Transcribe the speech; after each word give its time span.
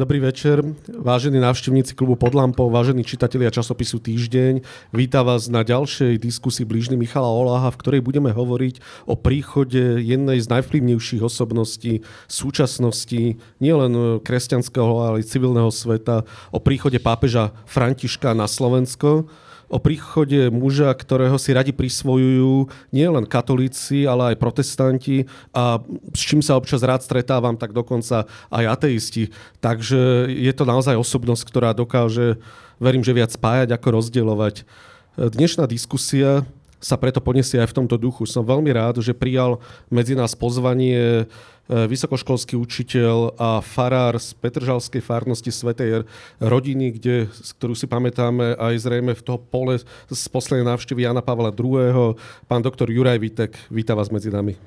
Dobrý 0.00 0.16
večer, 0.16 0.64
vážení 0.96 1.44
návštevníci 1.44 1.92
klubu 1.92 2.16
pod 2.16 2.32
lampou, 2.32 2.72
vážení 2.72 3.04
čitatelia 3.04 3.52
časopisu 3.52 4.00
Týždeň. 4.00 4.64
Vítam 4.96 5.28
vás 5.28 5.52
na 5.52 5.60
ďalšej 5.60 6.16
diskusii 6.16 6.64
blížny 6.64 6.96
Michala 6.96 7.28
Oláha, 7.28 7.68
v 7.68 7.76
ktorej 7.84 8.00
budeme 8.00 8.32
hovoriť 8.32 8.80
o 9.04 9.12
príchode 9.12 10.00
jednej 10.00 10.40
z 10.40 10.48
najvplyvnejších 10.56 11.20
osobností 11.20 12.00
súčasnosti, 12.32 13.36
nielen 13.60 14.24
kresťanského, 14.24 15.04
ale 15.04 15.20
aj 15.20 15.36
civilného 15.36 15.68
sveta, 15.68 16.24
o 16.48 16.64
príchode 16.64 16.96
pápeža 16.96 17.52
Františka 17.68 18.32
na 18.32 18.48
Slovensko 18.48 19.28
o 19.70 19.78
príchode 19.78 20.50
muža, 20.50 20.90
ktorého 20.92 21.38
si 21.38 21.54
radi 21.54 21.70
prisvojujú 21.70 22.66
nielen 22.90 23.24
katolíci, 23.24 24.02
ale 24.04 24.34
aj 24.34 24.42
protestanti 24.42 25.30
a 25.54 25.78
s 26.10 26.22
čím 26.26 26.42
sa 26.42 26.58
občas 26.58 26.82
rád 26.82 27.06
stretávam, 27.06 27.54
tak 27.54 27.70
dokonca 27.70 28.26
aj 28.50 28.64
ateisti. 28.66 29.30
Takže 29.62 30.26
je 30.26 30.52
to 30.52 30.66
naozaj 30.66 30.98
osobnosť, 30.98 31.46
ktorá 31.46 31.70
dokáže, 31.70 32.42
verím, 32.82 33.06
že 33.06 33.14
viac 33.14 33.30
spájať 33.30 33.70
ako 33.70 33.88
rozdielovať. 34.02 34.66
Dnešná 35.14 35.70
diskusia 35.70 36.42
sa 36.80 36.96
preto 36.96 37.20
poniesie 37.20 37.60
aj 37.60 37.70
v 37.70 37.76
tomto 37.84 38.00
duchu. 38.00 38.24
Som 38.24 38.48
veľmi 38.48 38.72
rád, 38.72 39.04
že 39.04 39.12
prijal 39.12 39.60
medzi 39.92 40.16
nás 40.16 40.32
pozvanie 40.32 41.28
E, 41.70 41.86
vysokoškolský 41.86 42.58
učiteľ 42.58 43.38
a 43.38 43.62
farár 43.62 44.18
z 44.18 44.34
Petržalskej 44.42 44.98
farnosti 44.98 45.54
Svetej 45.54 46.02
rodiny, 46.42 46.98
kde, 46.98 47.30
ktorú 47.30 47.78
si 47.78 47.86
pamätáme 47.86 48.58
aj 48.58 48.74
zrejme 48.82 49.14
v 49.14 49.22
toho 49.22 49.38
pole 49.38 49.78
z 50.10 50.24
poslednej 50.34 50.66
návštevy 50.66 51.06
Jana 51.06 51.22
Pavla 51.22 51.54
II. 51.54 52.18
Pán 52.50 52.66
doktor 52.66 52.90
Juraj 52.90 53.22
Vitek, 53.22 53.54
víta 53.70 53.94
vás 53.94 54.10
medzi 54.10 54.34
nami. 54.34 54.58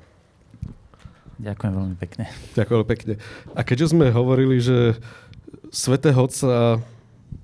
Ďakujem 1.36 1.72
veľmi 1.76 1.96
pekne. 2.00 2.24
Ďakujem 2.56 2.76
veľmi 2.80 2.92
pekne. 2.96 3.14
A 3.52 3.60
keďže 3.60 3.92
sme 3.92 4.08
hovorili, 4.08 4.64
že 4.64 4.96
svätého 5.68 6.16
otca 6.16 6.80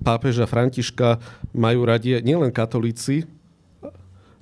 pápeža 0.00 0.48
Františka 0.48 1.20
majú 1.52 1.84
radi 1.84 2.16
nielen 2.24 2.48
katolíci, 2.48 3.28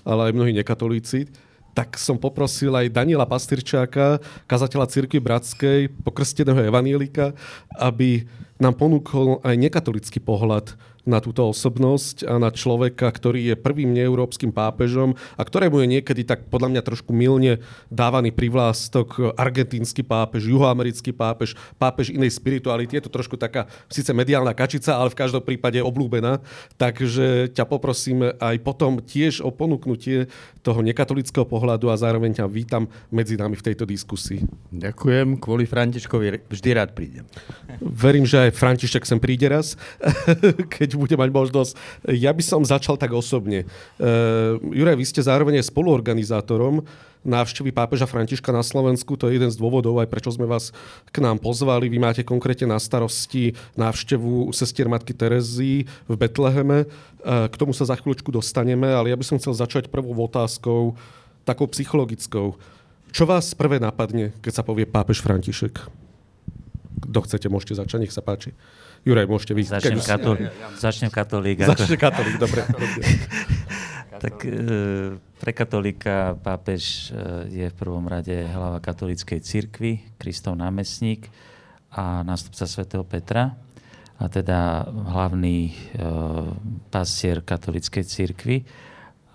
ale 0.02 0.30
aj 0.30 0.36
mnohí 0.36 0.52
nekatolíci, 0.54 1.30
tak 1.78 1.94
som 1.94 2.18
poprosil 2.18 2.74
aj 2.74 2.91
Daniela 2.91 3.22
Pastyrčáka, 3.22 4.18
kazateľa 4.50 4.91
Cirkvi 4.91 5.22
Bratskej, 5.22 5.94
pokrsteného 6.02 6.58
evanielika, 6.66 7.30
aby 7.78 8.26
nám 8.58 8.74
ponúkol 8.74 9.38
aj 9.46 9.54
nekatolický 9.54 10.19
pohľad 10.19 10.74
na 11.08 11.24
túto 11.24 11.48
osobnosť 11.48 12.28
a 12.28 12.36
na 12.36 12.52
človeka, 12.52 13.08
ktorý 13.08 13.52
je 13.52 13.54
prvým 13.56 13.96
neeurópskym 13.96 14.52
pápežom 14.52 15.16
a 15.40 15.42
ktorému 15.42 15.80
je 15.80 15.98
niekedy 15.98 16.28
tak 16.28 16.52
podľa 16.52 16.76
mňa 16.76 16.82
trošku 16.84 17.16
milne 17.16 17.64
dávaný 17.88 18.30
privlástok 18.36 19.32
argentínsky 19.40 20.04
pápež, 20.04 20.52
juhoamerický 20.52 21.16
pápež, 21.16 21.56
pápež 21.80 22.12
inej 22.12 22.36
spirituality. 22.36 23.00
Je 23.00 23.08
to 23.08 23.14
trošku 23.16 23.40
taká 23.40 23.64
síce 23.88 24.12
mediálna 24.12 24.52
kačica, 24.52 25.00
ale 25.00 25.08
v 25.08 25.18
každom 25.24 25.40
prípade 25.40 25.80
oblúbená. 25.80 26.44
Takže 26.76 27.56
ťa 27.56 27.64
poprosím 27.64 28.28
aj 28.36 28.60
potom 28.60 29.00
tiež 29.00 29.40
o 29.40 29.48
ponúknutie 29.48 30.28
toho 30.60 30.84
nekatolického 30.84 31.48
pohľadu 31.48 31.88
a 31.88 31.96
zároveň 31.96 32.44
ťa 32.44 32.46
vítam 32.50 32.84
medzi 33.08 33.40
nami 33.40 33.56
v 33.56 33.64
tejto 33.72 33.88
diskusii. 33.88 34.44
Ďakujem, 34.68 35.40
kvôli 35.40 35.64
Františkovi 35.64 36.44
vždy 36.52 36.70
rád 36.76 36.92
prídem. 36.92 37.24
Verím, 37.80 38.28
že 38.28 38.50
aj 38.50 38.58
František 38.58 39.08
sem 39.08 39.16
príde 39.16 39.48
raz, 39.48 39.80
keď 40.76 40.97
bude 40.98 41.14
mať 41.14 41.30
možnosť. 41.30 41.72
Ja 42.10 42.34
by 42.34 42.42
som 42.42 42.66
začal 42.66 42.98
tak 42.98 43.14
osobne. 43.14 43.64
Uh, 43.96 44.58
Juraj, 44.74 44.98
vy 44.98 45.06
ste 45.06 45.22
zároveň 45.22 45.62
spoluorganizátorom 45.62 46.82
návštevy 47.27 47.74
pápeža 47.74 48.06
Františka 48.06 48.54
na 48.54 48.62
Slovensku. 48.62 49.19
To 49.19 49.26
je 49.26 49.36
jeden 49.36 49.50
z 49.50 49.58
dôvodov, 49.58 49.98
aj 49.98 50.08
prečo 50.08 50.30
sme 50.30 50.46
vás 50.46 50.70
k 51.10 51.19
nám 51.19 51.42
pozvali. 51.42 51.91
Vy 51.91 51.98
máte 51.98 52.22
konkrétne 52.22 52.70
na 52.70 52.78
starosti 52.78 53.58
návštevu 53.74 54.54
sestier 54.54 54.86
matky 54.86 55.12
Terezy 55.12 55.84
v 56.06 56.14
Betleheme. 56.14 56.86
K 57.26 57.54
tomu 57.59 57.75
sa 57.75 57.91
za 57.91 57.98
chvíľočku 57.98 58.30
dostaneme, 58.30 58.86
ale 58.94 59.10
ja 59.10 59.19
by 59.19 59.26
som 59.26 59.36
chcel 59.36 59.50
začať 59.50 59.91
prvou 59.91 60.15
otázkou, 60.15 60.94
takou 61.42 61.66
psychologickou. 61.75 62.54
Čo 63.10 63.25
vás 63.26 63.50
prvé 63.53 63.82
napadne, 63.82 64.30
keď 64.38 64.62
sa 64.62 64.62
povie 64.62 64.86
pápež 64.86 65.19
František? 65.19 65.75
Kto 67.03 67.19
chcete, 67.26 67.50
môžete 67.50 67.75
začať, 67.82 68.06
nech 68.06 68.15
sa 68.15 68.22
páči. 68.22 68.54
Juraj, 69.06 69.26
môžete 69.31 69.53
vy. 69.54 69.62
Začnem, 69.62 70.03
katol- 70.03 70.50
začnem 70.78 71.10
katolík. 71.12 71.62
Začne 71.62 71.97
katolík, 71.97 72.36
dobre. 72.36 72.66
tak 74.22 74.42
e, 74.44 74.50
pre 75.38 75.53
katolíka 75.54 76.34
pápež 76.42 77.14
e, 77.14 77.62
je 77.62 77.66
v 77.70 77.78
prvom 77.78 78.03
rade 78.10 78.34
hlava 78.34 78.82
katolíckej 78.82 79.41
cirkvi, 79.41 80.19
Kristov 80.19 80.59
námestník 80.59 81.31
a 81.94 82.26
nástupca 82.26 82.66
svätého 82.66 83.06
Petra 83.06 83.54
a 84.19 84.26
teda 84.26 84.82
hlavný 85.15 85.70
e, 85.70 85.72
pastier 86.91 87.47
katolíckej 87.47 88.04
cirkvi, 88.04 88.66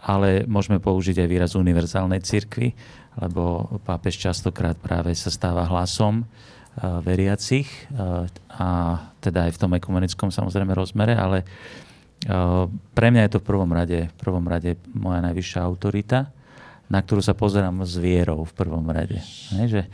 ale 0.03 0.44
môžeme 0.44 0.84
použiť 0.84 1.24
aj 1.24 1.28
výraz 1.31 1.51
univerzálnej 1.56 2.19
cirkvi, 2.19 2.75
lebo 3.24 3.72
pápež 3.88 4.19
častokrát 4.19 4.75
práve 4.75 5.16
sa 5.16 5.31
stáva 5.31 5.63
hlasom 5.63 6.28
veriacich 6.79 7.69
a 8.50 8.97
teda 9.22 9.45
aj 9.45 9.51
v 9.53 9.61
tom 9.61 9.72
ekumenickom 9.78 10.29
samozrejme 10.34 10.73
rozmere, 10.73 11.13
ale 11.13 11.45
pre 12.94 13.07
mňa 13.13 13.28
je 13.28 13.31
to 13.35 13.39
v 13.44 13.47
prvom 13.47 13.69
rade, 13.69 14.09
v 14.09 14.16
prvom 14.17 14.45
rade 14.47 14.79
moja 14.95 15.22
najvyššia 15.22 15.59
autorita, 15.62 16.33
na 16.89 17.00
ktorú 17.01 17.22
sa 17.22 17.33
pozerám 17.38 17.85
s 17.85 17.97
vierou 17.97 18.45
v 18.45 18.53
prvom 18.53 18.85
rade. 18.89 19.22
Že 19.53 19.85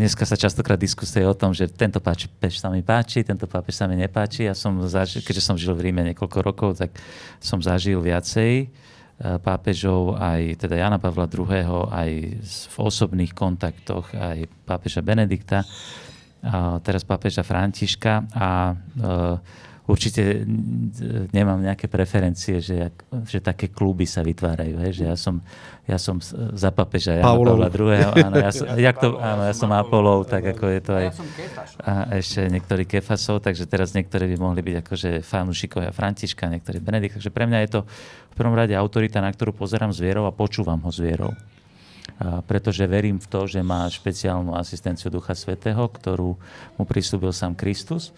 dneska 0.00 0.24
sa 0.24 0.36
častokrát 0.36 0.80
diskusuje 0.80 1.24
o 1.24 1.34
tom, 1.36 1.52
že 1.56 1.68
tento 1.68 2.00
pápež 2.00 2.60
sa 2.60 2.68
mi 2.68 2.80
páči, 2.80 3.24
tento 3.24 3.44
pápež 3.44 3.80
sa 3.80 3.86
mi 3.88 3.96
nepáči. 3.96 4.48
Ja 4.48 4.56
som 4.56 4.80
zažil, 4.84 5.20
keďže 5.24 5.44
som 5.44 5.56
žil 5.60 5.76
v 5.76 5.90
Ríme 5.90 6.02
niekoľko 6.12 6.38
rokov, 6.40 6.70
tak 6.80 6.92
som 7.40 7.60
zažil 7.60 8.00
viacej 8.00 8.68
pápežov, 9.42 10.18
aj 10.18 10.66
teda 10.66 10.82
Jana 10.82 10.98
Pavla 10.98 11.30
II., 11.30 11.90
aj 11.90 12.10
v 12.42 12.76
osobných 12.76 13.32
kontaktoch, 13.32 14.10
aj 14.14 14.50
pápeža 14.66 15.00
Benedikta, 15.02 15.62
a 16.42 16.82
teraz 16.82 17.06
pápeža 17.06 17.46
Františka 17.46 18.26
a 18.34 18.74
určite 19.86 20.46
nemám 21.34 21.58
nejaké 21.58 21.90
preferencie, 21.90 22.62
že, 22.62 22.90
že 23.26 23.38
také 23.42 23.70
kluby 23.70 24.06
sa 24.06 24.22
vytvárajú. 24.22 24.78
Hej, 24.78 24.92
že 25.02 25.04
ja 25.10 25.16
som, 25.18 25.42
ja 25.86 25.98
som 25.98 26.22
za 26.54 26.70
papeža 26.70 27.18
Jana 27.18 27.34
Pavla 27.34 27.66
II. 27.70 27.94
Áno, 28.26 28.36
ja 28.38 28.50
som, 28.54 28.66
jak 28.90 28.96
to, 28.98 29.18
áno, 29.18 29.42
ja 29.46 29.54
som 29.54 29.70
Apolov, 29.74 30.30
tak 30.30 30.54
ako 30.54 30.64
je 30.70 30.80
to 30.82 30.92
aj... 30.94 31.06
A 31.82 31.92
ešte 32.18 32.46
niektorí 32.46 32.86
Kefasov, 32.86 33.42
takže 33.42 33.66
teraz 33.66 33.94
niektorí 33.94 34.30
by 34.34 34.36
mohli 34.38 34.62
byť 34.62 34.76
akože 34.86 35.10
fanúšikovia 35.26 35.90
Františka, 35.90 36.46
niektorí 36.46 36.78
Benedikt. 36.78 37.18
Takže 37.18 37.34
pre 37.34 37.50
mňa 37.50 37.58
je 37.66 37.70
to 37.70 37.80
v 38.32 38.34
prvom 38.34 38.56
rade 38.56 38.72
autorita, 38.72 39.20
na 39.20 39.28
ktorú 39.28 39.52
pozerám 39.52 39.92
s 39.92 40.00
vierou 40.00 40.24
a 40.24 40.32
počúvam 40.32 40.80
ho 40.80 40.90
s 40.90 40.98
vierou. 40.98 41.36
A 42.16 42.40
pretože 42.42 42.82
verím 42.88 43.20
v 43.20 43.28
to, 43.28 43.44
že 43.44 43.60
má 43.60 43.84
špeciálnu 43.86 44.56
asistenciu 44.56 45.12
Ducha 45.12 45.36
Svetého, 45.36 45.84
ktorú 45.84 46.34
mu 46.80 46.84
prislúbil 46.88 47.30
sám 47.30 47.52
Kristus 47.52 48.10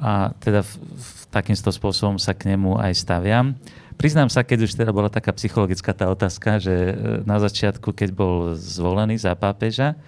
a 0.00 0.32
teda 0.40 0.64
v, 0.64 0.72
v, 0.80 1.20
takýmto 1.28 1.68
spôsobom 1.68 2.16
sa 2.16 2.32
k 2.32 2.56
nemu 2.56 2.80
aj 2.80 2.92
staviam. 2.96 3.52
Priznám 4.00 4.32
sa, 4.32 4.40
keď 4.40 4.64
už 4.64 4.72
teda 4.80 4.96
bola 4.96 5.12
taká 5.12 5.28
psychologická 5.36 5.92
tá 5.92 6.08
otázka, 6.08 6.56
že 6.56 6.72
e, 6.72 6.92
na 7.28 7.36
začiatku, 7.36 7.92
keď 7.92 8.16
bol 8.16 8.56
zvolený 8.56 9.20
za 9.20 9.36
pápeža, 9.36 10.00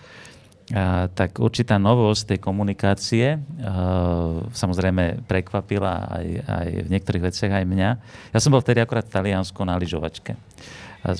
tak 1.12 1.36
určitá 1.36 1.76
novosť 1.76 2.34
tej 2.34 2.38
komunikácie 2.40 3.36
samozrejme 4.56 5.28
prekvapila 5.28 6.08
aj, 6.08 6.26
aj 6.48 6.68
v 6.84 6.88
niektorých 6.88 7.24
veciach 7.28 7.52
aj 7.60 7.64
mňa. 7.68 7.90
Ja 8.32 8.38
som 8.40 8.56
bol 8.56 8.64
vtedy 8.64 8.80
akorát 8.80 9.04
v 9.04 9.14
Taliansku 9.20 9.60
na 9.68 9.76
lyžovačke 9.76 10.32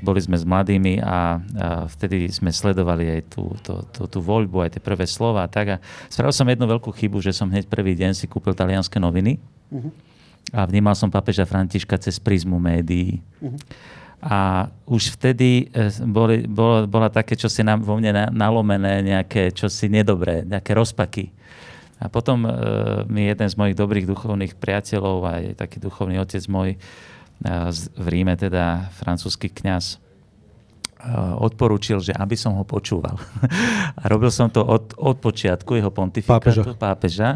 boli 0.03 0.23
sme 0.23 0.39
s 0.39 0.47
mladými 0.47 1.03
a, 1.03 1.43
vtedy 1.99 2.31
sme 2.31 2.55
sledovali 2.55 3.19
aj 3.19 3.21
tú, 3.35 3.51
tú, 3.67 3.83
tú, 3.91 4.03
tú 4.07 4.19
voľbu, 4.23 4.63
aj 4.63 4.79
tie 4.79 4.83
prvé 4.83 5.11
slova 5.11 5.43
tak. 5.51 5.67
A 5.75 5.77
spravil 6.07 6.31
som 6.31 6.47
jednu 6.47 6.71
veľkú 6.71 6.95
chybu, 6.95 7.19
že 7.19 7.35
som 7.35 7.51
hneď 7.51 7.67
prvý 7.67 7.99
deň 7.99 8.15
si 8.15 8.31
kúpil 8.31 8.55
talianské 8.55 9.03
noviny 9.03 9.43
uh-huh. 9.75 9.91
a 10.55 10.71
vnímal 10.71 10.95
som 10.95 11.11
papeža 11.11 11.43
Františka 11.43 11.99
cez 11.99 12.23
prízmu 12.23 12.63
médií. 12.63 13.19
Uh-huh. 13.43 13.59
A 14.23 14.71
už 14.87 15.19
vtedy 15.19 15.67
e, 15.75 15.91
boli, 16.07 16.47
bolo, 16.47 16.87
bola 16.87 17.11
také, 17.11 17.35
čo 17.35 17.51
si 17.51 17.67
na, 17.67 17.75
vo 17.75 17.99
mne 17.99 18.31
nalomené, 18.31 19.03
nejaké 19.03 19.51
čosi 19.51 19.91
nedobré, 19.91 20.47
nejaké 20.47 20.79
rozpaky. 20.79 21.35
A 21.99 22.07
potom 22.07 22.47
e, 22.47 22.51
mi 23.11 23.27
jeden 23.27 23.49
z 23.51 23.59
mojich 23.59 23.75
dobrých 23.75 24.07
duchovných 24.07 24.55
priateľov, 24.55 25.19
aj 25.27 25.43
taký 25.59 25.83
duchovný 25.83 26.23
otec 26.23 26.43
môj, 26.47 26.79
v 27.99 28.07
Ríme 28.07 28.39
teda 28.39 28.95
francúzsky 28.95 29.51
kňaz 29.51 29.99
odporúčil, 31.43 31.99
že 31.99 32.15
aby 32.15 32.39
som 32.39 32.55
ho 32.55 32.63
počúval. 32.63 33.19
A 34.01 34.07
robil 34.07 34.31
som 34.31 34.47
to 34.47 34.63
od, 34.63 34.95
od 34.95 35.19
počiatku 35.19 35.75
jeho 35.75 35.91
pontifikátu, 35.91 36.63
pápeža. 36.63 36.63
pápeža. 36.79 37.31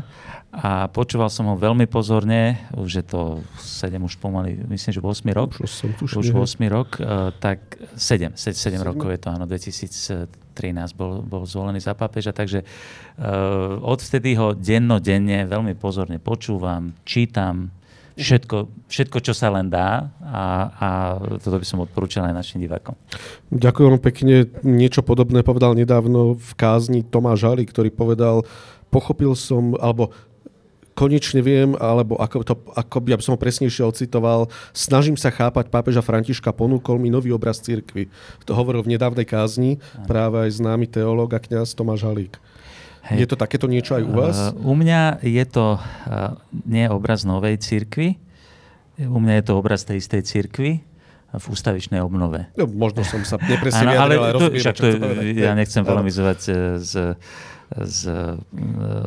A 0.57 0.89
počúval 0.89 1.29
som 1.29 1.53
ho 1.53 1.57
veľmi 1.59 1.85
pozorne, 1.85 2.57
už 2.73 2.91
je 3.03 3.05
to 3.05 3.45
7, 3.61 4.01
už 4.01 4.17
pomaly, 4.17 4.57
myslím, 4.73 4.93
že 4.95 5.01
8 5.05 5.37
rok. 5.37 5.51
Už, 5.61 5.69
som 5.69 5.91
tuším, 5.93 6.17
už 6.17 6.27
8 6.33 6.65
rok, 6.73 6.97
uh, 6.97 7.29
tak 7.37 7.77
7, 7.93 8.39
7, 8.39 8.81
7 8.81 8.81
rokov 8.81 9.13
je 9.13 9.21
to, 9.21 9.29
áno, 9.37 9.45
2013 9.45 10.97
bol, 10.97 11.21
bol 11.21 11.45
zvolený 11.45 11.85
za 11.85 11.93
pápeža, 11.93 12.33
takže 12.33 12.65
uh, 12.65 13.77
odvtedy 13.85 14.33
ho 14.41 14.57
dennodenne 14.57 15.45
veľmi 15.45 15.77
pozorne 15.77 16.17
počúvam, 16.17 16.97
čítam, 17.05 17.69
všetko, 18.17 18.89
všetko, 18.89 19.19
čo 19.21 19.33
sa 19.37 19.53
len 19.53 19.69
dá 19.69 20.09
a, 20.25 20.43
a 20.73 20.89
toto 21.37 21.61
by 21.61 21.67
som 21.69 21.85
odporúčal 21.85 22.25
aj 22.25 22.35
našim 22.35 22.59
divákom. 22.65 22.97
Ďakujem 23.53 24.01
pekne. 24.01 24.49
Niečo 24.65 25.05
podobné 25.05 25.45
povedal 25.45 25.77
nedávno 25.77 26.35
v 26.35 26.51
kázni 26.57 27.05
Tomáš 27.05 27.45
Hali, 27.45 27.69
ktorý 27.69 27.93
povedal, 27.93 28.49
pochopil 28.89 29.37
som, 29.37 29.77
alebo 29.77 30.17
konečne 30.97 31.45
viem, 31.45 31.77
alebo 31.77 32.17
ako, 32.17 32.37
to, 32.41 32.55
ako 32.73 32.97
by, 33.05 33.09
aby 33.15 33.23
som 33.23 33.37
ho 33.37 33.41
presnejšie 33.41 33.85
ocitoval, 33.85 34.49
snažím 34.73 35.21
sa 35.21 35.29
chápať 35.29 35.69
pápeža 35.69 36.01
Františka, 36.01 36.57
ponúkol 36.57 36.97
mi 36.97 37.13
nový 37.13 37.37
obraz 37.37 37.61
cirkvi. 37.61 38.09
To 38.49 38.57
hovoril 38.57 38.81
v 38.81 38.97
nedávnej 38.97 39.29
kázni 39.29 39.77
práve 40.09 40.49
aj 40.49 40.57
známy 40.57 40.89
teológ 40.89 41.37
a 41.37 41.39
kňaz 41.39 41.77
Tomáš 41.77 42.09
Halík. 42.09 42.41
Hej. 43.07 43.23
Je 43.23 43.27
to 43.31 43.37
takéto 43.39 43.71
niečo 43.71 43.95
aj 43.99 44.03
u 44.03 44.13
vás? 44.13 44.37
Uh, 44.51 44.71
u 44.71 44.75
mňa 44.75 45.23
je 45.23 45.45
to 45.47 45.79
uh, 45.79 46.35
nie 46.67 46.91
obraz 46.91 47.23
novej 47.23 47.59
cirkvi, 47.63 48.19
u 48.99 49.19
mňa 49.23 49.43
je 49.43 49.45
to 49.47 49.53
obraz 49.55 49.87
tej 49.87 50.03
istej 50.03 50.27
cirkvi 50.27 50.83
v 51.37 51.45
ústavičnej 51.47 52.01
obnove. 52.01 52.49
No, 52.57 52.65
možno 52.67 53.05
som 53.05 53.21
sa 53.23 53.37
nepresne 53.39 53.93
vyjadril, 53.93 54.01
ale, 54.01 54.15
ale 54.17 54.35
rozumiem, 54.35 54.63
však 54.63 54.77
to, 54.79 54.87
ja 55.37 55.53
nechcem 55.53 55.83
polemizovať 55.85 56.39
s 56.81 56.93
s 57.67 58.07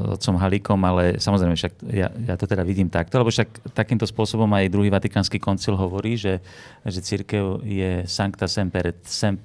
otcom 0.03 0.35
Halíkom, 0.35 0.79
ale 0.83 1.15
samozrejme 1.15 1.55
však 1.55 1.73
ja, 1.95 2.11
ja 2.11 2.35
to 2.35 2.43
teda 2.43 2.67
vidím 2.67 2.91
takto, 2.91 3.15
lebo 3.15 3.31
však 3.31 3.71
takýmto 3.71 4.03
spôsobom 4.03 4.51
aj 4.51 4.67
druhý 4.67 4.91
vatikánsky 4.91 5.39
koncil 5.39 5.79
hovorí, 5.79 6.19
že, 6.19 6.43
že 6.83 6.99
církev 6.99 7.63
je 7.63 8.03
sancta 8.03 8.51
semper 8.51 8.91
et, 8.91 8.99
sem, 9.07 9.39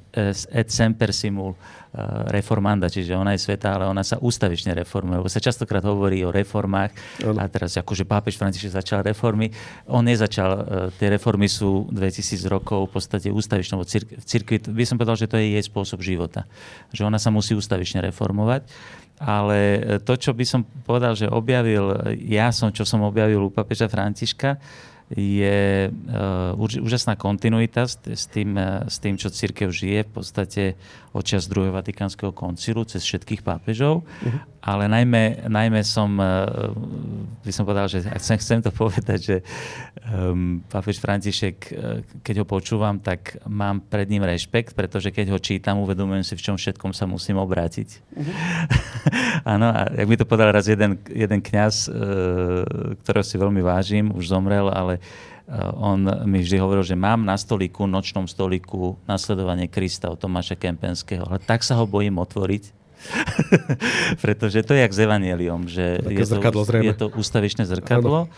et 0.51 0.67
semper 0.67 1.15
simul 1.15 1.55
reformanda, 2.31 2.91
čiže 2.91 3.15
ona 3.15 3.39
je 3.39 3.47
sveta, 3.47 3.79
ale 3.79 3.87
ona 3.87 4.03
sa 4.03 4.19
ústavične 4.19 4.75
reformuje. 4.75 5.23
Lebo 5.23 5.31
sa 5.31 5.39
častokrát 5.39 5.87
hovorí 5.87 6.27
o 6.27 6.35
reformách 6.35 6.91
ano. 7.23 7.39
a 7.39 7.47
teraz 7.47 7.79
akože 7.79 8.03
pápež 8.03 8.35
František 8.35 8.75
začal 8.75 9.07
reformy. 9.07 9.55
On 9.87 10.03
nezačal, 10.03 10.51
uh, 10.51 10.63
tie 10.99 11.07
reformy 11.07 11.47
sú 11.47 11.87
2000 11.95 12.51
rokov 12.51 12.91
v 12.91 12.99
podstate 12.99 13.29
ústavičnou 13.31 13.87
v 13.87 14.25
cirkvi. 14.27 14.59
By 14.59 14.85
som 14.85 14.99
povedal, 14.99 15.15
že 15.15 15.31
to 15.31 15.39
je 15.39 15.55
jej 15.55 15.65
spôsob 15.65 16.03
života. 16.03 16.51
Že 16.91 17.15
ona 17.15 17.23
sa 17.23 17.31
musí 17.31 17.55
ústavične 17.55 18.03
reformovať. 18.11 18.67
Ale 19.15 19.59
e, 19.79 19.81
to, 20.03 20.19
čo 20.19 20.35
by 20.35 20.43
som 20.43 20.67
povedal, 20.67 21.15
že 21.15 21.31
objavil, 21.31 21.95
ja 22.19 22.51
som, 22.51 22.75
čo 22.75 22.83
som 22.83 22.99
objavil 23.07 23.47
u 23.47 23.55
papeža 23.55 23.87
Františka, 23.87 24.59
je 25.15 25.93
uh, 25.93 26.57
úžasná 26.59 27.13
kontinuita 27.15 27.85
s, 27.85 28.01
s, 28.09 28.25
tým, 28.25 28.57
s 28.89 28.97
tým, 28.99 29.21
čo 29.21 29.29
církev 29.29 29.69
žije 29.69 30.09
v 30.09 30.11
podstate 30.11 30.63
od 31.15 31.23
čas 31.23 31.47
druhého 31.47 31.71
vatikánskeho 31.71 32.35
koncilu 32.35 32.83
cez 32.83 33.07
všetkých 33.07 33.47
pápežov. 33.47 34.03
Uh-huh. 34.03 34.39
Ale 34.59 34.91
najmä, 34.91 35.47
najmä 35.47 35.87
som, 35.87 36.11
uh, 36.19 36.75
by 37.47 37.53
som 37.55 37.63
povedal, 37.63 37.87
že 37.87 38.03
chcem, 38.03 38.37
chcem 38.43 38.59
to 38.59 38.75
povedať, 38.75 39.19
že 39.23 39.37
um, 40.11 40.59
pápež 40.67 40.99
František, 40.99 41.57
uh, 41.71 42.03
keď 42.27 42.43
ho 42.43 42.47
počúvam, 42.51 42.99
tak 42.99 43.39
mám 43.47 43.79
pred 43.79 44.11
ním 44.11 44.27
rešpekt, 44.27 44.75
pretože 44.75 45.15
keď 45.15 45.31
ho 45.31 45.39
čítam, 45.39 45.79
uvedomujem 45.87 46.27
si, 46.27 46.35
v 46.35 46.45
čom 46.51 46.57
všetkom 46.59 46.91
sa 46.91 47.07
musím 47.07 47.39
obrátiť. 47.39 47.89
Uh-huh. 48.11 48.35
Áno, 49.55 49.71
a 49.71 49.87
jak 49.95 50.11
mi 50.11 50.19
to 50.19 50.27
povedal 50.27 50.51
raz 50.51 50.67
jeden, 50.67 50.99
jeden 51.07 51.39
kňaz, 51.39 51.87
uh, 51.87 52.67
ktorého 53.07 53.23
si 53.23 53.39
veľmi 53.39 53.63
vážim, 53.63 54.11
už 54.11 54.35
zomrel, 54.35 54.67
ale 54.67 54.99
on 55.77 56.09
mi 56.25 56.41
vždy 56.41 56.57
hovoril, 56.57 56.85
že 56.85 56.97
mám 56.97 57.29
na 57.29 57.37
stoliku, 57.37 57.85
nočnom 57.85 58.25
stoliku 58.25 58.97
nasledovanie 59.05 59.69
Krista 59.69 60.09
od 60.09 60.17
Tomáša 60.17 60.57
Kempenského, 60.57 61.21
ale 61.29 61.37
tak 61.37 61.61
sa 61.61 61.77
ho 61.77 61.85
bojím 61.85 62.17
otvoriť, 62.17 62.65
pretože 64.25 64.65
to 64.65 64.73
je 64.73 64.81
jak 64.81 64.93
s 64.97 65.01
Evangeliom, 65.05 65.69
že 65.69 66.01
je 66.01 66.25
to, 66.25 66.41
je 66.81 66.95
to 66.97 67.07
ústavičné 67.13 67.69
zrkadlo 67.69 68.33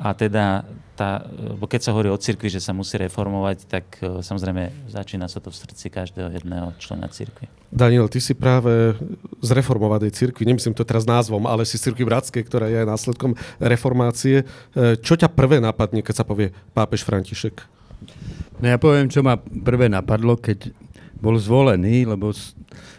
a 0.00 0.16
teda, 0.16 0.64
tá, 0.96 1.22
bo 1.60 1.68
keď 1.68 1.80
sa 1.84 1.92
hovorí 1.92 2.08
o 2.08 2.16
cirkvi, 2.16 2.48
že 2.48 2.64
sa 2.64 2.72
musí 2.72 2.96
reformovať, 2.96 3.58
tak 3.68 3.84
e, 4.00 4.24
samozrejme 4.24 4.88
začína 4.88 5.28
sa 5.28 5.38
to 5.38 5.52
v 5.52 5.60
srdci 5.60 5.92
každého 5.92 6.32
jedného 6.32 6.72
člena 6.80 7.12
cirkvi. 7.12 7.46
Daniel, 7.68 8.08
ty 8.08 8.18
si 8.18 8.32
práve 8.32 8.96
z 9.44 9.50
reformovanej 9.52 10.16
cirkvi, 10.16 10.48
nemyslím 10.48 10.72
to 10.72 10.88
teraz 10.88 11.04
názvom, 11.04 11.44
ale 11.44 11.68
si 11.68 11.76
z 11.76 11.92
cirkvi 11.92 12.08
bratskej, 12.08 12.42
ktorá 12.48 12.72
je 12.72 12.82
aj 12.82 12.88
následkom 12.88 13.36
reformácie. 13.60 14.42
E, 14.42 14.44
čo 14.98 15.14
ťa 15.14 15.28
prvé 15.30 15.60
napadne, 15.60 16.00
keď 16.00 16.24
sa 16.24 16.28
povie 16.28 16.56
pápež 16.72 17.04
František? 17.04 17.62
No 18.58 18.66
ja 18.66 18.80
poviem, 18.80 19.12
čo 19.12 19.22
ma 19.22 19.38
prvé 19.38 19.86
napadlo, 19.92 20.40
keď 20.40 20.72
bol 21.22 21.38
zvolený, 21.38 22.08
lebo 22.10 22.34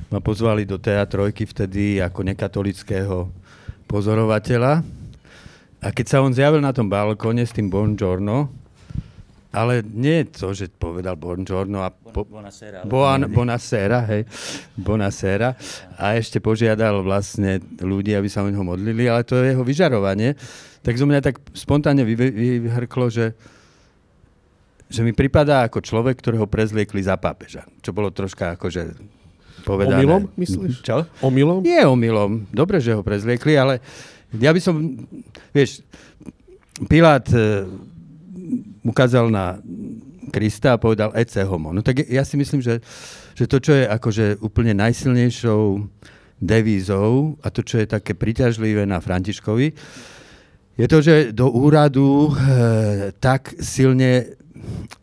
ma 0.08 0.24
pozvali 0.24 0.64
do 0.64 0.80
teatrojky 0.80 1.44
vtedy 1.50 2.00
ako 2.00 2.22
nekatolického 2.24 3.28
pozorovateľa 3.90 5.03
a 5.84 5.92
keď 5.92 6.06
sa 6.08 6.24
on 6.24 6.32
zjavil 6.32 6.64
na 6.64 6.72
tom 6.72 6.88
balkóne 6.88 7.44
s 7.44 7.52
tým 7.52 7.68
Bongiorno, 7.68 8.48
ale 9.54 9.86
nie 9.86 10.26
to, 10.26 10.50
že 10.56 10.72
povedal 10.72 11.14
Bongiorno 11.14 11.86
a... 11.86 11.94
Po, 11.94 12.26
Bonasera. 12.26 12.82
Bon, 12.90 13.22
bonasera, 13.30 14.02
hej. 14.10 14.26
Bonasera. 14.74 15.54
A 16.00 16.18
ešte 16.18 16.42
požiadal 16.42 17.06
vlastne 17.06 17.62
ľudí, 17.78 18.18
aby 18.18 18.26
sa 18.32 18.42
o 18.42 18.50
neho 18.50 18.66
modlili, 18.66 19.06
ale 19.06 19.22
to 19.22 19.38
je 19.38 19.54
jeho 19.54 19.62
vyžarovanie. 19.62 20.34
Tak 20.82 20.98
zo 20.98 21.06
mňa 21.06 21.20
tak 21.22 21.38
spontánne 21.54 22.02
vyhrklo, 22.02 23.14
že, 23.14 23.38
že 24.90 25.06
mi 25.06 25.14
pripadá 25.14 25.70
ako 25.70 25.86
človek, 25.86 26.18
ktorého 26.18 26.50
prezliekli 26.50 27.06
za 27.06 27.14
pápeža. 27.20 27.70
Čo 27.86 27.94
bolo 27.94 28.10
troška 28.10 28.58
akože 28.58 28.98
povedané. 29.70 30.02
Omylom, 30.02 30.34
myslíš? 30.34 30.82
Čo? 30.82 31.06
Omylom? 31.22 31.62
Nie 31.62 31.86
omylom. 31.86 32.50
Dobre, 32.50 32.82
že 32.82 32.98
ho 32.98 33.06
prezliekli, 33.06 33.54
ale 33.54 33.86
ja 34.42 34.50
by 34.50 34.62
som, 34.62 34.76
vieš, 35.54 35.86
Pilát 36.90 37.30
e, 37.30 37.70
ukázal 38.82 39.30
na 39.30 39.62
Krista 40.34 40.74
a 40.74 40.82
povedal 40.82 41.14
ece 41.14 41.46
homo. 41.46 41.70
No 41.70 41.86
tak 41.86 42.10
ja 42.10 42.26
si 42.26 42.34
myslím, 42.38 42.66
že, 42.66 42.82
že 43.38 43.46
to, 43.46 43.62
čo 43.62 43.78
je 43.78 43.86
akože 43.86 44.42
úplne 44.42 44.74
najsilnejšou 44.74 45.86
devízou 46.42 47.38
a 47.46 47.54
to, 47.54 47.62
čo 47.62 47.86
je 47.86 47.94
také 47.94 48.18
priťažlivé 48.18 48.90
na 48.90 48.98
Františkovi, 48.98 49.68
je 50.74 50.88
to, 50.90 51.06
že 51.06 51.16
do 51.38 51.54
úradu 51.54 52.34
e, 52.34 53.14
tak 53.22 53.54
silne 53.62 54.34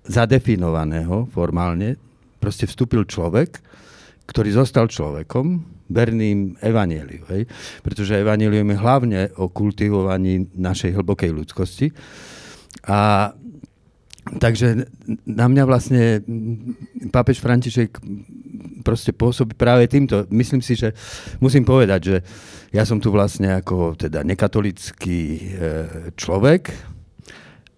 zadefinovaného 0.03 1.31
formálne 1.31 1.95
proste 2.43 2.67
vstúpil 2.67 3.07
človek, 3.07 3.63
ktorý 4.27 4.51
zostal 4.51 4.91
človekom, 4.91 5.63
verným 5.91 6.55
evaníliu. 6.63 7.27
Hej? 7.35 7.43
Pretože 7.83 8.23
evanílium 8.23 8.71
je 8.71 8.79
hlavne 8.79 9.21
o 9.37 9.51
kultivovaní 9.51 10.49
našej 10.55 10.95
hlbokej 10.95 11.31
ľudskosti. 11.35 11.91
A 12.87 13.31
takže 14.39 14.87
na 15.27 15.47
mňa 15.51 15.65
vlastne 15.67 16.23
pápež 17.11 17.43
František 17.43 17.99
proste 18.87 19.11
pôsobí 19.11 19.59
práve 19.59 19.91
týmto. 19.91 20.25
Myslím 20.31 20.63
si, 20.63 20.79
že 20.79 20.95
musím 21.43 21.67
povedať, 21.67 22.01
že 22.01 22.17
ja 22.71 22.87
som 22.87 23.03
tu 23.03 23.11
vlastne 23.11 23.59
ako 23.59 23.99
teda 23.99 24.23
nekatolický 24.23 25.23
e, 25.27 25.43
človek 26.15 26.71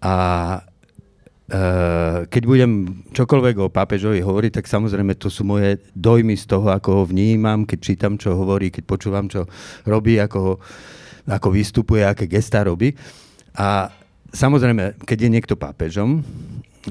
a 0.05 0.15
keď 2.33 2.43
budem 2.49 3.05
čokoľvek 3.13 3.57
o 3.61 3.69
pápežovi 3.69 4.25
hovoriť, 4.25 4.63
tak 4.63 4.65
samozrejme 4.65 5.13
to 5.21 5.29
sú 5.29 5.45
moje 5.45 5.85
dojmy 5.93 6.33
z 6.33 6.49
toho, 6.49 6.73
ako 6.73 6.91
ho 6.97 7.05
vnímam, 7.05 7.69
keď 7.69 7.79
čítam, 7.79 8.17
čo 8.17 8.33
hovorí, 8.33 8.73
keď 8.73 8.85
počúvam, 8.89 9.29
čo 9.29 9.45
robí, 9.85 10.17
ako, 10.17 10.39
ho, 10.41 10.55
ako 11.29 11.49
vystupuje, 11.53 12.09
aké 12.09 12.25
gestá 12.25 12.65
robí. 12.65 12.97
A 13.53 13.93
samozrejme, 14.33 15.05
keď 15.05 15.29
je 15.29 15.33
niekto 15.33 15.55
pápežom, 15.61 16.25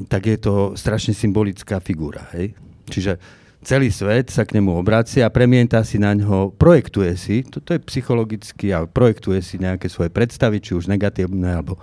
tak 0.05 0.29
je 0.29 0.37
to 0.37 0.77
strašne 0.77 1.17
symbolická 1.17 1.81
figúra. 1.81 2.29
Hej? 2.37 2.53
Čiže 2.85 3.17
celý 3.61 3.93
svet 3.93 4.33
sa 4.33 4.43
k 4.43 4.57
nemu 4.57 4.73
obracia 4.73 5.29
premienta 5.29 5.85
si 5.85 6.01
na 6.01 6.17
ňo, 6.17 6.53
projektuje 6.57 7.13
si, 7.13 7.45
toto 7.45 7.77
je 7.77 7.79
psychologicky 7.85 8.73
a 8.73 8.89
projektuje 8.89 9.39
si 9.45 9.61
nejaké 9.61 9.85
svoje 9.87 10.09
predstavy, 10.09 10.57
či 10.59 10.73
už 10.73 10.89
negatívne 10.89 11.61
alebo 11.61 11.77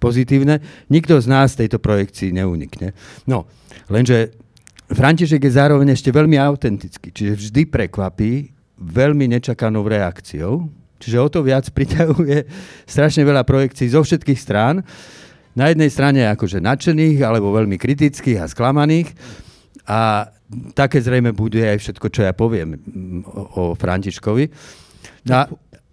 pozitívne. 0.00 0.60
Nikto 0.88 1.20
z 1.20 1.26
nás 1.28 1.54
tejto 1.54 1.76
projekcii 1.78 2.32
neunikne. 2.32 2.96
No, 3.28 3.44
lenže 3.92 4.32
František 4.88 5.44
je 5.44 5.52
zároveň 5.52 5.92
ešte 5.92 6.08
veľmi 6.08 6.40
autentický, 6.40 7.12
čiže 7.12 7.36
vždy 7.36 7.62
prekvapí 7.68 8.56
veľmi 8.80 9.28
nečakanou 9.36 9.84
reakciou, 9.84 10.64
čiže 10.96 11.18
o 11.20 11.28
to 11.28 11.44
viac 11.44 11.68
priťahuje 11.68 12.48
strašne 12.88 13.20
veľa 13.28 13.44
projekcií 13.44 13.92
zo 13.92 14.00
všetkých 14.00 14.40
strán. 14.40 14.80
Na 15.52 15.68
jednej 15.68 15.90
strane 15.92 16.24
akože 16.30 16.62
nadšených 16.62 17.18
alebo 17.20 17.52
veľmi 17.52 17.76
kritických 17.76 18.38
a 18.40 18.46
sklamaných, 18.46 19.12
A 19.88 20.28
také 20.76 21.00
zrejme 21.00 21.32
bude 21.32 21.64
aj 21.64 21.80
všetko, 21.80 22.06
čo 22.12 22.20
ja 22.28 22.36
poviem 22.36 22.76
o, 23.24 23.72
o 23.72 23.76
Františkovi. 23.76 24.52
No, 25.28 25.48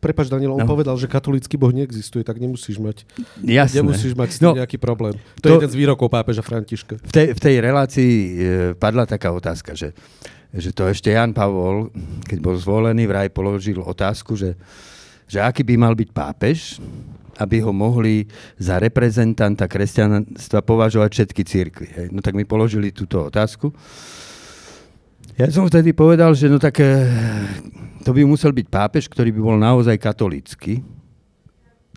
Prepač, 0.06 0.30
Daniel, 0.30 0.54
on 0.54 0.62
no. 0.62 0.70
povedal, 0.70 0.94
že 1.02 1.10
katolícky 1.10 1.58
boh 1.58 1.74
neexistuje, 1.74 2.22
tak 2.22 2.38
nemusíš 2.38 2.78
mať, 2.78 3.10
Jasné. 3.42 3.82
nemusíš 3.82 4.14
mať 4.14 4.38
no, 4.38 4.54
nejaký 4.54 4.78
problém. 4.78 5.18
To, 5.42 5.50
to 5.50 5.50
je 5.50 5.66
jeden 5.66 5.72
z 5.74 5.78
výrokov 5.82 6.14
pápeža 6.14 6.46
Františka. 6.46 7.02
V 7.02 7.10
tej, 7.10 7.34
v 7.34 7.40
tej 7.42 7.56
relácii 7.58 8.12
e, 8.14 8.30
padla 8.78 9.10
taká 9.10 9.34
otázka, 9.34 9.74
že, 9.74 9.98
že 10.54 10.70
to 10.78 10.86
ešte 10.86 11.10
Jan 11.10 11.34
Pavol, 11.34 11.90
keď 12.22 12.38
bol 12.38 12.54
zvolený, 12.54 13.10
vraj 13.10 13.34
položil 13.34 13.82
otázku, 13.82 14.38
že, 14.38 14.54
že 15.26 15.42
aký 15.42 15.66
by 15.66 15.74
mal 15.74 15.98
byť 15.98 16.10
pápež, 16.14 16.78
aby 17.36 17.60
ho 17.60 17.76
mohli 17.76 18.28
za 18.56 18.80
reprezentanta 18.80 19.68
kresťanstva 19.68 20.64
považovať 20.64 21.10
všetky 21.12 21.42
církvy. 21.44 21.88
Hej. 21.92 22.08
No 22.16 22.24
tak 22.24 22.34
mi 22.36 22.48
položili 22.48 22.96
túto 22.96 23.28
otázku. 23.28 23.76
Ja 25.36 25.52
som 25.52 25.68
vtedy 25.68 25.92
povedal, 25.92 26.32
že 26.32 26.48
no 26.48 26.56
tak 26.56 26.80
eh, 26.80 27.04
to 28.08 28.16
by 28.16 28.24
musel 28.24 28.56
byť 28.56 28.68
pápež, 28.72 29.12
ktorý 29.12 29.36
by 29.36 29.42
bol 29.42 29.58
naozaj 29.60 30.00
katolícky. 30.00 30.80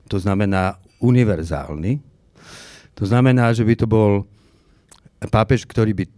To 0.08 0.16
znamená 0.18 0.80
univerzálny. 0.98 2.02
To 2.98 3.04
znamená, 3.06 3.54
že 3.54 3.62
by 3.62 3.74
to 3.78 3.86
bol 3.86 4.26
pápež, 5.30 5.62
ktorý 5.68 5.94
by 5.94 6.04
e, 6.06 6.12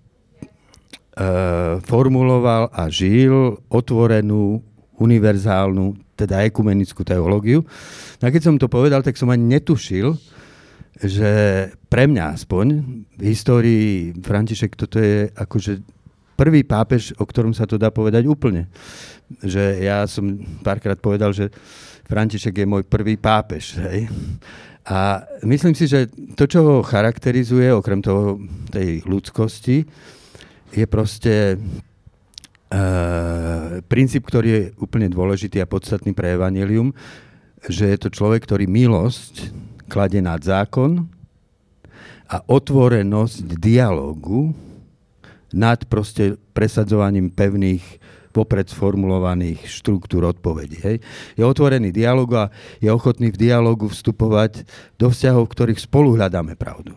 formuloval 1.84 2.72
a 2.72 2.88
žil 2.88 3.60
otvorenú, 3.68 4.64
univerzálnu, 5.00 5.96
teda 6.14 6.44
ekumenickú 6.44 7.00
teológiu. 7.02 7.64
No 8.20 8.24
a 8.28 8.32
keď 8.32 8.42
som 8.52 8.60
to 8.60 8.68
povedal, 8.68 9.00
tak 9.00 9.16
som 9.16 9.32
ani 9.32 9.58
netušil, 9.58 10.12
že 11.00 11.30
pre 11.88 12.04
mňa 12.04 12.36
aspoň 12.36 12.66
v 13.16 13.22
histórii 13.24 14.12
František 14.20 14.76
toto 14.76 15.00
je 15.00 15.32
akože 15.32 15.80
prvý 16.36 16.64
pápež, 16.64 17.16
o 17.16 17.24
ktorom 17.24 17.56
sa 17.56 17.64
to 17.64 17.80
dá 17.80 17.88
povedať 17.88 18.28
úplne. 18.28 18.68
Že 19.40 19.80
ja 19.80 20.04
som 20.04 20.40
párkrát 20.60 21.00
povedal, 21.00 21.32
že 21.32 21.48
František 22.04 22.60
je 22.60 22.66
môj 22.68 22.84
prvý 22.84 23.16
pápež. 23.16 23.80
Hej? 23.80 24.12
A 24.88 25.24
myslím 25.44 25.72
si, 25.72 25.88
že 25.88 26.08
to, 26.36 26.44
čo 26.48 26.60
ho 26.64 26.76
charakterizuje, 26.80 27.72
okrem 27.72 28.00
toho, 28.04 28.40
tej 28.72 29.04
ľudskosti, 29.04 29.84
je 30.70 30.86
proste 30.86 31.60
Uh, 32.70 33.82
princíp, 33.90 34.30
ktorý 34.30 34.48
je 34.48 34.62
úplne 34.78 35.10
dôležitý 35.10 35.58
a 35.58 35.66
podstatný 35.66 36.14
pre 36.14 36.38
Evangelium, 36.38 36.94
že 37.66 37.90
je 37.90 37.98
to 37.98 38.14
človek, 38.14 38.46
ktorý 38.46 38.70
milosť 38.70 39.50
klade 39.90 40.22
nad 40.22 40.38
zákon 40.38 41.10
a 42.30 42.46
otvorenosť 42.46 43.58
dialogu 43.58 44.54
nad 45.50 45.82
proste 45.90 46.38
presadzovaním 46.54 47.26
pevných 47.34 47.82
vopred 48.30 48.70
sformulovaných 48.70 49.66
štruktúr 49.66 50.30
odpovedí. 50.30 50.78
Hej. 50.78 50.96
Je 51.34 51.42
otvorený 51.42 51.90
dialog 51.90 52.30
a 52.38 52.44
je 52.78 52.86
ochotný 52.86 53.34
v 53.34 53.40
dialogu 53.50 53.90
vstupovať 53.90 54.62
do 54.94 55.10
vzťahov, 55.10 55.50
v 55.50 55.54
ktorých 55.58 55.80
spolu 55.82 56.14
hľadáme 56.14 56.54
pravdu. 56.54 56.94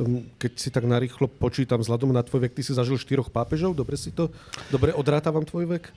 Hm, 0.00 0.32
keď 0.40 0.52
si 0.56 0.68
tak 0.72 0.88
narýchlo 0.88 1.28
počítam 1.28 1.84
vzhľadom 1.84 2.16
na 2.16 2.24
tvoj 2.24 2.48
vek, 2.48 2.56
ty 2.56 2.64
si 2.64 2.72
zažil 2.72 2.96
štyroch 2.96 3.28
pápežov, 3.28 3.76
dobre 3.76 4.00
si 4.00 4.08
to, 4.08 4.32
dobre 4.72 4.96
odrátavam 4.96 5.44
tvoj 5.44 5.76
vek? 5.76 5.92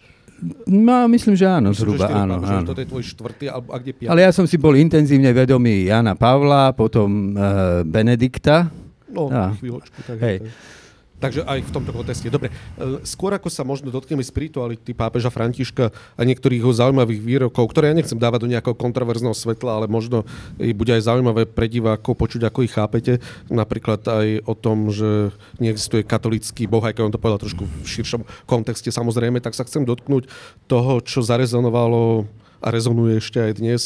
No, 0.67 1.07
myslím, 1.07 1.39
že 1.39 1.47
áno, 1.47 1.71
myslím, 1.71 1.95
zhruba, 1.95 2.11
že 2.11 2.13
áno, 2.13 2.33
pápežov, 2.35 2.57
áno. 2.59 2.67
Toto 2.67 2.81
je 2.83 2.89
tvoj 2.91 3.03
štvrtý, 3.15 3.45
alebo 3.47 3.69
a 3.71 3.77
kde 3.79 3.91
piatý? 3.95 4.11
Ale 4.11 4.27
ja 4.27 4.31
som 4.35 4.43
si 4.43 4.59
bol 4.59 4.75
intenzívne 4.75 5.31
vedomý 5.31 5.87
Jana 5.87 6.19
Pavla, 6.19 6.75
potom 6.75 7.31
uh, 7.31 7.81
Benedikta. 7.87 8.67
No, 9.07 9.31
a, 9.31 9.55
chvíľočku. 9.55 9.97
Tak 10.03 10.17
hej. 10.19 10.37
Je 10.43 10.51
to. 10.51 10.82
Takže 11.23 11.47
aj 11.47 11.63
v 11.63 11.71
tomto 11.71 11.95
kontexte. 11.95 12.27
Dobre, 12.27 12.51
e, 12.51 12.99
skôr 13.07 13.31
ako 13.31 13.47
sa 13.47 13.63
možno 13.63 13.87
dotkneme 13.87 14.19
spirituality 14.19 14.91
pápeža 14.91 15.31
Františka 15.31 15.95
a 16.19 16.21
niektorých 16.27 16.59
jeho 16.59 16.75
zaujímavých 16.75 17.21
výrokov, 17.23 17.71
ktoré 17.71 17.95
ja 17.95 17.95
nechcem 17.95 18.19
dávať 18.19 18.43
do 18.43 18.51
nejakého 18.51 18.75
kontroverzného 18.75 19.31
svetla, 19.31 19.79
ale 19.79 19.87
možno 19.87 20.27
bude 20.59 20.91
aj 20.91 21.07
zaujímavé 21.07 21.47
pre 21.47 21.71
divákov 21.71 22.19
počuť, 22.19 22.51
ako 22.51 22.67
ich 22.67 22.75
chápete. 22.75 23.23
Napríklad 23.47 24.03
aj 24.03 24.27
o 24.43 24.51
tom, 24.51 24.91
že 24.91 25.31
neexistuje 25.63 26.03
katolický 26.03 26.67
boh, 26.67 26.83
aj 26.83 26.99
keď 26.99 27.03
on 27.07 27.13
to 27.15 27.21
povedal 27.23 27.39
trošku 27.39 27.63
v 27.63 27.87
širšom 27.87 28.27
kontexte 28.43 28.91
samozrejme, 28.91 29.39
tak 29.39 29.55
sa 29.55 29.63
chcem 29.63 29.87
dotknúť 29.87 30.27
toho, 30.67 30.99
čo 30.99 31.23
zarezonovalo 31.23 32.27
a 32.63 32.67
rezonuje 32.71 33.19
ešte 33.19 33.43
aj 33.43 33.51
dnes, 33.59 33.81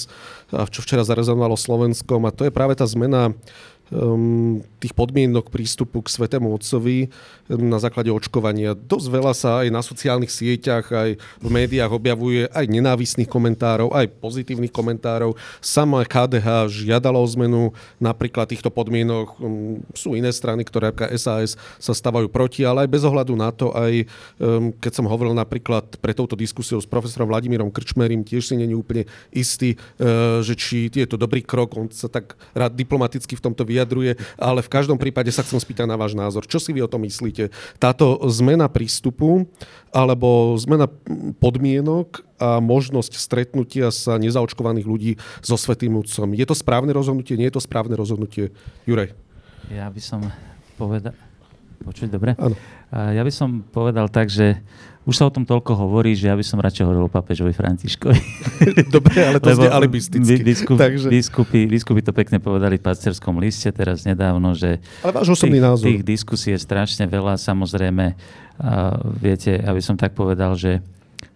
a 0.54 0.70
čo 0.70 0.86
včera 0.86 1.02
zarezonovalo 1.02 1.58
Slovenskom 1.58 2.26
a 2.30 2.32
to 2.34 2.46
je 2.46 2.54
práve 2.54 2.78
tá 2.78 2.86
zmena 2.86 3.34
tých 4.78 4.94
podmienok 4.94 5.48
prístupu 5.48 6.04
k 6.04 6.12
Svetému 6.12 6.52
Otcovi 6.52 7.08
na 7.48 7.80
základe 7.80 8.12
očkovania. 8.12 8.76
Dosť 8.76 9.08
veľa 9.08 9.32
sa 9.32 9.64
aj 9.64 9.72
na 9.72 9.80
sociálnych 9.80 10.28
sieťach, 10.28 10.92
aj 10.92 11.16
v 11.18 11.48
médiách 11.48 11.96
objavuje 11.96 12.52
aj 12.52 12.68
nenávisných 12.68 13.32
komentárov, 13.32 13.96
aj 13.96 14.12
pozitívnych 14.20 14.76
komentárov. 14.76 15.40
Sama 15.64 16.04
KDH 16.04 16.68
žiadala 16.68 17.16
o 17.16 17.28
zmenu 17.32 17.72
napríklad 18.04 18.52
týchto 18.52 18.68
podmienok. 18.68 19.40
Um, 19.40 19.80
sú 19.96 20.20
iné 20.20 20.28
strany, 20.36 20.68
ktoré 20.68 20.92
ako 20.92 21.08
SAS 21.16 21.56
sa 21.80 21.94
stávajú 21.96 22.28
proti, 22.28 22.68
ale 22.68 22.84
aj 22.84 22.90
bez 22.92 23.04
ohľadu 23.08 23.34
na 23.40 23.50
to, 23.56 23.72
aj 23.72 24.04
keď 24.84 24.92
som 24.92 25.08
hovoril 25.08 25.32
napríklad 25.32 25.98
pre 26.04 26.12
touto 26.12 26.36
diskusiou 26.36 26.84
s 26.84 26.88
profesorom 26.90 27.32
Vladimírom 27.32 27.72
Krčmerim, 27.72 28.28
tiež 28.28 28.52
si 28.52 28.56
není 28.60 28.76
úplne 28.76 29.08
istý, 29.32 29.80
že 30.44 30.54
či 30.60 30.92
je 30.92 31.08
to 31.08 31.16
dobrý 31.16 31.40
krok. 31.40 31.80
On 31.80 31.88
sa 31.88 32.12
tak 32.12 32.36
rád 32.52 32.76
diplomaticky 32.76 33.40
v 33.40 33.44
tomto 33.44 33.64
vyjadruje, 33.78 34.18
ale 34.42 34.66
v 34.66 34.74
každom 34.74 34.98
prípade 34.98 35.30
sa 35.30 35.46
chcem 35.46 35.62
spýtať 35.62 35.86
na 35.86 35.94
váš 35.94 36.18
názor. 36.18 36.50
Čo 36.50 36.58
si 36.58 36.74
vy 36.74 36.82
o 36.82 36.90
tom 36.90 37.06
myslíte? 37.06 37.54
Táto 37.78 38.18
zmena 38.34 38.66
prístupu 38.66 39.46
alebo 39.94 40.58
zmena 40.58 40.90
podmienok 41.38 42.26
a 42.42 42.58
možnosť 42.58 43.14
stretnutia 43.14 43.94
sa 43.94 44.18
nezaočkovaných 44.18 44.88
ľudí 44.90 45.12
so 45.46 45.54
Svetým 45.54 45.94
Otcom. 46.02 46.34
Je 46.34 46.46
to 46.50 46.58
správne 46.58 46.90
rozhodnutie? 46.90 47.38
Nie 47.38 47.54
je 47.54 47.62
to 47.62 47.64
správne 47.64 47.94
rozhodnutie? 47.94 48.50
Juraj. 48.90 49.14
Ja 49.70 49.86
by 49.94 50.02
som 50.02 50.26
povedal... 50.82 51.14
Počuť, 51.78 52.10
dobre? 52.10 52.34
Áno. 52.42 52.58
Ja 52.90 53.22
by 53.22 53.30
som 53.30 53.62
povedal 53.62 54.10
tak, 54.10 54.34
že 54.34 54.58
už 55.08 55.16
sa 55.16 55.24
o 55.24 55.32
tom 55.32 55.48
toľko 55.48 55.72
hovorí, 55.72 56.12
že 56.20 56.28
ja 56.28 56.36
by 56.36 56.44
som 56.44 56.60
radšej 56.60 56.84
hovoril 56.84 57.08
o 57.08 57.12
papežovi 57.12 57.56
Františkovi. 57.56 58.20
Dobre, 58.96 59.24
ale 59.24 59.40
to 59.40 59.56
znie 59.56 59.72
alibisticky. 59.72 60.44
Biskup, 60.44 60.76
takže... 60.76 61.08
biskupy, 61.08 61.64
biskupy 61.64 62.04
to 62.04 62.12
pekne 62.12 62.44
povedali 62.44 62.76
v 62.76 62.84
pasterskom 62.84 63.40
liste 63.40 63.72
teraz 63.72 64.04
nedávno, 64.04 64.52
že 64.52 64.84
ale 65.00 65.16
váš 65.16 65.32
osobný 65.32 65.64
tých, 65.64 65.64
názor. 65.64 65.86
tých 65.88 66.04
diskusí 66.04 66.52
je 66.52 66.60
strašne 66.60 67.08
veľa. 67.08 67.40
Samozrejme, 67.40 68.06
a 68.58 69.00
viete, 69.16 69.56
aby 69.64 69.80
som 69.80 69.96
tak 69.96 70.12
povedal, 70.12 70.60
že 70.60 70.84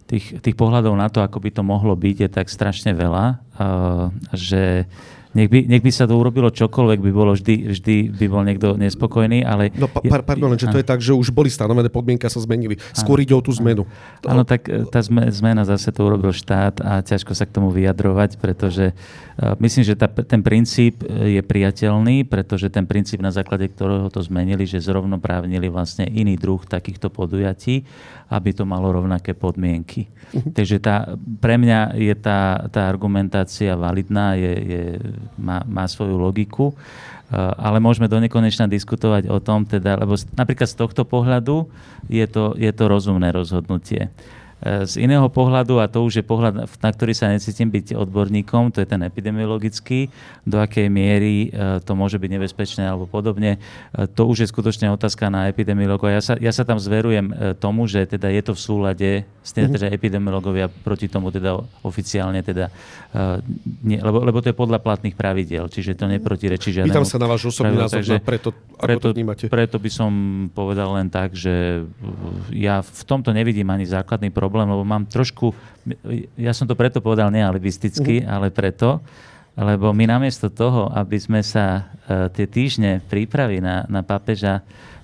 tých, 0.04 0.44
tých 0.44 0.52
pohľadov 0.52 0.92
na 0.92 1.08
to, 1.08 1.24
ako 1.24 1.40
by 1.40 1.48
to 1.48 1.64
mohlo 1.64 1.96
byť, 1.96 2.16
je 2.18 2.28
tak 2.28 2.52
strašne 2.52 2.92
veľa, 2.92 3.40
a, 3.56 4.12
že 4.36 4.84
nech 5.32 5.48
by, 5.48 5.64
nech 5.64 5.82
by 5.82 5.90
sa 5.92 6.04
to 6.04 6.14
urobilo 6.16 6.52
čokoľvek, 6.52 6.98
by 7.00 7.12
bolo 7.12 7.32
vždy, 7.32 7.72
vždy 7.72 7.96
by 8.12 8.26
bol 8.28 8.42
niekto 8.44 8.76
nespokojný, 8.76 9.44
ale... 9.44 9.72
No 9.72 9.88
pa, 9.88 10.04
pardon, 10.20 10.52
že 10.56 10.68
to 10.68 10.78
je 10.80 10.86
tak, 10.86 11.00
že 11.00 11.16
už 11.16 11.32
boli 11.32 11.48
stanovené 11.48 11.88
podmienky 11.88 12.28
a 12.28 12.30
sa 12.30 12.40
zmenili. 12.40 12.76
Skôr 12.92 13.20
ide 13.24 13.32
o 13.32 13.40
tú 13.40 13.50
zmenu. 13.56 13.88
Áno, 14.28 14.44
tak 14.44 14.68
e, 14.68 14.84
tá 14.88 15.00
zmena 15.04 15.64
zase 15.64 15.88
to 15.88 16.04
urobil 16.04 16.36
štát 16.36 16.84
a 16.84 17.00
ťažko 17.00 17.32
sa 17.32 17.48
k 17.48 17.54
tomu 17.56 17.72
vyjadrovať, 17.72 18.36
pretože 18.36 18.92
uh, 18.92 19.56
myslím, 19.58 19.82
že 19.88 19.94
tá, 19.96 20.06
ten 20.06 20.44
princíp 20.44 21.00
e, 21.00 21.40
je 21.40 21.42
priateľný, 21.42 22.28
pretože 22.28 22.68
ten 22.68 22.84
princíp, 22.84 23.24
na 23.24 23.32
základe 23.32 23.72
ktorého 23.72 24.12
to 24.12 24.20
zmenili, 24.20 24.68
že 24.68 24.84
zrovnoprávnili 24.84 25.72
vlastne 25.72 26.04
iný 26.04 26.36
druh 26.36 26.60
takýchto 26.68 27.08
podujatí, 27.08 27.88
aby 28.32 28.56
to 28.56 28.64
malo 28.64 28.88
rovnaké 28.88 29.36
podmienky. 29.36 30.08
Uh-huh. 30.32 30.48
Takže 30.56 30.80
tá, 30.80 31.12
pre 31.38 31.60
mňa 31.60 32.00
je 32.00 32.14
tá, 32.16 32.64
tá 32.72 32.88
argumentácia 32.88 33.76
validná, 33.76 34.34
je, 34.40 34.52
je 34.56 34.82
má, 35.36 35.60
má 35.68 35.84
svoju 35.84 36.16
logiku, 36.16 36.72
eh, 36.72 37.36
ale 37.36 37.84
môžeme 37.84 38.08
do 38.08 38.16
nekonečna 38.16 38.64
diskutovať 38.64 39.28
o 39.28 39.36
tom, 39.36 39.68
teda, 39.68 40.00
lebo 40.00 40.16
napríklad 40.32 40.68
z 40.72 40.76
tohto 40.80 41.04
pohľadu 41.04 41.68
je 42.08 42.24
to, 42.24 42.56
je 42.56 42.72
to 42.72 42.84
rozumné 42.88 43.28
rozhodnutie. 43.28 44.08
E, 44.62 44.86
z 44.86 45.02
iného 45.02 45.26
pohľadu, 45.26 45.82
a 45.82 45.90
to 45.90 46.06
už 46.06 46.22
je 46.22 46.24
pohľad, 46.24 46.70
na 46.70 46.90
ktorý 46.94 47.10
sa 47.18 47.26
necítim 47.34 47.66
byť 47.66 47.98
odborníkom, 47.98 48.70
to 48.70 48.78
je 48.78 48.86
ten 48.86 49.02
epidemiologický, 49.02 50.06
do 50.46 50.62
akej 50.62 50.86
miery 50.86 51.50
e, 51.50 51.82
to 51.82 51.98
môže 51.98 52.14
byť 52.22 52.30
nebezpečné 52.30 52.86
alebo 52.86 53.10
podobne, 53.10 53.58
e, 53.58 54.06
to 54.06 54.22
už 54.22 54.46
je 54.46 54.48
skutočne 54.54 54.86
otázka 54.94 55.26
na 55.34 55.50
epidemiologov. 55.50 56.14
Ja 56.14 56.22
sa, 56.22 56.38
ja 56.38 56.54
sa 56.54 56.62
tam 56.62 56.78
zverujem 56.78 57.58
tomu, 57.58 57.90
že 57.90 58.06
teda 58.06 58.30
je 58.30 58.42
to 58.46 58.52
v 58.54 58.60
súlade 58.62 59.10
teda 59.42 59.90
epidemiologovia 59.90 60.70
proti 60.70 61.10
tomu 61.10 61.34
teda 61.34 61.58
oficiálne 61.82 62.46
teda, 62.46 62.70
nie, 63.82 63.98
lebo, 63.98 64.22
lebo 64.22 64.38
to 64.38 64.54
je 64.54 64.56
podľa 64.56 64.78
platných 64.78 65.18
pravidiel, 65.18 65.66
čiže 65.66 65.98
to 65.98 66.06
neprotirečí 66.06 66.70
žiadnemu. 66.70 66.94
Pýtam 66.94 67.08
sa 67.08 67.18
na 67.18 67.26
váš 67.26 67.50
osobný 67.50 67.74
názor, 67.74 67.98
takže, 67.98 68.22
preto, 68.22 68.54
ako 68.78 68.86
preto, 68.86 69.06
to 69.10 69.14
vnímate. 69.18 69.44
Preto 69.50 69.76
by 69.82 69.90
som 69.90 70.10
povedal 70.54 70.94
len 70.94 71.10
tak, 71.10 71.34
že 71.34 71.82
ja 72.54 72.86
v 72.86 73.02
tomto 73.02 73.34
nevidím 73.34 73.66
ani 73.74 73.82
základný 73.82 74.30
problém, 74.30 74.51
problém, 74.52 74.68
lebo 74.68 74.84
mám 74.84 75.08
trošku, 75.08 75.56
ja 76.36 76.52
som 76.52 76.68
to 76.68 76.76
preto 76.76 77.00
povedal 77.00 77.32
nealibisticky, 77.32 78.20
uh-huh. 78.20 78.28
ale 78.28 78.52
preto, 78.52 79.00
lebo 79.56 79.96
my 79.96 80.04
namiesto 80.04 80.52
toho, 80.52 80.92
aby 80.92 81.16
sme 81.16 81.40
sa 81.40 81.88
uh, 81.88 82.28
tie 82.28 82.44
týždne 82.44 83.00
prípravy 83.08 83.64
na, 83.64 83.88
na 83.88 84.04
papeža 84.04 84.60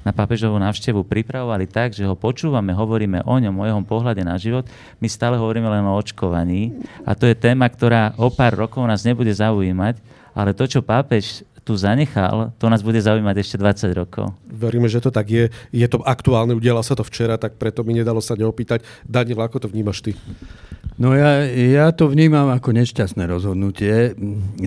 na 0.06 0.16
pápežovú 0.16 0.56
návštevu 0.56 1.04
pripravovali 1.04 1.68
tak, 1.68 1.92
že 1.92 2.08
ho 2.08 2.16
počúvame, 2.16 2.72
hovoríme 2.72 3.28
o 3.28 3.34
ňom, 3.36 3.60
o 3.60 3.64
jeho 3.68 3.82
pohľade 3.84 4.24
na 4.24 4.40
život, 4.40 4.64
my 5.04 5.08
stále 5.10 5.36
hovoríme 5.36 5.68
len 5.68 5.84
o 5.84 5.92
očkovaní. 5.92 6.72
A 7.04 7.12
to 7.12 7.28
je 7.28 7.36
téma, 7.36 7.68
ktorá 7.68 8.16
o 8.16 8.32
pár 8.32 8.56
rokov 8.56 8.88
nás 8.88 9.04
nebude 9.04 9.28
zaujímať, 9.36 10.00
ale 10.32 10.56
to, 10.56 10.64
čo 10.64 10.80
pápež 10.80 11.44
tu 11.68 11.76
zanechal, 11.76 12.56
to 12.56 12.72
nás 12.72 12.80
bude 12.80 12.96
zaujímať 12.96 13.36
ešte 13.44 13.60
20 13.60 13.92
rokov. 13.92 14.32
Veríme, 14.48 14.88
že 14.88 15.04
to 15.04 15.12
tak 15.12 15.28
je. 15.28 15.52
Je 15.68 15.84
to 15.84 16.00
aktuálne, 16.00 16.56
udiala 16.56 16.80
sa 16.80 16.96
to 16.96 17.04
včera, 17.04 17.36
tak 17.36 17.60
preto 17.60 17.84
mi 17.84 17.92
nedalo 17.92 18.24
sa 18.24 18.32
neopýtať. 18.32 18.80
Daniel, 19.04 19.44
ako 19.44 19.60
to 19.60 19.68
vnímaš 19.68 20.00
ty? 20.00 20.16
No 20.96 21.12
ja, 21.12 21.44
ja 21.52 21.92
to 21.92 22.08
vnímam 22.08 22.48
ako 22.48 22.72
nešťastné 22.72 23.28
rozhodnutie. 23.28 24.16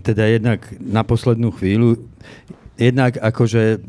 Teda 0.06 0.30
jednak 0.30 0.62
na 0.78 1.02
poslednú 1.02 1.50
chvíľu, 1.58 1.98
jednak 2.78 3.18
akože 3.18 3.82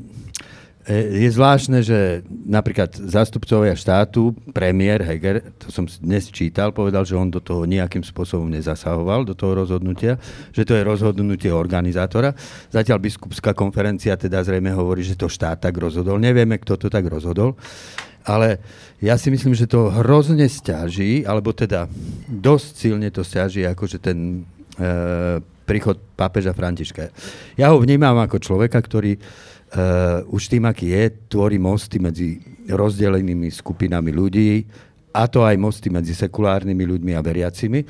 je 0.90 1.30
zvláštne, 1.30 1.78
že 1.86 2.26
napríklad 2.26 2.90
zástupcovia 2.90 3.78
štátu, 3.78 4.34
premiér 4.50 5.06
Heger, 5.06 5.54
to 5.54 5.70
som 5.70 5.86
dnes 5.86 6.26
čítal, 6.26 6.74
povedal, 6.74 7.06
že 7.06 7.14
on 7.14 7.30
do 7.30 7.38
toho 7.38 7.62
nejakým 7.70 8.02
spôsobom 8.02 8.50
nezasahoval, 8.50 9.22
do 9.22 9.38
toho 9.38 9.54
rozhodnutia, 9.54 10.18
že 10.50 10.66
to 10.66 10.74
je 10.74 10.82
rozhodnutie 10.82 11.54
organizátora. 11.54 12.34
Zatiaľ 12.74 12.98
biskupská 12.98 13.54
konferencia 13.54 14.18
teda 14.18 14.42
zrejme 14.42 14.74
hovorí, 14.74 15.06
že 15.06 15.14
to 15.14 15.30
štát 15.30 15.62
tak 15.62 15.78
rozhodol. 15.78 16.18
Nevieme, 16.18 16.58
kto 16.58 16.74
to 16.74 16.90
tak 16.90 17.06
rozhodol. 17.06 17.54
Ale 18.26 18.58
ja 18.98 19.14
si 19.18 19.30
myslím, 19.30 19.54
že 19.54 19.70
to 19.70 19.90
hrozne 19.90 20.46
stiaží, 20.50 21.22
alebo 21.22 21.54
teda 21.54 21.86
dosť 22.26 22.70
silne 22.74 23.10
to 23.14 23.22
stiaží, 23.22 23.66
akože 23.66 23.98
ten 24.02 24.46
e, 24.78 25.38
príchod 25.62 25.98
pápeža 26.18 26.54
Františka. 26.54 27.10
Ja 27.54 27.70
ho 27.70 27.78
vnímam 27.78 28.18
ako 28.18 28.42
človeka, 28.42 28.78
ktorý 28.82 29.18
už 30.28 30.42
tým, 30.52 30.68
aký 30.68 30.92
je, 30.92 31.04
tvorí 31.32 31.56
mosty 31.56 31.96
medzi 31.96 32.36
rozdelenými 32.68 33.48
skupinami 33.48 34.12
ľudí, 34.12 34.68
a 35.12 35.28
to 35.28 35.44
aj 35.44 35.56
mosty 35.60 35.92
medzi 35.92 36.16
sekulárnymi 36.16 36.84
ľuďmi 36.88 37.12
a 37.12 37.20
veriacimi. 37.20 37.80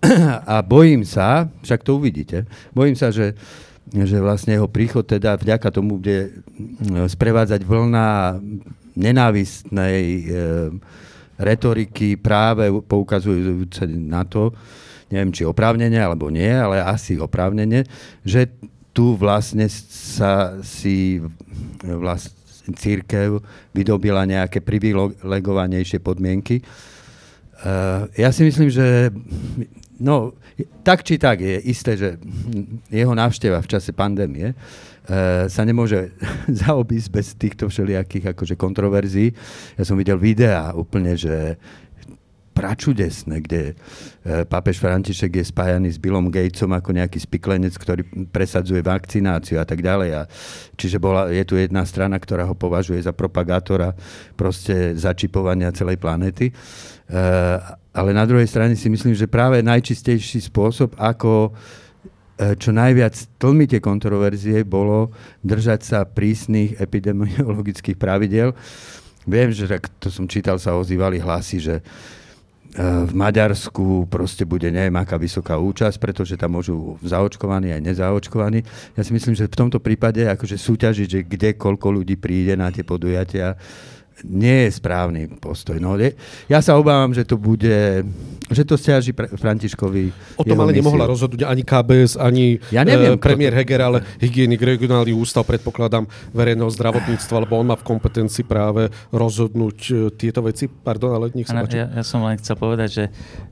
A 0.48 0.64
bojím 0.64 1.04
sa, 1.04 1.52
však 1.60 1.84
to 1.84 2.00
uvidíte, 2.00 2.48
bojím 2.72 2.96
sa, 2.96 3.12
že, 3.12 3.36
že 3.92 4.16
vlastne 4.16 4.56
jeho 4.56 4.64
príchod 4.64 5.04
teda 5.04 5.36
vďaka 5.36 5.68
tomu 5.68 6.00
bude 6.00 6.32
eh, 6.32 7.04
sprevádzať 7.04 7.60
vlna 7.68 8.40
nenávistnej 8.96 10.04
e, 10.04 10.24
retoriky 11.40 12.18
práve 12.18 12.68
poukazujúce 12.84 13.86
na 13.88 14.26
to, 14.26 14.52
neviem, 15.08 15.32
či 15.32 15.46
oprávnene 15.46 15.96
alebo 15.96 16.28
nie, 16.28 16.50
ale 16.50 16.82
asi 16.82 17.16
oprávnene, 17.16 17.86
že 18.26 18.50
tu 19.00 19.16
vlastne 19.16 19.64
sa 20.12 20.60
si 20.60 21.24
vlastne 21.80 22.36
církev 22.68 23.40
vydobila 23.72 24.28
nejaké 24.28 24.60
privilegovanejšie 24.60 26.04
podmienky. 26.04 26.60
Uh, 27.64 28.12
ja 28.12 28.28
si 28.28 28.44
myslím, 28.44 28.68
že 28.68 29.08
no, 29.96 30.36
tak 30.84 31.00
či 31.00 31.16
tak 31.16 31.40
je 31.40 31.64
isté, 31.64 31.96
že 31.96 32.20
jeho 32.92 33.16
návšteva 33.16 33.64
v 33.64 33.70
čase 33.72 33.96
pandémie 33.96 34.52
uh, 34.52 35.48
sa 35.48 35.64
nemôže 35.64 36.12
zaobísť 36.68 37.08
bez 37.08 37.32
týchto 37.40 37.72
všelijakých 37.72 38.36
akože 38.36 38.52
kontroverzií. 38.60 39.32
Ja 39.80 39.88
som 39.88 39.96
videl 39.96 40.20
videá 40.20 40.76
úplne, 40.76 41.16
že 41.16 41.56
pračudesné, 42.50 43.40
kde 43.40 43.72
e, 43.72 44.44
pápež 44.44 44.82
František 44.82 45.40
je 45.40 45.44
spájaný 45.46 45.94
s 45.94 46.02
Billom 46.02 46.28
Gatesom 46.28 46.74
ako 46.74 46.92
nejaký 46.92 47.22
spiklenec, 47.22 47.72
ktorý 47.78 48.04
presadzuje 48.28 48.82
vakcináciu 48.82 49.62
a 49.62 49.64
tak 49.64 49.80
ďalej. 49.80 50.10
A 50.18 50.22
čiže 50.74 50.98
bola, 50.98 51.30
je 51.30 51.40
tu 51.46 51.54
jedna 51.56 51.86
strana, 51.86 52.18
ktorá 52.18 52.44
ho 52.44 52.58
považuje 52.58 53.00
za 53.00 53.14
propagátora 53.14 53.94
proste 54.34 54.98
začipovania 54.98 55.72
celej 55.72 56.02
planety. 56.02 56.50
E, 56.50 56.54
ale 57.90 58.10
na 58.10 58.26
druhej 58.26 58.46
strane 58.50 58.74
si 58.74 58.90
myslím, 58.90 59.14
že 59.14 59.30
práve 59.30 59.62
najčistejší 59.62 60.42
spôsob, 60.50 60.98
ako 60.98 61.54
e, 62.36 62.58
čo 62.58 62.74
najviac 62.74 63.14
tlmiť 63.38 63.78
tie 63.78 63.80
kontroverzie, 63.80 64.66
bolo 64.66 65.14
držať 65.46 65.80
sa 65.86 65.98
prísnych 66.02 66.76
epidemiologických 66.82 67.96
pravidel. 67.96 68.52
Viem, 69.24 69.54
že 69.54 69.70
to 70.02 70.10
som 70.10 70.26
čítal, 70.26 70.58
sa 70.58 70.74
ozývali 70.74 71.22
hlasy, 71.22 71.58
že 71.62 71.76
Eh, 71.80 72.29
v 72.76 73.12
Maďarsku 73.12 74.06
proste 74.06 74.46
bude 74.46 74.70
neviem 74.70 74.94
aká 74.94 75.18
vysoká 75.18 75.58
účasť, 75.58 75.98
pretože 75.98 76.38
tam 76.38 76.54
môžu 76.54 77.02
zaočkovaní 77.02 77.74
aj 77.74 77.82
nezaočkovaní. 77.82 78.62
Ja 78.94 79.02
si 79.02 79.10
myslím, 79.10 79.34
že 79.34 79.50
v 79.50 79.58
tomto 79.66 79.82
prípade 79.82 80.22
akože 80.30 80.54
súťažiť, 80.54 81.08
že 81.10 81.20
kde 81.26 81.58
koľko 81.58 82.02
ľudí 82.02 82.14
príde 82.14 82.54
na 82.54 82.70
tie 82.70 82.86
podujatia, 82.86 83.58
nie 84.24 84.68
je 84.68 84.70
správny 84.76 85.28
postoj. 85.40 85.78
No, 85.80 85.96
ja 86.48 86.58
sa 86.60 86.76
obávam, 86.76 87.12
že 87.14 87.24
to 87.24 87.40
bude, 87.40 88.04
že 88.50 88.62
to 88.66 88.74
stiaží 88.74 89.14
pre, 89.14 89.30
Františkovi. 89.30 90.36
O 90.36 90.44
tom 90.44 90.58
ale 90.60 90.74
misiu. 90.74 90.84
nemohla 90.84 91.04
rozhodnúť 91.06 91.46
ani 91.46 91.62
KBS, 91.62 92.18
ani 92.18 92.58
ja 92.74 92.82
neviem, 92.82 93.14
e, 93.14 93.20
premiér 93.20 93.54
to... 93.54 93.58
Heger, 93.62 93.80
ale 93.80 93.98
hygienik 94.18 94.60
regionálny 94.60 95.14
ústav, 95.14 95.46
predpokladám, 95.46 96.08
verejného 96.34 96.70
zdravotníctva, 96.70 97.46
lebo 97.46 97.56
on 97.56 97.70
má 97.70 97.76
v 97.78 97.86
kompetencii 97.86 98.44
práve 98.44 98.90
rozhodnúť 99.14 99.78
e, 99.88 99.92
tieto 100.14 100.42
veci. 100.44 100.66
Pardon, 100.66 101.14
ale 101.14 101.32
nech 101.32 101.46
sa 101.46 101.62
ja, 101.70 101.86
ja 101.90 102.04
som 102.04 102.26
len 102.26 102.36
chcel 102.40 102.58
povedať, 102.58 102.88
že 102.90 103.04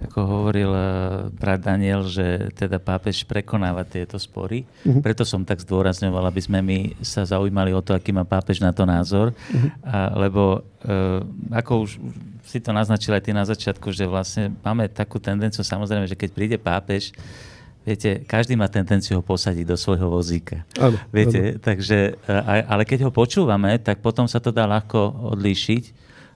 ako 0.09 0.19
hovoril 0.27 0.71
uh, 0.71 1.29
brat 1.31 1.63
Daniel, 1.63 2.07
že 2.07 2.51
teda 2.55 2.83
pápež 2.83 3.23
prekonáva 3.27 3.87
tieto 3.87 4.19
spory. 4.19 4.67
Uh-huh. 4.83 5.03
Preto 5.03 5.23
som 5.23 5.47
tak 5.47 5.63
zdôrazňoval, 5.63 6.31
aby 6.31 6.41
sme 6.43 6.59
my 6.65 6.79
sa 7.05 7.23
zaujímali 7.23 7.71
o 7.75 7.83
to, 7.83 7.95
aký 7.95 8.11
má 8.11 8.27
pápež 8.27 8.59
na 8.59 8.75
to 8.75 8.83
názor, 8.89 9.31
uh-huh. 9.31 9.69
a, 9.87 9.99
lebo 10.19 10.58
uh, 10.63 11.23
ako 11.53 11.89
už 11.89 11.91
si 12.49 12.59
to 12.65 12.73
naznačil 12.73 13.13
aj 13.13 13.23
ty 13.29 13.33
na 13.37 13.45
začiatku, 13.45 13.93
že 13.93 14.09
vlastne 14.09 14.57
máme 14.65 14.89
takú 14.89 15.21
tendenciu, 15.21 15.61
samozrejme, 15.61 16.09
že 16.09 16.17
keď 16.17 16.31
príde 16.33 16.57
pápež, 16.57 17.13
viete, 17.85 18.25
každý 18.25 18.57
má 18.57 18.69
tendenciu 18.73 19.21
ho 19.21 19.25
posadiť 19.25 19.69
do 19.69 19.77
svojho 19.77 20.09
vozíka. 20.09 20.65
Áno, 20.81 20.97
viete, 21.13 21.57
áno. 21.57 21.61
takže, 21.61 22.17
ale 22.69 22.89
keď 22.89 23.09
ho 23.09 23.13
počúvame, 23.13 23.77
tak 23.81 24.01
potom 24.01 24.25
sa 24.25 24.41
to 24.41 24.49
dá 24.49 24.65
ľahko 24.65 25.33
odlíšiť, 25.37 25.85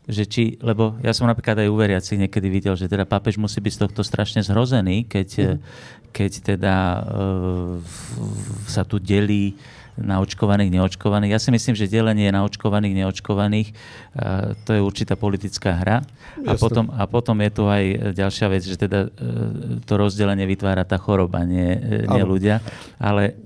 že 0.02 0.24
či, 0.26 0.42
lebo 0.58 0.98
ja 1.00 1.14
som 1.14 1.30
napríklad 1.30 1.62
aj 1.62 1.68
u 1.70 1.76
veriacich 1.78 2.18
niekedy 2.18 2.48
videl, 2.50 2.74
že 2.74 2.90
teda 2.90 3.06
pápež 3.06 3.38
musí 3.38 3.62
byť 3.62 3.72
z 3.72 3.80
tohto 3.86 4.02
strašne 4.02 4.42
zhrozený, 4.42 5.06
keď, 5.06 5.28
mm. 5.38 5.58
keď 6.10 6.32
teda 6.42 6.76
uh, 6.76 7.78
sa 8.66 8.82
tu 8.82 8.98
delí 8.98 9.54
na 9.98 10.24
očkovaných, 10.24 10.72
neočkovaných. 10.72 11.36
Ja 11.36 11.40
si 11.42 11.52
myslím, 11.52 11.76
že 11.76 11.90
delenie 11.90 12.32
na 12.32 12.44
očkovaných, 12.48 13.04
neočkovaných, 13.04 13.68
uh, 13.72 14.56
to 14.64 14.76
je 14.76 14.80
určitá 14.80 15.14
politická 15.16 15.76
hra. 15.76 16.00
A 16.48 16.56
potom, 16.56 16.88
a 16.96 17.04
potom 17.04 17.36
je 17.44 17.50
tu 17.52 17.68
aj 17.68 18.16
ďalšia 18.16 18.46
vec, 18.48 18.62
že 18.64 18.80
teda 18.80 19.08
uh, 19.08 19.80
to 19.84 19.92
rozdelenie 20.00 20.48
vytvára 20.48 20.88
tá 20.88 20.96
choroba, 20.96 21.44
nie, 21.44 21.76
nie 22.08 22.22
ľudia. 22.24 22.64
Ale 22.96 23.36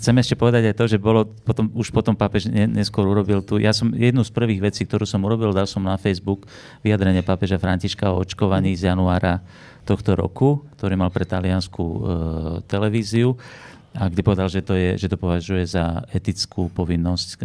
chcem 0.00 0.16
ešte 0.16 0.34
povedať 0.40 0.72
aj 0.72 0.74
to, 0.76 0.84
že 0.88 0.96
bolo 0.96 1.28
potom, 1.44 1.68
už 1.76 1.92
potom 1.92 2.16
pápež 2.16 2.48
neskôr 2.48 3.04
urobil 3.04 3.44
tu. 3.44 3.60
Ja 3.60 3.76
som 3.76 3.92
jednu 3.92 4.24
z 4.24 4.32
prvých 4.32 4.72
vecí, 4.72 4.88
ktorú 4.88 5.04
som 5.04 5.20
urobil, 5.20 5.52
dal 5.52 5.68
som 5.68 5.84
na 5.84 6.00
Facebook 6.00 6.48
vyjadrenie 6.80 7.20
pápeža 7.20 7.60
Františka 7.60 8.08
o 8.08 8.24
očkovaní 8.24 8.72
z 8.72 8.88
januára 8.88 9.44
tohto 9.84 10.16
roku, 10.16 10.64
ktorý 10.76 10.96
mal 10.96 11.12
pre 11.12 11.24
taliansku 11.28 11.82
uh, 11.82 11.98
televíziu 12.68 13.36
a 13.90 14.06
kde 14.06 14.22
povedal, 14.22 14.46
že 14.46 14.62
to, 14.62 14.78
je, 14.78 14.94
že 14.94 15.10
to 15.10 15.18
považuje 15.18 15.66
za 15.66 16.06
etickú 16.14 16.70
povinnosť 16.70 17.28
e, 17.36 17.44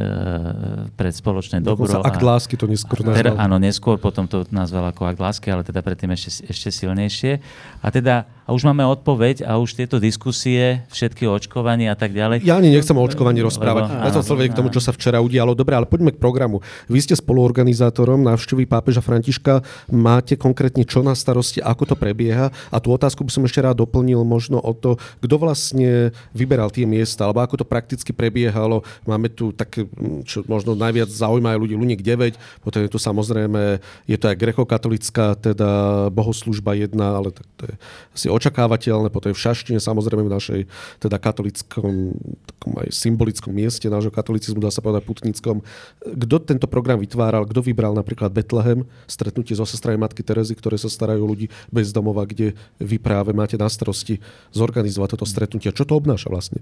pre 0.94 1.10
spoločné 1.10 1.66
dobro. 1.66 1.90
Dokonca 1.90 2.06
akt 2.06 2.22
lásky 2.22 2.54
to 2.54 2.70
neskôr 2.70 3.02
nazval. 3.02 3.18
Teda, 3.18 3.32
áno, 3.34 3.58
neskôr 3.58 3.98
potom 3.98 4.30
to 4.30 4.46
nazval 4.54 4.86
ako 4.94 5.10
akt 5.10 5.18
lásky, 5.18 5.50
ale 5.50 5.66
teda 5.66 5.82
predtým 5.82 6.14
ešte, 6.14 6.46
ešte 6.46 6.70
silnejšie. 6.70 7.42
A 7.82 7.88
teda 7.90 8.30
a 8.46 8.54
už 8.54 8.62
máme 8.62 8.86
odpoveď 8.86 9.42
a 9.42 9.58
už 9.58 9.74
tieto 9.74 9.98
diskusie, 9.98 10.86
všetky 10.94 11.26
očkovanie 11.26 11.90
a 11.90 11.98
tak 11.98 12.14
ďalej. 12.14 12.46
Ja 12.46 12.62
ani 12.62 12.70
nechcem 12.70 12.94
o 12.94 13.02
očkovaní 13.02 13.42
rozprávať. 13.42 13.90
Lebo, 13.90 14.06
ja 14.06 14.14
som 14.14 14.22
chcel 14.22 14.38
vedieť 14.38 14.54
k 14.54 14.60
tomu, 14.62 14.70
čo 14.70 14.78
sa 14.86 14.94
včera 14.94 15.18
udialo. 15.18 15.58
Dobre, 15.58 15.74
ale 15.74 15.90
poďme 15.90 16.14
k 16.14 16.22
programu. 16.22 16.62
Vy 16.86 17.02
ste 17.02 17.18
spoluorganizátorom 17.18 18.22
návštevy 18.22 18.70
pápeža 18.70 19.02
Františka. 19.02 19.66
Máte 19.90 20.38
konkrétne 20.38 20.86
čo 20.86 21.02
na 21.02 21.18
starosti, 21.18 21.58
ako 21.58 21.90
to 21.90 21.96
prebieha? 21.98 22.54
A 22.70 22.78
tú 22.78 22.94
otázku 22.94 23.26
by 23.26 23.34
som 23.34 23.50
ešte 23.50 23.66
rád 23.66 23.82
doplnil 23.82 24.22
možno 24.22 24.62
o 24.62 24.78
to, 24.78 25.02
kto 25.26 25.36
vlastne 25.42 26.14
vyberal 26.36 26.68
tie 26.68 26.84
miesta, 26.84 27.24
alebo 27.24 27.40
ako 27.40 27.64
to 27.64 27.66
prakticky 27.66 28.12
prebiehalo. 28.12 28.84
Máme 29.08 29.32
tu 29.32 29.56
také, 29.56 29.88
čo 30.28 30.44
možno 30.46 30.76
najviac 30.76 31.08
zaujímajú 31.08 31.58
ľudí, 31.64 31.76
Luník 31.80 32.04
9, 32.04 32.36
potom 32.60 32.84
je 32.84 32.92
tu 32.92 33.00
samozrejme, 33.00 33.80
je 34.04 34.18
to 34.20 34.28
aj 34.28 34.36
grekokatolická, 34.36 35.40
teda 35.40 35.70
bohoslužba 36.12 36.76
jedna, 36.76 37.24
ale 37.24 37.32
tak 37.32 37.48
to 37.56 37.64
je 37.72 37.74
asi 38.12 38.28
očakávateľné, 38.28 39.08
potom 39.08 39.32
je 39.32 39.38
v 39.40 39.44
Šaštine, 39.48 39.80
samozrejme 39.80 40.28
v 40.28 40.36
našej 40.36 40.62
teda 41.00 41.16
katolickom, 41.16 42.20
takom 42.66 42.82
aj 42.82 42.90
symbolickom 42.90 43.54
mieste 43.54 43.86
nášho 43.86 44.10
katolicizmu, 44.10 44.58
dá 44.58 44.74
sa 44.74 44.82
povedať 44.82 45.06
putnickom. 45.06 45.62
Kto 46.02 46.36
tento 46.42 46.66
program 46.66 46.98
vytváral, 46.98 47.46
kto 47.46 47.62
vybral 47.62 47.94
napríklad 47.94 48.34
Betlehem, 48.34 48.90
stretnutie 49.06 49.54
so 49.54 49.70
sestrami 49.70 50.02
Matky 50.02 50.26
Terezy, 50.26 50.58
ktoré 50.58 50.82
sa 50.82 50.90
starajú 50.90 51.22
o 51.22 51.30
ľudí 51.30 51.54
bez 51.70 51.94
domova, 51.94 52.26
kde 52.26 52.58
vy 52.82 52.98
práve 52.98 53.38
máte 53.38 53.54
na 53.54 53.70
starosti 53.70 54.18
zorganizovať 54.50 55.14
toto 55.14 55.30
stretnutie. 55.30 55.70
Čo 55.70 55.86
to 55.86 55.94
obnáša 55.94 56.25
vlastne? 56.28 56.62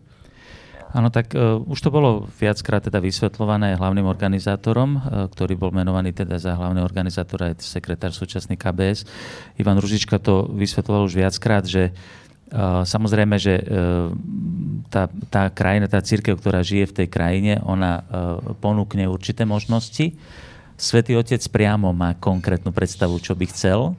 Áno, 0.93 1.09
tak 1.09 1.33
uh, 1.33 1.57
už 1.65 1.79
to 1.81 1.89
bolo 1.89 2.29
viackrát 2.37 2.85
teda 2.85 3.01
vysvetľované 3.01 3.81
hlavným 3.81 4.05
organizátorom, 4.05 5.01
uh, 5.01 5.01
ktorý 5.25 5.57
bol 5.57 5.73
menovaný 5.73 6.13
teda 6.13 6.37
za 6.37 6.53
hlavného 6.53 6.85
organizátora, 6.85 7.49
je 7.49 7.65
sekretár 7.65 8.13
súčasný 8.13 8.53
KBS. 8.53 9.09
Ivan 9.57 9.81
Ružička 9.81 10.21
to 10.21 10.45
vysvetľoval 10.53 11.09
už 11.09 11.17
viackrát, 11.17 11.65
že 11.65 11.89
uh, 11.89 12.85
samozrejme, 12.85 13.35
že 13.41 13.57
tá, 14.93 15.09
tá 15.33 15.49
krajina, 15.49 15.89
tá 15.89 15.97
církev, 15.97 16.37
ktorá 16.37 16.61
žije 16.61 16.93
v 16.93 16.97
tej 17.01 17.07
krajine, 17.09 17.57
ona 17.65 18.05
ponúkne 18.61 19.09
určité 19.09 19.41
možnosti. 19.41 20.13
Svetý 20.77 21.17
Otec 21.17 21.41
priamo 21.49 21.89
má 21.89 22.13
konkrétnu 22.13 22.69
predstavu, 22.69 23.17
čo 23.17 23.33
by 23.33 23.45
chcel, 23.49 23.97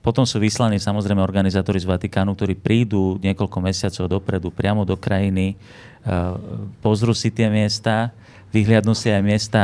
potom 0.00 0.24
sú 0.24 0.40
vyslaní 0.40 0.80
samozrejme 0.80 1.20
organizátori 1.20 1.76
z 1.76 1.90
Vatikánu, 1.90 2.32
ktorí 2.32 2.56
prídu 2.56 3.20
niekoľko 3.20 3.58
mesiacov 3.60 4.04
dopredu 4.08 4.48
priamo 4.48 4.88
do 4.88 4.96
krajiny, 4.96 5.58
pozrú 6.80 7.12
si 7.12 7.30
tie 7.30 7.46
miesta, 7.52 8.10
vyhliadnú 8.50 8.92
si 8.96 9.12
aj 9.12 9.22
miesta, 9.22 9.60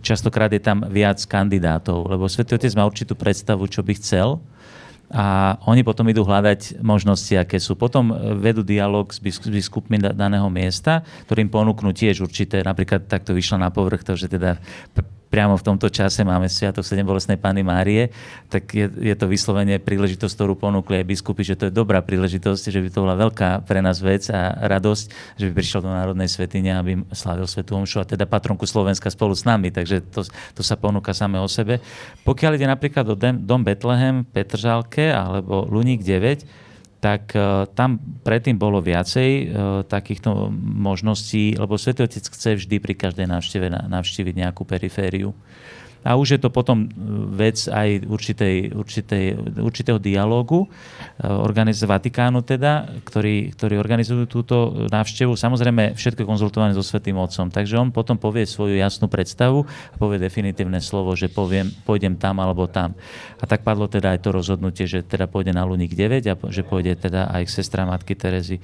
častokrát 0.00 0.50
je 0.50 0.62
tam 0.62 0.86
viac 0.88 1.20
kandidátov, 1.26 2.08
lebo 2.08 2.26
Svetý 2.26 2.56
Otec 2.56 2.72
má 2.74 2.86
určitú 2.86 3.14
predstavu, 3.18 3.66
čo 3.66 3.84
by 3.84 3.92
chcel 3.98 4.40
a 5.10 5.58
oni 5.66 5.82
potom 5.82 6.06
idú 6.06 6.22
hľadať 6.22 6.78
možnosti, 6.86 7.34
aké 7.34 7.58
sú. 7.58 7.74
Potom 7.74 8.14
vedú 8.38 8.62
dialog 8.62 9.10
s 9.10 9.18
biskupmi 9.50 9.98
daného 9.98 10.46
miesta, 10.46 11.02
ktorým 11.26 11.50
ponúknú 11.50 11.90
tiež 11.90 12.22
určité, 12.22 12.62
napríklad 12.62 13.10
takto 13.10 13.34
vyšlo 13.34 13.58
na 13.58 13.74
povrch 13.74 14.06
to, 14.06 14.14
že 14.14 14.30
teda 14.30 14.62
priamo 15.30 15.54
v 15.54 15.62
tomto 15.62 15.86
čase 15.86 16.26
máme 16.26 16.50
Sviatok 16.50 16.82
7 16.82 17.06
bolestnej 17.06 17.38
Pany 17.38 17.62
Márie, 17.62 18.10
tak 18.50 18.74
je, 18.74 18.90
je 18.90 19.14
to 19.14 19.30
vyslovene 19.30 19.78
príležitosť, 19.78 20.34
ktorú 20.34 20.58
ponúkli 20.58 21.00
aj 21.00 21.06
biskupy, 21.06 21.46
že 21.46 21.54
to 21.54 21.64
je 21.70 21.72
dobrá 21.72 22.02
príležitosť, 22.02 22.74
že 22.74 22.82
by 22.82 22.88
to 22.90 22.98
bola 23.06 23.14
veľká 23.14 23.62
pre 23.62 23.78
nás 23.78 24.02
vec 24.02 24.26
a 24.28 24.58
radosť, 24.66 25.38
že 25.38 25.44
by 25.48 25.52
prišiel 25.54 25.86
do 25.86 25.90
Národnej 25.94 26.26
svetine, 26.26 26.74
aby 26.74 27.06
slávil 27.14 27.46
Svetu 27.46 27.78
Omšu 27.78 28.02
a 28.02 28.04
teda 28.04 28.26
patronku 28.26 28.66
Slovenska 28.66 29.06
spolu 29.08 29.38
s 29.38 29.46
nami, 29.46 29.70
takže 29.70 30.02
to, 30.10 30.26
to 30.26 30.62
sa 30.66 30.74
ponúka 30.74 31.14
samé 31.14 31.38
o 31.38 31.46
sebe. 31.46 31.78
Pokiaľ 32.26 32.58
ide 32.58 32.66
napríklad 32.66 33.06
o 33.06 33.14
Dom 33.14 33.62
Betlehem, 33.62 34.26
Petržalke 34.26 35.14
alebo 35.14 35.62
Luník 35.70 36.02
9, 36.02 36.69
tak 37.00 37.32
uh, 37.32 37.64
tam 37.72 37.96
predtým 38.20 38.60
bolo 38.60 38.84
viacej 38.84 39.30
uh, 39.32 39.44
takýchto 39.88 40.52
možností, 40.60 41.56
lebo 41.56 41.80
Svetý 41.80 42.04
Otec 42.04 42.28
chce 42.28 42.60
vždy 42.60 42.76
pri 42.76 42.94
každej 42.94 43.26
návšteve 43.26 43.72
navštíviť 43.88 44.34
nejakú 44.36 44.68
perifériu. 44.68 45.32
A 46.04 46.16
už 46.16 46.36
je 46.36 46.40
to 46.40 46.48
potom 46.48 46.84
e, 46.84 46.88
vec 47.36 47.68
aj 47.68 48.08
určitej, 48.08 48.72
určitej, 48.72 49.24
určitého 49.60 49.98
dialógu 50.00 50.68
organiz 51.20 51.84
Vatikánu 51.84 52.40
teda, 52.40 52.88
ktorí, 53.04 53.52
ktorí 53.52 53.76
organizujú 53.76 54.24
túto 54.24 54.88
návštevu. 54.88 55.36
Samozrejme, 55.36 55.92
všetko 55.92 56.24
konzultované 56.24 56.72
so 56.72 56.80
Svetým 56.80 57.20
Otcom. 57.20 57.52
Takže 57.52 57.76
on 57.76 57.92
potom 57.92 58.16
povie 58.16 58.48
svoju 58.48 58.80
jasnú 58.80 59.06
predstavu 59.12 59.68
a 59.68 59.96
povie 60.00 60.16
definitívne 60.16 60.80
slovo, 60.80 61.12
že 61.12 61.28
poviem, 61.28 61.68
pôjdem 61.84 62.16
tam 62.16 62.40
alebo 62.40 62.64
tam. 62.64 62.96
A 63.40 63.44
tak 63.44 63.60
padlo 63.60 63.84
teda 63.84 64.16
aj 64.16 64.24
to 64.24 64.30
rozhodnutie, 64.32 64.88
že 64.88 65.04
teda 65.04 65.28
pôjde 65.28 65.52
na 65.52 65.68
Luník 65.68 65.92
9 65.92 66.24
a 66.32 66.34
že 66.48 66.64
pôjde 66.64 66.96
teda 66.96 67.28
aj 67.28 67.42
k 67.44 67.54
sestra 67.60 67.84
Matky 67.84 68.16
Terezy. 68.16 68.56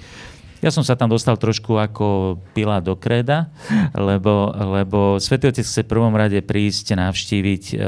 Ja 0.65 0.73
som 0.73 0.81
sa 0.81 0.97
tam 0.97 1.13
dostal 1.13 1.37
trošku 1.37 1.77
ako 1.77 2.39
pila 2.57 2.81
do 2.81 2.97
kreda, 2.97 3.53
lebo, 3.93 4.51
lebo 4.57 4.99
Svetý 5.21 5.53
Otec 5.53 5.67
chce 5.67 5.85
prvom 5.85 6.17
rade 6.17 6.41
prísť 6.41 6.97
navštíviť 6.97 7.65
uh, 7.77 7.79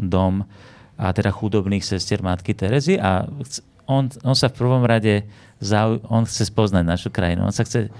dom 0.00 0.48
a 0.96 1.06
teda 1.12 1.28
chudobných 1.28 1.84
sestier 1.84 2.24
Matky 2.24 2.56
Terezy 2.56 2.96
a 2.96 3.28
on, 3.86 4.08
on 4.24 4.34
sa 4.34 4.48
v 4.50 4.58
prvom 4.58 4.82
rade 4.82 5.28
zau, 5.62 6.00
on 6.10 6.26
chce 6.26 6.50
spoznať 6.50 6.84
našu 6.84 7.08
krajinu. 7.12 7.46
On 7.46 7.54
sa 7.54 7.62
chce 7.62 7.92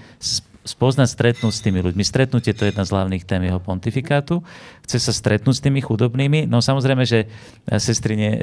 spoznať, 0.67 1.07
stretnúť 1.07 1.53
s 1.55 1.63
tými 1.63 1.79
ľuďmi. 1.79 2.03
Stretnutie 2.03 2.51
to 2.51 2.67
je 2.67 2.75
jedna 2.75 2.83
z 2.83 2.91
hlavných 2.91 3.23
tém 3.23 3.47
jeho 3.47 3.63
pontifikátu. 3.63 4.43
Chce 4.87 5.03
sa 5.03 5.11
stretnúť 5.11 5.59
s 5.59 5.63
tými 5.63 5.83
chudobnými. 5.83 6.47
No 6.47 6.63
samozrejme, 6.63 7.03
že 7.03 7.27
e, 7.27 7.75
sestry 7.75 8.15
nie, 8.15 8.31
e, 8.31 8.39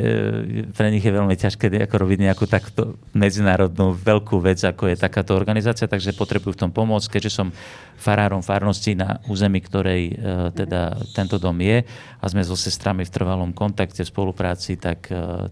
pre 0.77 0.93
nich 0.93 1.01
je 1.01 1.09
veľmi 1.09 1.33
ťažké 1.33 1.73
ako 1.89 2.05
robiť 2.05 2.19
nejakú 2.21 2.45
takto 2.45 3.01
medzinárodnú 3.17 3.97
veľkú 3.97 4.45
vec, 4.45 4.61
ako 4.61 4.93
je 4.93 5.01
takáto 5.01 5.33
organizácia, 5.33 5.89
takže 5.89 6.13
potrebujú 6.13 6.53
v 6.53 6.61
tom 6.69 6.71
pomôcť. 6.71 7.17
Keďže 7.17 7.33
som 7.33 7.49
farárom 7.97 8.45
farnosti 8.45 8.93
na 8.93 9.25
území, 9.25 9.65
ktorej 9.65 10.13
e, 10.13 10.15
teda 10.53 11.01
tento 11.17 11.41
dom 11.41 11.57
je 11.65 11.81
a 12.21 12.25
sme 12.29 12.45
so 12.45 12.61
sestrami 12.61 13.09
v 13.09 13.11
trvalom 13.13 13.57
kontakte, 13.57 14.05
v 14.05 14.09
spolupráci, 14.13 14.77
tak 14.77 15.09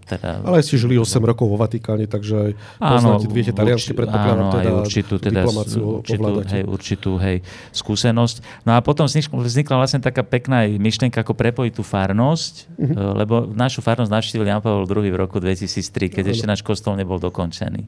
teda... 0.08 0.44
Ale 0.44 0.64
ste 0.64 0.76
žili 0.76 0.96
8 0.96 1.20
rokov 1.20 1.48
vo 1.48 1.56
Vatikáne, 1.60 2.04
takže 2.08 2.56
poznáte, 2.80 3.28
áno, 3.28 3.32
viete 3.32 3.52
taliansky 3.52 3.92
predpokladám, 3.92 4.48
teda, 4.56 4.70
určitú, 4.80 5.14
teda, 5.20 5.40
určitú, 5.44 6.28
hej, 6.48 6.62
určitú 6.64 7.10
hej, 7.20 7.36
skúsenosť. 7.76 8.64
No 8.64 8.76
a 8.76 8.80
potom 8.80 9.04
vznikla 9.08 9.76
vlastne 9.76 10.00
taká 10.00 10.24
pekná 10.24 10.64
myšlienka, 10.82 11.22
ako 11.22 11.38
prepojiť 11.38 11.72
tú 11.78 11.86
farnosť, 11.86 12.54
uh-huh. 12.74 13.14
lebo 13.22 13.46
našu 13.54 13.78
farnosť 13.80 14.10
navštívil 14.10 14.50
Jan 14.50 14.58
Pavel 14.58 14.90
II 14.90 15.14
v 15.14 15.18
roku 15.18 15.38
2003, 15.38 16.10
keď 16.10 16.24
uh-huh. 16.26 16.34
ešte 16.34 16.46
náš 16.50 16.60
kostol 16.66 16.98
nebol 16.98 17.22
dokončený 17.22 17.86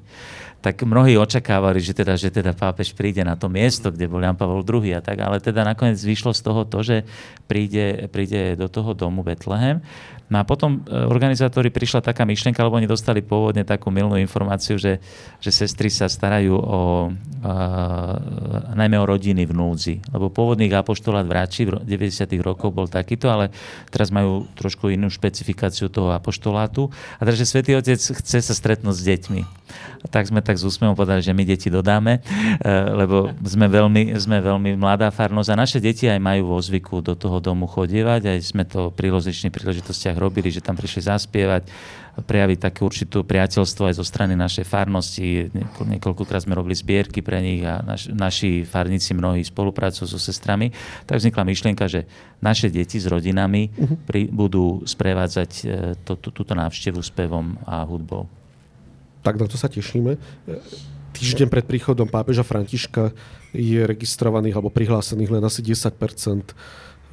tak 0.65 0.81
mnohí 0.81 1.21
očakávali, 1.21 1.77
že 1.77 1.93
teda, 1.93 2.17
že 2.17 2.33
teda 2.33 2.57
pápež 2.57 2.97
príde 2.97 3.21
na 3.21 3.37
to 3.37 3.53
miesto, 3.53 3.93
kde 3.93 4.09
bol 4.09 4.25
Jan 4.25 4.33
Pavel 4.33 4.65
II 4.65 4.97
a 4.97 5.05
tak, 5.05 5.21
ale 5.21 5.37
teda 5.37 5.61
nakoniec 5.61 6.01
vyšlo 6.01 6.33
z 6.33 6.41
toho 6.41 6.65
to, 6.65 6.81
že 6.81 7.05
príde, 7.45 8.09
príde 8.09 8.57
do 8.57 8.73
toho 8.73 8.97
domu 8.97 9.21
Betlehem. 9.21 9.85
No 10.33 10.41
a 10.41 10.45
potom 10.49 10.81
e, 10.89 11.05
organizátori 11.05 11.69
prišla 11.69 12.01
taká 12.01 12.25
myšlienka, 12.25 12.65
lebo 12.65 12.81
oni 12.81 12.89
dostali 12.89 13.21
pôvodne 13.21 13.61
takú 13.61 13.93
milnú 13.93 14.17
informáciu, 14.17 14.81
že, 14.81 14.97
že 15.37 15.51
sestry 15.53 15.93
sa 15.93 16.09
starajú 16.09 16.57
o, 16.57 17.13
a, 17.45 17.55
najmä 18.73 18.97
o 18.97 19.05
rodiny 19.05 19.45
v 19.45 19.53
núdzi. 19.53 19.95
Lebo 20.09 20.33
pôvodný 20.33 20.73
apoštolát 20.73 21.29
v 21.29 21.35
v 21.45 21.85
90. 21.85 22.41
rokoch 22.41 22.73
bol 22.73 22.89
takýto, 22.89 23.29
ale 23.29 23.53
teraz 23.93 24.09
majú 24.09 24.49
trošku 24.57 24.89
inú 24.89 25.13
špecifikáciu 25.13 25.93
toho 25.93 26.17
apoštolátu. 26.17 26.89
A 27.21 27.29
takže 27.29 27.45
Svetý 27.45 27.77
Otec 27.77 28.01
chce 28.01 28.41
sa 28.41 28.55
stretnúť 28.57 28.97
s 28.97 29.05
deťmi. 29.05 29.43
Tak 30.05 30.29
sme 30.29 30.45
tak 30.45 30.61
z 30.61 30.69
úsmevom 30.69 30.93
povedali, 30.93 31.25
že 31.25 31.33
my 31.33 31.49
deti 31.49 31.73
dodáme, 31.73 32.21
e, 32.21 32.71
lebo 32.93 33.33
sme 33.40 33.73
veľmi, 33.73 34.12
sme 34.21 34.37
veľmi 34.45 34.77
mladá 34.77 35.09
farnosť 35.09 35.49
a 35.49 35.61
naše 35.61 35.79
deti 35.81 36.05
aj 36.05 36.21
majú 36.21 36.53
vo 36.53 36.59
zvyku 36.61 37.01
do 37.01 37.17
toho 37.17 37.40
domu 37.40 37.64
chodievať, 37.64 38.37
aj 38.37 38.38
sme 38.45 38.69
to 38.69 38.93
pri 38.93 39.09
rozličných 39.09 39.49
príležitostiach 39.49 40.21
robili, 40.21 40.53
že 40.53 40.61
tam 40.61 40.77
prišli 40.77 41.09
zaspievať, 41.09 41.64
prejaviť 42.21 42.59
také 42.61 42.85
určitú 42.85 43.25
priateľstvo 43.25 43.90
aj 43.90 43.95
zo 43.99 44.05
strany 44.07 44.38
našej 44.38 44.69
farnosti. 44.69 45.51
Niekoľkokrát 45.83 46.47
sme 46.47 46.55
robili 46.55 46.77
zbierky 46.79 47.25
pre 47.25 47.43
nich 47.43 47.64
a 47.67 47.83
naš, 47.83 48.07
naši 48.12 48.62
farníci 48.62 49.17
mnohí 49.19 49.43
spolupracujú 49.43 50.07
so 50.07 50.21
sestrami. 50.21 50.71
Tak 51.09 51.19
vznikla 51.19 51.43
myšlienka, 51.43 51.90
že 51.90 52.07
naše 52.38 52.71
deti 52.71 53.03
s 53.03 53.11
rodinami 53.11 53.73
uh-huh. 53.73 54.07
pri, 54.07 54.31
budú 54.31 54.87
sprevádzať 54.87 55.51
to, 56.07 56.14
to, 56.21 56.29
túto 56.31 56.55
návštevu 56.55 57.03
spevom 57.03 57.59
a 57.67 57.83
hudbou. 57.83 58.44
Tak 59.25 59.41
na 59.41 59.49
to 59.49 59.57
sa 59.57 59.73
tešíme. 59.73 60.21
Týždeň 61.17 61.49
pred 61.49 61.65
príchodom 61.65 62.07
pápeža 62.07 62.45
Františka 62.45 63.17
je 63.57 63.81
registrovaných 63.81 64.55
alebo 64.61 64.69
prihlásených 64.69 65.41
len 65.41 65.43
asi 65.47 65.65
10 65.65 65.97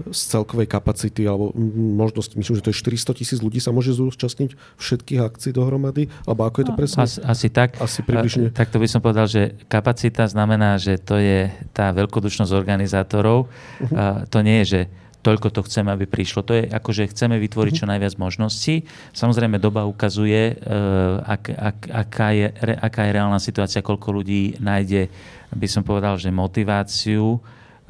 z 0.09 0.21
celkovej 0.33 0.65
kapacity, 0.65 1.29
alebo 1.29 1.53
možnosť, 1.77 2.33
myslím, 2.33 2.57
že 2.57 2.63
to 2.65 2.71
je 2.73 2.81
400 2.81 3.21
tisíc 3.21 3.37
ľudí 3.37 3.61
sa 3.61 3.69
môže 3.69 3.93
zúčastniť 3.93 4.57
všetkých 4.81 5.21
akcií 5.21 5.53
dohromady, 5.53 6.09
alebo 6.25 6.49
ako 6.49 6.57
je 6.57 6.65
to 6.65 6.73
presne? 6.73 7.05
Asi, 7.05 7.21
asi 7.21 7.47
tak. 7.53 7.77
Asi 7.77 8.01
približne. 8.01 8.49
Tak 8.49 8.73
to 8.73 8.81
by 8.81 8.87
som 8.89 8.97
povedal, 9.03 9.29
že 9.29 9.53
kapacita 9.69 10.25
znamená, 10.25 10.81
že 10.81 10.97
to 10.97 11.21
je 11.21 11.53
tá 11.69 11.93
veľkodušnosť 11.93 12.49
organizátorov. 12.49 13.45
Uh-huh. 13.45 14.25
To 14.25 14.37
nie 14.41 14.65
je, 14.65 14.65
že 14.65 14.81
toľko 15.21 15.53
to 15.53 15.61
chceme, 15.65 15.93
aby 15.93 16.09
prišlo. 16.09 16.41
To 16.45 16.57
je 16.57 16.65
ako, 16.69 16.89
že 16.93 17.09
chceme 17.13 17.37
vytvoriť 17.37 17.73
čo 17.81 17.85
mhm. 17.85 17.91
najviac 17.97 18.13
možností. 18.17 18.85
Samozrejme, 19.13 19.61
doba 19.61 19.85
ukazuje, 19.85 20.57
uh, 20.57 21.21
ak, 21.25 21.43
ak, 21.53 21.77
aká, 21.89 22.27
je, 22.33 22.47
aká 22.81 23.01
je 23.07 23.11
reálna 23.13 23.39
situácia, 23.41 23.85
koľko 23.85 24.21
ľudí 24.21 24.57
nájde, 24.57 25.09
by 25.53 25.67
som 25.67 25.83
povedal, 25.85 26.15
že 26.17 26.31
motiváciu 26.31 27.39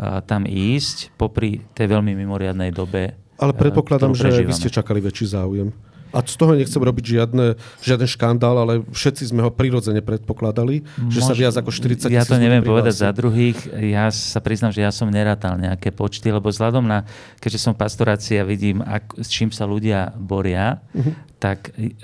tam 0.01 0.49
ísť 0.49 1.13
popri 1.13 1.61
tej 1.77 1.85
veľmi 1.85 2.17
mimoriadnej 2.17 2.73
dobe. 2.73 3.13
Ale 3.37 3.53
predpokladám, 3.53 4.17
že 4.17 4.45
vy 4.45 4.53
ste 4.53 4.73
čakali 4.73 4.97
väčší 4.97 5.37
záujem. 5.37 5.69
A 6.11 6.19
z 6.23 6.35
toho 6.35 6.53
nechcem 6.53 6.79
robiť 6.83 7.05
žiadne, 7.17 7.55
žiaden 7.79 8.07
škandál, 8.07 8.59
ale 8.59 8.83
všetci 8.91 9.31
sme 9.31 9.41
ho 9.43 9.51
prirodzene 9.51 10.03
predpokladali, 10.03 10.83
Mož, 10.83 11.11
že 11.15 11.19
sa 11.23 11.33
viac 11.33 11.55
ako 11.55 11.71
40 11.71 12.11
Ja 12.11 12.27
to 12.27 12.35
neviem 12.35 12.63
povedať 12.63 13.07
za 13.07 13.09
druhých. 13.15 13.57
Ja 13.79 14.11
sa 14.11 14.43
priznám, 14.43 14.75
že 14.75 14.83
ja 14.83 14.91
som 14.91 15.07
nerátal 15.07 15.55
nejaké 15.55 15.95
počty, 15.95 16.29
lebo 16.29 16.51
vzhľadom 16.51 16.83
na, 16.83 17.07
keďže 17.39 17.59
som 17.63 17.73
pastorácia, 17.73 18.43
vidím, 18.43 18.83
ak, 18.83 19.23
s 19.23 19.31
čím 19.31 19.49
sa 19.55 19.63
ľudia 19.63 20.11
boria, 20.19 20.83
uh-huh. 20.91 21.15
tak 21.39 21.71
e, 21.79 21.95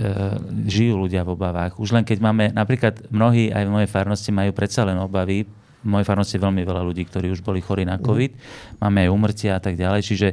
žijú 0.66 1.04
ľudia 1.04 1.28
v 1.28 1.36
obavách. 1.36 1.76
Už 1.78 1.92
len 1.92 2.08
keď 2.08 2.18
máme, 2.24 2.56
napríklad 2.56 3.12
mnohí 3.12 3.52
aj 3.52 3.64
v 3.68 3.74
mojej 3.74 3.90
farnosti 3.92 4.32
majú 4.32 4.56
predsa 4.56 4.88
len 4.88 4.98
obavy 4.98 5.44
v 5.82 5.88
mojej 5.88 6.08
farnosti 6.10 6.36
je 6.36 6.46
veľmi 6.46 6.62
veľa 6.66 6.82
ľudí, 6.84 7.06
ktorí 7.06 7.30
už 7.32 7.46
boli 7.46 7.62
chorí 7.62 7.86
na 7.86 7.98
mhm. 7.98 8.04
COVID. 8.04 8.32
Máme 8.82 9.08
aj 9.08 9.10
umrtia 9.14 9.52
a 9.58 9.62
tak 9.62 9.78
ďalej. 9.78 10.02
Čiže 10.04 10.28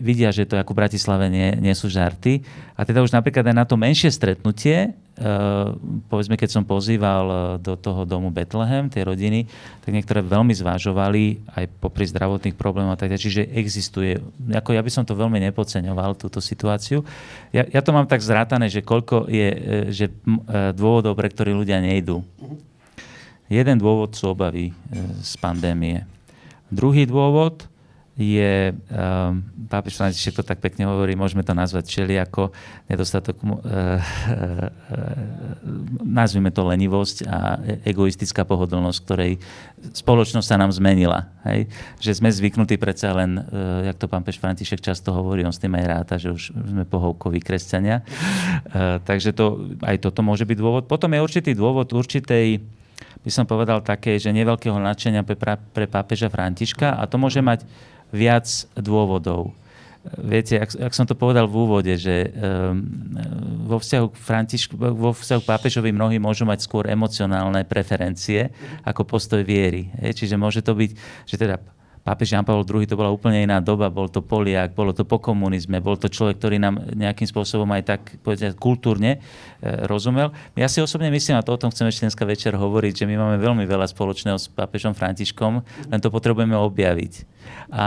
vidia, 0.00 0.32
že 0.32 0.48
to 0.48 0.56
ako 0.56 0.72
v 0.72 0.80
Bratislave 0.84 1.26
nie, 1.28 1.56
nie 1.60 1.72
sú 1.72 1.88
žarty. 1.88 2.44
A 2.76 2.84
teda 2.84 3.04
už 3.04 3.12
napríklad 3.12 3.44
aj 3.48 3.56
na 3.56 3.64
to 3.68 3.76
menšie 3.76 4.08
stretnutie 4.12 4.96
povedzme, 6.08 6.40
keď 6.40 6.50
som 6.50 6.64
pozýval 6.64 7.56
do 7.60 7.76
toho 7.76 8.08
domu 8.08 8.32
Betlehem, 8.32 8.88
tie 8.88 9.04
rodiny, 9.04 9.44
tak 9.84 9.92
niektoré 9.92 10.24
veľmi 10.24 10.56
zvážovali 10.56 11.52
aj 11.52 11.64
popri 11.84 12.08
zdravotných 12.08 12.56
problémov. 12.56 12.96
Tak, 12.96 13.20
čiže 13.20 13.44
existuje, 13.52 14.16
ako 14.48 14.72
ja 14.72 14.80
by 14.80 14.90
som 14.90 15.04
to 15.04 15.12
veľmi 15.12 15.36
nepodceňoval, 15.50 16.16
túto 16.16 16.40
situáciu. 16.40 17.04
Ja, 17.52 17.68
ja 17.68 17.80
to 17.84 17.92
mám 17.92 18.08
tak 18.08 18.24
zrátané, 18.24 18.72
že 18.72 18.80
koľko 18.80 19.28
je 19.28 19.48
že 19.92 20.08
dôvodov, 20.72 21.12
pre 21.12 21.28
ktorých 21.28 21.60
ľudia 21.60 21.78
nejdú. 21.84 22.24
Jeden 23.52 23.76
dôvod 23.76 24.16
sú 24.16 24.32
obavy 24.32 24.72
z 25.20 25.32
pandémie. 25.36 26.08
Druhý 26.72 27.04
dôvod 27.04 27.68
je, 28.16 28.76
um, 28.92 29.40
pápež 29.72 29.96
František 29.96 30.36
to 30.36 30.44
tak 30.44 30.60
pekne 30.60 30.84
hovorí, 30.84 31.16
môžeme 31.16 31.40
to 31.40 31.56
nazvať 31.56 31.84
čeli 31.88 32.20
ako 32.20 32.52
nedostatok, 32.84 33.40
uh, 33.40 33.56
uh, 33.56 34.68
nazvime 36.04 36.52
to 36.52 36.60
lenivosť 36.60 37.24
a 37.24 37.56
egoistická 37.88 38.44
pohodlnosť, 38.44 38.98
ktorej 39.00 39.40
spoločnosť 39.96 40.44
sa 40.44 40.60
nám 40.60 40.76
zmenila. 40.76 41.32
Hej? 41.48 41.72
Že 42.04 42.20
sme 42.20 42.28
zvyknutí 42.28 42.76
predsa 42.76 43.16
len, 43.16 43.40
uh, 43.40 43.88
jak 43.88 43.96
to 43.96 44.12
pán 44.12 44.24
Peš 44.28 44.36
František 44.40 44.84
často 44.84 45.12
hovorí, 45.16 45.40
on 45.48 45.52
s 45.52 45.60
tým 45.60 45.72
aj 45.72 45.86
ráta, 45.88 46.20
že 46.20 46.36
už 46.36 46.52
sme 46.52 46.84
pohovkoví 46.84 47.40
kresťania. 47.40 48.04
Uh, 48.04 49.00
takže 49.08 49.32
to, 49.32 49.76
aj 49.80 50.04
toto 50.04 50.20
môže 50.20 50.44
byť 50.44 50.58
dôvod. 50.60 50.84
Potom 50.84 51.16
je 51.16 51.24
určitý 51.24 51.56
dôvod 51.56 51.88
určitej 51.88 52.60
by 53.22 53.30
som 53.30 53.46
povedal 53.46 53.80
také, 53.82 54.18
že 54.18 54.34
neveľkého 54.34 54.76
nadšenia 54.76 55.22
pre, 55.22 55.36
pre 55.72 55.86
pápeža 55.86 56.26
Františka 56.26 56.98
a 56.98 57.02
to 57.06 57.16
môže 57.16 57.38
mať 57.38 57.62
viac 58.10 58.46
dôvodov. 58.74 59.54
Viete, 60.18 60.58
ak, 60.58 60.74
ak 60.74 60.92
som 60.98 61.06
to 61.06 61.14
povedal 61.14 61.46
v 61.46 61.62
úvode, 61.62 61.94
že 61.94 62.26
um, 62.34 62.82
vo 63.70 63.78
vzťahu 63.78 64.06
k 64.10 64.18
vo 64.74 65.14
vzťahu 65.14 65.40
k 65.46 65.50
pápežovi 65.54 65.94
mnohí 65.94 66.18
môžu 66.18 66.42
mať 66.42 66.66
skôr 66.66 66.90
emocionálne 66.90 67.62
preferencie 67.62 68.50
ako 68.82 69.06
postoj 69.06 69.46
viery. 69.46 69.94
Je, 70.02 70.10
čiže 70.10 70.34
môže 70.34 70.58
to 70.58 70.74
byť, 70.74 70.90
že 71.30 71.38
teda 71.38 71.62
pápež 72.02 72.34
Jan 72.34 72.42
Pavel 72.42 72.66
II 72.66 72.86
to 72.86 72.98
bola 72.98 73.14
úplne 73.14 73.46
iná 73.46 73.62
doba, 73.62 73.86
bol 73.86 74.10
to 74.10 74.18
Poliak, 74.18 74.74
bolo 74.74 74.90
to 74.90 75.06
po 75.06 75.22
komunizme, 75.22 75.78
bol 75.78 75.94
to 75.94 76.10
človek, 76.10 76.42
ktorý 76.42 76.58
nám 76.58 76.82
nejakým 76.98 77.30
spôsobom 77.30 77.70
aj 77.78 77.82
tak 77.86 78.00
povedať, 78.26 78.58
kultúrne 78.58 79.18
e, 79.62 79.86
rozumel. 79.86 80.34
Ja 80.58 80.66
si 80.66 80.82
osobne 80.82 81.14
myslím, 81.14 81.38
a 81.38 81.46
to 81.46 81.54
o 81.54 81.60
tom 81.62 81.70
chceme 81.70 81.94
ešte 81.94 82.10
dneska 82.10 82.26
večer 82.26 82.58
hovoriť, 82.58 83.02
že 83.02 83.06
my 83.06 83.14
máme 83.14 83.36
veľmi 83.38 83.64
veľa 83.64 83.86
spoločného 83.86 84.34
s 84.34 84.50
pápežom 84.50 84.98
Františkom, 84.98 85.62
len 85.62 86.00
to 86.02 86.10
potrebujeme 86.10 86.58
objaviť. 86.58 87.12
A, 87.70 87.78
a 87.78 87.86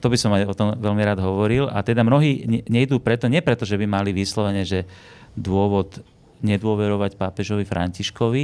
to 0.00 0.06
by 0.08 0.16
som 0.16 0.32
aj 0.32 0.48
o 0.48 0.56
tom 0.56 0.68
veľmi 0.80 1.02
rád 1.04 1.20
hovoril. 1.20 1.68
A 1.68 1.84
teda 1.84 2.00
mnohí 2.00 2.64
nejdú 2.68 3.04
preto, 3.04 3.28
nie 3.28 3.44
preto, 3.44 3.68
že 3.68 3.76
by 3.76 3.84
mali 3.84 4.16
vyslovene, 4.16 4.64
že 4.64 4.88
dôvod 5.36 6.00
nedôverovať 6.40 7.20
pápežovi 7.20 7.68
Františkovi, 7.68 8.42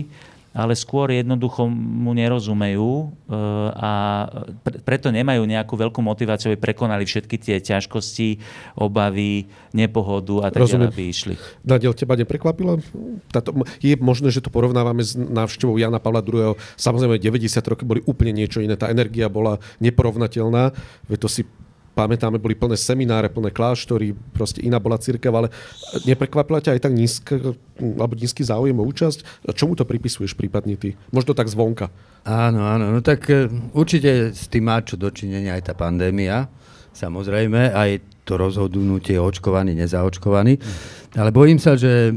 ale 0.56 0.72
skôr 0.72 1.12
jednoducho 1.12 1.68
mu 1.68 2.16
nerozumejú 2.16 2.88
e, 3.04 3.06
a 3.76 3.92
preto 4.88 5.12
nemajú 5.12 5.44
nejakú 5.44 5.76
veľkú 5.76 6.00
motiváciu, 6.00 6.48
aby 6.48 6.58
prekonali 6.72 7.04
všetky 7.04 7.36
tie 7.36 7.60
ťažkosti, 7.60 8.40
obavy, 8.80 9.52
nepohodu 9.76 10.48
a 10.48 10.48
tak 10.48 10.64
ďalej, 10.64 10.88
aby 10.88 11.04
išli. 11.12 11.34
Nadiel, 11.60 11.92
teba 11.92 12.16
neprekvapilo? 12.16 12.80
Táto, 13.28 13.52
je 13.84 14.00
možné, 14.00 14.32
že 14.32 14.40
to 14.40 14.48
porovnávame 14.48 15.04
s 15.04 15.12
návštevou 15.12 15.76
Jana 15.76 16.00
Pavla 16.00 16.24
II. 16.24 16.56
Samozrejme, 16.80 17.20
90 17.20 17.60
roky 17.68 17.84
boli 17.84 18.00
úplne 18.08 18.32
niečo 18.32 18.64
iné. 18.64 18.80
Tá 18.80 18.88
energia 18.88 19.28
bola 19.28 19.60
neporovnateľná. 19.84 20.72
Veď 21.12 21.18
to 21.20 21.28
si 21.28 21.44
pamätáme, 21.96 22.36
boli 22.36 22.52
plné 22.52 22.76
semináre, 22.76 23.32
plné 23.32 23.48
kláštory, 23.48 24.12
proste 24.36 24.60
iná 24.60 24.76
bola 24.76 25.00
církev, 25.00 25.32
ale 25.32 25.48
neprekvapila 26.04 26.60
ťa 26.60 26.76
aj 26.76 26.80
tak 26.84 26.92
nízky, 26.92 27.56
alebo 27.80 28.12
nízky 28.12 28.44
záujem 28.44 28.76
o 28.76 28.84
účasť? 28.84 29.48
Čomu 29.56 29.72
to 29.72 29.88
pripisuješ 29.88 30.36
prípadne 30.36 30.76
ty? 30.76 30.92
Možno 31.08 31.32
tak 31.32 31.48
zvonka. 31.48 31.88
Áno, 32.28 32.68
áno, 32.68 32.92
no 32.92 33.00
tak 33.00 33.24
e, 33.32 33.48
určite 33.72 34.36
s 34.36 34.52
tým 34.52 34.68
má 34.68 34.84
čo 34.84 35.00
dočinenia 35.00 35.56
aj 35.56 35.72
tá 35.72 35.74
pandémia, 35.78 36.52
samozrejme, 36.92 37.72
aj 37.72 38.04
to 38.28 38.36
rozhodnutie 38.36 39.16
očkovaný, 39.16 39.72
nezaočkovaný. 39.78 40.58
Ale 41.16 41.30
bojím 41.32 41.56
sa, 41.56 41.80
že 41.80 42.10
e, 42.10 42.12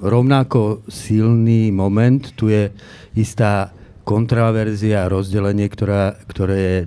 rovnako 0.00 0.88
silný 0.88 1.68
moment, 1.74 2.24
tu 2.38 2.48
je 2.48 2.72
istá 3.18 3.74
kontraverzia 4.08 5.04
a 5.04 5.12
rozdelenie, 5.12 5.68
ktorá, 5.68 6.16
ktoré 6.24 6.56
je 6.56 6.78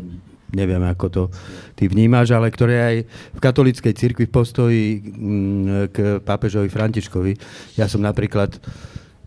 neviem 0.52 0.84
ako 0.84 1.06
to 1.10 1.24
ty 1.76 1.88
vnímaš, 1.88 2.36
ale 2.36 2.52
ktoré 2.52 2.76
aj 2.80 2.96
v 3.36 3.40
katolíckej 3.40 3.94
cirkvi 3.96 4.26
v 4.28 4.36
postoji 4.36 4.84
mm, 5.00 5.92
k 5.92 5.98
pápežovi 6.24 6.68
Františkovi. 6.68 7.34
Ja 7.80 7.88
som 7.88 8.04
napríklad 8.04 8.60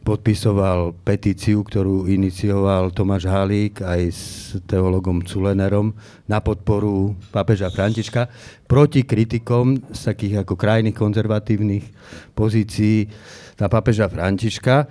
podpisoval 0.04 0.92
petíciu, 1.00 1.64
ktorú 1.64 2.04
inicioval 2.04 2.92
Tomáš 2.92 3.24
Halík 3.24 3.80
aj 3.80 4.02
s 4.12 4.24
teologom 4.68 5.24
Culenerom 5.24 5.96
na 6.28 6.44
podporu 6.44 7.16
pápeža 7.32 7.72
Františka 7.72 8.28
proti 8.68 9.08
kritikom 9.08 9.80
z 9.96 10.00
takých 10.12 10.44
ako 10.44 10.60
krajných 10.60 10.92
konzervatívnych 10.92 11.88
pozícií 12.36 13.08
na 13.56 13.72
pápeža 13.72 14.12
Františka. 14.12 14.84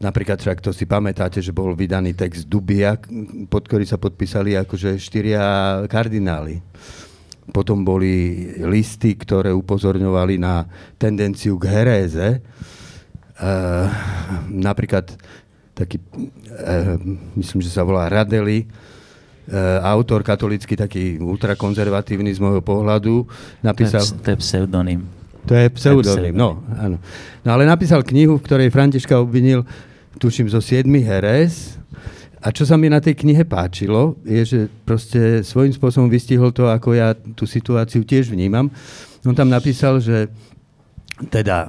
Napríklad 0.00 0.40
však 0.40 0.64
to 0.64 0.72
si 0.72 0.88
pamätáte, 0.88 1.44
že 1.44 1.52
bol 1.52 1.76
vydaný 1.76 2.16
text 2.16 2.48
Dubia, 2.48 2.96
pod 3.52 3.68
ktorý 3.68 3.84
sa 3.84 4.00
podpísali 4.00 4.56
akože 4.56 4.96
štyria 4.96 5.44
kardináli. 5.92 6.64
Potom 7.52 7.84
boli 7.84 8.48
listy, 8.64 9.12
ktoré 9.12 9.52
upozorňovali 9.52 10.40
na 10.40 10.64
tendenciu 10.96 11.60
k 11.60 11.68
heréze. 11.68 12.26
E, 12.32 12.38
napríklad 14.48 15.04
taký, 15.76 16.00
e, 16.00 16.96
myslím, 17.36 17.60
že 17.60 17.68
sa 17.68 17.84
volá 17.84 18.08
Radeli, 18.08 18.64
e, 18.64 18.66
autor 19.84 20.24
katolický, 20.24 20.80
taký 20.80 21.20
ultrakonzervatívny 21.20 22.32
z 22.32 22.40
môjho 22.40 22.64
pohľadu, 22.64 23.28
napísal... 23.60 24.00
To 24.00 24.32
je 24.32 24.38
pseudonym. 24.40 25.04
To 25.44 25.52
je 25.52 25.68
pseudonym, 25.76 26.32
no, 26.32 26.64
áno. 26.72 26.96
No 27.44 27.48
ale 27.52 27.68
napísal 27.68 28.00
knihu, 28.00 28.40
v 28.40 28.44
ktorej 28.48 28.72
Františka 28.72 29.20
obvinil 29.20 29.64
tuším, 30.20 30.52
zo 30.52 30.60
7 30.60 30.84
herez. 31.00 31.80
A 32.40 32.52
čo 32.52 32.64
sa 32.64 32.76
mi 32.76 32.88
na 32.88 33.00
tej 33.00 33.16
knihe 33.20 33.44
páčilo, 33.44 34.16
je, 34.24 34.40
že 34.44 34.60
proste 34.84 35.44
svojím 35.44 35.72
spôsobom 35.76 36.08
vystihol 36.08 36.52
to, 36.52 36.68
ako 36.68 36.96
ja 36.96 37.12
tú 37.12 37.44
situáciu 37.44 38.04
tiež 38.04 38.32
vnímam. 38.32 38.68
On 39.24 39.36
tam 39.36 39.52
napísal, 39.52 40.00
že 40.00 40.32
teda 41.28 41.68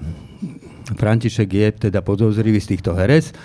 František 0.96 1.50
je 1.52 1.68
teda 1.92 2.00
podozrivý 2.00 2.60
z 2.64 2.76
týchto 2.76 2.96
herez, 2.96 3.36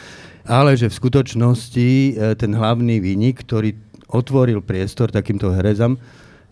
ale 0.47 0.79
že 0.79 0.87
v 0.87 0.99
skutočnosti 1.03 1.91
e, 1.91 2.13
ten 2.39 2.55
hlavný 2.55 3.03
výnik, 3.03 3.43
ktorý 3.43 3.75
otvoril 4.07 4.63
priestor 4.63 5.11
takýmto 5.11 5.51
herezam, 5.51 5.99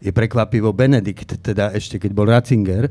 je 0.03 0.11
prekvapivo 0.11 0.75
Benedikt, 0.75 1.38
teda 1.38 1.71
ešte 1.71 2.03
keď 2.03 2.11
bol 2.11 2.27
Ratzinger. 2.27 2.90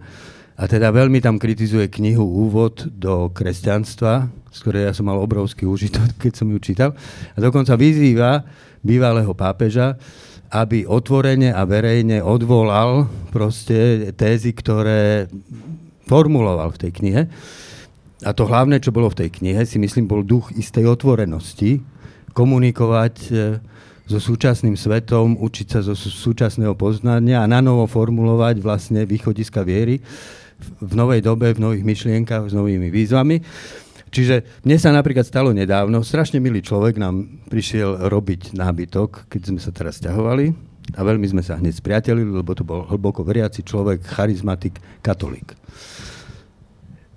A 0.53 0.69
teda 0.69 0.93
veľmi 0.93 1.17
tam 1.17 1.41
kritizuje 1.41 1.89
knihu 1.89 2.21
Úvod 2.21 2.85
do 2.93 3.33
kresťanstva, 3.33 4.29
z 4.53 4.57
ktorej 4.61 4.85
ja 4.85 4.93
som 4.93 5.09
mal 5.09 5.17
obrovský 5.17 5.65
užitok, 5.65 6.13
keď 6.23 6.33
som 6.37 6.47
ju 6.53 6.59
čítal. 6.61 6.93
A 7.33 7.37
dokonca 7.41 7.73
vyzýva 7.73 8.45
bývalého 8.85 9.33
pápeža, 9.33 9.97
aby 10.53 10.85
otvorene 10.85 11.49
a 11.49 11.65
verejne 11.65 12.21
odvolal 12.21 13.09
proste 13.33 14.13
tézy, 14.13 14.53
ktoré 14.53 15.25
formuloval 16.05 16.69
v 16.77 16.81
tej 16.85 16.91
knihe. 17.01 17.21
A 18.21 18.31
to 18.37 18.45
hlavné, 18.45 18.77
čo 18.77 18.93
bolo 18.93 19.09
v 19.09 19.25
tej 19.25 19.29
knihe, 19.41 19.65
si 19.65 19.81
myslím, 19.81 20.05
bol 20.05 20.21
duch 20.21 20.53
istej 20.53 20.85
otvorenosti, 20.85 21.81
komunikovať 22.37 23.15
e, 23.25 23.31
so 24.05 24.19
súčasným 24.21 24.77
svetom, 24.77 25.41
učiť 25.41 25.67
sa 25.73 25.79
zo 25.81 25.97
súčasného 25.97 26.77
poznania 26.77 27.41
a 27.41 27.49
na 27.49 27.59
novo 27.59 27.89
formulovať 27.89 28.61
vlastne 28.61 29.01
východiska 29.09 29.65
viery 29.65 29.99
v 30.63 30.93
novej 30.95 31.21
dobe, 31.21 31.51
v 31.53 31.59
nových 31.59 31.83
myšlienkach, 31.83 32.49
s 32.49 32.53
novými 32.55 32.89
výzvami. 32.89 33.37
Čiže 34.13 34.61
mne 34.61 34.77
sa 34.77 34.93
napríklad 34.93 35.25
stalo 35.25 35.49
nedávno, 35.49 36.05
strašne 36.05 36.37
milý 36.37 36.61
človek 36.61 37.01
nám 37.01 37.25
prišiel 37.49 38.07
robiť 38.13 38.53
nábytok, 38.53 39.25
keď 39.25 39.41
sme 39.49 39.59
sa 39.59 39.73
teraz 39.73 39.97
ťahovali 40.05 40.53
a 40.93 41.01
veľmi 41.01 41.25
sme 41.25 41.41
sa 41.41 41.57
hneď 41.57 41.73
spriatelili, 41.81 42.29
lebo 42.29 42.53
to 42.53 42.61
bol 42.61 42.85
hlboko 42.85 43.25
veriaci 43.25 43.65
človek, 43.65 44.05
charizmatik, 44.05 44.77
katolík. 45.01 45.57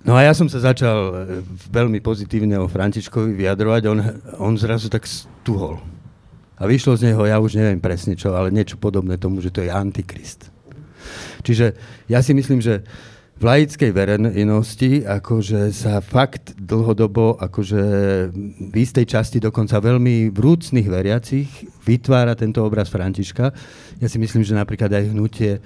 No 0.07 0.15
a 0.15 0.23
ja 0.23 0.31
som 0.31 0.47
sa 0.47 0.63
začal 0.63 0.97
e, 0.97 1.13
veľmi 1.67 1.99
pozitívne 1.99 2.55
o 2.55 2.71
Františkovi 2.71 3.35
vyjadrovať, 3.35 3.81
on, 3.91 3.99
on 4.39 4.53
zrazu 4.55 4.87
tak 4.87 5.03
stuhol. 5.03 5.83
A 6.57 6.63
vyšlo 6.65 6.95
z 6.97 7.11
neho, 7.11 7.21
ja 7.27 7.37
už 7.37 7.59
neviem 7.59 7.77
presne 7.77 8.15
čo, 8.15 8.33
ale 8.33 8.49
niečo 8.49 8.79
podobné 8.79 9.19
tomu, 9.19 9.43
že 9.43 9.51
to 9.51 9.61
je 9.61 9.69
antikrist. 9.69 10.49
Čiže 11.43 11.75
ja 12.09 12.23
si 12.23 12.31
myslím, 12.33 12.63
že 12.63 12.87
v 13.37 13.43
laickej 13.45 13.93
verejnosti 13.93 15.05
akože 15.05 15.69
sa 15.69 16.01
fakt 16.01 16.57
dlhodobo 16.57 17.37
akože 17.37 17.83
v 18.57 18.75
istej 18.75 19.05
časti 19.05 19.37
dokonca 19.37 19.77
veľmi 19.77 20.33
vrúcných 20.33 20.87
veriacich 20.89 21.45
vytvára 21.85 22.33
tento 22.33 22.65
obraz 22.65 22.89
Františka. 22.89 23.53
Ja 24.01 24.07
si 24.09 24.17
myslím, 24.17 24.41
že 24.41 24.57
napríklad 24.57 24.89
aj 24.89 25.13
hnutie 25.13 25.61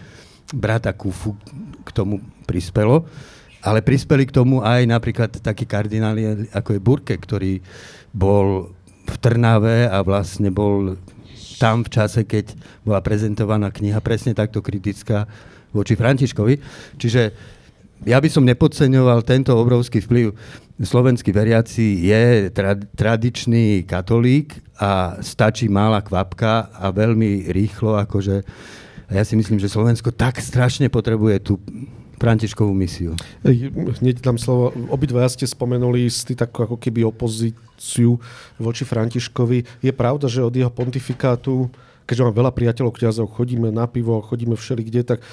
brata 0.51 0.91
Kufu 0.91 1.31
k 1.87 1.89
tomu 1.95 2.19
prispelo. 2.43 3.07
ale 3.61 3.85
prispeli 3.85 4.25
k 4.25 4.33
tomu 4.33 4.65
aj 4.65 4.89
napríklad 4.89 5.29
takí 5.37 5.69
kardináli, 5.69 6.49
ako 6.49 6.69
je 6.75 6.81
Burke, 6.81 7.13
ktorý 7.13 7.61
bol 8.09 8.73
v 9.05 9.15
Trnave 9.21 9.85
a 9.85 10.01
vlastne 10.01 10.49
bol 10.49 10.97
tam 11.61 11.85
v 11.85 11.93
čase, 11.93 12.25
keď 12.25 12.57
bola 12.81 13.05
prezentovaná 13.05 13.69
kniha 13.69 14.01
presne 14.01 14.33
takto 14.33 14.65
kritická 14.65 15.29
voči 15.69 15.93
Františkovi. 15.93 16.57
Čiže 16.97 17.21
ja 18.05 18.17
by 18.17 18.29
som 18.29 18.47
nepodceňoval 18.47 19.21
tento 19.21 19.53
obrovský 19.53 20.01
vplyv. 20.01 20.33
Slovenský 20.81 21.29
veriaci 21.29 22.01
je 22.01 22.49
tra- 22.49 22.79
tradičný 22.97 23.85
katolík 23.85 24.57
a 24.81 25.21
stačí 25.21 25.69
malá 25.69 26.01
kvapka 26.01 26.73
a 26.73 26.89
veľmi 26.89 27.53
rýchlo, 27.53 28.01
akože 28.01 28.41
ja 29.11 29.23
si 29.27 29.35
myslím, 29.35 29.59
že 29.59 29.69
Slovensko 29.69 30.15
tak 30.15 30.39
strašne 30.39 30.87
potrebuje 30.87 31.35
tú 31.43 31.53
Františkovú 32.21 32.69
misiu. 32.69 33.17
Hneď 33.41 34.21
dám 34.21 34.37
slovo. 34.37 34.69
Obidva 34.93 35.25
ste 35.25 35.49
spomenuli 35.49 36.05
istý 36.05 36.37
takú 36.37 36.69
ako 36.69 36.77
keby 36.77 37.01
opozíciu 37.01 38.21
voči 38.61 38.85
Františkovi. 38.85 39.81
Je 39.81 39.89
pravda, 39.89 40.29
že 40.29 40.45
od 40.45 40.53
jeho 40.53 40.69
pontifikátu 40.69 41.65
keďže 42.11 42.27
mám 42.27 42.35
veľa 42.35 42.51
priateľov 42.51 42.91
kňazov, 42.91 43.31
chodíme 43.31 43.71
na 43.71 43.87
pivo, 43.87 44.19
chodíme 44.19 44.59
všeli 44.59 44.83
kde, 44.83 45.15
tak 45.15 45.23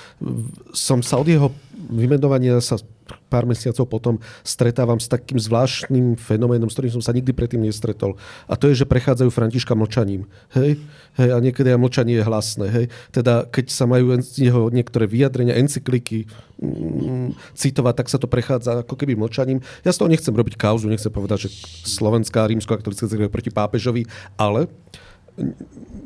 som 0.70 1.02
sa 1.02 1.18
od 1.18 1.26
jeho 1.26 1.50
vymenovania 1.74 2.62
sa 2.62 2.78
pár 3.26 3.48
mesiacov 3.48 3.88
potom 3.88 4.14
stretávam 4.44 5.00
s 5.00 5.08
takým 5.08 5.40
zvláštnym 5.40 6.16
fenoménom, 6.20 6.68
s 6.68 6.76
ktorým 6.76 7.00
som 7.00 7.02
sa 7.04 7.16
nikdy 7.16 7.32
predtým 7.32 7.64
nestretol. 7.64 8.20
A 8.44 8.54
to 8.54 8.68
je, 8.68 8.84
že 8.84 8.86
prechádzajú 8.88 9.32
Františka 9.32 9.72
mlčaním. 9.72 10.28
Hej? 10.52 10.76
Hej, 11.16 11.30
a 11.32 11.38
niekedy 11.40 11.72
aj 11.72 11.80
mlčanie 11.80 12.20
je 12.20 12.28
hlasné. 12.28 12.66
Hej? 12.68 12.86
Teda 13.08 13.48
keď 13.48 13.72
sa 13.72 13.88
majú 13.88 14.12
jeho 14.36 14.68
niektoré 14.68 15.08
vyjadrenia, 15.08 15.56
encykliky 15.56 16.28
mm, 16.60 17.56
citovať, 17.56 17.94
tak 17.96 18.08
sa 18.12 18.20
to 18.20 18.28
prechádza 18.28 18.84
ako 18.84 18.94
keby 18.96 19.16
mlčaním. 19.16 19.64
Ja 19.88 19.90
z 19.96 20.04
toho 20.04 20.12
nechcem 20.12 20.36
robiť 20.36 20.60
kauzu, 20.60 20.92
nechcem 20.92 21.12
povedať, 21.12 21.48
že 21.48 21.50
slovenská 21.88 22.44
rímsko-katolická 22.44 23.32
proti 23.32 23.48
pápežovi, 23.48 24.04
ale 24.36 24.68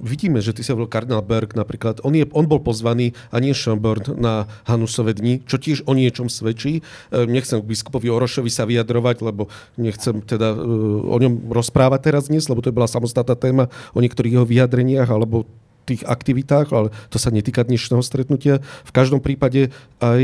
vidíme, 0.02 0.42
že 0.42 0.50
ty 0.50 0.66
sa 0.66 0.74
volal 0.74 0.90
kardinál 0.90 1.22
Berg 1.22 1.54
napríklad, 1.54 2.02
on, 2.02 2.12
je, 2.12 2.26
on 2.34 2.44
bol 2.50 2.58
pozvaný 2.58 3.14
a 3.30 3.38
nie 3.38 3.54
Schönborn 3.54 4.18
na 4.18 4.50
Hanusové 4.66 5.14
dni, 5.14 5.46
čo 5.46 5.62
tiež 5.62 5.86
o 5.86 5.94
niečom 5.94 6.26
svedčí. 6.26 6.82
E, 6.82 7.22
nechcem 7.30 7.62
k 7.62 7.70
biskupovi 7.70 8.10
Orošovi 8.10 8.50
sa 8.50 8.66
vyjadrovať, 8.66 9.22
lebo 9.22 9.46
nechcem 9.78 10.18
teda 10.26 10.52
e, 10.52 10.58
o 11.06 11.16
ňom 11.16 11.54
rozprávať 11.54 12.12
teraz 12.12 12.26
dnes, 12.26 12.50
lebo 12.50 12.60
to 12.60 12.74
bola 12.74 12.90
samostatná 12.90 13.38
téma 13.38 13.64
o 13.94 14.02
niektorých 14.02 14.42
jeho 14.42 14.46
vyjadreniach 14.46 15.06
alebo 15.06 15.46
tých 15.84 16.02
aktivitách, 16.06 16.70
ale 16.70 16.88
to 17.10 17.18
sa 17.18 17.34
netýka 17.34 17.66
dnešného 17.66 18.02
stretnutia. 18.02 18.62
V 18.86 18.92
každom 18.94 19.18
prípade 19.18 19.74
aj 19.98 20.22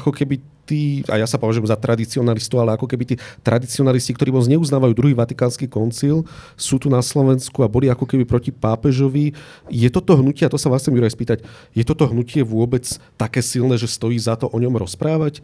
ako 0.00 0.10
keby 0.12 0.40
tí, 0.66 1.06
a 1.06 1.16
ja 1.16 1.26
sa 1.30 1.38
považujem 1.38 1.70
za 1.70 1.78
tradicionalistu, 1.78 2.58
ale 2.58 2.74
ako 2.74 2.90
keby 2.90 3.14
tí 3.14 3.14
tradicionalisti, 3.46 4.12
ktorí 4.12 4.34
moc 4.34 4.50
neuznávajú 4.50 4.92
druhý 4.92 5.14
vatikánsky 5.14 5.70
koncil, 5.70 6.26
sú 6.58 6.76
tu 6.82 6.90
na 6.90 7.00
Slovensku 7.00 7.62
a 7.62 7.70
boli 7.70 7.86
ako 7.86 8.04
keby 8.04 8.26
proti 8.26 8.50
pápežovi. 8.50 9.32
Je 9.70 9.88
toto 9.88 10.18
hnutie, 10.18 10.44
a 10.44 10.52
to 10.52 10.58
sa 10.58 10.68
vás 10.68 10.82
chcem 10.82 10.98
Juraj 10.98 11.14
spýtať, 11.14 11.38
je 11.72 11.84
toto 11.86 12.10
hnutie 12.10 12.42
vôbec 12.42 12.84
také 13.14 13.40
silné, 13.40 13.78
že 13.78 13.86
stojí 13.86 14.18
za 14.18 14.34
to 14.34 14.50
o 14.50 14.58
ňom 14.58 14.74
rozprávať? 14.74 15.40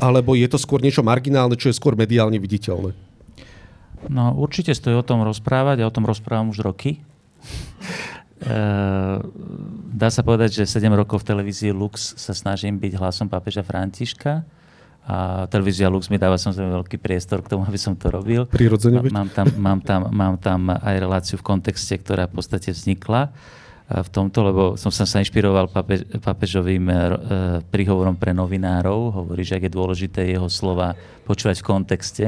Alebo 0.00 0.34
je 0.34 0.48
to 0.50 0.58
skôr 0.58 0.82
niečo 0.82 1.06
marginálne, 1.06 1.54
čo 1.54 1.70
je 1.70 1.78
skôr 1.78 1.94
mediálne 1.94 2.40
viditeľné? 2.40 2.96
No 4.10 4.34
určite 4.34 4.74
stojí 4.74 4.96
o 4.98 5.06
tom 5.06 5.22
rozprávať, 5.22 5.80
ja 5.80 5.86
o 5.86 5.94
tom 5.94 6.04
rozprávam 6.04 6.50
už 6.50 6.66
roky. 6.66 6.98
Eh, 8.42 8.48
dá 9.94 10.10
sa 10.10 10.26
povedať, 10.26 10.66
že 10.66 10.66
7 10.66 10.90
rokov 10.90 11.22
v 11.22 11.30
televízii 11.30 11.70
Lux 11.70 12.18
sa 12.18 12.34
snažím 12.34 12.82
byť 12.82 12.98
hlasom 12.98 13.30
pápeža 13.30 13.62
Františka 13.62 14.42
a 15.04 15.44
televízia 15.52 15.92
Lux 15.92 16.08
mi 16.08 16.16
dáva 16.16 16.40
samozrejme 16.40 16.80
veľký 16.80 16.96
priestor 16.96 17.44
k 17.44 17.54
tomu, 17.54 17.68
aby 17.68 17.76
som 17.76 17.92
to 17.92 18.08
robil. 18.08 18.48
Prirodzene 18.48 19.04
mám 19.12 19.28
tam, 19.28 19.46
mám, 19.60 19.80
tam, 19.84 20.00
mám 20.08 20.34
tam 20.40 20.72
aj 20.72 20.96
reláciu 20.96 21.36
v 21.36 21.44
kontexte, 21.44 22.00
ktorá 22.00 22.24
v 22.24 22.40
podstate 22.40 22.72
vznikla 22.72 23.28
eh, 23.28 24.00
v 24.00 24.08
tomto, 24.08 24.38
lebo 24.40 24.62
som 24.80 24.88
sa, 24.88 25.04
inšpiroval 25.04 25.68
papež, 25.68 26.08
papežovým 26.24 26.84
e, 26.88 26.94
príhovorom 27.68 28.16
pre 28.16 28.32
novinárov. 28.32 29.12
Hovorí, 29.12 29.44
že 29.44 29.60
ak 29.60 29.68
je 29.68 29.76
dôležité 29.76 30.20
jeho 30.24 30.48
slova 30.48 30.96
počúvať 31.28 31.60
v 31.60 31.66
kontexte. 31.68 32.26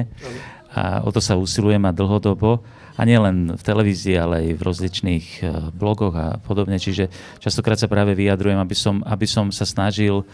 A 0.77 1.01
o 1.01 1.09
to 1.09 1.25
sa 1.25 1.41
usilujem 1.41 1.81
a 1.89 1.97
dlhodobo 1.97 2.61
a 2.97 3.03
nielen 3.05 3.53
v 3.55 3.63
televízii, 3.63 4.17
ale 4.17 4.35
aj 4.41 4.49
v 4.57 4.65
rozličných 4.65 5.27
e, 5.41 5.45
blogoch 5.77 6.17
a 6.17 6.29
podobne. 6.41 6.81
Čiže 6.81 7.13
častokrát 7.45 7.77
sa 7.77 7.93
práve 7.93 8.17
vyjadrujem, 8.17 8.57
aby 8.57 8.77
som, 8.77 9.05
aby 9.05 9.29
som 9.29 9.53
sa 9.53 9.69
snažil 9.69 10.25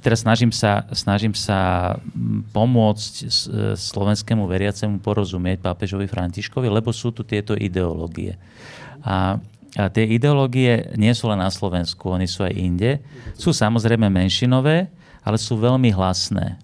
Teraz 0.00 0.24
snažím 0.24 0.48
sa, 0.48 0.88
snažím 0.96 1.36
sa 1.36 1.92
pomôcť 2.56 3.12
e, 3.20 3.24
slovenskému 3.76 4.48
veriacemu 4.48 4.96
porozumieť 4.96 5.60
pápežovi 5.60 6.08
Františkovi, 6.08 6.72
lebo 6.72 6.88
sú 6.88 7.12
tu 7.12 7.20
tieto 7.20 7.52
ideológie. 7.52 8.40
A, 9.04 9.36
a 9.76 9.92
tie 9.92 10.08
ideológie 10.08 10.88
nie 10.96 11.12
sú 11.12 11.28
len 11.28 11.44
na 11.44 11.52
Slovensku, 11.52 12.08
oni 12.08 12.24
sú 12.24 12.48
aj 12.48 12.56
inde. 12.56 13.04
Sú 13.36 13.52
samozrejme 13.52 14.08
menšinové, 14.08 14.88
ale 15.20 15.36
sú 15.36 15.60
veľmi 15.60 15.92
hlasné. 15.92 16.56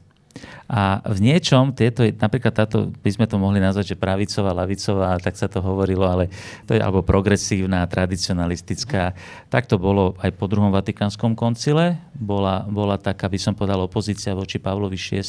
A 0.65 1.05
v 1.05 1.19
niečom 1.21 1.77
tieto, 1.77 2.03
napríklad 2.03 2.51
táto, 2.51 2.91
by 3.05 3.11
sme 3.13 3.27
to 3.29 3.37
mohli 3.37 3.61
nazvať, 3.61 3.95
že 3.95 4.01
pravicová, 4.01 4.51
lavicová, 4.57 5.21
tak 5.21 5.37
sa 5.37 5.47
to 5.47 5.61
hovorilo, 5.61 6.09
ale 6.09 6.33
to 6.65 6.75
je 6.75 6.81
alebo 6.81 7.05
progresívna, 7.05 7.85
tradicionalistická. 7.87 9.15
Tak 9.53 9.69
to 9.69 9.77
bolo 9.77 10.17
aj 10.25 10.33
po 10.35 10.49
druhom 10.49 10.73
Vatikánskom 10.73 11.37
koncile. 11.37 12.01
Bola, 12.17 12.65
bola 12.67 12.97
taká, 12.97 13.29
by 13.29 13.39
som 13.39 13.55
povedal, 13.55 13.85
opozícia 13.85 14.33
voči 14.33 14.59
Pavlovi 14.59 14.97
VI, 14.97 15.29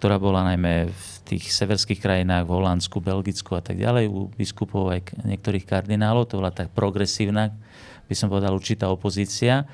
ktorá 0.00 0.16
bola 0.16 0.42
najmä 0.48 0.88
v 0.90 1.06
tých 1.28 1.52
severských 1.52 2.00
krajinách, 2.00 2.48
v 2.48 2.54
Holandsku, 2.56 3.04
Belgicku 3.04 3.52
a 3.52 3.62
tak 3.62 3.76
ďalej, 3.76 4.08
u 4.08 4.32
biskupov 4.32 4.96
aj 4.96 5.12
niektorých 5.28 5.68
kardinálov. 5.68 6.32
To 6.32 6.40
bola 6.40 6.50
tak 6.50 6.72
progresívna, 6.72 7.52
by 8.08 8.14
som 8.16 8.32
povedal, 8.32 8.56
určitá 8.56 8.88
opozícia 8.88 9.68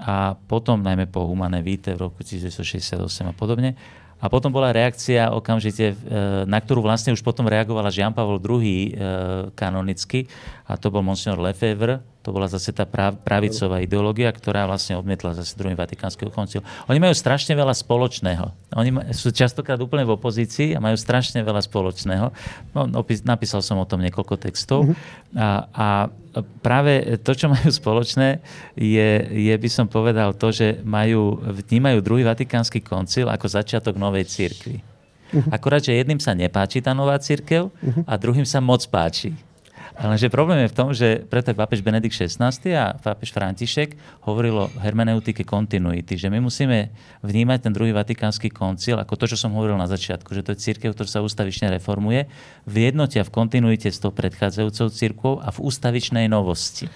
a 0.00 0.32
potom 0.48 0.80
najmä 0.80 1.12
po 1.12 1.28
Humané 1.28 1.60
víte 1.60 1.92
v 1.92 2.08
roku 2.08 2.24
1968 2.24 2.96
a 3.28 3.34
podobne. 3.36 3.76
A 4.20 4.28
potom 4.28 4.52
bola 4.52 4.68
reakcia 4.68 5.32
okamžite, 5.32 5.92
e, 5.92 5.94
na 6.44 6.60
ktorú 6.60 6.84
vlastne 6.84 7.16
už 7.16 7.24
potom 7.24 7.48
reagovala 7.48 7.88
Jean 7.88 8.12
Paul 8.12 8.36
II 8.36 8.60
e, 8.60 8.88
kanonicky, 9.56 10.28
a 10.68 10.76
to 10.76 10.92
bol 10.92 11.00
Monsignor 11.00 11.40
Lefebvre, 11.40 12.04
to 12.30 12.38
bola 12.38 12.46
zase 12.46 12.70
tá 12.70 12.86
pravicová 13.26 13.82
ideológia, 13.82 14.30
ktorá 14.30 14.62
vlastne 14.62 14.94
odmietla 14.94 15.34
zase 15.34 15.58
druhý 15.58 15.74
Vatikánsky 15.74 16.30
koncil. 16.30 16.62
Oni 16.86 17.02
majú 17.02 17.10
strašne 17.10 17.58
veľa 17.58 17.74
spoločného. 17.74 18.54
Oni 18.78 18.94
sú 19.10 19.34
častokrát 19.34 19.74
úplne 19.82 20.06
v 20.06 20.14
opozícii 20.14 20.78
a 20.78 20.78
majú 20.78 20.94
strašne 20.94 21.42
veľa 21.42 21.58
spoločného. 21.66 22.30
No, 22.70 22.86
napísal 23.26 23.66
som 23.66 23.82
o 23.82 23.88
tom 23.90 23.98
niekoľko 23.98 24.38
textov. 24.38 24.86
Uh-huh. 24.86 24.94
A, 25.34 25.66
a 25.74 25.86
práve 26.62 27.18
to, 27.26 27.34
čo 27.34 27.50
majú 27.50 27.66
spoločné, 27.66 28.38
je, 28.78 29.10
je, 29.50 29.54
by 29.58 29.66
som 29.66 29.90
povedal, 29.90 30.30
to, 30.38 30.54
že 30.54 30.78
majú, 30.86 31.34
vnímajú 31.66 31.98
druhý 31.98 32.22
Vatikánsky 32.22 32.78
koncil 32.78 33.26
ako 33.26 33.50
začiatok 33.50 33.98
novej 33.98 34.30
cirkvi. 34.30 34.78
Uh-huh. 34.78 35.50
Akorát, 35.50 35.82
že 35.82 35.98
jedným 35.98 36.22
sa 36.22 36.30
nepáči 36.30 36.78
tá 36.78 36.94
nová 36.94 37.18
církev 37.18 37.74
uh-huh. 37.74 38.06
a 38.06 38.14
druhým 38.14 38.46
sa 38.46 38.62
moc 38.62 38.86
páči. 38.86 39.34
Lenže 40.00 40.32
problém 40.32 40.64
je 40.64 40.72
v 40.72 40.76
tom, 40.76 40.88
že 40.96 41.28
preto 41.28 41.52
pápež 41.52 41.84
Benedikt 41.84 42.16
XVI 42.16 42.56
a 42.72 42.96
pápež 42.96 43.36
František 43.36 44.00
hovoril 44.24 44.56
o 44.56 44.72
hermeneutike 44.80 45.44
kontinuity, 45.44 46.16
že 46.16 46.32
my 46.32 46.40
musíme 46.40 46.88
vnímať 47.20 47.68
ten 47.68 47.72
druhý 47.76 47.92
vatikánsky 47.92 48.48
koncil 48.48 48.96
ako 48.96 49.12
to, 49.20 49.24
čo 49.28 49.36
som 49.36 49.52
hovoril 49.52 49.76
na 49.76 49.84
začiatku, 49.84 50.32
že 50.32 50.40
to 50.40 50.56
je 50.56 50.64
církev, 50.64 50.96
ktorá 50.96 51.04
sa 51.04 51.20
ústavične 51.20 51.68
reformuje, 51.76 52.32
v 52.64 52.74
jednote 52.88 53.20
a 53.20 53.28
v 53.28 53.34
kontinuite 53.34 53.92
s 53.92 54.00
tou 54.00 54.08
predchádzajúcou 54.08 54.88
církvou 54.88 55.34
a 55.44 55.52
v 55.52 55.68
ústavičnej 55.68 56.32
novosti. 56.32 56.88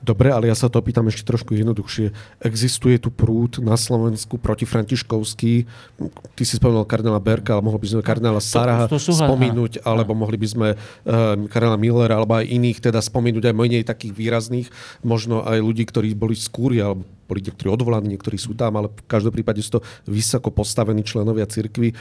Dobre, 0.00 0.32
ale 0.32 0.48
ja 0.48 0.56
sa 0.56 0.72
to 0.72 0.80
opýtam 0.80 1.04
ešte 1.12 1.28
trošku 1.28 1.52
jednoduchšie. 1.52 2.16
Existuje 2.40 2.96
tu 2.96 3.12
prúd 3.12 3.60
na 3.60 3.76
Slovensku 3.76 4.40
proti 4.40 4.64
Františkovský? 4.64 5.68
Ty 6.32 6.42
si 6.42 6.56
spomenul 6.56 6.88
kardinála 6.88 7.20
Berka, 7.20 7.52
ale 7.52 7.68
mohli 7.68 7.84
by 7.84 7.88
sme 7.92 8.00
kardinála 8.00 8.40
Saraha 8.40 8.88
to, 8.88 8.96
to 8.96 9.12
spomínuť, 9.12 9.84
alebo 9.84 10.16
mohli 10.16 10.40
by 10.40 10.48
sme 10.48 10.68
uh, 10.72 11.36
kardinála 11.52 11.76
Millera, 11.76 12.16
alebo 12.16 12.40
aj 12.40 12.48
iných, 12.48 12.80
teda 12.80 13.04
spomínuť 13.04 13.52
aj 13.52 13.54
menej 13.54 13.84
takých 13.84 14.16
výrazných, 14.16 14.68
možno 15.04 15.44
aj 15.44 15.60
ľudí, 15.60 15.84
ktorí 15.84 16.16
boli 16.16 16.32
z 16.32 16.48
kúry, 16.48 16.80
alebo 16.80 17.04
boli 17.28 17.44
niektorí 17.44 17.68
odvolaní, 17.68 18.16
niektorí 18.16 18.40
sú 18.40 18.56
tam, 18.56 18.80
ale 18.80 18.88
v 18.88 19.04
každom 19.04 19.36
prípade 19.36 19.60
sú 19.60 19.78
to 19.78 19.80
vysoko 20.08 20.48
postavení 20.48 21.04
členovia 21.04 21.44
cirkvy. 21.44 21.92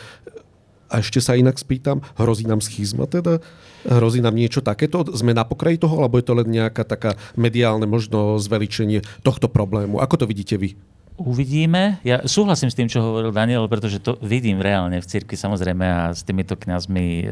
A 0.90 1.06
ešte 1.06 1.22
sa 1.22 1.38
inak 1.38 1.62
spýtam, 1.62 2.02
hrozí 2.18 2.50
nám 2.50 2.66
schizma 2.66 3.06
teda? 3.06 3.40
Hrozí 3.86 4.20
nám 4.20 4.36
niečo 4.36 4.60
takéto? 4.60 5.06
Sme 5.16 5.38
na 5.38 5.46
pokraji 5.46 5.80
toho, 5.80 6.02
alebo 6.02 6.18
je 6.20 6.26
to 6.26 6.34
len 6.36 6.50
nejaká 6.50 6.84
taká 6.84 7.16
mediálne 7.38 7.86
možno 7.86 8.36
zveličenie 8.42 9.06
tohto 9.24 9.48
problému? 9.48 10.02
Ako 10.02 10.20
to 10.20 10.26
vidíte 10.26 10.58
vy? 10.58 10.76
Uvidíme. 11.20 12.00
Ja 12.08 12.24
súhlasím 12.24 12.72
s 12.72 12.80
tým, 12.80 12.88
čo 12.88 13.04
hovoril 13.04 13.36
Daniel, 13.36 13.68
pretože 13.68 14.00
to 14.00 14.16
vidím 14.24 14.64
reálne 14.64 15.04
v 15.04 15.10
cirkvi 15.10 15.36
samozrejme 15.36 15.84
a 15.84 16.16
s 16.16 16.24
týmito 16.24 16.56
kňazmi 16.56 17.08
e, 17.20 17.24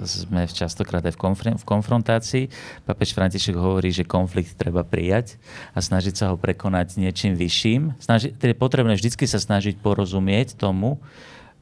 sme 0.00 0.48
častokrát 0.48 1.04
aj 1.04 1.12
v, 1.12 1.20
konfr- 1.20 1.58
v 1.60 1.64
konfrontácii. 1.68 2.44
Papež 2.88 3.12
František 3.12 3.52
hovorí, 3.52 3.92
že 3.92 4.08
konflikt 4.08 4.56
treba 4.56 4.80
prijať 4.80 5.36
a 5.76 5.84
snažiť 5.84 6.14
sa 6.16 6.24
ho 6.32 6.40
prekonať 6.40 6.96
niečím 6.96 7.36
vyšším. 7.36 8.00
Snaži- 8.00 8.32
teda 8.32 8.56
je 8.56 8.58
potrebné 8.64 8.96
vždy 8.96 9.28
sa 9.28 9.36
snažiť 9.36 9.76
porozumieť 9.76 10.56
tomu, 10.56 10.96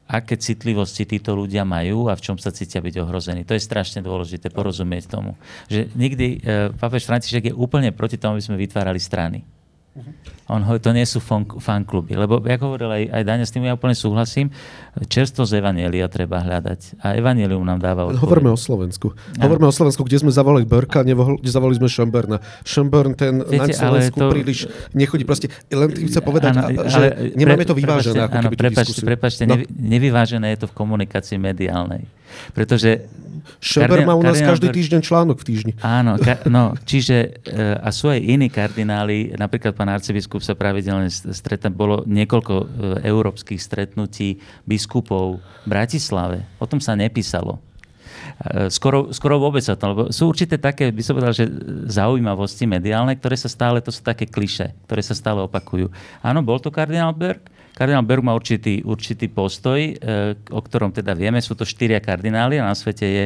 aké 0.07 0.35
citlivosti 0.35 1.07
títo 1.07 1.33
ľudia 1.33 1.63
majú 1.63 2.11
a 2.11 2.17
v 2.19 2.23
čom 2.23 2.35
sa 2.35 2.51
cítia 2.51 2.83
byť 2.83 2.95
ohrození. 2.99 3.47
To 3.47 3.55
je 3.55 3.63
strašne 3.63 4.03
dôležité 4.03 4.51
porozumieť 4.51 5.07
tomu. 5.07 5.39
Že 5.71 5.95
nikdy 5.95 6.27
e, 6.27 6.37
pápež 6.75 7.07
František 7.07 7.49
je 7.49 7.53
úplne 7.55 7.95
proti 7.95 8.19
tomu, 8.19 8.37
aby 8.37 8.43
sme 8.43 8.59
vytvárali 8.59 8.99
strany. 8.99 9.41
On, 10.49 10.59
to 10.81 10.89
nie 10.89 11.05
sú 11.05 11.21
fankluby. 11.61 12.17
Lebo, 12.17 12.41
ako 12.41 12.73
hovoril 12.73 12.89
aj, 12.89 13.03
aj 13.13 13.23
Dania, 13.29 13.45
s 13.45 13.53
tým 13.53 13.69
ja 13.69 13.77
úplne 13.77 13.93
súhlasím, 13.93 14.49
čerstvo 15.05 15.45
z 15.45 15.61
Evanielia 15.61 16.09
treba 16.09 16.41
hľadať. 16.41 16.97
A 16.97 17.13
Evanielium 17.13 17.61
nám 17.61 17.77
dáva 17.77 18.09
odpoveď. 18.09 18.25
Hovoríme 18.25 18.49
o 18.49 18.57
Slovensku. 18.57 19.13
Ja. 19.37 19.45
Hovoríme 19.45 19.69
o 19.69 19.75
Slovensku, 19.75 20.01
kde 20.01 20.17
sme 20.25 20.33
zavolali 20.33 20.65
Berka, 20.65 21.05
kde 21.05 21.49
zavolali 21.49 21.77
sme 21.77 21.87
Schönberna. 21.93 22.41
Schönbern 22.65 23.13
ten 23.13 23.45
Viete, 23.45 23.69
na 23.69 23.77
Slovensku 23.77 24.17
to... 24.17 24.33
príliš 24.33 24.65
nechodí. 24.97 25.29
Proste, 25.29 25.53
len 25.69 25.89
tým 25.93 26.09
chce 26.09 26.19
povedať, 26.25 26.57
áno, 26.57 26.89
že 26.89 27.13
ale, 27.13 27.37
nemáme 27.37 27.61
to 27.61 27.77
vyvážené. 27.77 28.25
Prepačte, 28.25 28.37
áno, 28.41 28.49
prepačte, 28.57 28.99
prepačte 29.05 29.43
no. 29.45 29.61
nevyvážené 29.77 30.57
je 30.57 30.65
to 30.65 30.67
v 30.69 30.73
komunikácii 30.73 31.37
mediálnej. 31.37 32.09
Pretože 32.51 33.05
Šeber 33.63 34.03
má 34.03 34.15
u 34.15 34.23
nás 34.23 34.39
každý 34.39 34.71
týždeň 34.71 35.01
článok 35.03 35.37
v 35.39 35.45
týždni. 35.47 35.71
Áno, 35.79 36.19
ka, 36.19 36.43
no, 36.51 36.75
čiže 36.83 37.43
e, 37.43 37.75
a 37.79 37.89
sú 37.91 38.11
aj 38.11 38.19
iní 38.19 38.47
kardináli, 38.51 39.35
napríklad 39.35 39.75
pán 39.75 39.91
arcibiskup 39.91 40.43
sa 40.43 40.55
pravidelne 40.55 41.07
stretá, 41.11 41.71
bolo 41.71 42.03
niekoľko 42.07 42.53
e, 42.59 42.65
európskych 43.07 43.59
stretnutí 43.59 44.39
biskupov 44.67 45.39
v 45.63 45.67
Bratislave. 45.67 46.43
O 46.59 46.67
tom 46.67 46.83
sa 46.83 46.95
nepísalo. 46.95 47.59
E, 48.43 48.67
skoro, 48.71 49.11
skoro 49.15 49.39
vôbec 49.39 49.63
o 49.67 49.75
tom, 49.79 49.95
lebo 49.95 50.03
sú 50.11 50.27
určité 50.27 50.59
také, 50.59 50.91
by 50.91 51.03
som 51.03 51.15
povedal, 51.15 51.35
že 51.35 51.47
zaujímavosti 51.87 52.67
mediálne, 52.67 53.15
ktoré 53.15 53.35
sa 53.39 53.51
stále, 53.51 53.83
to 53.83 53.91
sú 53.91 54.03
také 54.03 54.27
kliše, 54.27 54.71
ktoré 54.87 55.03
sa 55.03 55.15
stále 55.15 55.43
opakujú. 55.43 55.91
Áno, 56.19 56.39
bol 56.43 56.59
to 56.59 56.71
kardinál 56.71 57.15
Berg, 57.15 57.43
Kardinál 57.73 58.05
Berg 58.05 58.21
má 58.21 58.37
určitý, 58.37 58.85
určitý 58.85 59.27
postoj, 59.27 59.81
e, 59.81 59.93
o 60.53 60.61
ktorom 60.61 60.93
teda 60.93 61.17
vieme. 61.17 61.41
Sú 61.41 61.57
to 61.57 61.65
štyria 61.65 61.97
kardináli 61.97 62.61
a 62.61 62.69
na 62.69 62.77
svete 62.77 63.05
je 63.05 63.25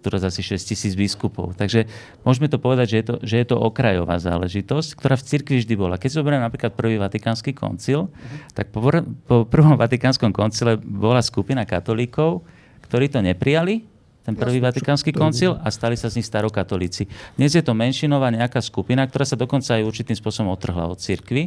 teraz 0.00 0.24
asi 0.24 0.40
6 0.40 0.72
tisíc 0.72 0.96
biskupov. 0.96 1.52
Takže 1.52 1.84
môžeme 2.24 2.48
to 2.48 2.56
povedať, 2.56 2.86
že 2.88 2.96
je 2.96 3.04
to, 3.04 3.14
že 3.20 3.36
je 3.44 3.46
to 3.52 3.56
okrajová 3.60 4.16
záležitosť, 4.16 4.96
ktorá 4.96 5.20
v 5.20 5.26
cirkvi 5.26 5.56
vždy 5.60 5.74
bola. 5.76 6.00
Keď 6.00 6.16
zoberieme 6.16 6.48
napríklad 6.48 6.72
prvý 6.72 6.96
vatikánsky 6.96 7.52
koncil, 7.52 8.08
tak 8.56 8.72
po, 8.72 8.80
po 9.28 9.44
prvom 9.44 9.76
vatikánskom 9.76 10.32
koncile 10.32 10.80
bola 10.80 11.20
skupina 11.20 11.68
katolíkov, 11.68 12.40
ktorí 12.88 13.12
to 13.12 13.20
neprijali, 13.20 13.84
ten 14.24 14.34
prvý 14.34 14.58
vatikánsky 14.58 15.14
koncil 15.14 15.54
a 15.54 15.70
stali 15.70 15.94
sa 15.94 16.10
z 16.10 16.18
nich 16.18 16.26
starokatolíci. 16.26 17.06
Dnes 17.38 17.54
je 17.54 17.62
to 17.62 17.78
menšinová 17.78 18.26
nejaká 18.34 18.58
skupina, 18.58 19.06
ktorá 19.06 19.22
sa 19.22 19.38
dokonca 19.38 19.78
aj 19.78 19.86
určitým 19.86 20.18
spôsobom 20.18 20.50
otrhla 20.50 20.90
od 20.90 20.98
cirkvy 20.98 21.46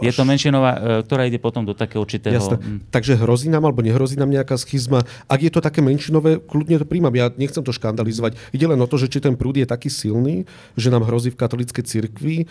je 0.00 0.12
to 0.12 0.22
menšinová, 0.24 0.72
e, 0.72 0.78
ktorá 1.04 1.28
ide 1.28 1.36
potom 1.36 1.62
do 1.62 1.76
takého 1.76 2.00
určitého... 2.00 2.36
Jasne. 2.36 2.56
Mm. 2.56 2.78
Takže 2.88 3.20
hrozí 3.20 3.52
nám 3.52 3.68
alebo 3.68 3.84
nehrozí 3.84 4.16
nám 4.16 4.32
nejaká 4.32 4.56
schizma. 4.56 5.04
Ak 5.28 5.40
je 5.40 5.52
to 5.52 5.60
také 5.60 5.84
menšinové, 5.84 6.40
kľudne 6.40 6.80
to 6.80 6.86
príjmam. 6.88 7.12
Ja 7.12 7.28
nechcem 7.30 7.60
to 7.60 7.70
škandalizovať. 7.70 8.36
Ide 8.56 8.66
len 8.70 8.80
o 8.80 8.88
to, 8.88 8.96
že 8.96 9.12
či 9.12 9.20
ten 9.20 9.36
prúd 9.36 9.60
je 9.60 9.68
taký 9.68 9.92
silný, 9.92 10.48
že 10.74 10.88
nám 10.88 11.04
hrozí 11.04 11.28
v 11.32 11.38
katolíckej 11.38 11.84
cirkvi 11.84 12.36
e, 12.42 12.46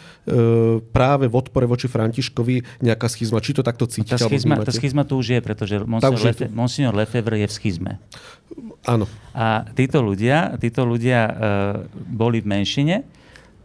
práve 0.93 1.25
v 1.25 1.35
odpore 1.35 1.65
voči 1.65 1.89
Františkovi 1.89 2.85
nejaká 2.85 3.09
schizma. 3.09 3.41
Či 3.41 3.59
to 3.59 3.63
takto 3.65 3.89
cítite? 3.89 4.15
Tá 4.15 4.29
schizma, 4.29 4.61
tá 4.61 4.71
schizma 4.71 5.03
tu 5.03 5.17
už 5.17 5.37
je, 5.37 5.39
pretože 5.41 5.75
monsignor, 5.83 6.21
Lefe, 6.21 6.45
monsignor 6.53 6.93
Lefebvre 6.93 7.41
je 7.43 7.47
v 7.49 7.53
schizme. 7.53 7.91
Áno. 8.87 9.05
A 9.35 9.67
títo 9.77 10.01
ľudia, 10.01 10.57
títo 10.57 10.87
ľudia 10.87 11.19
e, 11.25 11.31
boli 11.93 12.41
v 12.41 12.47
menšine 12.49 13.18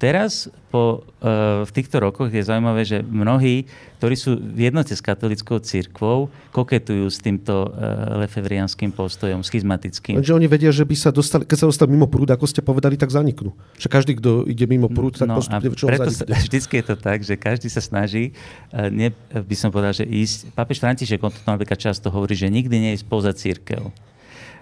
teraz 0.05 0.53
po, 0.69 1.01
uh, 1.25 1.65
v 1.65 1.71
týchto 1.73 1.97
rokoch 1.97 2.29
je 2.29 2.45
zaujímavé, 2.45 2.85
že 2.85 3.01
mnohí, 3.01 3.65
ktorí 3.97 4.15
sú 4.21 4.37
v 4.37 4.69
jednote 4.69 4.93
s 4.93 5.01
katolickou 5.01 5.57
církvou, 5.65 6.29
koketujú 6.53 7.09
s 7.09 7.25
týmto 7.25 7.73
uh, 7.73 8.21
lefevrianským 8.21 8.93
postojom, 8.93 9.41
schizmatickým. 9.41 10.21
Lenže 10.21 10.37
oni 10.37 10.45
vedia, 10.45 10.69
že 10.69 10.85
by 10.85 10.93
sa 10.93 11.09
dostali, 11.09 11.49
keď 11.49 11.65
sa 11.65 11.67
dostali 11.73 11.97
mimo 11.97 12.05
prúd, 12.05 12.29
ako 12.29 12.45
ste 12.45 12.61
povedali, 12.61 13.01
tak 13.01 13.09
zaniknú. 13.09 13.57
Že 13.81 13.89
každý, 13.89 14.13
kto 14.21 14.45
ide 14.45 14.69
mimo 14.69 14.93
prúd, 14.93 15.17
tak 15.17 15.33
no, 15.33 15.41
postupne 15.41 15.73
čo 15.73 15.89
preto 15.89 16.13
sa, 16.13 16.29
vždycky 16.45 16.85
je 16.85 16.85
to 16.85 16.97
tak, 17.01 17.25
že 17.25 17.41
každý 17.41 17.73
sa 17.73 17.81
snaží, 17.81 18.37
uh, 18.77 18.93
ne, 18.93 19.09
by 19.33 19.57
som 19.57 19.73
povedal, 19.73 19.97
že 19.97 20.05
ísť, 20.05 20.53
pápež 20.53 20.85
František, 20.85 21.25
on 21.25 21.33
to 21.33 21.41
napríklad 21.49 21.81
často 21.81 22.13
hovorí, 22.13 22.37
že 22.37 22.53
nikdy 22.53 22.77
nie 22.77 22.93
je 22.93 23.01
spoza 23.01 23.33
církev. 23.33 23.89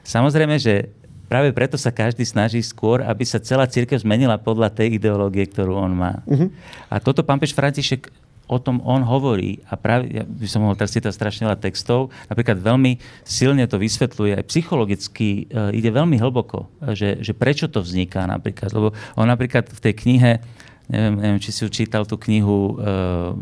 Samozrejme, 0.06 0.58
že 0.58 0.90
práve 1.32 1.48
preto 1.56 1.80
sa 1.80 1.88
každý 1.88 2.28
snaží 2.28 2.60
skôr, 2.60 3.00
aby 3.00 3.24
sa 3.24 3.40
celá 3.40 3.64
církev 3.64 3.96
zmenila 3.96 4.36
podľa 4.36 4.68
tej 4.68 5.00
ideológie, 5.00 5.48
ktorú 5.48 5.72
on 5.80 5.96
má. 5.96 6.20
Uh-huh. 6.28 6.52
A 6.92 7.00
toto 7.00 7.24
pán 7.24 7.40
Peš 7.40 7.56
František 7.56 8.12
o 8.52 8.60
tom 8.60 8.84
on 8.84 9.00
hovorí 9.00 9.64
a 9.64 9.80
práve, 9.80 10.12
ja 10.12 10.28
by 10.28 10.44
som 10.44 10.60
mohol 10.60 10.76
teraz 10.76 10.92
citovať 10.92 11.16
strašne 11.16 11.48
veľa 11.48 11.64
textov, 11.64 12.12
napríklad 12.28 12.60
veľmi 12.60 13.00
silne 13.24 13.64
to 13.64 13.80
vysvetľuje, 13.80 14.36
aj 14.36 14.44
psychologicky 14.52 15.48
e, 15.48 15.72
ide 15.72 15.88
veľmi 15.88 16.20
hlboko, 16.20 16.68
že, 16.92 17.24
že 17.24 17.32
prečo 17.32 17.72
to 17.72 17.80
vzniká 17.80 18.28
napríklad, 18.28 18.68
lebo 18.76 18.92
on 19.16 19.24
napríklad 19.24 19.72
v 19.72 19.80
tej 19.80 19.94
knihe 20.04 20.30
neviem, 20.92 21.14
neviem, 21.16 21.40
či 21.40 21.50
si 21.50 21.64
čítal 21.72 22.04
tú 22.04 22.20
knihu 22.20 22.76
uh, 22.76 23.32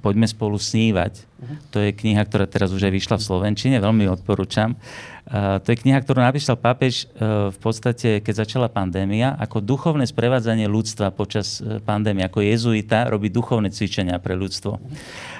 Poďme 0.00 0.24
spolu 0.24 0.56
snívať. 0.56 1.12
Uh-huh. 1.20 1.56
To 1.76 1.78
je 1.84 1.92
kniha, 1.92 2.24
ktorá 2.24 2.48
teraz 2.48 2.72
už 2.72 2.88
aj 2.88 2.92
vyšla 2.96 3.16
v 3.20 3.26
Slovenčine, 3.28 3.76
veľmi 3.76 4.08
odporúčam. 4.08 4.72
Uh, 5.28 5.60
to 5.60 5.76
je 5.76 5.80
kniha, 5.84 6.00
ktorú 6.00 6.24
napísal 6.24 6.56
pápež 6.56 7.04
uh, 7.04 7.52
v 7.52 7.58
podstate, 7.60 8.24
keď 8.24 8.48
začala 8.48 8.72
pandémia, 8.72 9.36
ako 9.36 9.60
duchovné 9.60 10.08
sprevádzanie 10.08 10.64
ľudstva 10.64 11.12
počas 11.12 11.60
pandémie. 11.84 12.24
Ako 12.24 12.40
jezuita 12.40 13.12
robí 13.12 13.28
duchovné 13.28 13.68
cvičenia 13.68 14.16
pre 14.16 14.32
ľudstvo. 14.32 14.80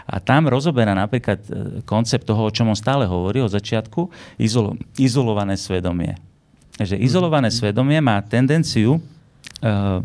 A 0.06 0.16
tam 0.20 0.46
rozoberá 0.46 0.92
napríklad 0.92 1.42
koncept 1.88 2.28
toho, 2.28 2.46
o 2.46 2.54
čom 2.54 2.70
on 2.70 2.78
stále 2.78 3.08
hovorí 3.08 3.40
od 3.40 3.50
začiatku, 3.50 4.12
izolo- 4.38 4.76
izolované 5.00 5.56
svedomie. 5.56 6.20
Že 6.76 7.00
izolované 7.00 7.48
svedomie 7.48 7.98
má 8.04 8.20
tendenciu 8.20 9.00
Uh, 9.56 10.04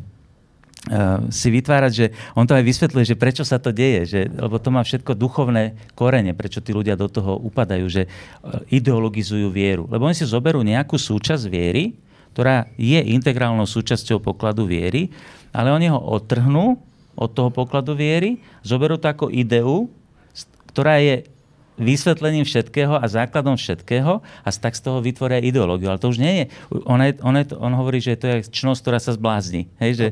si 1.29 1.47
vytvárať, 1.53 1.91
že 1.93 2.05
on 2.33 2.49
to 2.49 2.57
aj 2.57 2.65
vysvetľuje, 2.65 3.13
že 3.13 3.19
prečo 3.19 3.45
sa 3.45 3.61
to 3.61 3.69
deje, 3.69 4.01
že, 4.09 4.21
lebo 4.33 4.57
to 4.57 4.73
má 4.73 4.81
všetko 4.81 5.13
duchovné 5.13 5.77
korene, 5.93 6.33
prečo 6.33 6.57
tí 6.57 6.73
ľudia 6.73 6.97
do 6.97 7.05
toho 7.05 7.37
upadajú, 7.37 7.85
že 7.85 8.09
uh, 8.09 8.65
ideologizujú 8.73 9.53
vieru. 9.53 9.85
Lebo 9.85 10.09
oni 10.09 10.17
si 10.17 10.25
zoberú 10.25 10.65
nejakú 10.65 10.97
súčasť 10.97 11.45
viery, 11.45 11.93
ktorá 12.33 12.65
je 12.81 12.97
integrálnou 12.97 13.69
súčasťou 13.69 14.25
pokladu 14.25 14.65
viery, 14.65 15.13
ale 15.53 15.69
oni 15.69 15.91
ho 15.93 16.01
odtrhnú 16.01 16.79
od 17.13 17.29
toho 17.29 17.53
pokladu 17.53 17.93
viery, 17.93 18.41
zoberú 18.65 18.97
to 18.97 19.05
ako 19.05 19.29
ideu, 19.29 19.85
ktorá 20.73 20.97
je 20.97 21.27
vysvetlením 21.79 22.43
všetkého 22.43 22.99
a 22.99 23.05
základom 23.07 23.55
všetkého 23.55 24.19
a 24.21 24.49
tak 24.51 24.75
z 24.75 24.81
toho 24.83 24.99
vytvoria 24.99 25.39
ideológiu. 25.39 25.91
Ale 25.91 26.01
to 26.01 26.11
už 26.11 26.19
nie 26.19 26.33
je. 26.43 26.45
On, 26.85 26.99
je, 26.99 27.15
on, 27.23 27.35
je, 27.35 27.45
on 27.55 27.73
hovorí, 27.73 28.03
že 28.03 28.19
to 28.19 28.27
je 28.27 28.37
čnosť, 28.47 28.79
ktorá 28.83 28.99
sa 28.99 29.15
zblázni. 29.15 29.71
Hej, 29.79 29.91
že, 29.95 30.07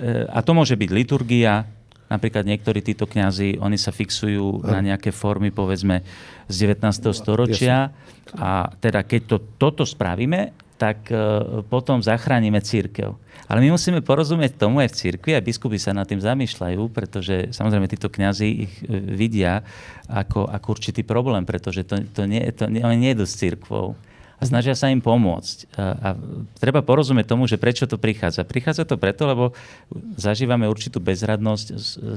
e, 0.00 0.26
a 0.26 0.40
to 0.40 0.56
môže 0.56 0.74
byť 0.74 0.90
liturgia, 0.90 1.68
Napríklad 2.12 2.44
niektorí 2.44 2.84
títo 2.84 3.08
kňazi, 3.08 3.56
oni 3.56 3.80
sa 3.80 3.88
fixujú 3.88 4.68
na 4.68 4.84
nejaké 4.84 5.16
formy, 5.16 5.48
povedzme, 5.48 6.04
z 6.44 6.56
19. 6.68 7.08
storočia. 7.16 7.88
A 8.36 8.68
teda 8.84 9.00
keď 9.00 9.20
to, 9.24 9.36
toto 9.56 9.88
spravíme, 9.88 10.52
tak 10.82 11.06
uh, 11.14 11.62
potom 11.70 12.02
zachránime 12.02 12.58
církev. 12.58 13.14
Ale 13.46 13.62
my 13.62 13.78
musíme 13.78 14.02
porozumieť 14.02 14.58
tomu 14.58 14.82
aj 14.82 14.90
v 14.90 14.98
cirkvi, 14.98 15.30
aj 15.38 15.46
biskupy 15.46 15.78
sa 15.78 15.94
nad 15.94 16.10
tým 16.10 16.18
zamýšľajú, 16.18 16.90
pretože 16.90 17.54
samozrejme 17.54 17.86
títo 17.86 18.08
kňazi 18.08 18.48
ich 18.48 18.74
e, 18.80 18.96
vidia 18.96 19.60
ako, 20.08 20.48
ako 20.48 20.66
určitý 20.72 21.04
problém, 21.04 21.44
pretože 21.44 21.84
to, 21.84 22.00
to 22.16 22.24
nie, 22.24 22.40
to, 22.56 22.64
oni 22.64 22.96
nie 22.96 23.12
idú 23.12 23.28
s 23.28 23.36
církvou 23.36 23.92
a 24.42 24.50
snažia 24.50 24.74
sa 24.74 24.90
im 24.90 24.98
pomôcť. 24.98 25.78
A, 25.78 25.84
a 25.94 26.08
treba 26.58 26.82
porozumieť 26.82 27.30
tomu, 27.30 27.46
že 27.46 27.62
prečo 27.62 27.86
to 27.86 27.94
prichádza. 27.94 28.42
Prichádza 28.42 28.82
to 28.82 28.98
preto, 28.98 29.30
lebo 29.30 29.54
zažívame 30.18 30.66
určitú 30.66 30.98
bezradnosť 30.98 31.66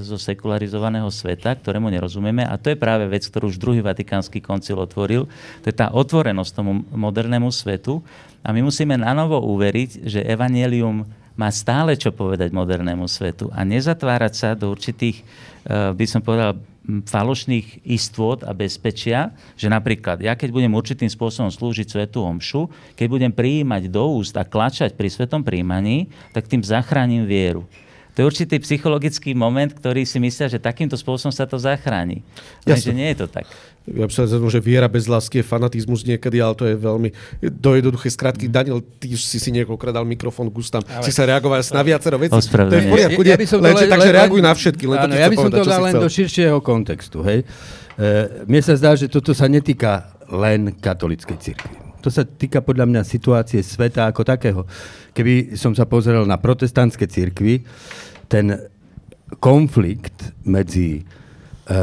zo 0.02 0.18
sekularizovaného 0.18 1.06
sveta, 1.14 1.54
ktorému 1.54 1.94
nerozumieme 1.94 2.42
a 2.42 2.58
to 2.58 2.74
je 2.74 2.82
práve 2.82 3.06
vec, 3.06 3.22
ktorú 3.30 3.54
už 3.54 3.62
druhý 3.62 3.86
vatikánsky 3.86 4.42
koncil 4.42 4.82
otvoril. 4.82 5.30
To 5.62 5.66
je 5.70 5.76
tá 5.78 5.94
otvorenosť 5.94 6.52
tomu 6.58 6.82
modernému 6.90 7.54
svetu 7.54 8.02
a 8.42 8.50
my 8.50 8.66
musíme 8.66 8.98
na 8.98 9.14
novo 9.14 9.38
uveriť, 9.46 10.10
že 10.10 10.26
evanelium 10.26 11.06
má 11.36 11.52
stále 11.52 12.00
čo 12.00 12.16
povedať 12.16 12.52
modernému 12.56 13.06
svetu 13.12 13.52
a 13.52 13.68
nezatvárať 13.68 14.34
sa 14.34 14.50
do 14.56 14.72
určitých, 14.72 15.22
eh, 15.68 15.92
by 15.92 16.06
som 16.08 16.24
povedal, 16.24 16.56
falošných 16.86 17.82
istôt 17.90 18.46
a 18.46 18.54
bezpečia, 18.54 19.34
že 19.58 19.66
napríklad 19.66 20.22
ja 20.22 20.38
keď 20.38 20.54
budem 20.54 20.70
určitým 20.70 21.10
spôsobom 21.10 21.50
slúžiť 21.50 21.90
Svetu 21.90 22.22
Omšu, 22.22 22.70
keď 22.94 23.08
budem 23.10 23.32
prijímať 23.34 23.90
do 23.90 24.06
úst 24.14 24.38
a 24.38 24.46
klačať 24.46 24.94
pri 24.94 25.10
Svetom 25.10 25.42
príjmaní, 25.42 26.14
tak 26.30 26.46
tým 26.46 26.62
zachránim 26.62 27.26
vieru. 27.26 27.66
to 28.14 28.24
je 28.24 28.30
určitý 28.30 28.56
psychologický 28.62 29.36
moment, 29.36 29.74
ktorý 29.74 30.08
si 30.08 30.22
myslia, 30.24 30.48
že 30.48 30.62
takýmto 30.62 30.96
spôsobom 30.96 31.36
sa 31.36 31.44
to 31.50 31.60
zachráni. 31.60 32.24
Lenže 32.64 32.96
nie 32.96 33.12
je 33.12 33.26
to 33.26 33.28
tak. 33.28 33.50
Ja 33.86 34.10
by 34.10 34.14
som 34.14 34.50
že 34.50 34.58
viera 34.58 34.90
bez 34.90 35.06
lásky 35.06 35.42
je 35.42 35.46
fanatizmus 35.46 36.02
niekedy, 36.10 36.42
ale 36.42 36.58
to 36.58 36.66
je 36.66 36.74
veľmi 36.74 37.10
do 37.54 37.78
jednoduché 37.78 38.10
skratky. 38.10 38.50
Daniel, 38.50 38.82
ty 38.82 39.14
už 39.14 39.22
si 39.22 39.38
si 39.38 39.54
niekoľkokrát 39.54 39.94
dal 39.94 40.10
mikrofón 40.10 40.50
k 40.50 40.58
ústam, 40.58 40.82
ale... 40.90 41.06
si 41.06 41.14
sa 41.14 41.30
reagoval 41.30 41.62
na 41.62 41.84
viacero 41.86 42.18
vecí. 42.18 42.34
To 42.34 42.74
je 42.74 42.82
v 42.82 42.90
poriadku, 42.90 43.22
ja, 43.22 43.34
ja 43.34 43.38
by 43.38 43.46
som 43.46 43.60
len, 43.62 43.78
len, 43.78 43.86
takže 43.86 44.10
reaguj 44.10 44.42
na 44.42 44.54
všetky. 44.58 44.84
Len 44.90 44.98
áno, 45.06 45.14
ja 45.14 45.30
by 45.30 45.38
som 45.38 45.52
to 45.54 45.62
dal 45.62 45.82
len 45.86 45.94
do 46.02 46.10
širšieho 46.10 46.58
kontextu. 46.66 47.22
Hej. 47.22 47.46
E, 47.94 48.46
mne 48.50 48.62
sa 48.66 48.74
zdá, 48.74 48.98
že 48.98 49.06
toto 49.06 49.38
sa 49.38 49.46
netýka 49.46 50.18
len 50.34 50.74
katolickej 50.74 51.38
cirkvi. 51.38 51.76
To 52.02 52.10
sa 52.10 52.26
týka 52.26 52.66
podľa 52.66 52.90
mňa 52.90 53.02
situácie 53.06 53.62
sveta 53.62 54.10
ako 54.10 54.26
takého. 54.26 54.62
Keby 55.14 55.54
som 55.54 55.78
sa 55.78 55.86
pozrel 55.86 56.26
na 56.26 56.42
protestantské 56.42 57.06
cirkvy, 57.06 57.62
ten 58.26 58.66
konflikt 59.38 60.34
medzi 60.42 61.02
e, 61.02 61.74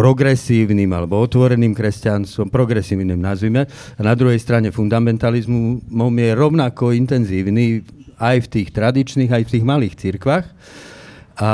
progresívnym 0.00 0.88
alebo 0.96 1.20
otvoreným 1.20 1.76
kresťanstvom, 1.76 2.48
progresívnym 2.48 3.20
nazvime, 3.20 3.68
a 3.68 4.00
na 4.00 4.16
druhej 4.16 4.40
strane 4.40 4.72
fundamentalizmom 4.72 6.14
je 6.16 6.30
rovnako 6.32 6.96
intenzívny 6.96 7.84
aj 8.16 8.36
v 8.44 8.46
tých 8.48 8.68
tradičných, 8.72 9.28
aj 9.28 9.42
v 9.44 9.52
tých 9.52 9.64
malých 9.64 9.94
cirkvách. 10.00 10.46
A 11.36 11.52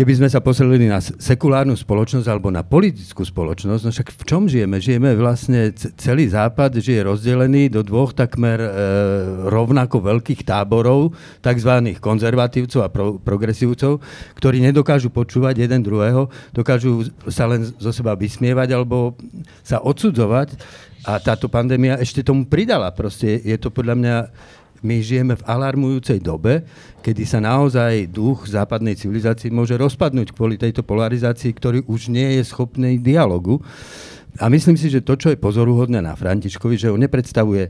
keby 0.00 0.16
sme 0.16 0.32
sa 0.32 0.40
poselili 0.40 0.88
na 0.88 0.96
sekulárnu 0.96 1.76
spoločnosť 1.76 2.24
alebo 2.24 2.48
na 2.48 2.64
politickú 2.64 3.20
spoločnosť, 3.20 3.82
no 3.84 3.92
však 3.92 4.08
v 4.16 4.22
čom 4.24 4.48
žijeme? 4.48 4.80
Žijeme 4.80 5.12
vlastne, 5.12 5.76
celý 5.76 6.24
západ 6.32 6.80
žije 6.80 7.04
rozdelený 7.04 7.68
do 7.68 7.84
dvoch 7.84 8.16
takmer 8.16 8.64
e, 8.64 8.70
rovnako 9.52 10.00
veľkých 10.00 10.48
táborov, 10.48 11.12
tzv. 11.44 12.00
konzervatívcov 12.00 12.80
a 12.80 12.88
pro, 12.88 13.20
progresívcov, 13.20 14.00
ktorí 14.40 14.64
nedokážu 14.64 15.12
počúvať 15.12 15.68
jeden 15.68 15.84
druhého, 15.84 16.32
dokážu 16.56 17.04
sa 17.28 17.44
len 17.44 17.68
zo 17.68 17.92
seba 17.92 18.16
vysmievať 18.16 18.72
alebo 18.72 19.20
sa 19.60 19.84
odsudzovať. 19.84 20.56
A 21.04 21.16
táto 21.20 21.48
pandémia 21.48 22.00
ešte 22.00 22.20
tomu 22.20 22.44
pridala. 22.44 22.92
Proste 22.92 23.40
je 23.40 23.56
to 23.56 23.72
podľa 23.72 23.94
mňa 24.00 24.16
my 24.80 24.96
žijeme 25.04 25.36
v 25.36 25.46
alarmujúcej 25.46 26.20
dobe, 26.20 26.64
kedy 27.04 27.22
sa 27.28 27.40
naozaj 27.40 28.08
duch 28.08 28.48
západnej 28.48 28.96
civilizácie 28.96 29.52
môže 29.52 29.76
rozpadnúť 29.76 30.32
kvôli 30.32 30.56
tejto 30.56 30.80
polarizácii, 30.80 31.52
ktorý 31.52 31.78
už 31.84 32.08
nie 32.08 32.40
je 32.40 32.42
schopný 32.48 32.96
dialogu. 32.96 33.60
A 34.40 34.48
myslím 34.48 34.80
si, 34.80 34.88
že 34.88 35.04
to, 35.04 35.20
čo 35.20 35.28
je 35.28 35.40
pozoruhodné 35.40 36.00
na 36.00 36.16
Františkovi, 36.16 36.80
že 36.80 36.88
on 36.88 37.02
nepredstavuje 37.02 37.68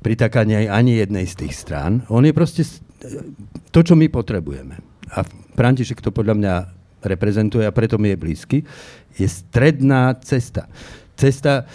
pritakanie 0.00 0.70
ani 0.70 1.02
jednej 1.02 1.26
z 1.28 1.44
tých 1.44 1.54
strán. 1.56 2.06
On 2.08 2.24
je 2.24 2.32
proste 2.32 2.62
to, 3.74 3.80
čo 3.84 3.92
my 3.98 4.08
potrebujeme. 4.08 4.80
A 5.12 5.26
František 5.58 6.00
to 6.00 6.14
podľa 6.14 6.34
mňa 6.38 6.54
reprezentuje 7.04 7.68
a 7.68 7.74
preto 7.74 8.00
mi 8.00 8.14
je 8.14 8.18
blízky, 8.18 8.58
je 9.14 9.28
stredná 9.28 10.16
cesta. 10.24 10.70
Cesta, 11.16 11.68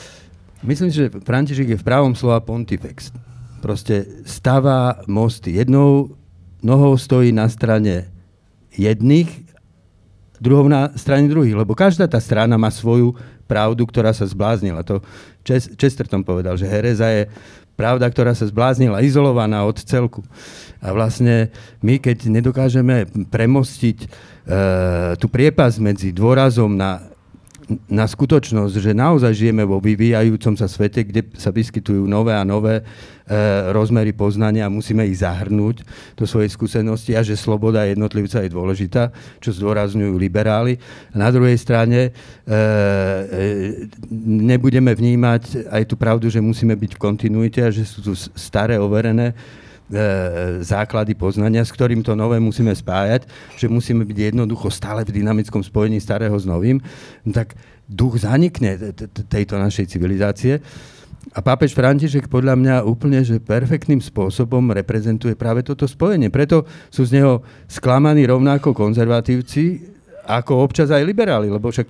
myslím, 0.66 0.90
že 0.90 1.14
František 1.14 1.76
je 1.76 1.82
v 1.82 1.88
pravom 1.88 2.14
slova 2.18 2.42
pontifex 2.42 3.14
proste 3.62 4.26
stáva 4.26 5.06
mosty. 5.06 5.56
Jednou 5.56 6.18
nohou 6.66 6.98
stojí 6.98 7.30
na 7.30 7.46
strane 7.48 8.10
jedných, 8.74 9.30
druhou 10.42 10.66
na 10.66 10.90
strane 10.98 11.30
druhých, 11.30 11.54
lebo 11.54 11.78
každá 11.78 12.10
tá 12.10 12.18
strana 12.18 12.58
má 12.58 12.74
svoju 12.74 13.14
pravdu, 13.46 13.86
ktorá 13.86 14.10
sa 14.10 14.26
zbláznila. 14.26 14.82
To 14.88 15.06
Chesterton 15.78 16.26
povedal, 16.26 16.58
že 16.58 16.66
hereza 16.66 17.06
je 17.14 17.30
pravda, 17.76 18.08
ktorá 18.10 18.32
sa 18.32 18.48
zbláznila, 18.48 19.04
izolovaná 19.04 19.66
od 19.68 19.78
celku. 19.82 20.24
A 20.82 20.94
vlastne 20.96 21.52
my, 21.82 22.00
keď 22.00 22.30
nedokážeme 22.30 23.10
premostiť 23.30 23.98
e, 24.02 24.08
tú 25.18 25.28
priepas 25.28 25.78
medzi 25.82 26.14
dôrazom 26.14 26.74
na 26.74 27.11
na 27.88 28.06
skutočnosť, 28.08 28.76
že 28.80 28.92
naozaj 28.92 29.32
žijeme 29.36 29.64
vo 29.68 29.78
vyvíjajúcom 29.78 30.56
sa 30.58 30.68
svete, 30.68 31.06
kde 31.06 31.28
sa 31.38 31.54
vyskytujú 31.54 32.08
nové 32.08 32.36
a 32.36 32.48
nové 32.48 32.82
e, 32.82 32.84
rozmery 33.72 34.12
poznania 34.12 34.68
a 34.68 34.74
musíme 34.74 35.06
ich 35.08 35.22
zahrnúť 35.22 35.86
do 36.16 36.26
svojej 36.26 36.52
skúsenosti 36.52 37.16
a 37.16 37.22
že 37.22 37.40
sloboda 37.40 37.88
jednotlivca 37.88 38.44
je 38.44 38.50
dôležitá, 38.52 39.12
čo 39.40 39.56
zdôrazňujú 39.56 40.16
liberáli. 40.18 40.80
Na 41.16 41.32
druhej 41.32 41.56
strane 41.56 42.00
e, 42.08 42.12
e, 42.50 42.58
nebudeme 44.26 44.92
vnímať 44.92 45.70
aj 45.70 45.84
tú 45.88 45.96
pravdu, 45.96 46.28
že 46.28 46.44
musíme 46.44 46.76
byť 46.76 46.98
v 46.98 47.02
kontinuite 47.02 47.60
a 47.64 47.70
že 47.70 47.88
sú 47.88 48.00
tu 48.02 48.14
staré, 48.18 48.76
overené 48.82 49.36
základy 50.64 51.14
poznania, 51.14 51.68
s 51.68 51.72
ktorým 51.76 52.02
to 52.02 52.16
nové 52.16 52.40
musíme 52.40 52.72
spájať, 52.72 53.28
že 53.60 53.68
musíme 53.68 54.08
byť 54.08 54.34
jednoducho 54.34 54.72
stále 54.72 55.04
v 55.04 55.20
dynamickom 55.20 55.60
spojení 55.62 56.00
starého 56.00 56.34
s 56.36 56.48
novým, 56.48 56.80
no 57.28 57.32
tak 57.36 57.60
duch 57.92 58.24
zanikne 58.24 58.96
tejto 59.28 59.60
našej 59.60 59.92
civilizácie. 59.92 60.64
A 61.32 61.40
pápež 61.40 61.78
František 61.78 62.28
podľa 62.28 62.58
mňa 62.58 62.76
úplne 62.88 63.22
že 63.22 63.38
perfektným 63.38 64.02
spôsobom 64.02 64.74
reprezentuje 64.74 65.38
práve 65.38 65.62
toto 65.62 65.86
spojenie. 65.86 66.34
Preto 66.34 66.66
sú 66.90 67.06
z 67.06 67.22
neho 67.22 67.46
sklamaní 67.70 68.26
rovnako 68.26 68.74
konzervatívci, 68.74 69.92
ako 70.26 70.62
občas 70.62 70.90
aj 70.94 71.02
liberáli, 71.02 71.50
lebo 71.50 71.70
však... 71.70 71.88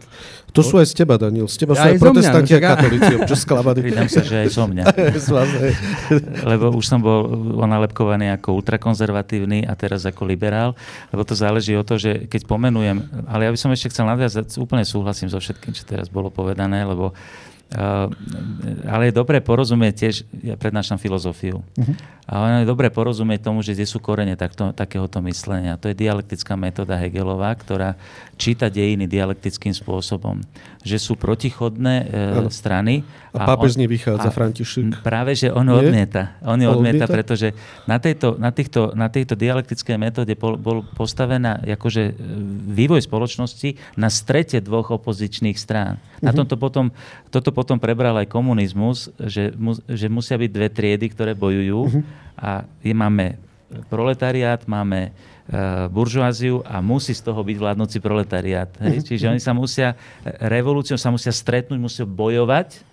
To 0.52 0.60
sú 0.60 0.80
aj 0.84 0.92
z 0.92 1.04
teba, 1.04 1.16
Daniel. 1.16 1.48
Z 1.48 1.64
teba 1.64 1.74
sú 1.76 1.86
aj, 1.88 1.96
aj 1.96 2.02
protestanti 2.04 2.52
a 2.56 2.60
katolíci 2.60 3.12
občas 3.16 3.40
sklamaní. 3.48 3.80
Pridám 3.88 4.10
sa, 4.12 4.22
že 4.24 4.36
aj 4.44 4.50
zo 4.52 4.66
mňa. 4.68 4.84
lebo 6.52 6.76
už 6.76 6.86
som 6.86 7.00
bol 7.00 7.28
onalepkovaný 7.64 8.36
ako 8.36 8.60
ultrakonzervatívny 8.60 9.64
a 9.64 9.74
teraz 9.80 10.04
ako 10.04 10.28
liberál, 10.28 10.76
lebo 11.16 11.24
to 11.24 11.36
záleží 11.36 11.72
o 11.80 11.88
to, 11.88 11.96
že 11.96 12.28
keď 12.28 12.48
pomenujem, 12.52 13.00
ale 13.32 13.48
ja 13.48 13.52
by 13.56 13.60
som 13.60 13.72
ešte 13.72 13.96
chcel 13.96 14.08
nadviazať, 14.12 14.60
úplne 14.60 14.84
súhlasím 14.84 15.32
so 15.32 15.40
všetkým, 15.40 15.72
čo 15.72 15.88
teraz 15.88 16.12
bolo 16.12 16.28
povedané, 16.28 16.84
lebo 16.84 17.12
Uh, 17.12 17.51
ale 17.72 19.04
je 19.08 19.14
dobré 19.16 19.40
porozumieť 19.40 19.94
tiež, 19.96 20.16
ja 20.44 20.60
prednášam 20.60 21.00
filozofiu, 21.00 21.64
uh-huh. 21.64 21.96
ale 22.28 22.68
je 22.68 22.68
dobré 22.68 22.92
porozumieť 22.92 23.48
tomu, 23.48 23.64
že 23.64 23.72
kde 23.72 23.88
sú 23.88 24.04
korene 24.04 24.36
takto, 24.36 24.76
takéhoto 24.76 25.24
myslenia. 25.24 25.80
To 25.80 25.88
je 25.88 25.96
dialektická 25.96 26.60
metóda 26.60 27.00
Hegelová, 27.00 27.56
ktorá 27.56 27.96
číta 28.36 28.68
dejiny 28.68 29.08
dialektickým 29.08 29.72
spôsobom. 29.72 30.44
Že 30.84 30.98
sú 31.00 31.14
protichodné 31.16 31.96
uh, 32.04 32.08
strany. 32.52 33.08
A, 33.32 33.48
a 33.48 33.56
pápež 33.56 33.80
z 33.80 33.88
vychádza, 33.88 34.28
František. 34.28 35.00
Práve, 35.00 35.32
že 35.40 35.48
on 35.56 35.64
odmieta. 35.72 36.36
On 36.44 36.60
ju 36.60 36.68
odmieta, 36.68 37.08
pretože 37.08 37.56
na, 37.88 37.96
tejto, 37.96 38.36
na, 38.36 38.52
týchto, 38.52 38.92
na 38.92 39.08
tejto 39.08 39.40
dialektickej 39.40 39.96
metóde 39.96 40.36
bol, 40.36 40.60
bol 40.60 40.84
postavená 40.84 41.64
akože 41.64 42.12
e, 42.12 42.14
vývoj 42.76 43.08
spoločnosti 43.08 43.80
na 43.96 44.12
strete 44.12 44.60
dvoch 44.60 44.92
opozičných 44.92 45.56
strán. 45.56 45.96
Uh-huh. 45.96 46.28
Na 46.28 46.36
mhm. 46.36 46.44
tomto 46.44 46.56
potom, 46.60 46.86
toto 47.32 47.56
potom 47.56 47.80
prebral 47.80 48.20
aj 48.20 48.28
komunizmus, 48.28 49.08
že, 49.16 49.56
mu, 49.56 49.80
že 49.88 50.12
musia 50.12 50.36
byť 50.36 50.52
dve 50.52 50.68
triedy, 50.68 51.08
ktoré 51.16 51.32
bojujú 51.32 51.88
uh-huh. 51.88 52.04
a 52.36 52.68
je, 52.84 52.92
máme 52.92 53.40
proletariát, 53.88 54.60
máme 54.68 55.16
uh, 55.16 55.88
buržoáziu 55.88 56.68
a 56.68 56.84
musí 56.84 57.16
z 57.16 57.24
toho 57.24 57.40
byť 57.40 57.56
vládnoci 57.56 58.04
proletariát. 58.04 58.68
Hej? 58.84 59.00
Uh-huh. 59.00 59.08
Čiže 59.08 59.26
oni 59.32 59.40
sa 59.40 59.56
musia, 59.56 59.96
revolúciou 60.44 61.00
sa 61.00 61.08
musia 61.08 61.32
stretnúť, 61.32 61.80
musia 61.80 62.04
bojovať 62.04 62.91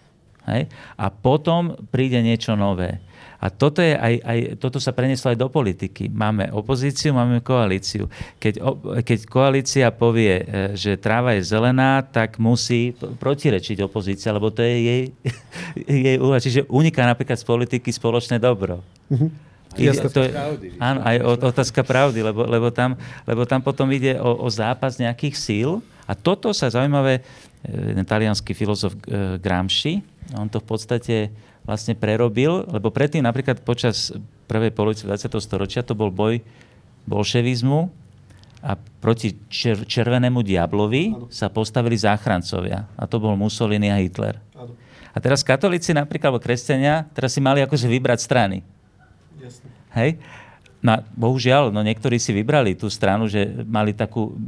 hej? 0.51 0.65
a 0.97 1.07
potom 1.13 1.77
príde 1.93 2.19
niečo 2.25 2.57
nové. 2.57 3.01
A 3.39 3.55
toto, 3.55 3.79
je 3.79 3.95
aj, 3.95 4.15
aj, 4.27 4.39
toto 4.59 4.83
sa 4.83 4.91
prenieslo 4.91 5.31
aj 5.31 5.39
do 5.39 5.47
politiky. 5.47 6.11
Máme 6.11 6.51
opozíciu, 6.51 7.15
máme 7.15 7.39
koalíciu. 7.39 8.11
Keď, 8.43 8.59
keď 9.07 9.19
koalícia 9.31 9.87
povie, 9.95 10.43
e, 10.43 10.45
že 10.75 10.99
tráva 10.99 11.39
je 11.39 11.47
zelená, 11.47 12.03
tak 12.03 12.43
musí 12.43 12.99
protirečiť 12.99 13.79
opozícia, 13.87 14.35
lebo 14.35 14.51
to 14.51 14.67
je 14.67 14.75
jej, 14.83 15.03
jej 16.11 16.17
úloha. 16.19 16.43
Čiže 16.43 16.67
uniká 16.67 17.07
napríklad 17.07 17.39
z 17.39 17.47
politiky 17.47 17.95
spoločné 17.95 18.43
dobro. 18.43 18.83
Uh-huh. 19.07 19.31
Ide, 19.79 20.03
to 20.11 20.27
je, 20.27 20.35
áno, 20.83 21.01
aj 21.07 21.17
otázka 21.55 21.87
pravdy, 21.87 22.19
lebo, 22.25 22.43
lebo, 22.43 22.75
tam, 22.75 22.99
lebo 23.23 23.47
tam 23.47 23.63
potom 23.63 23.87
ide 23.95 24.19
o, 24.19 24.35
o 24.43 24.49
zápas 24.51 24.99
nejakých 24.99 25.35
síl. 25.39 25.71
A 26.09 26.17
toto 26.17 26.57
sa 26.57 26.73
zaujímavé, 26.73 27.21
e, 27.61 27.95
ten 27.95 28.07
talianský 28.09 28.57
filozof 28.57 28.97
e, 29.05 29.37
Gramsci, 29.37 30.01
on 30.41 30.49
to 30.49 30.61
v 30.61 30.67
podstate 30.67 31.17
vlastne 31.69 31.93
prerobil, 31.93 32.65
lebo 32.73 32.89
predtým 32.89 33.21
napríklad 33.21 33.61
počas 33.61 34.13
prvej 34.49 34.73
polovice 34.73 35.05
20. 35.05 35.29
storočia 35.37 35.85
to 35.85 35.93
bol 35.93 36.09
boj 36.09 36.41
bolševizmu 37.05 37.93
a 38.65 38.75
proti 38.77 39.37
čer- 39.53 39.85
červenému 39.85 40.41
diablovi 40.43 41.05
ano. 41.13 41.29
sa 41.29 41.53
postavili 41.53 41.95
záchrancovia. 41.95 42.89
A 42.97 43.05
to 43.07 43.21
bol 43.23 43.37
Mussolini 43.37 43.93
a 43.93 44.01
Hitler. 44.01 44.41
Ano. 44.57 44.75
A 45.13 45.17
teraz 45.21 45.45
katolíci 45.45 45.95
napríklad, 45.95 46.33
alebo 46.35 46.43
kresťania, 46.43 47.07
teraz 47.13 47.37
si 47.37 47.41
mali 47.41 47.63
akože 47.63 47.87
vybrať 47.87 48.19
strany. 48.19 48.65
Jasne. 49.39 49.69
Hej? 49.95 50.11
No 50.79 51.03
bohužiaľ, 51.19 51.75
no 51.75 51.83
niektorí 51.83 52.23
si 52.23 52.31
vybrali 52.31 52.79
tú 52.79 52.87
stranu, 52.87 53.27
že 53.27 53.51
mali 53.67 53.91
takú, 53.91 54.39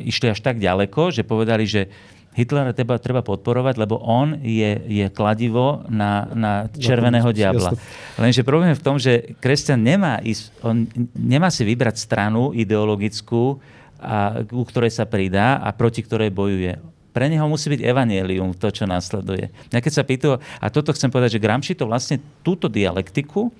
išli 0.00 0.32
až 0.32 0.40
tak 0.40 0.56
ďaleko, 0.56 1.12
že 1.12 1.20
povedali, 1.20 1.68
že 1.68 1.92
Hitlera 2.30 2.70
treba, 2.70 2.94
treba 3.02 3.26
podporovať, 3.26 3.74
lebo 3.74 3.98
on 4.06 4.38
je, 4.38 4.78
je 4.86 5.06
kladivo 5.10 5.82
na, 5.90 6.30
na 6.30 6.52
červeného 6.70 7.26
diabla. 7.34 7.74
Lenže 8.14 8.46
problém 8.46 8.70
je 8.70 8.78
v 8.78 8.86
tom, 8.86 8.96
že 9.02 9.34
kresťan 9.42 9.82
nemá, 9.82 10.22
ísť, 10.22 10.54
on 10.62 10.86
nemá 11.18 11.50
si 11.50 11.66
vybrať 11.66 11.98
stranu 11.98 12.54
ideologickú, 12.54 13.58
a, 13.98 14.46
ku 14.46 14.62
ktorej 14.62 14.94
sa 14.94 15.10
pridá 15.10 15.58
a 15.58 15.74
proti 15.74 16.06
ktorej 16.06 16.30
bojuje. 16.30 16.78
Pre 17.10 17.26
neho 17.26 17.50
musí 17.50 17.66
byť 17.66 17.82
evanielium, 17.82 18.54
to, 18.54 18.70
čo 18.70 18.86
následuje. 18.86 19.50
Ja 19.74 19.82
keď 19.82 19.92
sa 19.92 20.06
pýtu, 20.06 20.38
a 20.38 20.66
toto 20.70 20.94
chcem 20.94 21.10
povedať, 21.10 21.36
že 21.36 21.42
Gramsci 21.42 21.74
to 21.74 21.90
vlastne 21.90 22.22
túto 22.46 22.70
dialektiku 22.70 23.50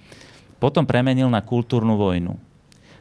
potom 0.60 0.84
premenil 0.84 1.32
na 1.32 1.40
kultúrnu 1.40 1.96
vojnu. 1.96 2.36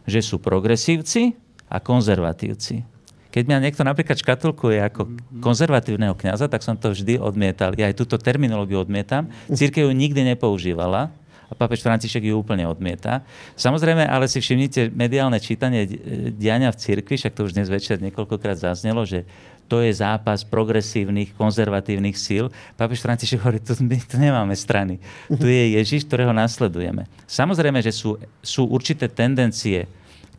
Že 0.07 0.19
sú 0.23 0.35
progresívci 0.39 1.35
a 1.67 1.77
konzervatívci. 1.77 2.87
Keď 3.29 3.43
mňa 3.45 3.57
niekto 3.61 3.85
napríklad 3.85 4.17
škatulkuje 4.17 4.81
ako 4.89 5.01
konzervatívneho 5.37 6.17
kňaza, 6.17 6.49
tak 6.49 6.65
som 6.65 6.73
to 6.73 6.97
vždy 6.97 7.21
odmietal. 7.21 7.77
Ja 7.77 7.85
aj 7.85 8.01
túto 8.01 8.17
terminológiu 8.17 8.81
odmietam. 8.81 9.29
Církev 9.53 9.85
ju 9.85 9.93
nikdy 9.93 10.33
nepoužívala 10.33 11.13
a 11.45 11.53
pápež 11.53 11.85
František 11.85 12.25
ju 12.25 12.41
úplne 12.41 12.65
odmieta. 12.65 13.21
Samozrejme, 13.53 14.01
ale 14.05 14.25
si 14.25 14.41
všimnite 14.41 14.89
mediálne 14.93 15.37
čítanie 15.37 15.85
diania 16.33 16.73
v 16.73 16.77
cirkvi, 16.81 17.21
však 17.21 17.37
to 17.37 17.45
už 17.45 17.53
dnes 17.53 17.69
večer 17.69 18.01
niekoľkokrát 18.01 18.57
zaznelo, 18.57 19.05
že 19.05 19.29
to 19.69 19.85
je 19.85 19.93
zápas 19.93 20.41
progresívnych, 20.41 21.37
konzervatívnych 21.37 22.17
síl. 22.17 22.49
Pápež 22.73 23.05
František 23.05 23.37
hovorí, 23.37 23.61
tu, 23.61 23.77
my 23.77 24.01
tu 24.01 24.17
nemáme 24.17 24.57
strany. 24.57 24.97
Tu 25.29 25.45
je 25.45 25.77
Ježiš, 25.77 26.09
ktorého 26.09 26.33
nasledujeme. 26.33 27.05
Samozrejme, 27.29 27.77
že 27.85 27.93
sú, 27.93 28.17
sú 28.41 28.65
určité 28.65 29.05
tendencie, 29.05 29.85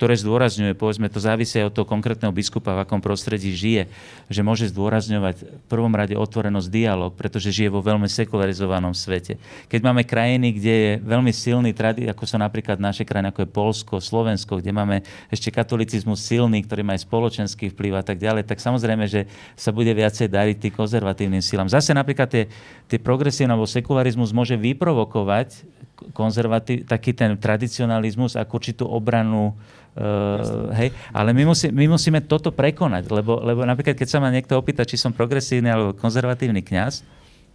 ktoré 0.00 0.16
zdôrazňuje, 0.16 0.80
povedzme, 0.80 1.12
to 1.12 1.20
závisí 1.20 1.60
od 1.60 1.76
toho 1.76 1.84
konkrétneho 1.84 2.32
biskupa, 2.32 2.72
v 2.72 2.88
akom 2.88 3.04
prostredí 3.04 3.52
žije, 3.52 3.84
že 4.32 4.40
môže 4.40 4.72
zdôrazňovať 4.72 5.44
v 5.44 5.64
prvom 5.68 5.92
rade 5.92 6.16
otvorenosť 6.16 6.72
dialog, 6.72 7.12
pretože 7.12 7.52
žije 7.52 7.68
vo 7.68 7.84
veľmi 7.84 8.08
sekularizovanom 8.08 8.96
svete. 8.96 9.36
Keď 9.68 9.80
máme 9.84 10.08
krajiny, 10.08 10.56
kde 10.56 10.72
je 10.72 10.92
veľmi 11.04 11.28
silný 11.36 11.76
tradit, 11.76 12.08
ako 12.08 12.24
sú 12.24 12.40
napríklad 12.40 12.80
naše 12.80 13.04
krajiny, 13.04 13.28
ako 13.28 13.44
je 13.44 13.52
Polsko, 13.52 13.94
Slovensko, 14.00 14.64
kde 14.64 14.72
máme 14.72 15.04
ešte 15.28 15.52
katolicizmus 15.52 16.24
silný, 16.24 16.64
ktorý 16.64 16.80
má 16.80 16.96
aj 16.96 17.04
spoločenský 17.04 17.68
vplyv 17.76 18.00
a 18.00 18.04
tak 18.06 18.24
ďalej, 18.24 18.48
tak 18.48 18.56
samozrejme, 18.56 19.04
že 19.04 19.28
sa 19.52 19.68
bude 19.68 19.92
viacej 19.92 20.32
dariť 20.32 20.56
tým 20.64 20.80
konzervatívnym 20.80 21.44
silám. 21.44 21.68
Zase 21.68 21.92
napríklad 21.92 22.32
tie, 22.32 22.48
tie 22.88 22.96
progresívne 22.96 23.52
alebo 23.52 23.68
sekularizmus 23.68 24.32
môže 24.32 24.56
vyprovokovať 24.56 25.76
konzervatív, 26.16 26.88
taký 26.88 27.12
ten 27.12 27.36
tradicionalizmus 27.36 28.32
ako 28.32 28.52
určitú 28.56 28.84
obranu 28.88 29.52
Uh, 29.90 30.70
hej, 30.78 30.94
ale 31.10 31.34
my, 31.34 31.50
musí, 31.50 31.66
my 31.74 31.90
musíme 31.90 32.22
toto 32.22 32.54
prekonať, 32.54 33.10
lebo, 33.10 33.42
lebo 33.42 33.66
napríklad, 33.66 33.98
keď 33.98 34.08
sa 34.08 34.18
ma 34.22 34.30
niekto 34.30 34.54
opýta, 34.54 34.86
či 34.86 34.94
som 34.94 35.10
progresívny 35.10 35.66
alebo 35.66 35.98
konzervatívny 35.98 36.62
kňaz, 36.62 37.02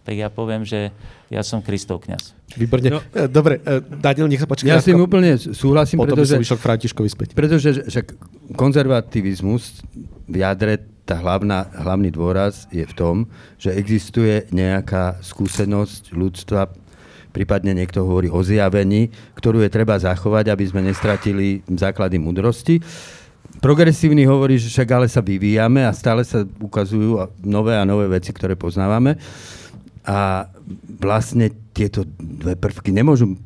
tak 0.06 0.14
ja 0.14 0.30
poviem, 0.30 0.62
že 0.62 0.94
ja 1.26 1.42
som 1.42 1.58
Kristov 1.58 2.06
kňaz. 2.06 2.30
Výborne. 2.54 2.94
No, 2.94 3.00
e, 3.10 3.26
Dobre, 3.26 3.58
e, 3.58 3.82
Daniel, 3.98 4.30
nech 4.30 4.38
sa 4.38 4.46
páči. 4.46 4.70
Ja 4.70 4.78
s 4.78 4.86
tým 4.86 5.02
úplne 5.02 5.34
súhlasím, 5.34 5.98
Potom 5.98 6.14
pretože... 6.14 6.38
Potom 6.38 6.46
by 6.46 6.52
som 6.54 6.60
k 6.62 6.66
Františkovi 6.70 7.08
späť. 7.10 7.28
Pretože 7.34 7.82
že 7.90 8.00
konzervativizmus 8.54 9.82
v 10.30 10.36
jadre 10.46 10.78
tá 11.02 11.18
hlavná, 11.18 11.70
hlavný 11.74 12.14
dôraz 12.14 12.70
je 12.70 12.86
v 12.86 12.94
tom, 12.94 13.16
že 13.58 13.74
existuje 13.74 14.46
nejaká 14.54 15.18
skúsenosť 15.22 16.14
ľudstva 16.14 16.70
prípadne 17.36 17.76
niekto 17.76 18.00
hovorí 18.00 18.32
o 18.32 18.40
zjavení, 18.40 19.12
ktorú 19.36 19.60
je 19.60 19.68
treba 19.68 20.00
zachovať, 20.00 20.48
aby 20.48 20.64
sme 20.64 20.80
nestratili 20.88 21.60
základy 21.68 22.16
mudrosti. 22.16 22.80
Progresívny 23.60 24.24
hovorí, 24.24 24.56
že 24.56 24.72
však 24.72 24.88
ale 24.88 25.06
sa 25.12 25.20
vyvíjame 25.20 25.84
a 25.84 25.92
stále 25.92 26.24
sa 26.24 26.48
ukazujú 26.48 27.20
nové 27.44 27.76
a 27.76 27.84
nové 27.84 28.08
veci, 28.08 28.32
ktoré 28.32 28.56
poznávame. 28.56 29.20
A 30.08 30.48
vlastne 30.96 31.52
tieto 31.76 32.08
dve 32.16 32.56
prvky 32.56 32.88
nemôžu 32.88 33.36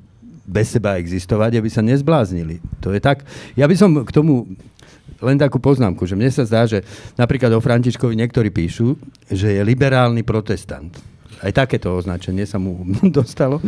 bez 0.46 0.70
seba 0.70 0.98
existovať, 0.98 1.58
aby 1.58 1.68
sa 1.70 1.82
nezbláznili. 1.82 2.62
To 2.82 2.94
je 2.94 3.02
tak. 3.02 3.26
Ja 3.58 3.66
by 3.66 3.74
som 3.74 3.90
k 4.06 4.10
tomu 4.14 4.54
len 5.20 5.36
takú 5.36 5.58
poznámku, 5.58 6.06
že 6.06 6.14
mne 6.14 6.30
sa 6.30 6.46
zdá, 6.46 6.64
že 6.64 6.86
napríklad 7.18 7.52
o 7.54 7.60
Františkovi 7.60 8.14
niektorí 8.14 8.54
píšu, 8.54 8.96
že 9.30 9.58
je 9.58 9.62
liberálny 9.62 10.22
protestant. 10.22 10.90
Aj 11.40 11.52
takéto 11.52 11.96
označenie 11.96 12.44
sa 12.44 12.60
mu 12.60 12.84
dostalo. 13.18 13.58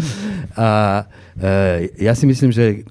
A 0.56 1.02
e, 1.36 1.92
ja 2.00 2.12
si 2.12 2.28
myslím, 2.28 2.52
že 2.52 2.84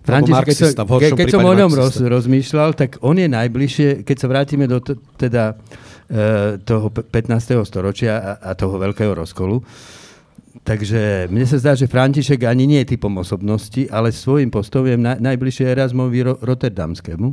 František, 0.00 0.46
keď, 0.48 0.56
som, 0.56 0.86
ke, 0.96 1.12
keď 1.12 1.28
som 1.28 1.44
o 1.44 1.52
ňom 1.52 1.72
roz, 1.76 2.00
rozmýšľal, 2.00 2.72
tak 2.72 2.98
on 3.04 3.20
je 3.20 3.28
najbližšie, 3.28 3.88
keď 4.02 4.16
sa 4.16 4.26
vrátime 4.32 4.64
do 4.64 4.80
t- 4.80 4.96
teda, 5.20 5.60
e, 6.08 6.56
toho 6.62 6.88
15. 6.88 7.60
storočia 7.68 8.16
a, 8.16 8.32
a 8.40 8.50
toho 8.56 8.80
veľkého 8.80 9.12
rozkolu, 9.12 9.60
Takže 10.60 11.30
mne 11.32 11.46
sa 11.48 11.56
zdá, 11.56 11.72
že 11.78 11.88
František 11.88 12.44
ani 12.44 12.68
nie 12.68 12.82
je 12.84 12.94
typom 12.94 13.14
osobnosti, 13.16 13.86
ale 13.88 14.12
svojím 14.12 14.52
postojem 14.52 15.00
na, 15.00 15.16
najbližšie 15.16 15.72
Erasmovi 15.72 16.20
ro, 16.26 16.34
Rotterdamskému. 16.42 17.28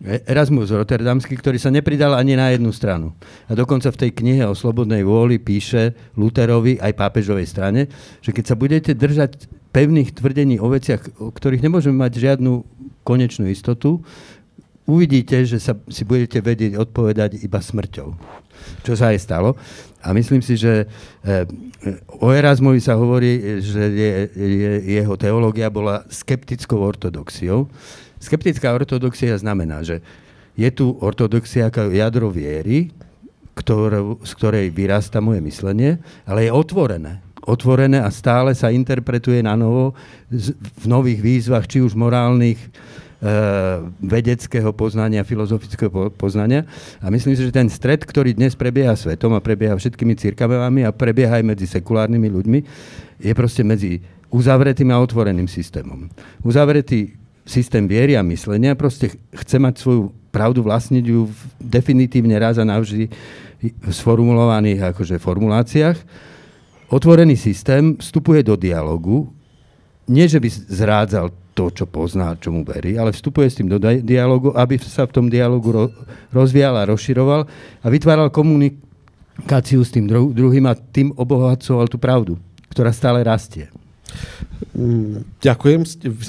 Erasmus 0.00 0.72
Rotterdamský, 0.72 1.36
ktorý 1.36 1.60
sa 1.60 1.68
nepridal 1.68 2.16
ani 2.16 2.32
na 2.32 2.48
jednu 2.48 2.72
stranu. 2.72 3.12
A 3.48 3.52
dokonca 3.52 3.92
v 3.92 4.00
tej 4.00 4.10
knihe 4.16 4.48
o 4.48 4.56
slobodnej 4.56 5.04
vôli 5.04 5.36
píše 5.36 5.92
Luterovi 6.16 6.80
aj 6.80 6.96
pápežovej 6.96 7.44
strane, 7.44 7.84
že 8.24 8.32
keď 8.32 8.44
sa 8.48 8.56
budete 8.56 8.96
držať 8.96 9.44
pevných 9.76 10.16
tvrdení 10.16 10.56
o 10.56 10.72
veciach, 10.72 11.20
o 11.20 11.28
ktorých 11.28 11.60
nemôžeme 11.60 12.00
mať 12.00 12.16
žiadnu 12.16 12.64
konečnú 13.04 13.44
istotu, 13.52 14.00
uvidíte, 14.88 15.44
že 15.44 15.60
sa 15.60 15.76
si 15.92 16.08
budete 16.08 16.40
vedieť 16.40 16.80
odpovedať 16.80 17.44
iba 17.44 17.60
smrťou. 17.60 18.08
Čo 18.80 18.92
sa 18.96 19.12
aj 19.12 19.18
stalo. 19.20 19.56
A 20.00 20.16
myslím 20.16 20.40
si, 20.40 20.56
že 20.56 20.88
e, 21.24 21.44
o 22.20 22.32
Erasmovi 22.32 22.80
sa 22.80 22.96
hovorí, 22.96 23.60
že 23.60 23.84
je, 23.92 24.10
je, 24.32 24.72
jeho 25.00 25.14
teológia 25.20 25.68
bola 25.68 26.08
skeptickou 26.08 26.80
ortodoxiou. 26.80 27.68
Skeptická 28.20 28.76
ortodoxia 28.76 29.32
znamená, 29.40 29.80
že 29.80 30.04
je 30.52 30.68
tu 30.68 30.92
ortodoxia 31.00 31.72
ako 31.72 31.88
jadro 31.88 32.28
viery, 32.28 32.92
ktorou, 33.56 34.20
z 34.20 34.32
ktorej 34.36 34.66
vyrasta 34.72 35.24
moje 35.24 35.40
myslenie, 35.40 35.96
ale 36.28 36.48
je 36.48 36.50
otvorené. 36.52 37.24
Otvorené 37.40 38.04
a 38.04 38.12
stále 38.12 38.52
sa 38.52 38.68
interpretuje 38.68 39.40
na 39.40 39.56
novo 39.56 39.96
v 40.30 40.84
nových 40.84 41.20
výzvach, 41.24 41.64
či 41.64 41.80
už 41.80 41.96
morálnych, 41.96 42.60
e, 42.60 42.68
vedeckého 44.04 44.72
poznania, 44.76 45.24
filozofického 45.24 46.12
poznania. 46.12 46.68
A 47.00 47.08
myslím 47.08 47.32
si, 47.32 47.48
že 47.48 47.56
ten 47.56 47.72
stred, 47.72 48.04
ktorý 48.04 48.36
dnes 48.36 48.52
prebieha 48.52 48.92
svetom 48.92 49.32
a 49.32 49.44
prebieha 49.44 49.76
všetkými 49.76 50.12
církavami 50.16 50.84
a 50.84 50.92
prebieha 50.92 51.40
aj 51.40 51.44
medzi 51.56 51.66
sekulárnymi 51.68 52.28
ľuďmi, 52.28 52.58
je 53.24 53.32
proste 53.32 53.64
medzi 53.64 54.04
uzavretým 54.30 54.88
a 54.92 55.00
otvoreným 55.00 55.48
systémom. 55.48 56.06
Uzavretý 56.44 57.19
systém 57.50 57.84
viery 57.90 58.14
a 58.14 58.22
myslenia, 58.22 58.78
proste 58.78 59.10
chce 59.34 59.58
mať 59.58 59.74
svoju 59.82 60.14
pravdu, 60.30 60.62
vlastniť 60.62 61.04
ju 61.04 61.26
definitívne 61.58 62.38
raz 62.38 62.56
a 62.56 62.64
navždy 62.64 63.10
v 63.60 63.90
sformulovaných 63.90 64.94
akože 64.94 65.18
formuláciách. 65.18 65.98
Otvorený 66.90 67.34
systém 67.34 67.98
vstupuje 67.98 68.46
do 68.46 68.54
dialogu, 68.54 69.28
nie 70.10 70.26
že 70.26 70.42
by 70.42 70.48
zrádzal 70.50 71.30
to, 71.54 71.70
čo 71.70 71.84
pozná, 71.86 72.34
čomu 72.38 72.64
verí, 72.64 72.96
ale 72.96 73.12
vstupuje 73.12 73.46
s 73.50 73.58
tým 73.58 73.68
do 73.68 73.78
dialogu, 73.82 74.54
aby 74.54 74.78
sa 74.80 75.04
v 75.06 75.14
tom 75.14 75.26
dialogu 75.28 75.68
ro- 75.70 75.92
rozvíjal 76.32 76.74
a 76.78 76.88
rozširoval 76.88 77.46
a 77.82 77.86
vytváral 77.90 78.32
komunikáciu 78.32 79.82
s 79.84 79.92
tým 79.92 80.08
druhým 80.08 80.66
a 80.66 80.78
tým 80.78 81.12
obohacoval 81.14 81.86
tú 81.90 81.98
pravdu, 82.00 82.38
ktorá 82.72 82.94
stále 82.94 83.22
rastie. 83.26 83.68
Ďakujem, 85.40 85.80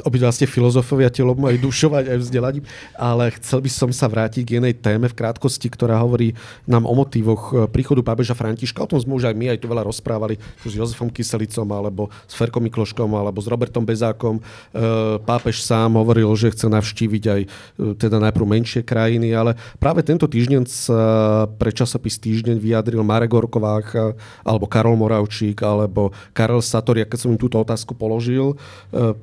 obidva 0.07 0.31
ste 0.31 0.47
filozofovia 0.47 1.11
telom 1.11 1.39
aj 1.43 1.59
dušovať, 1.59 2.15
aj 2.15 2.17
vzdelaním, 2.19 2.65
ale 2.95 3.31
chcel 3.39 3.59
by 3.59 3.71
som 3.71 3.89
sa 3.91 4.07
vrátiť 4.07 4.43
k 4.43 4.53
jednej 4.57 4.75
téme 4.75 5.11
v 5.11 5.15
krátkosti, 5.15 5.67
ktorá 5.67 5.99
hovorí 5.99 6.35
nám 6.63 6.87
o 6.87 6.93
motívoch 6.95 7.51
e, 7.51 7.55
príchodu 7.67 7.99
pápeža 8.03 8.35
Františka. 8.35 8.83
O 8.83 8.89
tom 8.89 8.99
sme 9.03 9.19
už 9.19 9.31
aj 9.31 9.35
my 9.35 9.45
aj 9.51 9.59
tu 9.59 9.67
veľa 9.67 9.83
rozprávali 9.83 10.39
s 10.63 10.71
Jozefom 10.71 11.11
Kyselicom, 11.11 11.67
alebo 11.75 12.07
s 12.23 12.33
Ferkom 12.33 12.63
Mikloškom, 12.63 13.11
alebo 13.13 13.43
s 13.43 13.47
Robertom 13.51 13.83
Bezákom. 13.83 14.39
E, 14.39 14.41
pápež 15.21 15.61
sám 15.61 15.99
hovoril, 15.99 16.31
že 16.39 16.55
chce 16.55 16.71
navštíviť 16.71 17.23
aj 17.27 17.41
e, 17.43 17.47
teda 17.99 18.17
najprv 18.19 18.47
menšie 18.47 18.81
krajiny, 18.81 19.35
ale 19.35 19.59
práve 19.75 20.07
tento 20.07 20.25
týždeň 20.25 20.63
sa 20.71 21.01
pre 21.59 21.75
časopis 21.75 22.15
Týždeň 22.15 22.57
vyjadril 22.57 23.03
Marek 23.03 23.35
Gorkovák, 23.35 24.15
alebo 24.47 24.65
Karol 24.71 24.95
Moravčík, 24.95 25.59
alebo 25.61 26.15
Karel 26.31 26.63
Satori, 26.63 27.03
keď 27.03 27.19
som 27.27 27.33
im 27.33 27.39
túto 27.39 27.59
otázku 27.59 27.91
položil 27.97 28.20
položil, 28.21 28.53
e, 28.93 29.17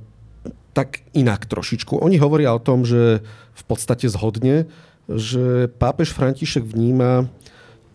tak 0.74 1.06
inak 1.14 1.46
trošičku. 1.46 2.02
Oni 2.02 2.18
hovoria 2.18 2.50
o 2.54 2.62
tom, 2.62 2.82
že 2.82 3.22
v 3.54 3.62
podstate 3.66 4.10
zhodne, 4.10 4.66
že 5.06 5.70
pápež 5.78 6.10
František 6.10 6.66
vníma 6.66 7.30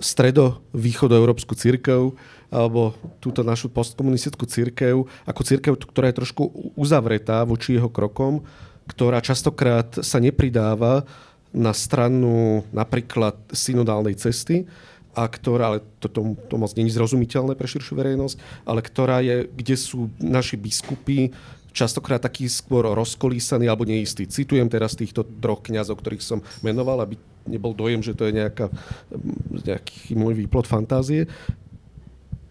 stredo-východoeurópsku 0.04 1.56
církev 1.56 2.16
alebo 2.51 2.91
túto 3.24 3.39
našu 3.43 3.72
postkomunistickú 3.72 4.43
církev 4.43 5.08
ako 5.24 5.41
církev, 5.47 5.74
ktorá 5.80 6.12
je 6.12 6.20
trošku 6.20 6.76
uzavretá 6.76 7.47
voči 7.47 7.80
jeho 7.80 7.88
krokom, 7.88 8.43
ktorá 8.91 9.24
častokrát 9.24 10.04
sa 10.04 10.20
nepridáva 10.20 11.08
na 11.56 11.72
stranu 11.72 12.66
napríklad 12.76 13.38
synodálnej 13.54 14.18
cesty, 14.20 14.68
a 15.14 15.24
ktorá, 15.30 15.74
ale 15.74 15.80
to, 16.01 16.09
to, 16.09 16.34
to 16.49 16.55
moc 16.57 16.74
není 16.74 16.89
zrozumiteľné 16.89 17.53
pre 17.53 17.70
širšiu 17.70 17.93
verejnosť, 17.93 18.66
ale 18.66 18.82
ktorá 18.82 19.22
je, 19.22 19.45
kde 19.45 19.76
sú 19.78 20.09
naši 20.18 20.57
biskupy 20.57 21.30
častokrát 21.74 22.22
taký 22.22 22.45
skôr 22.45 22.86
rozkolísaný 22.93 23.66
alebo 23.66 23.86
neistý. 23.86 24.30
Citujem 24.30 24.70
teraz 24.70 24.93
týchto 24.93 25.26
troch 25.41 25.66
kňazov, 25.66 26.01
ktorých 26.01 26.22
som 26.22 26.39
menoval, 26.61 27.01
aby 27.01 27.18
nebol 27.49 27.74
dojem, 27.74 27.99
že 27.99 28.14
to 28.14 28.30
je 28.30 28.39
nejaká, 28.39 28.70
nejaký 29.66 30.16
môj 30.16 30.38
výplod 30.38 30.70
fantázie 30.70 31.28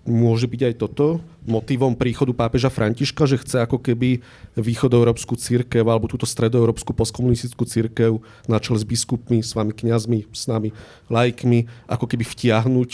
môže 0.02 0.50
byť 0.50 0.60
aj 0.66 0.74
toto 0.82 1.22
motivom 1.46 1.94
príchodu 1.94 2.34
pápeža 2.34 2.70
Františka, 2.70 3.26
že 3.26 3.38
chce 3.38 3.62
ako 3.62 3.78
keby 3.78 4.22
východoeurópsku 4.58 5.34
církev 5.38 5.86
alebo 5.86 6.10
túto 6.10 6.26
stredoeurópsku 6.26 6.90
postkomunistickú 6.90 7.62
církev 7.66 8.18
na 8.50 8.58
čele 8.58 8.82
s 8.82 8.86
biskupmi, 8.86 9.42
s 9.42 9.54
vami 9.54 9.70
kňazmi, 9.70 10.26
s 10.30 10.46
nami 10.50 10.74
laikmi, 11.06 11.70
ako 11.86 12.06
keby 12.10 12.24
vtiahnuť 12.26 12.90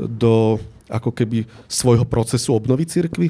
do 0.00 0.56
ako 0.88 1.12
keby 1.12 1.44
svojho 1.68 2.08
procesu 2.08 2.56
obnovy 2.56 2.88
církvy? 2.88 3.28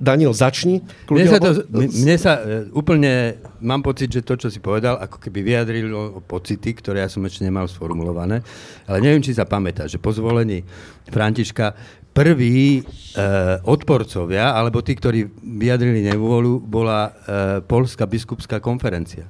Daniel, 0.00 0.32
začni. 0.32 0.80
Mne 1.12 1.28
sa, 1.28 1.36
to, 1.36 1.50
mne 1.68 2.16
sa 2.16 2.32
e, 2.40 2.72
úplne, 2.72 3.36
mám 3.60 3.84
pocit, 3.84 4.08
že 4.08 4.24
to, 4.24 4.40
čo 4.40 4.48
si 4.48 4.56
povedal, 4.56 4.96
ako 4.96 5.20
keby 5.20 5.44
vyjadrilo 5.44 6.24
pocity, 6.24 6.72
ktoré 6.72 7.04
ja 7.04 7.08
som 7.12 7.20
ešte 7.28 7.44
nemal 7.44 7.68
sformulované. 7.68 8.40
Ale 8.88 9.04
neviem, 9.04 9.20
či 9.20 9.36
sa 9.36 9.44
pamätá, 9.44 9.84
že 9.84 10.00
po 10.00 10.08
zvolení 10.08 10.64
Františka 11.12 11.76
prví 12.16 12.80
e, 12.80 12.82
odporcovia, 13.68 14.56
alebo 14.56 14.80
tí, 14.80 14.96
ktorí 14.96 15.28
vyjadrili 15.60 16.00
nevôľu, 16.08 16.64
bola 16.64 17.00
e, 17.04 17.10
Polská 17.68 18.08
biskupská 18.08 18.56
konferencia. 18.58 19.28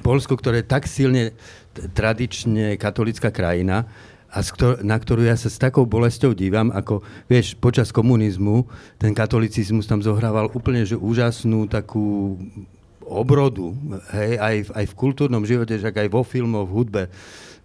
Polsko, 0.00 0.40
ktoré 0.40 0.64
je 0.64 0.72
tak 0.72 0.88
silne 0.88 1.36
tradične 1.78 2.74
katolická 2.80 3.30
krajina, 3.30 3.86
a 4.28 4.44
na 4.84 4.96
ktorú 5.00 5.24
ja 5.24 5.40
sa 5.40 5.48
s 5.48 5.56
takou 5.56 5.88
bolestou 5.88 6.36
dívam, 6.36 6.68
ako, 6.68 7.00
vieš, 7.32 7.56
počas 7.56 7.88
komunizmu 7.88 8.68
ten 9.00 9.16
katolicizmus 9.16 9.88
tam 9.88 10.04
zohrával 10.04 10.52
úplne 10.52 10.84
že 10.84 11.00
úžasnú 11.00 11.64
takú 11.64 12.36
obrodu, 13.08 13.72
hej, 14.12 14.36
aj, 14.36 14.56
aj 14.76 14.84
v 14.84 14.94
kultúrnom 14.94 15.40
živote, 15.48 15.80
že 15.80 15.88
aj 15.88 16.12
vo 16.12 16.20
filmoch, 16.20 16.68
v 16.68 16.76
hudbe, 16.76 17.02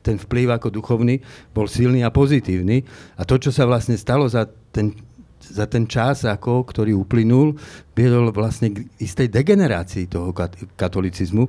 ten 0.04 0.16
vplyv 0.16 0.56
ako 0.56 0.68
duchovný 0.72 1.20
bol 1.52 1.68
silný 1.68 2.04
a 2.04 2.12
pozitívny. 2.12 2.84
A 3.20 3.28
to, 3.28 3.40
čo 3.40 3.52
sa 3.52 3.68
vlastne 3.68 4.00
stalo 4.00 4.28
za 4.28 4.48
ten, 4.72 4.96
za 5.40 5.68
ten 5.68 5.88
čas, 5.88 6.24
ako, 6.24 6.64
ktorý 6.64 6.96
uplynul, 6.96 7.56
viedol 7.92 8.32
vlastne 8.32 8.72
k 8.72 8.88
istej 9.00 9.32
degenerácii 9.32 10.08
toho 10.08 10.36
katolicizmu 10.76 11.48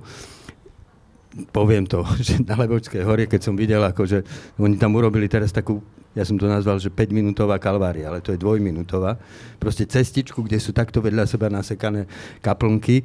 poviem 1.50 1.84
to, 1.86 2.06
že 2.26 2.42
na 2.42 2.54
Lebočskej 2.54 3.02
hore, 3.02 3.26
keď 3.26 3.40
som 3.50 3.54
videl, 3.58 3.82
ako, 3.82 4.06
že 4.06 4.18
oni 4.58 4.78
tam 4.78 4.94
urobili 4.94 5.26
teraz 5.26 5.50
takú, 5.50 5.82
ja 6.14 6.22
som 6.22 6.38
to 6.38 6.46
nazval, 6.46 6.78
že 6.78 6.94
5-minútová 6.94 7.58
kalvária, 7.58 8.06
ale 8.06 8.22
to 8.22 8.30
je 8.30 8.38
dvojminútová. 8.38 9.18
Proste 9.58 9.84
cestičku, 9.84 10.46
kde 10.46 10.62
sú 10.62 10.70
takto 10.70 11.02
vedľa 11.02 11.26
seba 11.26 11.50
nasekané 11.50 12.06
kaplnky, 12.38 13.02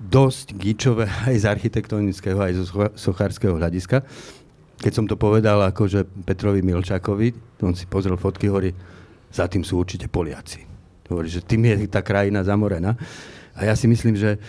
dosť 0.00 0.56
gíčové 0.56 1.10
aj 1.28 1.36
z 1.36 1.44
architektonického, 1.44 2.38
aj 2.38 2.52
zo 2.56 2.64
sochárskeho 2.94 3.58
hľadiska. 3.58 4.06
Keď 4.80 4.92
som 4.96 5.04
to 5.04 5.20
povedal 5.20 5.60
akože 5.60 6.24
Petrovi 6.24 6.64
Milčakovi, 6.64 7.60
on 7.60 7.76
si 7.76 7.84
pozrel 7.84 8.16
fotky, 8.16 8.48
hovorí, 8.48 8.72
za 9.28 9.44
tým 9.44 9.60
sú 9.60 9.76
určite 9.76 10.08
Poliaci. 10.08 10.64
Hovorí, 11.12 11.28
že 11.28 11.44
tým 11.44 11.68
je 11.68 11.90
tá 11.90 12.00
krajina 12.00 12.40
zamorená. 12.40 12.96
A 13.52 13.68
ja 13.68 13.74
si 13.76 13.84
myslím, 13.90 14.16
že 14.16 14.40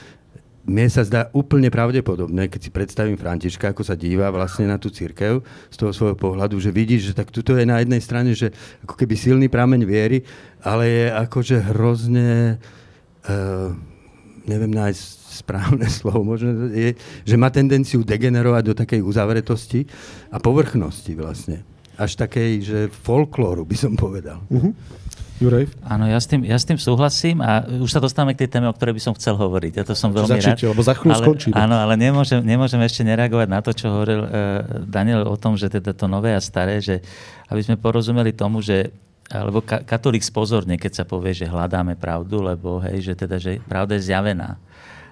mne 0.62 0.88
sa 0.93 1.01
zdá 1.01 1.34
úplne 1.34 1.74
pravdepodobné, 1.74 2.45
keď 2.45 2.59
si 2.62 2.70
predstavím 2.70 3.18
Františka, 3.18 3.74
ako 3.74 3.82
sa 3.82 3.97
díva 3.97 4.30
vlastne 4.30 4.70
na 4.70 4.78
tú 4.78 4.93
církev 4.93 5.41
z 5.74 5.76
toho 5.78 5.89
svojho 5.89 6.18
pohľadu, 6.18 6.62
že 6.62 6.70
vidí, 6.70 7.01
že 7.01 7.18
tak 7.18 7.34
tuto 7.34 7.57
je 7.57 7.66
na 7.66 7.82
jednej 7.82 7.97
strane, 7.97 8.38
že 8.38 8.53
ako 8.86 8.93
keby 8.93 9.14
silný 9.18 9.47
prameň 9.49 9.82
viery, 9.82 10.22
ale 10.62 10.84
je 10.86 11.05
akože 11.09 11.57
hrozne, 11.74 12.62
uh, 13.26 13.74
neviem 14.45 14.70
nájsť 14.70 15.03
správne 15.41 15.88
slovo, 15.99 16.22
možno 16.22 16.70
je, 16.70 16.93
že 17.26 17.36
má 17.41 17.49
tendenciu 17.49 18.05
degenerovať 18.05 18.64
do 18.70 18.74
takej 18.78 19.01
uzavretosti 19.01 19.89
a 20.30 20.38
povrchnosti 20.38 21.18
vlastne. 21.18 21.66
Až 21.97 22.22
takej, 22.22 22.51
že 22.62 22.80
folklóru 22.89 23.66
by 23.66 23.78
som 23.78 23.93
povedal. 23.97 24.41
Uh-huh. 24.49 24.74
Juraj? 25.42 25.66
Áno, 25.82 26.06
ja 26.06 26.22
s, 26.22 26.30
tým, 26.30 26.46
ja 26.46 26.54
s 26.54 26.70
tým 26.70 26.78
súhlasím 26.78 27.42
a 27.42 27.66
už 27.66 27.89
sa 27.89 27.98
dostávame 27.98 28.38
k 28.38 28.46
tej 28.46 28.54
téme, 28.54 28.70
o 28.70 28.74
ktorej 28.78 28.94
by 28.94 29.02
som 29.02 29.14
chcel 29.18 29.34
hovoriť. 29.34 29.74
Ja 29.82 29.84
to 29.89 29.98
som 29.98 30.14
veľmi 30.14 30.38
Začite, 30.38 30.70
rád. 30.70 30.78
lebo 30.78 30.82
za 30.86 30.94
chvíľu 30.94 31.18
skončíme. 31.18 31.58
Áno, 31.58 31.82
ale 31.82 31.98
nemôžem, 31.98 32.46
nemôžem 32.46 32.78
ešte 32.86 33.02
nereagovať 33.02 33.48
na 33.50 33.60
to, 33.66 33.74
čo 33.74 33.89
hovoril 33.89 34.22
uh, 34.22 34.30
Daniel 34.86 35.26
o 35.26 35.34
tom, 35.34 35.58
že 35.58 35.74
teda 35.74 35.98
to 35.98 36.06
nové 36.06 36.38
a 36.38 36.42
staré, 36.42 36.78
že 36.78 37.02
aby 37.50 37.62
sme 37.66 37.82
porozumeli 37.82 38.38
tomu, 38.38 38.62
že 38.62 38.94
alebo 39.32 39.64
katolík 39.64 40.22
spozorne, 40.22 40.76
keď 40.76 41.02
sa 41.02 41.04
povie, 41.08 41.32
že 41.32 41.48
hľadáme 41.48 41.96
pravdu, 41.96 42.44
lebo 42.44 42.84
hej, 42.84 43.12
že 43.12 43.14
teda, 43.16 43.39
že 43.39 43.64
pravda 43.64 43.96
je 43.96 44.12
zjavená. 44.12 44.60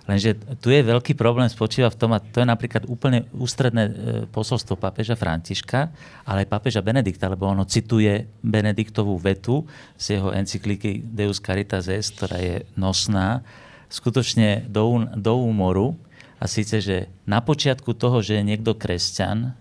Lenže 0.09 0.33
tu 0.57 0.73
je 0.73 0.81
veľký 0.81 1.13
problém, 1.13 1.45
spočíva 1.45 1.93
v 1.93 1.99
tom, 2.01 2.17
a 2.17 2.23
to 2.23 2.41
je 2.41 2.47
napríklad 2.49 2.89
úplne 2.89 3.29
ústredné 3.29 3.83
e, 3.85 3.91
posolstvo 4.33 4.73
pápeža 4.73 5.13
Františka, 5.13 5.93
ale 6.25 6.41
aj 6.41 6.49
pápeža 6.49 6.81
Benedikta, 6.81 7.29
lebo 7.29 7.45
ono 7.45 7.61
cituje 7.69 8.25
Benediktovú 8.41 9.13
vetu 9.21 9.69
z 10.01 10.17
jeho 10.17 10.33
encykliky 10.33 11.05
Deus 11.05 11.37
Caritas 11.37 11.85
Est, 11.85 12.17
ktorá 12.17 12.41
je 12.41 12.65
nosná, 12.73 13.45
skutočne 13.85 14.65
do, 14.65 15.05
do 15.13 15.45
úmoru, 15.45 15.93
a 16.39 16.47
síce, 16.47 16.79
že 16.79 17.11
na 17.27 17.43
počiatku 17.43 17.91
toho, 17.93 18.23
že 18.23 18.39
je 18.39 18.47
niekto 18.47 18.71
kresťan, 18.71 19.51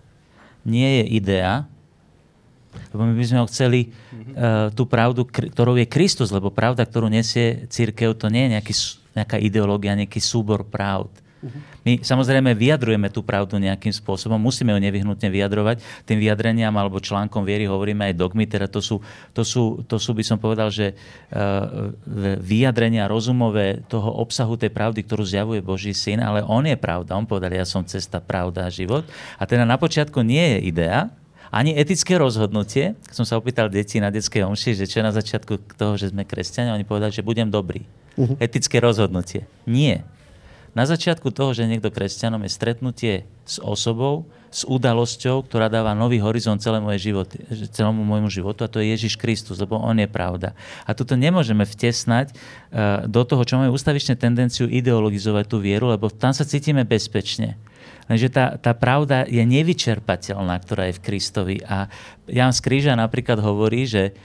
nie 0.63 1.03
je 1.03 1.19
idea, 1.19 1.67
lebo 2.95 3.03
my 3.03 3.13
by 3.19 3.25
sme 3.27 3.41
ho 3.43 3.49
chceli 3.51 3.91
uh, 3.91 4.71
tú 4.71 4.87
pravdu, 4.87 5.27
ktorou 5.27 5.75
je 5.75 5.89
Kristus, 5.89 6.31
lebo 6.31 6.53
pravda, 6.53 6.87
ktorú 6.87 7.11
nesie 7.11 7.67
církev, 7.67 8.15
to 8.15 8.31
nie 8.31 8.47
je 8.47 8.53
nejaký 8.55 8.73
nejaká 9.17 9.37
ideológia, 9.41 9.97
nejaký 9.97 10.21
súbor 10.21 10.67
pravd. 10.67 11.29
My 11.87 12.03
samozrejme 12.03 12.51
vyjadrujeme 12.51 13.07
tú 13.07 13.23
pravdu 13.23 13.55
nejakým 13.55 13.95
spôsobom, 13.95 14.35
musíme 14.35 14.75
ju 14.75 14.79
nevyhnutne 14.83 15.31
vyjadrovať. 15.31 15.79
Tým 16.03 16.19
vyjadreniam 16.19 16.75
alebo 16.75 16.99
článkom 16.99 17.47
viery 17.47 17.63
hovoríme 17.63 18.11
aj 18.11 18.19
dogmy, 18.19 18.43
teda 18.43 18.67
to 18.67 18.83
sú, 18.83 18.99
to 19.31 19.47
sú, 19.47 19.79
to 19.87 19.95
sú 19.95 20.11
by 20.11 20.23
som 20.27 20.35
povedal, 20.35 20.67
že 20.67 20.91
uh, 20.91 21.95
vyjadrenia 22.43 23.07
rozumové 23.07 23.87
toho 23.87 24.19
obsahu 24.19 24.59
tej 24.59 24.75
pravdy, 24.75 24.99
ktorú 25.07 25.23
zjavuje 25.23 25.63
Boží 25.63 25.95
syn, 25.95 26.19
ale 26.19 26.43
on 26.43 26.67
je 26.67 26.75
pravda. 26.75 27.15
On 27.15 27.23
povedal, 27.23 27.55
ja 27.55 27.63
som 27.63 27.87
cesta, 27.87 28.19
pravda 28.19 28.67
a 28.67 28.73
život. 28.73 29.07
A 29.39 29.47
teda 29.47 29.63
na 29.63 29.79
počiatku 29.79 30.19
nie 30.19 30.59
je 30.59 30.75
idea, 30.75 31.07
ani 31.49 31.73
etické 31.73 32.17
rozhodnutie. 32.17 32.93
Keď 33.09 33.15
som 33.15 33.25
sa 33.25 33.37
opýtal 33.37 33.69
deti 33.69 33.97
na 33.97 34.13
detskej 34.13 34.45
omši, 34.45 34.77
že 34.77 34.85
čo 34.85 35.01
je 35.01 35.05
na 35.05 35.13
začiatku 35.13 35.77
toho, 35.77 35.97
že 35.97 36.13
sme 36.13 36.25
kresťania, 36.25 36.77
oni 36.77 36.85
povedali, 36.85 37.13
že 37.13 37.25
budem 37.25 37.49
dobrý 37.49 37.85
uh-huh. 38.17 38.37
etické 38.37 38.77
rozhodnutie. 38.77 39.49
Nie. 39.65 40.05
Na 40.77 40.85
začiatku 40.85 41.33
toho, 41.33 41.57
že 41.57 41.65
niekto 41.65 41.89
kresťanom 41.89 42.45
je 42.45 42.51
stretnutie 42.53 43.13
s 43.41 43.57
osobou, 43.57 44.29
s 44.53 44.65
udalosťou, 44.69 45.45
ktorá 45.45 45.65
dáva 45.69 45.97
nový 45.97 46.21
horizont 46.21 46.61
celému, 46.61 46.93
život, 46.97 47.29
celému 47.73 48.01
môjmu 48.05 48.29
životu 48.29 48.65
a 48.65 48.71
to 48.71 48.81
je 48.81 48.93
Ježiš 48.93 49.17
Kristus, 49.17 49.57
lebo 49.61 49.77
On 49.81 49.97
je 49.97 50.09
pravda. 50.09 50.53
A 50.85 50.93
toto 50.93 51.17
nemôžeme 51.17 51.65
vtesnať 51.65 52.33
uh, 52.33 53.05
do 53.05 53.21
toho, 53.25 53.41
čo 53.45 53.57
máme 53.57 53.73
ústavične 53.73 54.13
tendenciu 54.17 54.69
ideologizovať 54.69 55.45
tú 55.49 55.57
vieru, 55.61 55.89
lebo 55.89 56.09
tam 56.09 56.33
sa 56.33 56.45
cítime 56.45 56.85
bezpečne. 56.85 57.57
Lenže 58.09 58.33
tá, 58.33 58.57
tá 58.57 58.73
pravda 58.73 59.23
je 59.29 59.45
nevyčerpateľná, 59.45 60.57
ktorá 60.65 60.89
je 60.89 60.97
v 60.97 61.03
Kristovi. 61.05 61.57
A 61.61 61.85
Jan 62.25 62.51
Skríža 62.51 62.97
napríklad 62.97 63.37
hovorí, 63.37 63.85
že 63.85 64.17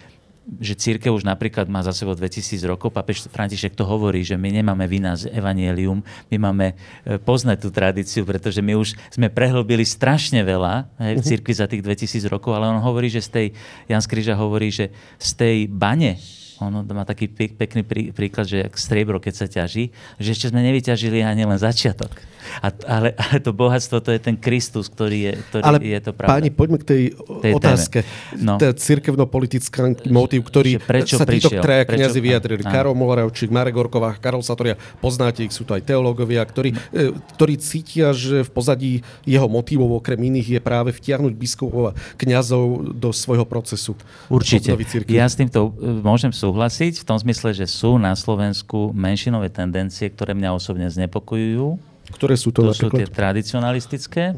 že 0.61 0.77
církev 0.77 1.09
už 1.09 1.25
napríklad 1.25 1.65
má 1.73 1.81
za 1.81 1.97
sebou 1.97 2.13
2000 2.13 2.61
rokov. 2.69 2.93
Papež 2.93 3.25
František 3.33 3.73
to 3.73 3.89
hovorí, 3.89 4.21
že 4.21 4.37
my 4.37 4.53
nemáme 4.53 4.85
vina 4.85 5.17
z 5.17 5.33
evanielium, 5.33 6.05
my 6.29 6.37
máme 6.37 6.67
e, 6.73 7.17
poznať 7.17 7.65
tú 7.65 7.69
tradíciu, 7.73 8.29
pretože 8.29 8.61
my 8.61 8.77
už 8.77 8.93
sme 9.09 9.33
prehlbili 9.33 9.89
strašne 9.89 10.45
veľa 10.45 10.85
hej, 11.01 11.13
v 11.17 11.23
mhm. 11.25 11.29
církvi 11.33 11.53
za 11.57 11.65
tých 11.65 11.81
2000 11.81 12.29
rokov, 12.29 12.53
ale 12.53 12.69
on 12.69 12.85
hovorí, 12.85 13.09
že 13.09 13.25
z 13.25 13.29
tej, 13.33 13.47
Jan 13.89 14.05
Skríža 14.05 14.37
hovorí, 14.37 14.69
že 14.69 14.93
z 15.17 15.31
tej 15.33 15.57
bane, 15.65 16.21
ono 16.63 16.87
má 16.87 17.03
taký 17.03 17.27
pekný 17.31 17.83
príklad, 18.13 18.47
že 18.47 18.71
striebro, 18.79 19.19
keď 19.19 19.35
sa 19.35 19.47
ťaží, 19.51 19.91
že 20.23 20.29
ešte 20.31 20.51
sme 20.55 20.63
nevyťažili 20.63 21.25
ani 21.25 21.49
len 21.49 21.59
začiatok. 21.59 22.15
A, 22.61 22.69
ale, 22.87 23.17
ale 23.17 23.41
to 23.41 23.57
bohatstvo, 23.57 24.05
to 24.05 24.13
je 24.13 24.21
ten 24.21 24.37
Kristus, 24.37 24.93
ktorý 24.93 25.19
je, 25.19 25.33
ktorý 25.49 25.63
ale 25.65 25.79
je 25.81 26.01
to 26.05 26.13
pravda. 26.13 26.31
Páni, 26.37 26.49
poďme 26.53 26.79
k 26.81 26.85
tej, 26.85 27.03
tej 27.41 27.53
otázke. 27.57 27.99
No. 28.37 28.61
Tá 28.61 28.71
cirkevno-politická 28.77 29.97
motív, 30.13 30.45
ktorý 30.47 30.77
prečo 30.77 31.17
sa 31.17 31.25
títo 31.25 31.49
traja 31.49 31.89
kniazy 31.89 32.21
vyjadrili. 32.21 32.63
Áno. 32.69 32.73
Karol 32.73 32.95
Molavčík, 32.95 33.49
Marek 33.49 33.75
Gorková, 33.75 34.15
Karol 34.21 34.45
Satoria, 34.45 34.77
poznáte 35.01 35.41
ich, 35.41 35.57
sú 35.57 35.65
to 35.65 35.73
aj 35.73 35.89
teológovia, 35.89 36.45
ktorí, 36.45 36.77
no. 36.77 37.17
ktorí 37.35 37.57
cítia, 37.59 38.13
že 38.13 38.45
v 38.45 38.51
pozadí 38.53 38.93
jeho 39.25 39.49
motívov 39.49 40.05
okrem 40.05 40.21
iných 40.29 40.59
je 40.59 40.61
práve 40.61 40.93
vtiahnuť 40.93 41.33
biskupov 41.33 41.91
a 41.91 41.97
kniazov 42.21 42.93
do 42.93 43.09
svojho 43.11 43.49
procesu. 43.49 43.97
Určite. 44.29 44.77
Ja 45.09 45.25
s 45.25 45.41
týmto 45.41 45.73
e, 45.81 46.05
môžem 46.05 46.31
súhlasiť 46.45 47.01
v 47.01 47.07
tom 47.09 47.17
zmysle, 47.17 47.57
že 47.57 47.65
sú 47.65 47.97
na 47.97 48.13
Slovensku 48.13 48.93
menšinové 48.93 49.49
tendencie, 49.49 50.13
ktoré 50.13 50.37
mňa 50.37 50.53
osobne 50.53 50.87
znepokojujú 50.93 51.95
ktoré 52.13 52.37
sú 52.37 52.53
to? 52.53 52.69
To 52.69 52.77
sú 52.77 52.93
tie 52.93 53.09
tradicionalistické, 53.09 54.37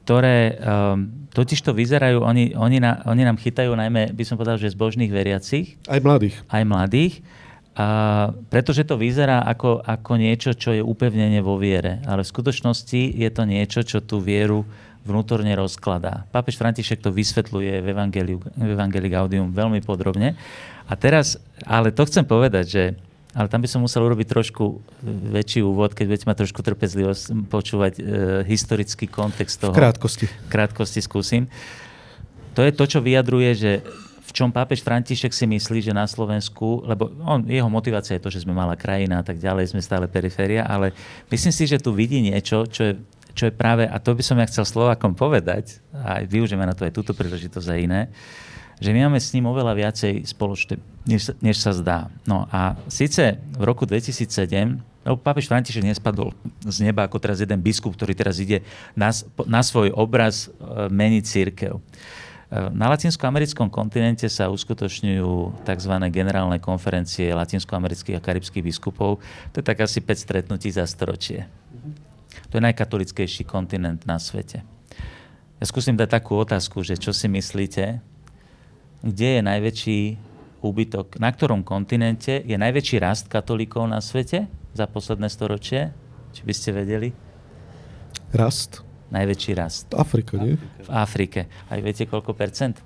ktoré 0.00 0.56
um, 0.56 1.28
totiž 1.30 1.60
to 1.60 1.76
vyzerajú, 1.76 2.24
oni, 2.24 2.56
oni, 2.56 2.80
na, 2.80 3.04
oni 3.04 3.22
nám 3.28 3.36
chytajú 3.36 3.76
najmä, 3.76 4.16
by 4.16 4.24
som 4.24 4.40
povedal, 4.40 4.56
že 4.56 4.72
zbožných 4.72 5.12
veriacich. 5.12 5.76
Aj 5.84 6.00
mladých. 6.00 6.40
Aj 6.48 6.64
mladých. 6.64 7.20
A 7.76 7.86
pretože 8.48 8.88
to 8.88 8.96
vyzerá 8.96 9.44
ako, 9.44 9.84
ako 9.84 10.16
niečo, 10.16 10.56
čo 10.56 10.72
je 10.72 10.80
upevnenie 10.80 11.44
vo 11.44 11.60
viere. 11.60 12.00
Ale 12.08 12.24
v 12.24 12.32
skutočnosti 12.32 13.12
je 13.12 13.28
to 13.28 13.44
niečo, 13.44 13.84
čo 13.84 14.00
tú 14.00 14.24
vieru 14.24 14.64
vnútorne 15.04 15.52
rozkladá. 15.54 16.24
Pápež 16.32 16.56
František 16.56 17.04
to 17.04 17.12
vysvetľuje 17.12 17.84
v 17.84 17.86
Evangeliu, 17.92 18.38
v 18.42 18.70
Evangelii 18.72 19.12
Gaudium 19.12 19.52
veľmi 19.52 19.84
podrobne. 19.84 20.34
A 20.86 20.94
teraz, 20.94 21.36
ale 21.66 21.90
to 21.90 22.06
chcem 22.06 22.22
povedať, 22.22 22.64
že 22.66 22.84
ale 23.36 23.52
tam 23.52 23.60
by 23.60 23.68
som 23.68 23.84
musel 23.84 24.00
urobiť 24.00 24.32
trošku 24.32 24.80
väčší 25.36 25.60
úvod, 25.60 25.92
keď 25.92 26.04
budete 26.08 26.26
mať 26.32 26.36
trošku 26.40 26.64
trpezlivosť 26.64 27.52
počúvať 27.52 27.92
e, 28.00 28.02
historický 28.48 29.04
kontext 29.04 29.60
toho. 29.60 29.76
V 29.76 29.84
krátkosti. 29.84 30.24
V 30.24 30.48
krátkosti 30.48 31.04
skúsim. 31.04 31.44
To 32.56 32.64
je 32.64 32.72
to, 32.72 32.88
čo 32.88 33.04
vyjadruje, 33.04 33.50
že 33.52 33.72
v 34.26 34.30
čom 34.32 34.48
pápež 34.48 34.80
František 34.80 35.36
si 35.36 35.44
myslí, 35.44 35.84
že 35.84 35.92
na 35.92 36.08
Slovensku, 36.08 36.80
lebo 36.88 37.12
on, 37.28 37.44
jeho 37.44 37.68
motivácia 37.68 38.16
je 38.16 38.24
to, 38.24 38.32
že 38.32 38.48
sme 38.48 38.56
malá 38.56 38.72
krajina 38.72 39.20
a 39.20 39.24
tak 39.24 39.36
ďalej, 39.36 39.76
sme 39.76 39.84
stále 39.84 40.08
periféria, 40.08 40.64
ale 40.64 40.96
myslím 41.28 41.52
si, 41.52 41.68
že 41.68 41.76
tu 41.76 41.92
vidí 41.92 42.24
niečo, 42.24 42.64
čo 42.64 42.82
je, 42.88 42.92
čo 43.36 43.46
je 43.46 43.52
práve, 43.52 43.84
a 43.84 44.00
to 44.00 44.16
by 44.16 44.24
som 44.24 44.40
ja 44.40 44.48
chcel 44.48 44.64
Slovákom 44.64 45.12
povedať, 45.12 45.84
a 45.92 46.24
využijeme 46.24 46.64
na 46.64 46.72
to 46.72 46.88
aj 46.88 46.96
túto 46.96 47.12
príležitosť 47.12 47.68
a 47.68 47.76
iné, 47.76 48.00
že 48.76 48.92
my 48.92 49.08
máme 49.08 49.20
s 49.20 49.32
ním 49.32 49.48
oveľa 49.48 49.72
viacej 49.72 50.28
spoločné, 50.28 50.76
než, 51.08 51.32
než 51.40 51.56
sa 51.56 51.72
zdá. 51.72 52.12
No 52.28 52.44
a 52.52 52.76
síce 52.88 53.40
v 53.56 53.62
roku 53.64 53.88
2007 53.88 54.96
lebo 55.06 55.22
pápež 55.22 55.46
František 55.46 55.86
nespadol 55.86 56.34
z 56.66 56.82
neba 56.82 57.06
ako 57.06 57.22
teraz 57.22 57.38
jeden 57.38 57.62
biskup, 57.62 57.94
ktorý 57.94 58.10
teraz 58.10 58.42
ide 58.42 58.66
na, 58.98 59.14
na 59.46 59.62
svoj 59.62 59.94
obraz 59.94 60.50
e, 60.50 60.90
meniť 60.90 61.22
církev. 61.22 61.78
E, 61.78 61.80
na 62.74 62.90
latinskoamerickom 62.90 63.70
kontinente 63.70 64.26
sa 64.26 64.50
uskutočňujú 64.50 65.62
tzv. 65.62 65.92
generálne 66.10 66.58
konferencie 66.58 67.30
latinskoamerických 67.30 68.18
a 68.18 68.24
karibských 68.26 68.66
biskupov. 68.66 69.22
To 69.54 69.56
je 69.62 69.64
tak 69.64 69.78
asi 69.78 70.02
5 70.02 70.10
stretnutí 70.18 70.74
za 70.74 70.82
storočie. 70.90 71.46
To 72.50 72.58
je 72.58 72.66
najkatolickejší 72.66 73.46
kontinent 73.46 74.02
na 74.10 74.18
svete. 74.18 74.66
Ja 75.62 75.64
skúsim 75.70 75.94
dať 75.94 76.18
takú 76.18 76.34
otázku, 76.34 76.82
že 76.82 76.98
čo 76.98 77.14
si 77.14 77.30
myslíte, 77.30 78.02
kde 79.02 79.28
je 79.38 79.42
najväčší 79.42 80.00
úbytok, 80.64 81.20
na 81.20 81.30
ktorom 81.30 81.62
kontinente 81.62 82.42
je 82.42 82.56
najväčší 82.56 82.96
rast 82.98 83.28
katolíkov 83.28 83.86
na 83.86 84.00
svete 84.00 84.48
za 84.72 84.84
posledné 84.88 85.28
storočie? 85.30 85.92
Či 86.36 86.42
by 86.44 86.52
ste 86.52 86.70
vedeli? 86.74 87.08
Rast? 88.34 88.82
Najväčší 89.12 89.52
rast. 89.54 89.86
V 89.94 90.02
Afrike, 90.02 90.34
nie? 90.36 90.58
V 90.58 90.90
Afrike. 90.90 91.46
Aj 91.70 91.78
viete, 91.78 92.04
koľko 92.10 92.34
percent? 92.34 92.82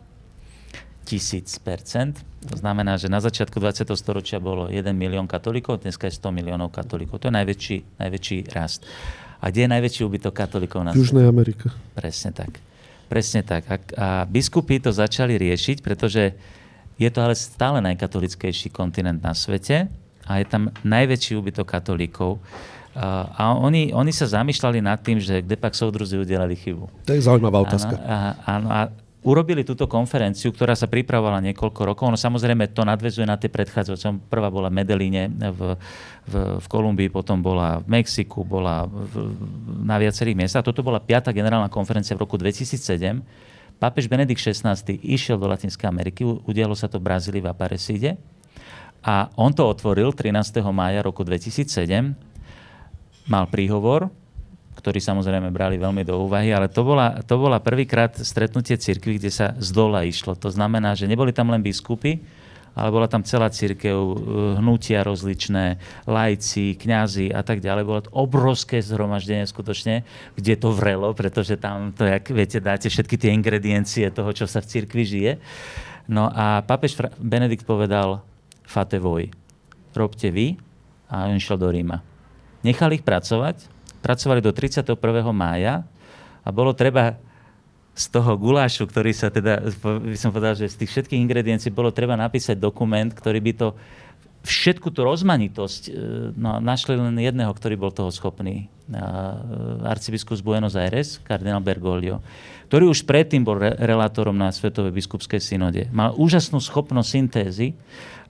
Tisíc 1.08 1.56
percent. 1.58 2.20
To 2.46 2.54
znamená, 2.60 3.00
že 3.00 3.08
na 3.08 3.18
začiatku 3.18 3.56
20. 3.56 3.88
storočia 3.96 4.38
bolo 4.38 4.68
1 4.68 4.92
milión 4.92 5.24
katolíkov, 5.24 5.82
dneska 5.82 6.06
je 6.06 6.14
100 6.20 6.30
miliónov 6.30 6.70
katolíkov. 6.70 7.24
To 7.24 7.32
je 7.32 7.34
najväčší, 7.34 7.76
najväčší 7.98 8.36
rast. 8.52 8.84
A 9.40 9.48
kde 9.48 9.64
je 9.64 9.70
najväčší 9.72 10.00
úbytok 10.04 10.36
katolíkov 10.36 10.84
na 10.84 10.92
svete? 10.92 11.00
V 11.00 11.04
Južnej 11.08 11.26
Amerike. 11.26 11.72
Presne 11.96 12.30
tak. 12.36 12.69
Presne 13.10 13.42
tak. 13.42 13.66
A, 13.66 13.74
a 13.74 14.08
biskupy 14.22 14.78
to 14.78 14.94
začali 14.94 15.34
riešiť, 15.34 15.82
pretože 15.82 16.38
je 16.94 17.08
to 17.10 17.18
ale 17.18 17.34
stále 17.34 17.82
najkatolickejší 17.82 18.70
kontinent 18.70 19.18
na 19.18 19.34
svete 19.34 19.90
a 20.30 20.32
je 20.38 20.46
tam 20.46 20.70
najväčší 20.86 21.34
úbytok 21.34 21.66
katolíkov. 21.66 22.38
A, 22.94 23.26
a 23.34 23.42
oni, 23.58 23.90
oni 23.90 24.14
sa 24.14 24.30
zamýšľali 24.30 24.78
nad 24.78 25.02
tým, 25.02 25.18
že 25.18 25.42
kde 25.42 25.58
pak 25.58 25.74
soudruzi 25.74 26.22
udelali 26.22 26.54
chybu. 26.54 26.86
To 27.06 27.10
je 27.10 27.22
zaujímavá 27.22 27.66
otázka. 27.66 27.98
Áno, 28.46 28.70
a, 28.70 28.78
a, 28.78 28.86
a 28.86 29.09
urobili 29.20 29.60
túto 29.68 29.84
konferenciu, 29.84 30.48
ktorá 30.48 30.72
sa 30.72 30.88
pripravovala 30.88 31.44
niekoľko 31.44 31.80
rokov. 31.84 32.06
No 32.08 32.16
samozrejme 32.16 32.72
to 32.72 32.88
nadvezuje 32.88 33.28
na 33.28 33.36
tie 33.36 33.52
predchádzajúce. 33.52 34.32
Prvá 34.32 34.48
bola 34.48 34.72
v 34.72 34.80
Medelíne 34.80 35.28
v, 35.28 35.76
v, 36.24 36.34
v 36.56 36.66
Kolumbii, 36.66 37.12
potom 37.12 37.44
bola 37.44 37.84
v 37.84 38.00
Mexiku, 38.00 38.48
bola 38.48 38.88
v, 38.88 39.36
na 39.84 40.00
viacerých 40.00 40.36
miestach. 40.36 40.64
Toto 40.64 40.80
bola 40.80 41.04
piata 41.04 41.36
generálna 41.36 41.68
konferencia 41.68 42.16
v 42.16 42.24
roku 42.24 42.40
2007. 42.40 43.20
Pápež 43.76 44.08
Benedikt 44.08 44.40
XVI 44.40 44.76
išiel 45.04 45.40
do 45.40 45.48
Latinskej 45.48 45.88
Ameriky, 45.88 46.24
udialo 46.24 46.76
sa 46.76 46.88
to 46.88 47.00
v 47.00 47.08
Brazílii 47.08 47.40
v 47.40 47.48
Aparecíde 47.48 48.20
a 49.00 49.32
on 49.40 49.56
to 49.56 49.64
otvoril 49.64 50.12
13. 50.12 50.60
mája 50.68 51.00
roku 51.00 51.24
2007. 51.24 51.64
Mal 53.24 53.44
príhovor, 53.48 54.12
ktorí 54.80 54.98
samozrejme 54.98 55.52
brali 55.52 55.76
veľmi 55.76 56.02
do 56.08 56.16
úvahy, 56.24 56.50
ale 56.50 56.72
to 56.72 56.80
bola, 56.80 57.20
to 57.20 57.36
bola 57.36 57.60
prvýkrát 57.60 58.16
stretnutie 58.16 58.80
cirkvi, 58.80 59.20
kde 59.20 59.28
sa 59.28 59.52
z 59.60 59.68
dola 59.76 60.08
išlo. 60.08 60.32
To 60.40 60.48
znamená, 60.48 60.96
že 60.96 61.04
neboli 61.04 61.36
tam 61.36 61.52
len 61.52 61.60
biskupy, 61.60 62.24
ale 62.74 62.88
bola 62.94 63.10
tam 63.10 63.26
celá 63.26 63.50
církev, 63.50 63.92
eh, 63.92 64.16
hnutia 64.62 65.02
rozličné, 65.02 65.76
lajci, 66.06 66.78
kňazi 66.78 67.28
a 67.34 67.42
tak 67.42 67.60
ďalej. 67.60 67.82
Bolo 67.84 68.00
to 68.00 68.10
obrovské 68.14 68.80
zhromaždenie 68.80 69.46
skutočne, 69.46 70.06
kde 70.38 70.54
to 70.56 70.72
vrelo, 70.72 71.10
pretože 71.12 71.58
tam 71.58 71.92
to, 71.92 72.06
jak 72.06 72.30
viete, 72.30 72.58
dáte 72.62 72.88
všetky 72.88 73.20
tie 73.20 73.30
ingrediencie 73.34 74.08
toho, 74.14 74.30
čo 74.32 74.46
sa 74.46 74.62
v 74.62 74.70
cirkvi 74.70 75.04
žije. 75.04 75.32
No 76.10 76.26
a 76.30 76.64
pápež 76.64 76.98
Benedikt 77.20 77.66
povedal, 77.66 78.22
fate 78.66 78.98
voj, 78.98 79.30
robte 79.94 80.30
vy 80.30 80.58
a 81.10 81.30
on 81.30 81.38
šiel 81.38 81.58
do 81.58 81.70
Ríma. 81.70 82.02
Nechal 82.62 82.92
ich 82.94 83.06
pracovať, 83.06 83.66
pracovali 84.00 84.40
do 84.40 84.52
31. 84.52 84.96
mája 85.32 85.84
a 86.44 86.48
bolo 86.48 86.72
treba 86.72 87.20
z 87.94 88.04
toho 88.08 88.32
gulášu, 88.38 88.88
ktorý 88.88 89.12
sa 89.12 89.28
teda, 89.28 89.60
by 89.84 90.16
som 90.16 90.32
povedal, 90.32 90.56
že 90.56 90.72
z 90.72 90.84
tých 90.84 90.90
všetkých 90.96 91.20
ingrediencií 91.20 91.68
bolo 91.68 91.92
treba 91.92 92.16
napísať 92.16 92.56
dokument, 92.56 93.12
ktorý 93.12 93.38
by 93.44 93.52
to 93.52 93.68
všetku 94.40 94.88
tú 94.88 95.04
rozmanitosť, 95.04 95.82
e, 95.88 95.92
no, 96.32 96.64
našli 96.64 96.96
len 96.96 97.12
jedného, 97.20 97.52
ktorý 97.52 97.76
bol 97.76 97.92
toho 97.92 98.08
schopný. 98.08 98.72
E, 98.88 98.96
arcibiskus 99.84 100.40
Buenos 100.40 100.80
Aires, 100.80 101.20
kardinál 101.20 101.60
Bergoglio, 101.60 102.24
ktorý 102.72 102.88
už 102.88 103.04
predtým 103.04 103.44
bol 103.44 103.60
re- 103.60 103.76
relátorom 103.76 104.32
na 104.32 104.48
Svetovej 104.48 104.96
biskupskej 104.96 105.44
synode. 105.44 105.92
Mal 105.92 106.16
úžasnú 106.16 106.56
schopnosť 106.56 107.08
syntézy 107.20 107.76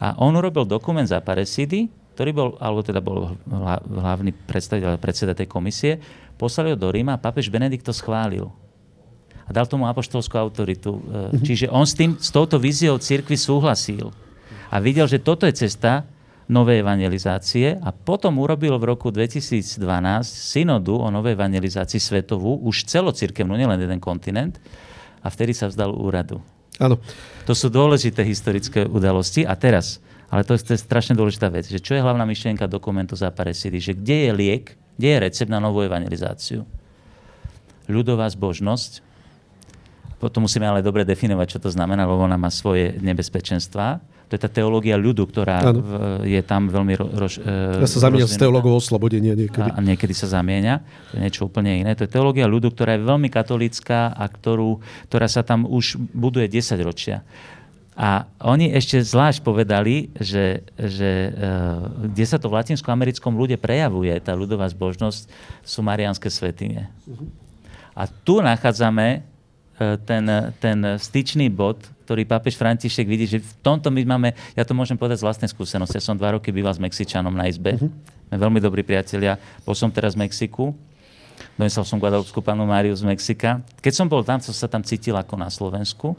a 0.03 0.19
on 0.19 0.35
urobil 0.35 0.67
dokument 0.67 1.07
za 1.07 1.23
Paresidy, 1.23 1.87
ktorý 2.21 2.37
bol, 2.37 2.61
alebo 2.61 2.85
teda 2.85 3.01
bol 3.01 3.33
hlavný 3.89 4.37
predstaviteľ, 4.45 5.01
predseda 5.01 5.33
tej 5.33 5.49
komisie, 5.49 5.97
poslali 6.37 6.69
ho 6.69 6.77
do 6.77 6.93
Ríma 6.93 7.17
a 7.17 7.23
papež 7.23 7.49
Benedikt 7.49 7.89
to 7.89 7.97
schválil. 7.97 8.53
A 9.49 9.57
dal 9.57 9.65
tomu 9.65 9.89
apoštolskú 9.89 10.37
autoritu. 10.37 11.01
Mm-hmm. 11.01 11.41
Čiže 11.41 11.67
on 11.73 11.89
s, 11.89 11.97
tým, 11.97 12.21
s 12.21 12.29
touto 12.29 12.61
víziou 12.61 13.01
cirkvi 13.01 13.41
súhlasil. 13.41 14.13
A 14.69 14.77
videl, 14.85 15.09
že 15.09 15.17
toto 15.17 15.49
je 15.49 15.65
cesta 15.65 16.05
novej 16.45 16.85
evangelizácie 16.85 17.81
a 17.81 17.89
potom 17.89 18.37
urobil 18.37 18.77
v 18.77 18.93
roku 18.93 19.09
2012 19.09 19.81
synodu 20.29 20.93
o 20.93 21.09
novej 21.09 21.33
evangelizácii 21.41 22.05
svetovú, 22.05 22.61
už 22.69 22.85
celocirkevnú, 22.85 23.57
nielen 23.57 23.81
jeden 23.81 23.97
kontinent, 23.97 24.61
a 25.25 25.33
vtedy 25.33 25.57
sa 25.57 25.73
vzdal 25.73 25.89
úradu. 25.97 26.37
Áno. 26.77 27.01
To 27.49 27.57
sú 27.57 27.73
dôležité 27.73 28.21
historické 28.29 28.85
udalosti. 28.85 29.49
A 29.49 29.57
teraz, 29.57 30.05
ale 30.31 30.47
to 30.47 30.55
je, 30.55 30.79
strašne 30.79 31.19
dôležitá 31.19 31.51
vec, 31.51 31.67
že 31.67 31.83
čo 31.83 31.99
je 31.99 32.01
hlavná 32.01 32.23
myšlienka 32.23 32.71
dokumentu 32.71 33.19
za 33.19 33.35
Paresidy, 33.35 33.83
že 33.83 33.93
kde 33.99 34.31
je 34.31 34.33
liek, 34.33 34.65
kde 34.95 35.09
je 35.11 35.19
recept 35.27 35.51
na 35.51 35.59
novú 35.59 35.83
evangelizáciu. 35.83 36.63
Ľudová 37.91 38.31
zbožnosť, 38.31 39.03
potom 40.23 40.47
musíme 40.47 40.69
ale 40.69 40.85
dobre 40.85 41.03
definovať, 41.03 41.57
čo 41.57 41.59
to 41.59 41.73
znamená, 41.73 42.07
lebo 42.07 42.23
ona 42.23 42.39
má 42.39 42.53
svoje 42.53 42.95
nebezpečenstvá. 43.03 43.99
To 44.31 44.39
je 44.39 44.47
tá 44.47 44.47
teológia 44.47 44.95
ľudu, 44.95 45.27
ktorá 45.27 45.75
v, 45.75 45.91
je 46.23 46.43
tam 46.47 46.71
veľmi 46.71 46.95
roz, 47.19 47.43
Ja 47.43 47.89
sa 47.91 48.07
zamieňa 48.07 48.31
s 48.31 48.39
teológou 48.39 48.79
oslobodenia 48.79 49.35
niekedy. 49.35 49.75
A, 49.75 49.75
a 49.75 49.83
niekedy 49.83 50.15
sa 50.15 50.31
zamieňa. 50.31 50.75
To 51.11 51.13
je 51.19 51.21
niečo 51.27 51.43
úplne 51.51 51.83
iné. 51.83 51.99
To 51.99 52.07
je 52.07 52.11
teológia 52.15 52.47
ľudu, 52.47 52.71
ktorá 52.71 52.95
je 52.95 53.03
veľmi 53.03 53.27
katolícka 53.27 54.15
a 54.15 54.25
ktorú, 54.31 54.79
ktorá 55.11 55.27
sa 55.27 55.43
tam 55.43 55.67
už 55.67 55.99
buduje 56.15 56.47
10 56.47 56.79
ročia. 56.87 57.27
A 58.01 58.25
oni 58.41 58.73
ešte 58.73 58.97
zvlášť 58.97 59.45
povedali, 59.45 60.09
že, 60.17 60.65
že 60.81 61.37
uh, 61.37 61.85
kde 62.09 62.25
sa 62.25 62.41
to 62.41 62.49
v 62.49 62.57
latinskoamerickom 62.57 63.37
ľude 63.37 63.61
prejavuje, 63.61 64.17
tá 64.25 64.33
ľudová 64.33 64.65
zbožnosť, 64.73 65.29
sú 65.61 65.85
marianské 65.85 66.33
svetine. 66.33 66.89
A 67.93 68.09
tu 68.09 68.41
nachádzame 68.41 69.21
uh, 69.21 70.01
ten, 70.09 70.25
ten 70.57 70.97
styčný 70.97 71.53
bod, 71.53 71.77
ktorý 72.09 72.25
pápež 72.25 72.57
František 72.57 73.05
vidí, 73.05 73.29
že 73.29 73.45
v 73.45 73.53
tomto 73.61 73.93
my 73.93 74.01
máme, 74.09 74.33
ja 74.57 74.65
to 74.65 74.73
môžem 74.73 74.97
povedať 74.97 75.21
z 75.21 75.27
vlastnej 75.29 75.51
skúsenosti, 75.53 76.01
ja 76.01 76.03
som 76.03 76.17
dva 76.17 76.41
roky 76.41 76.49
býval 76.49 76.73
s 76.73 76.81
Mexičanom 76.81 77.37
na 77.37 77.53
izbe, 77.53 77.77
uh-huh. 77.77 77.93
sme 78.33 78.37
veľmi 78.41 78.65
dobrí 78.65 78.81
priatelia, 78.81 79.37
bol 79.61 79.77
som 79.77 79.93
teraz 79.93 80.17
v 80.17 80.25
Mexiku, 80.25 80.73
donesol 81.61 81.85
som 81.85 82.01
Guadalupskú 82.01 82.41
panu 82.41 82.65
Máriu 82.65 82.97
z 82.97 83.05
Mexika. 83.05 83.61
Keď 83.85 83.93
som 83.93 84.09
bol 84.09 84.25
tam, 84.25 84.41
som 84.41 84.57
sa 84.57 84.73
tam 84.73 84.81
cítil 84.81 85.13
ako 85.21 85.37
na 85.37 85.53
Slovensku. 85.53 86.17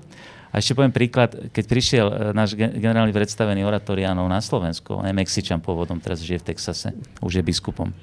A 0.51 0.59
ešte 0.59 0.75
poviem 0.75 0.91
príklad, 0.91 1.31
keď 1.55 1.63
prišiel 1.63 2.07
e, 2.11 2.13
náš 2.35 2.59
generálny 2.59 3.15
predstavený 3.15 3.63
oratoriánov 3.63 4.27
na 4.27 4.43
Slovensku, 4.43 4.99
on 4.99 5.07
je 5.07 5.15
Mexičan 5.15 5.63
pôvodom, 5.63 6.03
teraz 6.03 6.19
žije 6.19 6.43
v 6.43 6.47
Texase, 6.51 6.91
už 7.23 7.39
je 7.39 7.43
biskupom. 7.43 7.95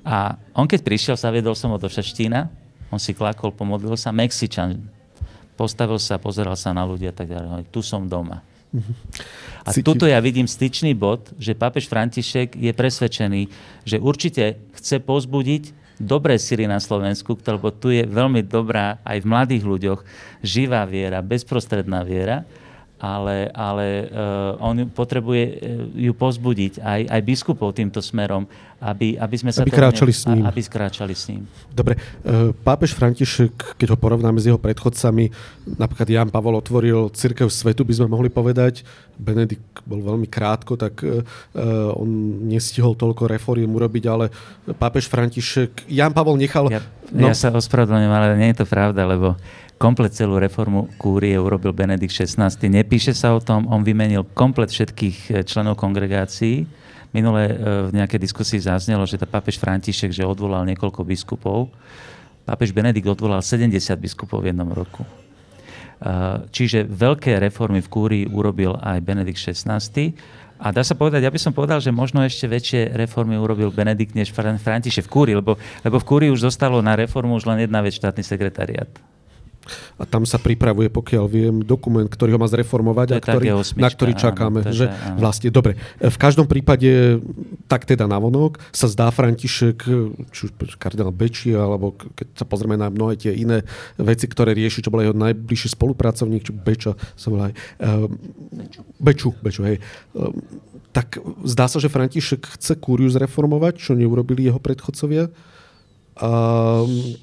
A 0.00 0.40
on 0.56 0.64
keď 0.64 0.80
prišiel, 0.80 1.16
sa 1.20 1.28
viedol 1.28 1.52
som 1.52 1.68
ho 1.68 1.76
do 1.76 1.92
Šaštína 1.92 2.48
On 2.90 2.98
si 2.98 3.14
klakol, 3.14 3.54
pomodlil 3.54 3.94
sa, 3.94 4.10
Mexičan. 4.10 4.82
Postavil 5.54 6.00
sa, 6.02 6.18
pozeral 6.18 6.58
sa 6.58 6.74
na 6.74 6.82
ľudia 6.82 7.12
a 7.12 7.16
tak 7.16 7.30
ďalej. 7.30 7.70
Tu 7.70 7.80
som 7.86 8.08
doma. 8.08 8.42
A 9.66 9.70
Cítim. 9.74 9.92
tuto 9.92 10.06
ja 10.06 10.18
vidím 10.22 10.46
styčný 10.46 10.94
bod, 10.94 11.30
že 11.36 11.58
pápež 11.58 11.90
František 11.90 12.54
je 12.54 12.70
presvedčený, 12.70 13.42
že 13.82 13.98
určite 13.98 14.62
chce 14.78 15.02
pozbudiť 15.02 15.79
dobré 16.00 16.40
síly 16.40 16.64
na 16.64 16.80
Slovensku, 16.80 17.36
lebo 17.36 17.68
tu 17.68 17.92
je 17.92 18.08
veľmi 18.08 18.40
dobrá 18.40 18.96
aj 19.04 19.20
v 19.20 19.30
mladých 19.30 19.64
ľuďoch 19.68 20.00
živá 20.40 20.88
viera, 20.88 21.20
bezprostredná 21.20 22.00
viera 22.00 22.48
ale, 23.00 23.48
ale 23.56 24.12
uh, 24.12 24.60
on 24.60 24.84
potrebuje 24.92 25.44
uh, 25.48 25.56
ju 25.96 26.12
pozbudiť 26.12 26.84
aj, 26.84 27.00
aj 27.08 27.20
biskupov 27.24 27.72
týmto 27.72 28.04
smerom, 28.04 28.44
aby, 28.80 29.20
aby 29.20 29.36
sme 29.36 29.52
sa 29.52 29.60
aby 29.60 29.70
kráčali 29.70 30.12
s 30.12 30.24
ním. 30.24 30.44
Aby 30.48 30.60
skráčali 30.64 31.12
s 31.12 31.28
ním. 31.28 31.44
Dobre, 31.68 32.00
uh, 32.00 32.56
pápež 32.64 32.96
František, 32.96 33.76
keď 33.76 33.92
ho 33.92 33.98
porovnáme 34.00 34.40
s 34.40 34.48
jeho 34.48 34.56
predchodcami, 34.56 35.28
napríklad 35.76 36.08
Jan 36.08 36.32
Pavol 36.32 36.56
otvoril 36.56 37.12
církev 37.12 37.52
svetu, 37.52 37.84
by 37.84 38.00
sme 38.00 38.08
mohli 38.08 38.32
povedať, 38.32 38.82
Benedikt 39.20 39.84
bol 39.84 40.00
veľmi 40.00 40.24
krátko, 40.24 40.80
tak 40.80 41.04
uh, 41.04 41.20
on 41.92 42.08
nestihol 42.48 42.96
toľko 42.96 43.28
reforiem 43.28 43.68
urobiť, 43.68 44.04
ale 44.08 44.32
pápež 44.80 45.12
František, 45.12 45.84
Jan 45.92 46.16
Pavol 46.16 46.40
nechal... 46.40 46.72
Ja, 46.72 46.80
no, 47.12 47.28
ja 47.28 47.36
sa 47.36 47.52
ospravedlňujem, 47.52 48.12
ale 48.12 48.40
nie 48.40 48.50
je 48.56 48.64
to 48.64 48.66
pravda, 48.66 49.04
lebo 49.04 49.36
komplet 49.80 50.12
celú 50.12 50.36
reformu 50.36 50.92
kúrie 51.00 51.40
urobil 51.40 51.72
Benedikt 51.72 52.12
XVI. 52.12 52.52
Nepíše 52.52 53.16
sa 53.16 53.32
o 53.32 53.40
tom, 53.40 53.64
on 53.72 53.80
vymenil 53.80 54.28
komplet 54.36 54.68
všetkých 54.68 55.16
e, 55.32 55.32
členov 55.48 55.80
kongregácií. 55.80 56.68
Minule 57.10 57.42
e, 57.46 57.54
v 57.90 57.92
nejakej 57.94 58.20
diskusii 58.22 58.62
zaznelo, 58.62 59.02
že 59.02 59.18
tá 59.18 59.26
pápež 59.26 59.58
František, 59.58 60.14
že 60.14 60.22
odvolal 60.22 60.62
niekoľko 60.70 61.02
biskupov. 61.02 61.70
Pápež 62.46 62.70
Benedikt 62.70 63.10
odvolal 63.10 63.42
70 63.42 63.74
biskupov 63.98 64.46
v 64.46 64.54
jednom 64.54 64.70
roku. 64.70 65.02
E, 65.02 65.08
čiže 66.54 66.86
veľké 66.86 67.42
reformy 67.42 67.82
v 67.82 67.88
kúrii 67.90 68.24
urobil 68.30 68.78
aj 68.78 69.02
Benedikt 69.02 69.42
XVI. 69.42 69.82
A 70.60 70.70
dá 70.70 70.84
sa 70.86 70.94
povedať, 70.94 71.24
ja 71.26 71.32
by 71.32 71.40
som 71.40 71.56
povedal, 71.56 71.82
že 71.82 71.90
možno 71.90 72.22
ešte 72.22 72.46
väčšie 72.46 72.94
reformy 72.94 73.34
urobil 73.34 73.74
Benedikt 73.74 74.14
než 74.14 74.30
František 74.36 75.08
v 75.08 75.12
kúrii, 75.12 75.34
lebo, 75.34 75.56
lebo 75.82 75.96
v 75.98 76.06
kúrii 76.06 76.30
už 76.30 76.46
zostalo 76.46 76.78
na 76.84 76.94
reformu 76.94 77.34
už 77.34 77.48
len 77.48 77.64
jedna 77.64 77.80
vec, 77.80 77.96
štátny 77.96 78.22
sekretariat 78.22 78.92
a 80.00 80.04
tam 80.08 80.24
sa 80.24 80.40
pripravuje, 80.40 80.88
pokiaľ 80.88 81.24
viem, 81.28 81.54
dokument, 81.62 82.08
ktorý 82.08 82.34
ho 82.34 82.40
má 82.40 82.48
zreformovať 82.48 83.08
a 83.14 83.18
ktorý, 83.20 83.46
na 83.76 83.88
ktorý 83.88 84.12
čakáme. 84.16 84.66
Áno, 84.66 84.74
že 84.74 84.88
áno. 84.88 85.20
vlastne, 85.20 85.48
dobre, 85.52 85.76
v 86.00 86.18
každom 86.18 86.48
prípade, 86.48 87.20
tak 87.70 87.84
teda 87.86 88.08
navonok, 88.08 88.58
sa 88.72 88.90
zdá 88.90 89.12
František, 89.12 89.78
či 90.32 90.40
už 90.48 90.50
kardinál 90.80 91.14
Beči, 91.14 91.54
alebo 91.54 91.94
keď 91.94 92.26
sa 92.34 92.44
pozrieme 92.48 92.80
na 92.80 92.88
mnohé 92.90 93.20
tie 93.20 93.32
iné 93.36 93.62
veci, 94.00 94.26
ktoré 94.26 94.56
rieši, 94.56 94.82
čo 94.82 94.92
bol 94.92 95.04
jeho 95.04 95.16
najbližší 95.16 95.76
spolupracovník, 95.76 96.42
či 96.48 96.52
Beča, 96.56 96.92
som 97.14 97.36
aj, 97.38 97.52
uh, 97.84 98.08
Beču, 98.98 99.36
Beču, 99.38 99.62
hej. 99.68 99.78
Uh, 100.16 100.34
tak 100.90 101.22
zdá 101.46 101.70
sa, 101.70 101.78
že 101.78 101.92
František 101.92 102.58
chce 102.58 102.74
kúriu 102.82 103.06
zreformovať, 103.06 103.78
čo 103.78 103.92
neurobili 103.94 104.50
jeho 104.50 104.58
predchodcovia. 104.58 105.30
A 106.20 106.30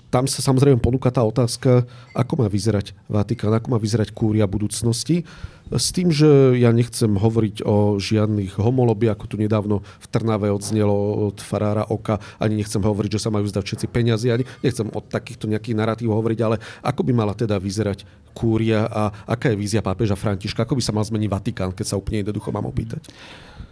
tam 0.10 0.26
sa 0.26 0.42
samozrejme 0.42 0.82
ponúka 0.82 1.14
tá 1.14 1.22
otázka, 1.22 1.86
ako 2.18 2.34
má 2.42 2.48
vyzerať 2.50 2.98
Vatikán, 3.06 3.54
ako 3.54 3.78
má 3.78 3.78
vyzerať 3.78 4.10
kúria 4.10 4.50
budúcnosti. 4.50 5.22
S 5.70 5.92
tým, 5.94 6.10
že 6.10 6.58
ja 6.58 6.74
nechcem 6.74 7.12
hovoriť 7.14 7.62
o 7.68 8.02
žiadnych 8.02 8.58
homolobi, 8.58 9.12
ako 9.12 9.26
tu 9.30 9.36
nedávno 9.38 9.84
v 9.84 10.06
Trnave 10.08 10.50
odznelo 10.50 11.30
od 11.30 11.38
farára 11.44 11.86
Oka, 11.92 12.18
ani 12.42 12.58
nechcem 12.64 12.80
hovoriť, 12.80 13.20
že 13.20 13.24
sa 13.28 13.30
majú 13.30 13.46
zdať 13.46 13.64
všetci 13.68 13.88
peniazy, 13.92 14.32
ani 14.32 14.48
nechcem 14.64 14.88
o 14.90 15.00
takýchto 15.04 15.46
nejakých 15.46 15.78
narratív 15.78 16.16
hovoriť, 16.16 16.40
ale 16.42 16.58
ako 16.82 17.02
by 17.04 17.12
mala 17.14 17.36
teda 17.36 17.60
vyzerať 17.60 18.08
kúria 18.32 18.88
a 18.88 19.12
aká 19.28 19.52
je 19.52 19.60
vízia 19.60 19.84
pápeža 19.84 20.16
Františka, 20.16 20.64
ako 20.64 20.80
by 20.80 20.84
sa 20.88 20.96
mal 20.96 21.04
zmeniť 21.04 21.30
Vatikán, 21.30 21.76
keď 21.76 21.86
sa 21.86 22.00
úplne 22.00 22.24
jednoducho 22.24 22.50
mám 22.50 22.66
opýtať. 22.66 23.04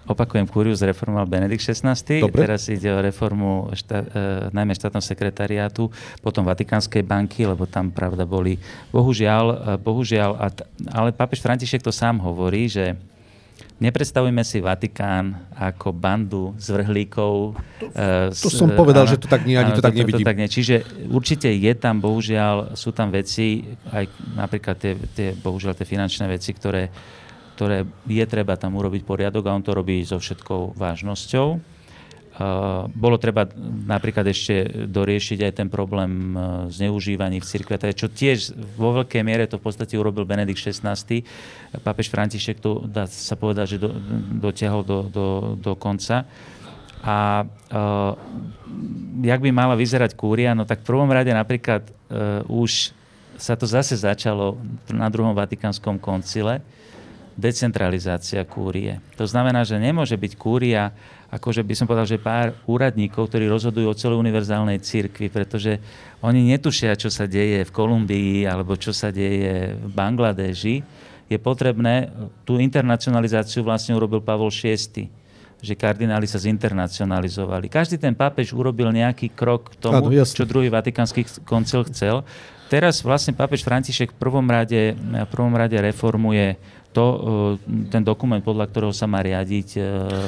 Opakujem, 0.06 0.46
Kurius 0.46 0.86
zreformoval 0.86 1.26
Benedikt 1.26 1.66
XVI. 1.66 1.98
Dobre. 2.22 2.46
Teraz 2.46 2.70
ide 2.70 2.94
o 2.94 3.02
reformu 3.02 3.74
štá, 3.74 3.98
e, 4.02 4.06
najmä 4.54 4.78
štátneho 4.78 5.02
sekretariátu, 5.02 5.90
potom 6.22 6.46
Vatikánskej 6.46 7.02
banky, 7.02 7.50
lebo 7.50 7.66
tam 7.66 7.90
pravda 7.90 8.24
boli, 8.30 8.62
bohužiaľ, 8.94 9.46
e, 9.46 9.56
bohužiaľ 9.82 10.32
a 10.38 10.46
t- 10.54 10.66
ale 10.94 11.10
pápež 11.10 11.42
František 11.42 11.82
to 11.82 11.90
sám 11.90 12.22
hovorí, 12.22 12.70
že 12.70 12.94
Nepredstavujme 13.76 14.40
si 14.48 14.64
Vatikán 14.64 15.52
ako 15.52 15.92
bandu 15.92 16.56
zvrhlíkov. 16.56 17.60
To, 17.84 17.88
e, 17.92 18.32
to 18.32 18.48
som 18.48 18.72
povedal, 18.72 19.04
áno, 19.04 19.12
že 19.12 19.20
to 19.20 19.28
tak 19.28 19.44
nie, 19.44 19.60
ani 19.60 19.76
áno, 19.76 19.80
to 19.80 19.84
tak 19.84 20.00
nevidím. 20.00 20.24
To, 20.24 20.28
to 20.28 20.32
tak 20.32 20.40
nie. 20.40 20.48
Čiže 20.48 20.76
určite 21.12 21.52
je 21.52 21.74
tam, 21.76 22.00
bohužiaľ, 22.00 22.80
sú 22.80 22.96
tam 22.96 23.12
veci, 23.12 23.68
aj 23.92 24.08
napríklad 24.40 24.80
tie, 24.80 24.96
tie 25.12 25.36
bohužiaľ, 25.36 25.76
tie 25.76 25.84
finančné 25.84 26.24
veci, 26.32 26.56
ktoré, 26.56 26.88
ktoré 27.56 27.88
je 28.04 28.26
treba 28.28 28.60
tam 28.60 28.76
urobiť 28.76 29.08
poriadok 29.08 29.48
a 29.48 29.56
on 29.56 29.64
to 29.64 29.72
robí 29.72 30.04
so 30.04 30.20
všetkou 30.20 30.76
vážnosťou. 30.76 31.76
Uh, 32.36 32.92
bolo 32.92 33.16
treba 33.16 33.48
napríklad 33.88 34.28
ešte 34.28 34.84
doriešiť 34.92 35.40
aj 35.40 35.54
ten 35.56 35.72
problém 35.72 36.36
uh, 36.36 36.68
zneužívaní 36.68 37.40
v 37.40 37.48
cirkvi, 37.48 37.80
čo 37.96 38.12
tiež 38.12 38.52
vo 38.76 38.92
veľkej 38.92 39.24
miere 39.24 39.48
to 39.48 39.56
v 39.56 39.64
podstate 39.64 39.96
urobil 39.96 40.28
Benedikt 40.28 40.60
XVI. 40.60 41.00
Pápež 41.80 42.12
František 42.12 42.60
to 42.60 42.84
dá 42.92 43.08
sa 43.08 43.40
povedať, 43.40 43.80
že 43.80 43.88
do, 43.88 43.96
dotiahol 44.44 44.84
do, 44.84 45.08
do, 45.08 45.28
do 45.56 45.80
konca. 45.80 46.28
A 47.08 47.48
uh, 47.48 48.20
jak 49.24 49.40
by 49.40 49.56
mala 49.56 49.80
vyzerať 49.80 50.20
kúria? 50.20 50.52
No 50.52 50.68
tak 50.68 50.84
v 50.84 50.92
prvom 50.92 51.08
rade 51.08 51.32
napríklad 51.32 51.88
uh, 51.88 52.44
už 52.52 52.92
sa 53.40 53.56
to 53.56 53.64
zase 53.64 53.96
začalo 53.96 54.60
na 54.92 55.08
druhom 55.08 55.32
Vatikánskom 55.32 56.04
koncile, 56.04 56.60
decentralizácia 57.36 58.42
kúrie. 58.48 59.04
To 59.20 59.28
znamená, 59.28 59.68
že 59.68 59.76
nemôže 59.76 60.16
byť 60.16 60.34
kúria, 60.40 60.96
akože 61.32 61.62
by 61.68 61.74
som 61.76 61.86
povedal, 61.88 62.08
že 62.08 62.20
pár 62.20 62.56
úradníkov, 62.64 63.28
ktorí 63.28 63.52
rozhodujú 63.52 63.88
o 63.92 64.00
celej 64.00 64.18
univerzálnej 64.24 64.80
cirkvi, 64.80 65.28
pretože 65.28 65.84
oni 66.24 66.48
netušia, 66.56 66.96
čo 66.96 67.12
sa 67.12 67.28
deje 67.28 67.68
v 67.68 67.72
Kolumbii 67.76 68.48
alebo 68.48 68.80
čo 68.80 68.96
sa 68.96 69.12
deje 69.12 69.76
v 69.76 69.90
Bangladeži. 69.92 70.80
Je 71.28 71.38
potrebné, 71.42 72.08
tú 72.48 72.62
internacionalizáciu 72.62 73.66
vlastne 73.66 73.98
urobil 73.98 74.24
Pavol 74.24 74.54
VI 74.54 75.12
že 75.66 75.74
kardináli 75.74 76.30
sa 76.30 76.38
zinternacionalizovali. 76.38 77.72
Každý 77.74 77.98
ten 77.98 78.14
pápež 78.14 78.54
urobil 78.54 78.94
nejaký 78.94 79.34
krok 79.34 79.74
k 79.74 79.82
tomu, 79.82 80.14
Áno, 80.14 80.26
čo 80.28 80.46
druhý 80.46 80.70
vatikánsky 80.70 81.26
koncil 81.42 81.82
chcel. 81.90 82.22
Teraz 82.70 83.02
vlastne 83.02 83.34
pápež 83.34 83.66
František 83.66 84.14
v 84.14 84.18
prvom 84.18 84.46
rade, 84.46 84.94
v 84.94 85.30
prvom 85.30 85.54
rade 85.54 85.74
reformuje 85.78 86.58
to, 86.96 87.06
e, 87.60 87.92
ten 87.92 88.00
dokument, 88.08 88.40
podľa 88.40 88.72
ktorého 88.72 88.94
sa 88.96 89.04
má 89.04 89.20
riadiť 89.20 89.68
e, 89.76 89.80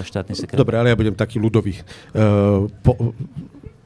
štátny 0.03 0.33
sekretár. 0.35 0.67
Dobre, 0.67 0.75
ale 0.75 0.91
ja 0.91 0.99
budem 0.99 1.15
taký 1.15 1.39
ľudový. 1.39 1.79
Uh, 2.11 2.67
po, 2.83 3.15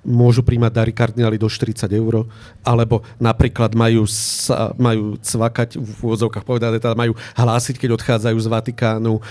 môžu 0.02 0.42
príjmať 0.42 0.72
dary 0.74 0.94
kardinály 0.94 1.38
do 1.38 1.46
40 1.46 1.86
eur, 1.94 2.26
alebo 2.66 3.06
napríklad 3.22 3.78
majú, 3.78 4.10
sa, 4.10 4.74
majú 4.76 5.18
cvakať, 5.22 5.78
v 5.78 6.00
úvodzovkách 6.02 6.46
povedané, 6.46 6.82
teda 6.82 6.98
majú 6.98 7.14
hlásiť, 7.38 7.78
keď 7.78 7.90
odchádzajú 8.02 8.38
z 8.42 8.48
Vatikánu, 8.50 9.14
e, 9.18 9.22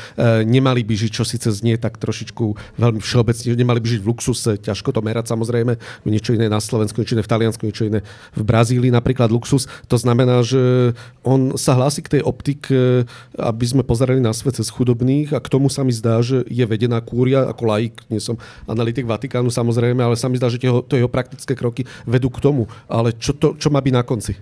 nemali 0.47 0.87
by 0.87 0.95
žiť, 0.95 1.11
čo 1.11 1.25
síce 1.27 1.51
znie 1.51 1.75
tak 1.75 1.99
trošičku 1.99 2.79
veľmi 2.79 3.03
všeobecne, 3.03 3.59
nemali 3.59 3.83
by 3.83 3.89
žiť 3.99 4.01
v 4.03 4.09
luxuse, 4.15 4.53
ťažko 4.63 4.95
to 4.95 5.01
merať 5.03 5.35
samozrejme, 5.35 5.75
niečo 6.07 6.39
iné 6.39 6.47
na 6.47 6.63
Slovensku, 6.63 7.03
niečo 7.03 7.19
iné 7.19 7.27
v 7.27 7.33
Taliansku, 7.35 7.63
niečo 7.67 7.91
iné 7.91 8.07
v 8.39 8.43
Brazílii, 8.47 8.95
napríklad 8.95 9.31
luxus. 9.35 9.67
To 9.91 9.99
znamená, 9.99 10.47
že 10.47 10.95
on 11.27 11.59
sa 11.59 11.75
hlási 11.75 12.07
k 12.07 12.19
tej 12.19 12.23
optike, 12.23 13.05
aby 13.35 13.65
sme 13.67 13.83
pozerali 13.83 14.23
na 14.23 14.31
svet 14.31 14.55
cez 14.55 14.71
chudobných 14.71 15.35
a 15.35 15.43
k 15.43 15.51
tomu 15.51 15.67
sa 15.67 15.83
mi 15.83 15.91
zdá, 15.91 16.23
že 16.23 16.47
je 16.47 16.63
vedená 16.63 17.03
kúria, 17.03 17.49
ako 17.51 17.63
laik, 17.67 17.99
nie 18.07 18.23
som 18.23 18.39
analytik 18.71 19.09
Vatikánu 19.09 19.51
samozrejme, 19.51 19.99
ale 19.99 20.15
sa 20.15 20.31
mi 20.31 20.39
zdá, 20.39 20.47
že 20.47 20.60
tie, 20.61 20.69
to 20.69 20.95
jeho 21.01 21.09
praktické 21.09 21.57
kroky 21.57 21.89
vedú 22.05 22.29
k 22.29 22.45
tomu. 22.45 22.69
Ale 22.87 23.17
čo, 23.17 23.33
to, 23.33 23.57
čo 23.57 23.73
má 23.73 23.81
byť 23.81 23.95
na 23.97 24.05
konci? 24.05 24.37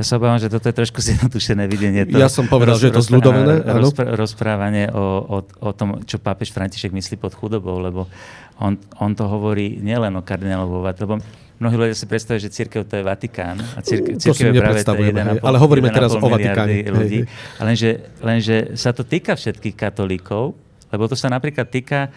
Ja 0.00 0.04
sa 0.08 0.16
obávam, 0.16 0.40
že 0.40 0.48
toto 0.48 0.64
je 0.64 0.74
trošku 0.80 1.04
zjednodušené 1.04 1.68
videnie. 1.68 2.08
To, 2.08 2.16
ja 2.16 2.32
som 2.32 2.48
povedal, 2.48 2.80
roz, 2.80 2.80
že 2.80 2.88
je 2.88 2.96
to 2.96 3.04
zľudovené. 3.04 3.68
Rozpr- 3.68 4.16
rozprávanie 4.16 4.88
o, 4.88 5.04
o, 5.20 5.38
o 5.44 5.70
tom, 5.76 6.00
čo 6.08 6.16
pápež 6.16 6.56
František 6.56 6.88
myslí 6.88 7.20
pod 7.20 7.36
chudobou, 7.36 7.76
lebo 7.76 8.08
on, 8.56 8.80
on 8.96 9.12
to 9.12 9.28
hovorí 9.28 9.76
nielen 9.76 10.16
o 10.16 10.24
kardinálovu 10.24 10.80
lebo 10.80 11.20
mnohí 11.60 11.76
ľudia 11.76 11.92
si 11.92 12.08
predstavujú, 12.08 12.40
že 12.48 12.48
církev 12.48 12.88
to 12.88 12.96
je 12.96 13.04
Vatikán 13.04 13.60
a 13.60 13.84
církev, 13.84 14.16
církev 14.16 14.56
je 14.56 14.60
práve 14.64 14.80
to 14.80 14.96
Ale 15.44 15.56
hovoríme 15.60 15.92
teraz 15.92 16.16
o 16.16 16.20
Vatikáne. 16.24 16.88
Ľudí. 16.88 17.28
Lenže, 17.60 17.90
lenže 18.24 18.56
sa 18.80 18.96
to 18.96 19.04
týka 19.04 19.36
všetkých 19.36 19.76
katolíkov, 19.76 20.56
lebo 20.88 21.04
to 21.06 21.12
sa 21.12 21.28
napríklad 21.28 21.68
týka 21.68 22.08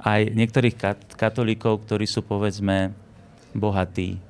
aj 0.00 0.32
niektorých 0.32 0.76
kat- 0.76 1.12
katolíkov, 1.16 1.84
ktorí 1.88 2.04
sú 2.04 2.20
povedzme 2.20 2.92
bohatí. 3.56 4.20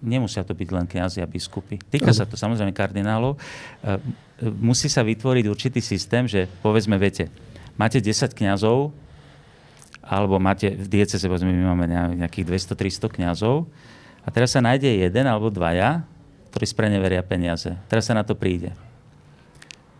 Nemusia 0.00 0.40
to 0.40 0.56
byť 0.56 0.68
len 0.72 0.86
kniazy 0.88 1.20
a 1.20 1.28
biskupy. 1.28 1.76
Týka 1.76 2.16
sa 2.16 2.24
to 2.24 2.40
samozrejme 2.40 2.72
kardinálov. 2.72 3.36
E, 3.36 3.38
musí 4.56 4.88
sa 4.88 5.04
vytvoriť 5.04 5.44
určitý 5.44 5.84
systém, 5.84 6.24
že 6.24 6.48
povedzme, 6.64 6.96
viete, 6.96 7.28
máte 7.76 8.00
10 8.00 8.32
kňazov, 8.32 8.96
alebo 10.00 10.40
máte 10.40 10.72
v 10.72 10.88
dieceze, 10.88 11.28
povedzme, 11.28 11.52
my 11.52 11.64
máme 11.76 11.86
nejakých 12.16 12.72
200-300 12.72 13.16
kňazov, 13.20 13.68
a 14.20 14.28
teraz 14.28 14.52
sa 14.52 14.60
nájde 14.60 15.00
jeden 15.00 15.24
alebo 15.24 15.48
dvaja, 15.48 16.04
ktorí 16.52 16.64
spreneveria 16.68 17.24
peniaze. 17.24 17.72
Teraz 17.88 18.08
sa 18.08 18.16
na 18.16 18.26
to 18.26 18.36
príde. 18.36 18.74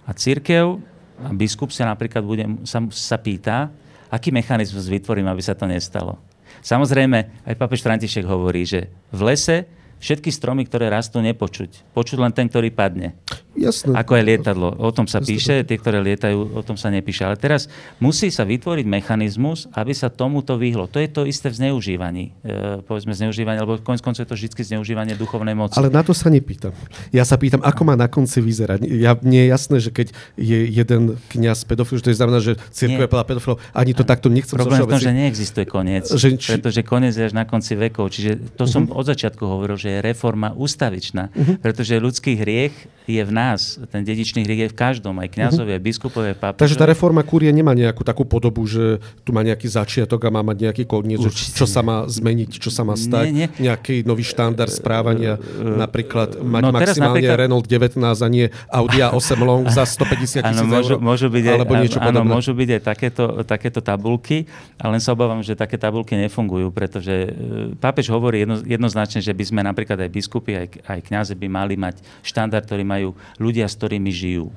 A 0.04 0.12
církev 0.12 0.80
a 1.20 1.30
biskup 1.36 1.68
sa 1.68 1.84
napríklad 1.88 2.24
bude, 2.24 2.44
sa, 2.64 2.80
sa 2.90 3.16
pýta, 3.20 3.68
aký 4.10 4.34
mechanizmus 4.34 4.90
vytvorím, 4.90 5.30
aby 5.30 5.40
sa 5.40 5.54
to 5.54 5.64
nestalo. 5.70 6.18
Samozrejme, 6.60 7.46
aj 7.46 7.54
papež 7.56 7.80
František 7.80 8.26
hovorí, 8.26 8.66
že 8.68 8.92
v 9.14 9.32
lese 9.32 9.64
všetky 10.02 10.28
stromy, 10.28 10.66
ktoré 10.66 10.90
rastú, 10.90 11.22
nepočuť. 11.24 11.94
Počuť 11.96 12.18
len 12.20 12.32
ten, 12.34 12.50
ktorý 12.50 12.74
padne. 12.74 13.16
Jasné. 13.58 13.98
Ako 13.98 14.14
je 14.14 14.22
lietadlo. 14.22 14.78
O 14.78 14.94
tom 14.94 15.10
sa 15.10 15.18
Jasné. 15.18 15.30
píše, 15.30 15.54
tie, 15.66 15.76
ktoré 15.76 15.98
lietajú, 15.98 16.54
o 16.54 16.62
tom 16.62 16.78
sa 16.78 16.86
nepíše. 16.86 17.26
Ale 17.26 17.34
teraz 17.34 17.66
musí 17.98 18.30
sa 18.30 18.46
vytvoriť 18.46 18.86
mechanizmus, 18.86 19.66
aby 19.74 19.90
sa 19.90 20.06
tomuto 20.06 20.54
vyhlo. 20.54 20.86
To 20.86 21.02
je 21.02 21.10
to 21.10 21.26
isté 21.26 21.50
v 21.50 21.66
zneužívaní. 21.66 22.30
E, 22.46 22.78
povedzme 22.86 23.10
zneužívanie, 23.10 23.58
lebo 23.58 23.82
konec 23.82 24.06
koncov 24.06 24.22
je 24.22 24.30
to 24.30 24.38
vždy 24.38 24.54
zneužívanie 24.54 25.18
duchovnej 25.18 25.58
moci. 25.58 25.74
Ale 25.74 25.90
na 25.90 26.06
to 26.06 26.14
sa 26.14 26.30
nepýtam. 26.30 26.70
Ja 27.10 27.26
sa 27.26 27.34
pýtam, 27.34 27.58
ako 27.66 27.82
má 27.82 27.98
na 27.98 28.06
konci 28.06 28.38
vyzerať. 28.38 28.86
Ja, 28.86 29.18
nie 29.18 29.44
je 29.44 29.48
jasné, 29.50 29.76
že 29.82 29.90
keď 29.90 30.14
je 30.38 30.58
jeden 30.70 31.18
kňaz 31.34 31.66
pedofil, 31.66 31.98
že 31.98 32.04
to 32.06 32.10
je 32.14 32.18
znamená, 32.22 32.38
že 32.38 32.54
církev 32.70 33.06
je 33.06 33.10
plná 33.10 33.24
pedofilov. 33.26 33.58
Ani 33.74 33.92
to 33.98 34.06
takto 34.06 34.30
nechcem 34.30 34.54
Problém 34.54 34.86
v 34.86 34.94
tom, 34.94 35.02
že 35.02 35.10
neexistuje 35.10 35.66
koniec. 35.66 36.06
Že, 36.06 36.38
či... 36.38 36.48
Pretože 36.54 36.80
koniec 36.86 37.18
je 37.18 37.26
až 37.26 37.34
na 37.34 37.42
konci 37.42 37.74
vekov. 37.74 38.14
Čiže 38.14 38.54
to 38.54 38.70
som 38.70 38.86
uh-huh. 38.86 39.00
od 39.00 39.04
začiatku 39.10 39.42
hovoril, 39.42 39.74
že 39.74 39.98
je 39.98 39.98
reforma 40.04 40.54
ustavičná. 40.54 41.34
Uh-huh. 41.34 41.56
Pretože 41.58 41.98
ľudský 41.98 42.38
hriech 42.38 42.74
je 43.10 43.22
v 43.26 43.32
nás. 43.40 43.80
Ten 43.88 44.04
dedičný 44.04 44.44
hriech 44.44 44.60
je 44.66 44.68
v 44.72 44.76
každom, 44.76 45.16
aj 45.16 45.28
kňazovi, 45.32 45.72
aj 45.76 45.82
biskupovie, 45.82 46.32
pápežovi. 46.36 46.60
Takže 46.60 46.76
tá 46.76 46.84
reforma 46.84 47.24
kúrie 47.24 47.48
nemá 47.48 47.72
nejakú 47.72 48.04
takú 48.04 48.28
podobu, 48.28 48.68
že 48.68 49.00
tu 49.24 49.32
má 49.32 49.40
nejaký 49.40 49.66
začiatok 49.72 50.20
a 50.26 50.28
má 50.28 50.44
mať 50.44 50.68
nejaký 50.68 50.84
koniec, 50.84 51.24
čo 51.32 51.64
sa 51.64 51.80
má 51.80 52.04
zmeniť, 52.04 52.60
čo 52.60 52.68
sa 52.68 52.84
má 52.84 52.94
stať, 52.94 53.32
nie, 53.32 53.48
nie. 53.48 53.70
nejaký 53.70 54.04
nový 54.04 54.24
štandard 54.26 54.70
správania, 54.70 55.40
napríklad 55.56 56.36
mať 56.36 56.62
no, 56.62 56.70
maximálne 56.74 57.24
napríklad... 57.24 57.40
Renault 57.40 57.66
19 57.66 58.02
a 58.04 58.28
nie 58.28 58.46
Audi 58.68 59.00
A8 59.00 59.30
Long 59.40 59.64
za 59.70 59.84
150 59.86 60.44
tisíc 60.44 60.66
môžu, 60.66 60.94
eur, 60.96 61.00
môžu 61.00 61.26
byť 61.30 61.44
aj, 61.46 61.54
alebo 61.54 61.72
niečo 61.78 61.98
áno, 61.98 62.08
podobné. 62.10 62.30
môžu 62.30 62.52
byť 62.52 62.68
aj 62.76 62.82
takéto, 62.82 63.24
takéto 63.46 63.80
tabulky, 63.80 64.44
ale 64.76 64.98
len 64.98 65.02
sa 65.02 65.14
obávam, 65.14 65.40
že 65.40 65.54
také 65.54 65.78
tabulky 65.80 66.18
nefungujú, 66.18 66.68
pretože 66.74 67.12
e, 67.12 67.30
pápež 67.78 68.10
hovorí 68.10 68.44
jedno, 68.44 68.60
jednoznačne, 68.62 69.20
že 69.22 69.32
by 69.32 69.44
sme 69.46 69.60
napríklad 69.64 69.98
aj 70.00 70.10
biskupy, 70.10 70.52
aj, 70.56 70.66
aj 70.86 70.98
kňaze 71.06 71.32
by 71.38 71.46
mali 71.48 71.74
mať 71.78 72.02
štandard, 72.26 72.64
ktorý 72.66 72.84
majú 72.84 73.08
ľudia, 73.38 73.70
s 73.70 73.76
ktorými 73.78 74.10
žijú. 74.10 74.50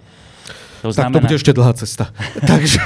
To 0.83 0.91
znamená... 0.91 1.15
Tak 1.15 1.15
to 1.15 1.25
bude 1.31 1.37
ešte 1.39 1.53
dlhá 1.55 1.73
cesta. 1.79 2.11
takže, 2.51 2.83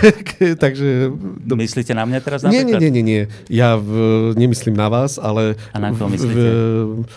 takže... 0.53 1.09
Myslíte 1.49 1.97
na 1.97 2.05
mňa 2.05 2.19
teraz 2.21 2.45
napríklad? 2.45 2.77
Nie, 2.77 2.89
nie, 2.89 2.91
nie, 2.93 3.03
nie. 3.03 3.21
Ja 3.49 3.73
v, 3.73 3.89
nemyslím 4.37 4.77
na 4.77 4.85
vás, 4.85 5.17
ale... 5.17 5.57
A 5.73 5.81
na 5.81 5.89
koho 5.97 6.05
myslíte? 6.13 6.37
V, 6.37 7.09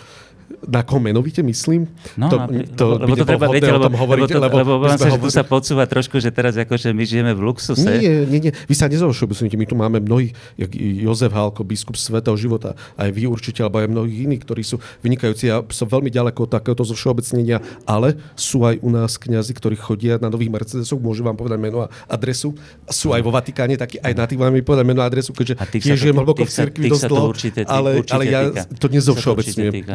na 0.67 0.81
koho 0.85 0.99
menovite 1.03 1.41
myslím? 1.43 1.87
No, 2.15 2.29
to, 2.29 2.37
to 2.75 2.85
lebo 3.01 3.15
to 3.17 3.25
treba, 3.25 3.45
viete, 3.51 3.71
lebo, 3.71 3.87
hovoriť, 3.91 4.29
lebo, 4.29 4.31
to, 4.31 4.39
lebo, 4.39 4.57
lebo 4.57 4.73
vám 4.81 4.97
sa, 4.97 5.09
hovor... 5.11 5.25
tu 5.25 5.29
sa 5.31 5.43
podsúva 5.43 5.83
trošku, 5.87 6.17
že 6.21 6.29
teraz 6.29 6.55
akože 6.57 6.93
my 6.93 7.03
žijeme 7.03 7.31
v 7.35 7.41
luxuse. 7.41 7.81
Nie, 7.81 8.27
nie, 8.27 8.39
nie. 8.49 8.53
Vy 8.67 8.73
sa 8.75 8.91
nezovšeobecnite. 8.91 9.55
My 9.55 9.67
tu 9.67 9.75
máme 9.77 9.97
mnohých, 10.01 10.33
jak 10.57 10.71
Jozef 10.75 11.31
Hálko, 11.31 11.61
biskup 11.63 11.95
svetého 11.95 12.35
života, 12.35 12.73
aj 12.97 13.09
vy 13.13 13.29
určite, 13.29 13.61
alebo 13.61 13.81
aj 13.81 13.89
mnohých 13.89 14.19
iných, 14.27 14.41
ktorí 14.43 14.61
sú 14.65 14.77
vynikajúci. 15.05 15.51
Ja 15.51 15.63
som 15.69 15.87
veľmi 15.87 16.09
ďaleko 16.09 16.47
od 16.47 16.51
takéhoto 16.51 16.83
zovšeobecnenia, 16.83 17.61
ale 17.87 18.17
sú 18.33 18.65
aj 18.65 18.81
u 18.81 18.89
nás 18.89 19.15
kňazi, 19.15 19.53
ktorí 19.55 19.75
chodia 19.77 20.17
na 20.17 20.27
nových 20.27 20.51
Mercedesoch, 20.51 20.99
môžem 20.99 21.25
vám 21.25 21.37
povedať 21.37 21.59
meno 21.61 21.85
a 21.85 21.87
adresu. 22.09 22.55
Sú 22.89 23.13
aj 23.15 23.21
vo 23.21 23.31
Vatikáne, 23.31 23.77
taký 23.77 24.01
aj 24.01 24.13
na 24.17 24.25
tých 24.27 24.39
vám 24.41 24.51
mi 24.51 24.65
povedať 24.65 24.85
meno 24.87 25.01
a 25.03 25.07
adresu, 25.07 25.31
keďže 25.31 25.55
tiež 25.71 25.97
žijem 25.97 26.17
hlboko 26.17 26.43
v 26.43 26.51
cirkvi 26.51 26.89
dosť 26.91 27.05
dlho, 27.07 27.29
ale, 27.69 28.03
ale 28.09 28.23
ja 28.27 28.41
to 28.79 28.87
nezovšeobecňujem 28.89 29.85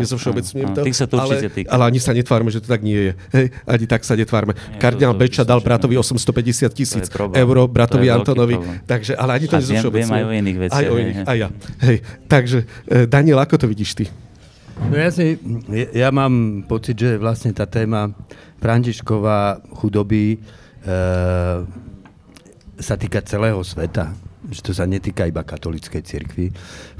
zúčastňujem 0.46 0.70
to. 0.72 0.80
Tých 0.86 0.96
sa 0.96 1.06
to 1.10 1.16
týka. 1.50 1.68
Ale 1.70 1.82
ani 1.90 1.98
sa 1.98 2.12
netvárme, 2.14 2.50
že 2.54 2.62
to 2.62 2.68
tak 2.70 2.82
nie 2.86 3.10
je. 3.10 3.12
Hej, 3.34 3.46
ani 3.66 3.84
tak 3.90 4.02
sa 4.06 4.14
netvárme. 4.14 4.54
Nie, 4.54 4.78
Kardinál 4.78 5.14
to, 5.14 5.18
to, 5.18 5.22
Beča 5.26 5.42
dal 5.42 5.60
bratovi 5.60 5.94
850 5.98 6.70
tisíc 6.70 7.06
eur, 7.10 7.56
bratovi 7.66 8.06
Antonovi. 8.10 8.56
Takže, 8.86 9.18
ale 9.18 9.42
ani 9.42 9.46
to. 9.50 9.58
Viem 9.90 10.12
aj 10.12 10.24
o 10.24 10.30
iných 10.32 10.58
veciach. 10.68 10.78
Aj 10.78 10.84
o 10.86 10.96
iných, 10.96 11.18
aj 11.26 11.36
ja. 11.36 11.48
Hej, 11.82 11.96
takže, 12.30 12.58
eh, 12.86 13.04
Daniel, 13.08 13.40
ako 13.42 13.54
to 13.58 13.66
vidíš 13.66 13.90
ty? 13.96 14.04
No 14.76 14.92
ja, 14.92 15.08
si, 15.08 15.40
ja 15.96 16.12
mám 16.12 16.60
pocit, 16.68 17.00
že 17.00 17.16
vlastne 17.16 17.48
tá 17.56 17.64
téma 17.64 18.12
Františková 18.60 19.64
chudoby 19.72 20.36
e, 20.36 20.38
sa 22.76 22.94
týka 23.00 23.24
celého 23.24 23.56
sveta 23.64 24.12
že 24.50 24.60
to 24.62 24.72
sa 24.74 24.86
netýka 24.86 25.26
iba 25.26 25.42
katolíckej 25.42 26.02
cirkvi. 26.02 26.46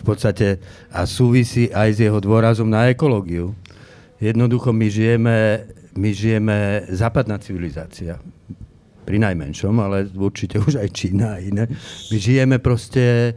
V 0.01 0.05
podstate 0.05 0.59
a 0.91 1.07
súvisí 1.07 1.71
aj 1.71 1.89
s 1.95 1.99
jeho 2.03 2.19
dôrazom 2.19 2.67
na 2.67 2.91
ekológiu. 2.91 3.55
Jednoducho 4.19 4.73
my 4.73 4.87
žijeme, 4.89 5.37
my 5.95 6.11
žijeme 6.11 6.57
západná 6.91 7.39
civilizácia. 7.39 8.19
Pri 9.07 9.23
najmenšom, 9.23 9.75
ale 9.79 10.11
určite 10.19 10.59
už 10.59 10.83
aj 10.83 10.89
Čína 10.91 11.39
a 11.39 11.43
iné. 11.43 11.71
My 12.11 12.17
žijeme 12.19 12.59
proste 12.59 13.37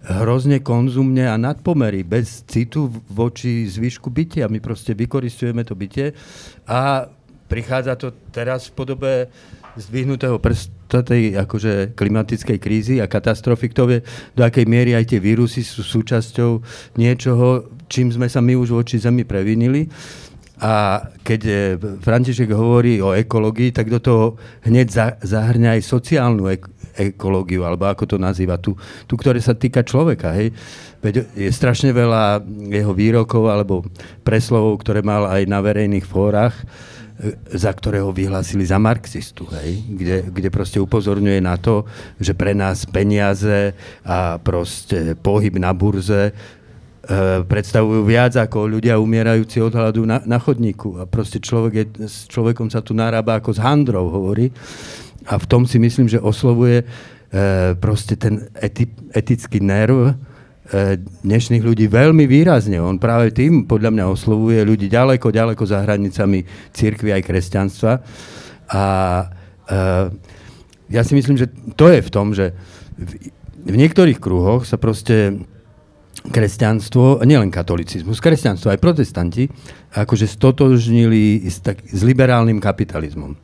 hrozne 0.00 0.64
konzumne 0.64 1.28
a 1.28 1.36
nadpomery, 1.36 2.00
bez 2.08 2.40
citu 2.48 2.88
voči 3.12 3.68
zvyšku 3.68 4.08
bytia. 4.08 4.48
My 4.48 4.64
proste 4.64 4.96
vykoristujeme 4.96 5.60
to 5.60 5.76
bytie 5.76 6.16
a 6.64 7.04
prichádza 7.52 8.00
to 8.00 8.16
teraz 8.32 8.72
v 8.72 8.76
podobe 8.80 9.12
zdvihnutého 9.76 10.40
prsta 10.40 10.79
tej 11.06 11.38
akože 11.38 11.94
klimatickej 11.94 12.58
krízy 12.58 12.94
a 12.98 13.06
katastrofy, 13.06 13.70
kto 13.70 13.82
vie, 13.86 13.98
do 14.34 14.42
akej 14.42 14.66
miery 14.66 14.98
aj 14.98 15.14
tie 15.14 15.22
vírusy 15.22 15.62
sú 15.62 15.86
súčasťou 15.86 16.58
niečoho, 16.98 17.70
čím 17.86 18.10
sme 18.10 18.26
sa 18.26 18.42
my 18.42 18.58
už 18.58 18.74
voči 18.74 18.98
Zemi 18.98 19.22
previnili. 19.22 19.86
A 20.60 21.00
keď 21.24 21.40
eh, 21.48 21.56
František 21.78 22.52
hovorí 22.52 23.00
o 23.00 23.16
ekológii, 23.16 23.72
tak 23.72 23.88
do 23.88 23.96
toho 24.02 24.36
hneď 24.68 24.86
za, 24.92 25.06
zahrňa 25.24 25.80
aj 25.80 25.82
sociálnu 25.88 26.44
ek- 26.52 26.68
ekológiu, 27.00 27.64
alebo 27.64 27.88
ako 27.88 28.04
to 28.04 28.16
nazýva, 28.20 28.60
tú, 28.60 28.76
tú, 29.08 29.16
ktoré 29.16 29.40
sa 29.40 29.56
týka 29.56 29.80
človeka. 29.80 30.36
Hej. 30.36 30.52
Veď 31.00 31.32
je 31.32 31.48
strašne 31.48 31.96
veľa 31.96 32.44
jeho 32.68 32.92
výrokov 32.92 33.48
alebo 33.48 33.88
preslovov, 34.20 34.84
ktoré 34.84 35.00
mal 35.00 35.24
aj 35.32 35.48
na 35.48 35.64
verejných 35.64 36.04
fórach, 36.04 36.52
za 37.52 37.70
ktorého 37.72 38.08
vyhlásili 38.16 38.64
za 38.64 38.80
marxistu, 38.80 39.44
hej? 39.60 39.84
Kde, 39.84 40.16
kde 40.32 40.48
proste 40.48 40.80
upozorňuje 40.80 41.40
na 41.44 41.60
to, 41.60 41.84
že 42.16 42.32
pre 42.32 42.56
nás 42.56 42.88
peniaze 42.88 43.76
a 44.00 44.40
proste 44.40 45.12
pohyb 45.20 45.60
na 45.60 45.76
burze 45.76 46.32
e, 46.32 46.32
predstavujú 47.44 48.08
viac 48.08 48.40
ako 48.40 48.64
ľudia 48.64 48.96
umierajúci 48.96 49.60
od 49.60 49.76
hladu 49.76 50.08
na, 50.08 50.24
na 50.24 50.40
chodníku. 50.40 50.96
A 50.96 51.04
proste 51.04 51.44
človek 51.44 51.72
je, 51.76 51.84
s 52.08 52.24
človekom 52.32 52.72
sa 52.72 52.80
tu 52.80 52.96
narába 52.96 53.36
ako 53.36 53.52
s 53.52 53.60
handrou, 53.60 54.08
hovorí. 54.08 54.48
A 55.28 55.36
v 55.36 55.44
tom 55.44 55.68
si 55.68 55.76
myslím, 55.76 56.08
že 56.08 56.16
oslovuje 56.16 56.80
e, 56.80 56.84
proste 57.76 58.16
ten 58.16 58.48
eti, 58.56 58.88
etický 59.12 59.60
nerv, 59.60 60.16
dnešných 61.26 61.66
ľudí 61.66 61.90
veľmi 61.90 62.30
výrazne. 62.30 62.78
On 62.78 62.94
práve 62.94 63.34
tým 63.34 63.66
podľa 63.66 63.90
mňa 63.90 64.04
oslovuje 64.06 64.62
ľudí 64.62 64.86
ďaleko, 64.86 65.34
ďaleko 65.34 65.62
za 65.66 65.82
hranicami 65.82 66.46
církvy 66.70 67.10
aj 67.10 67.22
kresťanstva. 67.26 67.92
A 68.70 68.84
e, 69.66 69.76
ja 70.94 71.02
si 71.02 71.18
myslím, 71.18 71.34
že 71.34 71.50
to 71.74 71.90
je 71.90 71.98
v 71.98 72.10
tom, 72.10 72.30
že 72.30 72.54
v, 72.94 73.34
niektorých 73.66 74.22
kruhoch 74.22 74.62
sa 74.62 74.78
proste 74.78 75.42
kresťanstvo, 76.20 77.26
nielen 77.26 77.50
katolicizmus, 77.50 78.22
kresťanstvo 78.22 78.70
aj 78.70 78.78
protestanti, 78.78 79.50
akože 79.90 80.30
stotožnili 80.30 81.50
s, 81.50 81.64
tak, 81.64 81.82
s 81.82 82.00
liberálnym 82.06 82.62
kapitalizmom. 82.62 83.34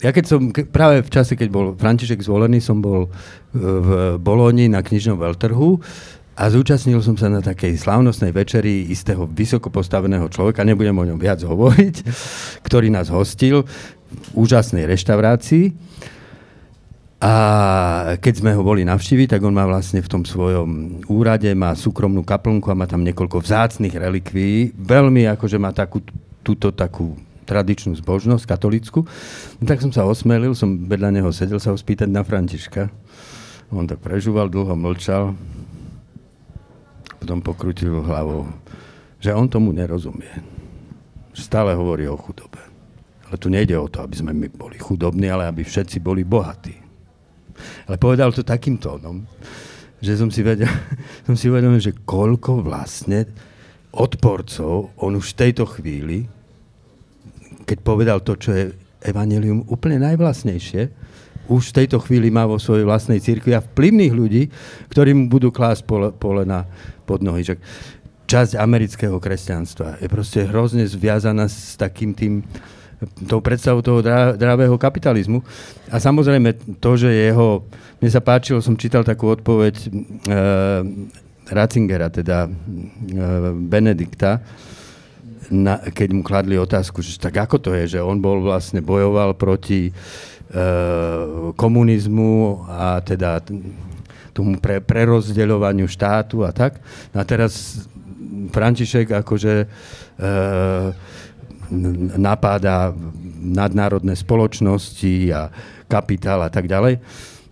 Ja 0.00 0.16
keď 0.16 0.24
som, 0.24 0.48
práve 0.48 1.04
v 1.04 1.12
čase, 1.12 1.36
keď 1.36 1.48
bol 1.52 1.66
František 1.76 2.24
zvolený, 2.24 2.64
som 2.64 2.80
bol 2.80 3.12
v 3.52 4.16
Boloni 4.16 4.72
na 4.72 4.80
knižnom 4.80 5.20
veľtrhu 5.20 5.76
a 6.40 6.48
zúčastnil 6.48 7.04
som 7.04 7.20
sa 7.20 7.28
na 7.28 7.44
takej 7.44 7.76
slávnostnej 7.76 8.32
večeri 8.32 8.88
istého 8.88 9.28
vysoko 9.28 9.68
postaveného 9.68 10.24
človeka, 10.32 10.64
nebudem 10.64 10.96
o 10.96 11.04
ňom 11.04 11.20
viac 11.20 11.44
hovoriť, 11.44 11.96
ktorý 12.64 12.88
nás 12.88 13.12
hostil 13.12 13.68
v 14.08 14.28
úžasnej 14.32 14.88
reštaurácii. 14.88 15.76
A 17.20 17.34
keď 18.16 18.40
sme 18.40 18.56
ho 18.56 18.64
boli 18.64 18.88
navštíviť, 18.88 19.36
tak 19.36 19.44
on 19.44 19.52
má 19.52 19.68
vlastne 19.68 20.00
v 20.00 20.08
tom 20.08 20.24
svojom 20.24 21.04
úrade, 21.12 21.52
má 21.52 21.76
súkromnú 21.76 22.24
kaplnku 22.24 22.72
a 22.72 22.78
má 22.80 22.88
tam 22.88 23.04
niekoľko 23.04 23.44
vzácných 23.44 23.92
relikví. 23.92 24.72
Veľmi 24.72 25.28
akože 25.36 25.60
má 25.60 25.76
takú, 25.76 26.00
túto 26.40 26.72
takú 26.72 27.20
tradičnú 27.44 27.92
zbožnosť, 28.00 28.48
katolickú. 28.48 29.04
No, 29.60 29.64
tak 29.68 29.84
som 29.84 29.92
sa 29.92 30.08
osmelil, 30.08 30.56
som 30.56 30.88
vedľa 30.88 31.20
neho 31.20 31.28
sedel 31.36 31.60
sa 31.60 31.68
ho 31.68 31.76
spýtať 31.76 32.08
na 32.08 32.24
Františka. 32.24 32.88
On 33.68 33.84
tak 33.84 34.00
prežúval, 34.00 34.48
dlho 34.48 34.72
mlčal 34.72 35.36
potom 37.20 37.44
pokrutil 37.44 38.00
hlavou, 38.00 38.48
že 39.20 39.36
on 39.36 39.44
tomu 39.44 39.76
nerozumie. 39.76 40.32
Stále 41.36 41.76
hovorí 41.76 42.08
o 42.08 42.16
chudobe. 42.16 42.58
Ale 43.28 43.36
tu 43.38 43.52
nejde 43.52 43.76
o 43.78 43.86
to, 43.86 44.02
aby 44.02 44.16
sme 44.16 44.32
my 44.34 44.48
boli 44.50 44.80
chudobní, 44.80 45.30
ale 45.30 45.46
aby 45.46 45.62
všetci 45.62 46.00
boli 46.00 46.26
bohatí. 46.26 46.74
Ale 47.86 48.00
povedal 48.00 48.32
to 48.32 48.42
takým 48.42 48.80
tónom, 48.80 49.22
že 50.00 50.16
som 50.16 50.32
si, 50.32 50.40
vedel, 50.40 50.66
som 51.28 51.36
si 51.36 51.52
uvedomil, 51.52 51.78
že 51.78 51.94
koľko 51.94 52.64
vlastne 52.64 53.28
odporcov, 53.92 54.96
on 54.96 55.12
už 55.20 55.36
v 55.36 55.38
tejto 55.46 55.68
chvíli, 55.68 56.24
keď 57.68 57.78
povedal 57.84 58.18
to, 58.24 58.34
čo 58.34 58.50
je 58.50 58.64
evanelium 59.04 59.62
úplne 59.68 60.00
najvlastnejšie, 60.02 60.90
už 61.50 61.74
v 61.74 61.76
tejto 61.82 61.98
chvíli 61.98 62.30
má 62.30 62.46
vo 62.46 62.62
svojej 62.62 62.86
vlastnej 62.86 63.18
cirkvi 63.18 63.58
a 63.58 63.64
vplyvných 63.64 64.14
ľudí, 64.14 64.42
ktorí 64.86 65.10
mu 65.18 65.26
budú 65.26 65.50
klásť 65.50 65.82
pole, 65.82 66.08
pole 66.14 66.46
na 66.46 66.62
pod 67.10 67.26
nohy. 67.26 67.42
Že 67.42 67.58
časť 68.30 68.54
amerického 68.54 69.18
kresťanstva 69.18 69.98
je 69.98 70.06
proste 70.06 70.46
hrozne 70.46 70.86
zviazaná 70.86 71.50
s 71.50 71.74
takým 71.74 72.14
tým 72.14 72.46
tou 73.26 73.42
predstavou 73.42 73.82
toho 73.82 73.98
zdravého 74.38 74.78
kapitalizmu. 74.78 75.42
A 75.90 75.98
samozrejme 75.98 76.78
to, 76.78 76.90
že 76.94 77.10
jeho... 77.10 77.66
Mne 77.98 78.10
sa 78.12 78.22
páčilo, 78.22 78.62
som 78.62 78.78
čítal 78.78 79.02
takú 79.02 79.28
odpoveď 79.32 79.74
e, 79.76 79.88
Ratzingera, 81.50 82.12
teda 82.12 82.46
e, 82.46 82.50
Benedikta, 83.56 84.44
na, 85.50 85.82
keď 85.82 86.08
mu 86.14 86.22
kladli 86.22 86.54
otázku, 86.60 87.02
že 87.02 87.18
tak 87.18 87.40
ako 87.40 87.56
to 87.58 87.70
je, 87.74 87.98
že 87.98 88.00
on 88.04 88.22
bol 88.22 88.38
vlastne 88.44 88.78
bojoval 88.84 89.34
proti 89.34 89.90
Eh, 90.50 91.52
komunizmu 91.54 92.66
a 92.66 92.98
teda 93.06 93.38
tomu 94.40 94.56
pre, 94.56 94.80
prerozdeľovaniu 94.80 95.84
štátu 95.84 96.48
a 96.48 96.50
tak. 96.56 96.80
No 97.12 97.20
a 97.20 97.24
teraz 97.28 97.84
František 98.48 99.20
akože 99.20 99.54
e, 99.62 99.66
napáda 102.16 102.96
nadnárodné 103.40 104.16
spoločnosti 104.16 105.14
a 105.30 105.52
kapitál 105.86 106.40
a 106.42 106.50
tak 106.50 106.66
ďalej. 106.66 106.98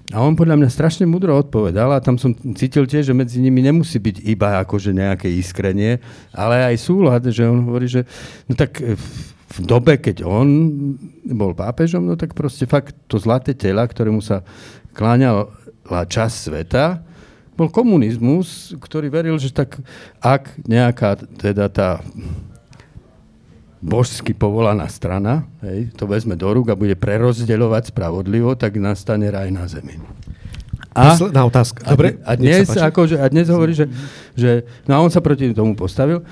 A 0.08 0.24
on 0.24 0.32
podľa 0.32 0.56
mňa 0.56 0.72
strašne 0.72 1.04
mudro 1.04 1.36
odpovedal 1.36 1.92
a 1.92 2.00
tam 2.00 2.16
som 2.16 2.32
cítil 2.56 2.88
tiež, 2.88 3.12
že 3.12 3.14
medzi 3.14 3.44
nimi 3.44 3.60
nemusí 3.60 4.00
byť 4.00 4.24
iba 4.24 4.56
akože 4.64 4.96
nejaké 4.96 5.28
iskrenie, 5.28 6.00
ale 6.32 6.64
aj 6.72 6.76
súlad, 6.80 7.28
že 7.28 7.44
on 7.44 7.68
hovorí, 7.68 7.92
že 7.92 8.08
no 8.48 8.56
tak 8.56 8.80
v 9.48 9.58
dobe, 9.60 10.00
keď 10.00 10.24
on 10.24 10.48
bol 11.28 11.52
pápežom, 11.52 12.08
no 12.08 12.16
tak 12.16 12.32
proste 12.32 12.64
fakt 12.64 12.96
to 13.04 13.20
zlaté 13.20 13.52
tela, 13.52 13.84
ktorému 13.84 14.24
sa 14.24 14.40
kláňala 14.96 15.52
časť 15.88 16.36
sveta, 16.36 16.84
bol 17.58 17.66
komunizmus, 17.66 18.76
ktorý 18.78 19.10
veril, 19.10 19.34
že 19.34 19.50
tak 19.50 19.82
ak 20.22 20.62
nejaká 20.62 21.18
teda 21.42 21.66
tá 21.66 21.98
božsky 23.82 24.34
povolaná 24.34 24.86
strana 24.90 25.46
hej, 25.62 25.90
to 25.94 26.06
vezme 26.06 26.34
do 26.34 26.50
rúk 26.50 26.70
a 26.70 26.78
bude 26.78 26.94
prerozdeľovať 26.94 27.94
spravodlivo, 27.94 28.54
tak 28.54 28.78
nastane 28.78 29.30
raj 29.30 29.50
na 29.50 29.66
zemi. 29.66 29.98
A, 30.94 31.14
Posledná 31.14 31.46
otázka. 31.46 31.86
Dobre, 31.86 32.18
a, 32.26 32.34
dnes, 32.34 32.66
akože, 32.74 33.22
a 33.22 33.26
dnes 33.30 33.46
hovorí, 33.46 33.70
že, 33.70 33.86
že 34.34 34.66
no 34.90 34.98
a 34.98 35.02
on 35.02 35.10
sa 35.14 35.22
proti 35.22 35.54
tomu 35.54 35.78
postavil 35.78 36.26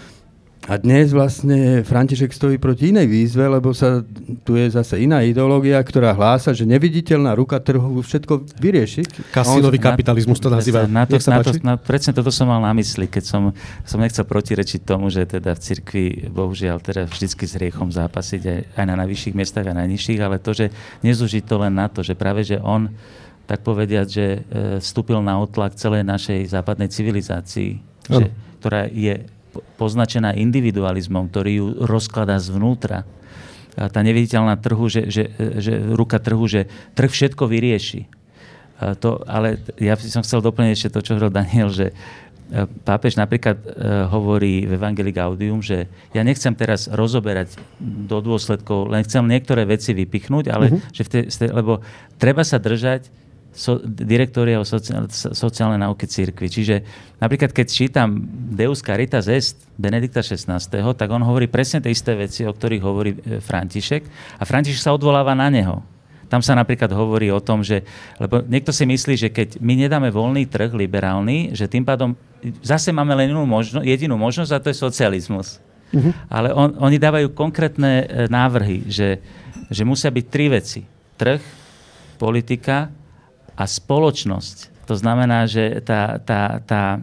a 0.66 0.74
dnes 0.82 1.14
vlastne 1.14 1.86
František 1.86 2.34
stojí 2.34 2.59
proti 2.59 2.90
inej 2.90 3.06
výzve, 3.06 3.47
lebo 3.47 3.70
sa, 3.70 4.02
tu 4.43 4.59
je 4.59 4.66
zase 4.66 4.98
iná 4.98 5.22
ideológia, 5.22 5.78
ktorá 5.78 6.10
hlása, 6.10 6.51
že 6.51 6.66
neviditeľná 6.66 7.38
ruka 7.38 7.62
trhu 7.62 8.02
všetko 8.02 8.59
vyrieši. 8.59 9.06
Kasinový 9.30 9.78
kapitalizmus 9.78 10.43
to 10.43 10.51
nazýva. 10.51 10.90
Na 10.90 11.06
to, 11.06 11.22
na 11.22 11.38
to, 11.38 11.51
na, 11.62 11.74
presne 11.78 12.10
toto 12.10 12.34
som 12.34 12.51
mal 12.51 12.59
na 12.59 12.74
mysli, 12.74 13.06
keď 13.06 13.24
som, 13.30 13.43
som 13.86 14.02
nechcel 14.02 14.26
protirečiť 14.26 14.82
tomu, 14.82 15.06
že 15.06 15.22
teda 15.22 15.55
v 15.55 15.60
cirkvi 15.62 16.05
bohužiaľ 16.34 16.82
teda 16.82 17.06
vždycky 17.06 17.47
s 17.47 17.55
riechom 17.55 17.94
zápasiť 17.94 18.43
aj, 18.43 18.60
aj 18.74 18.84
na 18.90 18.94
najvyšších 19.06 19.38
miestach 19.38 19.70
a 19.70 19.78
najnižších, 19.78 20.18
ale 20.18 20.43
to, 20.43 20.51
že 20.51 20.74
nezúžiť 21.06 21.47
to 21.47 21.62
len 21.62 21.78
na 21.78 21.86
to, 21.86 22.02
že 22.02 22.18
práve, 22.18 22.43
že 22.43 22.59
on 22.59 22.90
tak 23.47 23.62
povediať, 23.62 24.06
že 24.10 24.26
e, 24.26 24.38
vstúpil 24.82 25.22
na 25.22 25.38
otlak 25.38 25.78
celej 25.78 26.02
našej 26.02 26.51
západnej 26.51 26.90
civilizácii, 26.90 27.78
že, 28.10 28.34
ktorá 28.59 28.90
je 28.90 29.35
poznačená 29.76 30.34
individualizmom, 30.34 31.28
ktorý 31.30 31.52
ju 31.60 31.66
rozkladá 31.84 32.40
zvnútra. 32.40 33.06
A 33.76 33.92
tá 33.92 34.00
neviditeľná 34.00 34.56
trhu, 34.56 34.88
že, 34.88 35.12
že, 35.12 35.28
že 35.60 35.72
ruka 35.92 36.16
trhu, 36.16 36.48
že 36.48 36.64
trh 36.96 37.12
všetko 37.12 37.44
vyrieši. 37.44 38.08
A 38.76 38.96
to, 38.96 39.20
ale 39.24 39.60
ja 39.80 39.96
som 39.96 40.24
chcel 40.24 40.44
doplniť 40.44 40.72
ešte 40.72 40.92
to, 40.92 41.00
čo 41.00 41.16
hovoril 41.16 41.32
Daniel, 41.32 41.68
že 41.72 41.92
e, 41.92 41.94
pápež 42.84 43.16
napríklad 43.16 43.56
e, 43.56 43.68
hovorí 44.08 44.68
v 44.68 44.76
Evangelii 44.76 45.16
Gaudium, 45.16 45.64
že 45.64 45.88
ja 46.12 46.20
nechcem 46.20 46.52
teraz 46.52 46.88
rozoberať 46.88 47.56
do 47.80 48.20
dôsledkov, 48.20 48.92
len 48.92 49.04
chcem 49.04 49.24
niektoré 49.24 49.64
veci 49.64 49.96
vypichnúť, 49.96 50.52
ale 50.52 50.72
uh-huh. 50.72 50.92
že 50.92 51.02
v 51.04 51.08
tej, 51.08 51.22
lebo 51.52 51.80
treba 52.20 52.44
sa 52.44 52.60
držať 52.60 53.08
so, 53.56 53.80
direktória 53.82 54.60
o 54.60 54.68
sociálne, 54.68 55.08
sociálnej 55.10 55.80
náuky 55.80 56.04
církvy. 56.04 56.46
Čiže 56.52 56.76
napríklad, 57.16 57.56
keď 57.56 57.66
čítam 57.66 58.20
Deus 58.52 58.84
Caritas 58.84 59.26
Est 59.32 59.56
Benedikta 59.80 60.20
XVI, 60.20 60.60
tak 60.92 61.08
on 61.08 61.24
hovorí 61.24 61.48
presne 61.48 61.80
tie 61.80 61.96
isté 61.96 62.12
veci, 62.12 62.44
o 62.44 62.52
ktorých 62.52 62.82
hovorí 62.84 63.16
e, 63.16 63.40
František 63.40 64.02
a 64.36 64.44
František 64.44 64.84
sa 64.84 64.92
odvoláva 64.92 65.32
na 65.32 65.48
neho. 65.48 65.80
Tam 66.28 66.44
sa 66.44 66.58
napríklad 66.58 66.90
hovorí 66.92 67.30
o 67.32 67.40
tom, 67.40 67.62
že, 67.62 67.86
lebo 68.18 68.42
niekto 68.44 68.74
si 68.74 68.84
myslí, 68.84 69.14
že 69.16 69.28
keď 69.30 69.62
my 69.62 69.78
nedáme 69.78 70.10
voľný 70.10 70.44
trh 70.44 70.74
liberálny, 70.74 71.54
že 71.54 71.70
tým 71.70 71.86
pádom 71.86 72.18
zase 72.60 72.90
máme 72.90 73.14
len 73.14 73.30
jedinú, 73.30 73.46
možno, 73.46 73.80
jedinú 73.80 74.14
možnosť 74.18 74.52
a 74.52 74.62
to 74.62 74.68
je 74.70 74.76
socializmus. 74.76 75.62
Uh-huh. 75.94 76.10
Ale 76.26 76.50
on, 76.50 76.74
oni 76.82 76.98
dávajú 76.98 77.30
konkrétne 77.30 78.04
e, 78.04 78.06
návrhy, 78.26 78.90
že, 78.90 79.22
že 79.70 79.82
musia 79.86 80.10
byť 80.10 80.26
tri 80.26 80.50
veci. 80.50 80.82
Trh, 81.14 81.38
politika 82.18 82.90
a 83.56 83.64
spoločnosť. 83.64 84.76
To 84.86 84.94
znamená, 84.94 85.50
že 85.50 85.82
tá, 85.82 86.22
tá, 86.22 86.62
tá 86.62 86.94
e, 86.94 86.98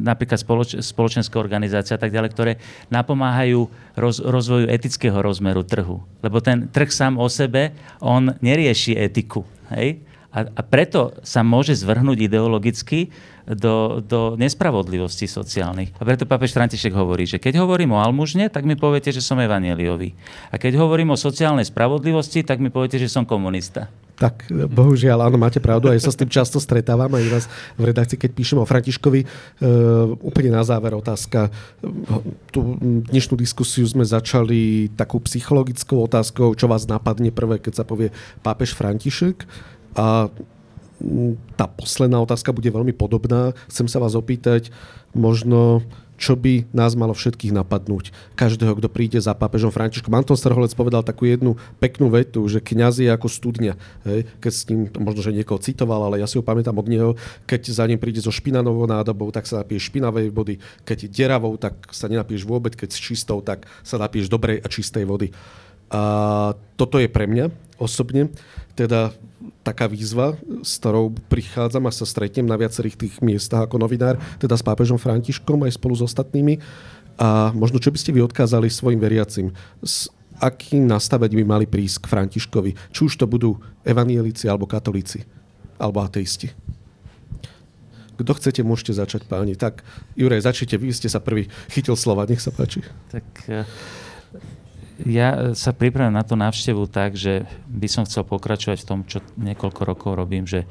napríklad 0.00 0.40
spoloč, 0.40 0.80
spoločenská 0.80 1.36
organizácia 1.36 1.92
a 1.92 2.00
tak 2.00 2.16
ďalej, 2.16 2.30
ktoré 2.32 2.52
napomáhajú 2.88 3.68
roz, 3.92 4.24
rozvoju 4.24 4.72
etického 4.72 5.20
rozmeru 5.20 5.60
trhu. 5.60 6.00
Lebo 6.24 6.40
ten 6.40 6.72
trh 6.72 6.88
sám 6.88 7.20
o 7.20 7.28
sebe, 7.28 7.76
on 8.00 8.32
nerieši 8.40 8.96
etiku. 8.96 9.44
Hej? 9.68 10.00
A, 10.30 10.46
a 10.46 10.62
preto 10.62 11.18
sa 11.26 11.42
môže 11.42 11.74
zvrhnúť 11.74 12.30
ideologicky 12.30 13.10
do, 13.50 13.98
do 13.98 14.38
nespravodlivosti 14.38 15.26
sociálnych. 15.26 15.90
A 15.98 16.06
preto 16.06 16.22
pápež 16.22 16.54
František 16.54 16.94
hovorí, 16.94 17.26
že 17.26 17.42
keď 17.42 17.58
hovorím 17.66 17.98
o 17.98 18.02
almužne, 18.02 18.46
tak 18.46 18.62
mi 18.62 18.78
poviete, 18.78 19.10
že 19.10 19.18
som 19.18 19.42
evaneliový. 19.42 20.14
A 20.54 20.58
keď 20.58 20.78
hovorím 20.78 21.14
o 21.14 21.18
sociálnej 21.18 21.66
spravodlivosti, 21.66 22.46
tak 22.46 22.62
mi 22.62 22.70
poviete, 22.70 23.02
že 23.02 23.10
som 23.10 23.26
komunista. 23.26 23.90
Tak, 24.20 24.52
bohužiaľ, 24.52 25.32
áno, 25.32 25.40
máte 25.40 25.64
pravdu, 25.64 25.88
aj 25.88 26.04
sa 26.04 26.12
s 26.12 26.20
tým 26.20 26.28
často 26.28 26.60
stretávam, 26.60 27.08
aj 27.08 27.24
vás 27.32 27.44
v 27.80 27.88
redakcii, 27.88 28.20
keď 28.20 28.30
píšem 28.36 28.60
o 28.60 28.68
Františkovi. 28.68 29.24
E, 29.24 29.26
úplne 30.20 30.52
na 30.52 30.60
záver 30.60 30.92
otázka. 30.92 31.48
Tú 32.52 32.76
dnešnú 33.08 33.32
diskusiu 33.40 33.88
sme 33.88 34.04
začali 34.04 34.92
takou 34.92 35.24
psychologickou 35.24 36.04
otázkou, 36.04 36.52
čo 36.52 36.68
vás 36.68 36.84
napadne 36.84 37.32
prvé, 37.32 37.64
keď 37.64 37.80
sa 37.80 37.84
povie 37.88 38.12
pápež 38.44 38.76
František. 38.76 39.48
A 39.94 40.30
tá 41.56 41.64
posledná 41.64 42.20
otázka 42.20 42.52
bude 42.52 42.68
veľmi 42.68 42.92
podobná. 42.92 43.56
Chcem 43.72 43.88
sa 43.88 43.96
vás 44.00 44.12
opýtať, 44.12 44.68
možno 45.16 45.80
čo 46.20 46.36
by 46.36 46.68
nás 46.76 46.92
malo 46.92 47.16
všetkých 47.16 47.56
napadnúť. 47.56 48.12
Každého, 48.36 48.76
kto 48.76 48.92
príde 48.92 49.16
za 49.16 49.32
pápežom 49.32 49.72
Františkom. 49.72 50.12
Anton 50.12 50.36
Strholec 50.36 50.76
povedal 50.76 51.00
takú 51.00 51.24
jednu 51.24 51.56
peknú 51.80 52.12
vetu, 52.12 52.44
že 52.44 52.60
kňaz 52.60 53.00
je 53.00 53.08
ako 53.08 53.24
studňa. 53.32 53.80
Hej? 54.04 54.28
Keď 54.36 54.52
s 54.52 54.62
ním, 54.68 54.92
možno, 55.00 55.24
že 55.24 55.32
niekoho 55.32 55.56
citoval, 55.56 56.04
ale 56.04 56.20
ja 56.20 56.28
si 56.28 56.36
ho 56.36 56.44
pamätám 56.44 56.76
od 56.76 56.92
neho, 56.92 57.16
keď 57.48 57.72
za 57.72 57.88
ním 57.88 57.96
príde 57.96 58.20
so 58.20 58.28
špinavou 58.28 58.84
nádobou, 58.84 59.32
tak 59.32 59.48
sa 59.48 59.64
napiješ 59.64 59.88
špinavej 59.88 60.28
vody. 60.28 60.60
Keď 60.84 61.08
deravou, 61.08 61.56
tak 61.56 61.88
sa 61.88 62.04
nenapiješ 62.04 62.44
vôbec. 62.44 62.76
Keď 62.76 62.92
s 62.92 63.00
čistou, 63.00 63.40
tak 63.40 63.64
sa 63.80 63.96
napiješ 63.96 64.28
dobrej 64.28 64.60
a 64.60 64.68
čistej 64.68 65.08
vody. 65.08 65.32
A 65.90 66.02
toto 66.78 67.02
je 67.02 67.10
pre 67.10 67.26
mňa 67.26 67.50
osobne 67.82 68.30
teda 68.78 69.10
taká 69.60 69.90
výzva, 69.90 70.38
s 70.64 70.80
ktorou 70.80 71.12
prichádzam 71.28 71.84
a 71.84 71.92
sa 71.92 72.06
stretnem 72.08 72.46
na 72.46 72.56
viacerých 72.56 72.96
tých 72.96 73.14
miestach 73.20 73.66
ako 73.68 73.76
novinár, 73.82 74.16
teda 74.40 74.56
s 74.56 74.64
pápežom 74.64 74.96
Františkom 74.96 75.66
aj 75.66 75.76
spolu 75.76 75.94
s 75.98 76.06
ostatnými. 76.06 76.62
A 77.20 77.52
možno 77.52 77.76
čo 77.76 77.92
by 77.92 77.98
ste 78.00 78.14
vy 78.16 78.24
odkázali 78.24 78.72
svojim 78.72 78.96
veriacim? 78.96 79.52
S 79.84 80.08
akým 80.40 80.88
nastavením 80.88 81.44
by 81.44 81.46
mali 81.60 81.66
prísť 81.68 82.08
k 82.08 82.10
Františkovi? 82.16 82.70
Či 82.96 83.00
už 83.04 83.20
to 83.20 83.28
budú 83.28 83.60
evanielici 83.84 84.48
alebo 84.48 84.64
katolíci, 84.64 85.28
alebo 85.76 86.00
ateisti? 86.00 86.48
Kto 88.16 88.36
chcete, 88.36 88.60
môžete 88.60 88.96
začať, 88.96 89.24
páni. 89.24 89.56
Tak, 89.56 89.80
Juraj, 90.12 90.44
začnite, 90.44 90.76
vy 90.76 90.92
ste 90.92 91.08
sa 91.08 91.24
prvý 91.24 91.48
chytil 91.72 91.96
slova, 91.96 92.28
nech 92.28 92.40
sa 92.40 92.52
páči. 92.52 92.84
Tak 93.08 93.24
ja 95.06 95.56
sa 95.56 95.72
pripravím 95.72 96.16
na 96.16 96.24
tú 96.26 96.36
návštevu 96.36 96.88
tak, 96.90 97.16
že 97.16 97.48
by 97.68 97.88
som 97.88 98.04
chcel 98.04 98.26
pokračovať 98.26 98.84
v 98.84 98.88
tom, 98.88 99.00
čo 99.06 99.24
niekoľko 99.40 99.80
rokov 99.84 100.10
robím, 100.16 100.44
že 100.44 100.68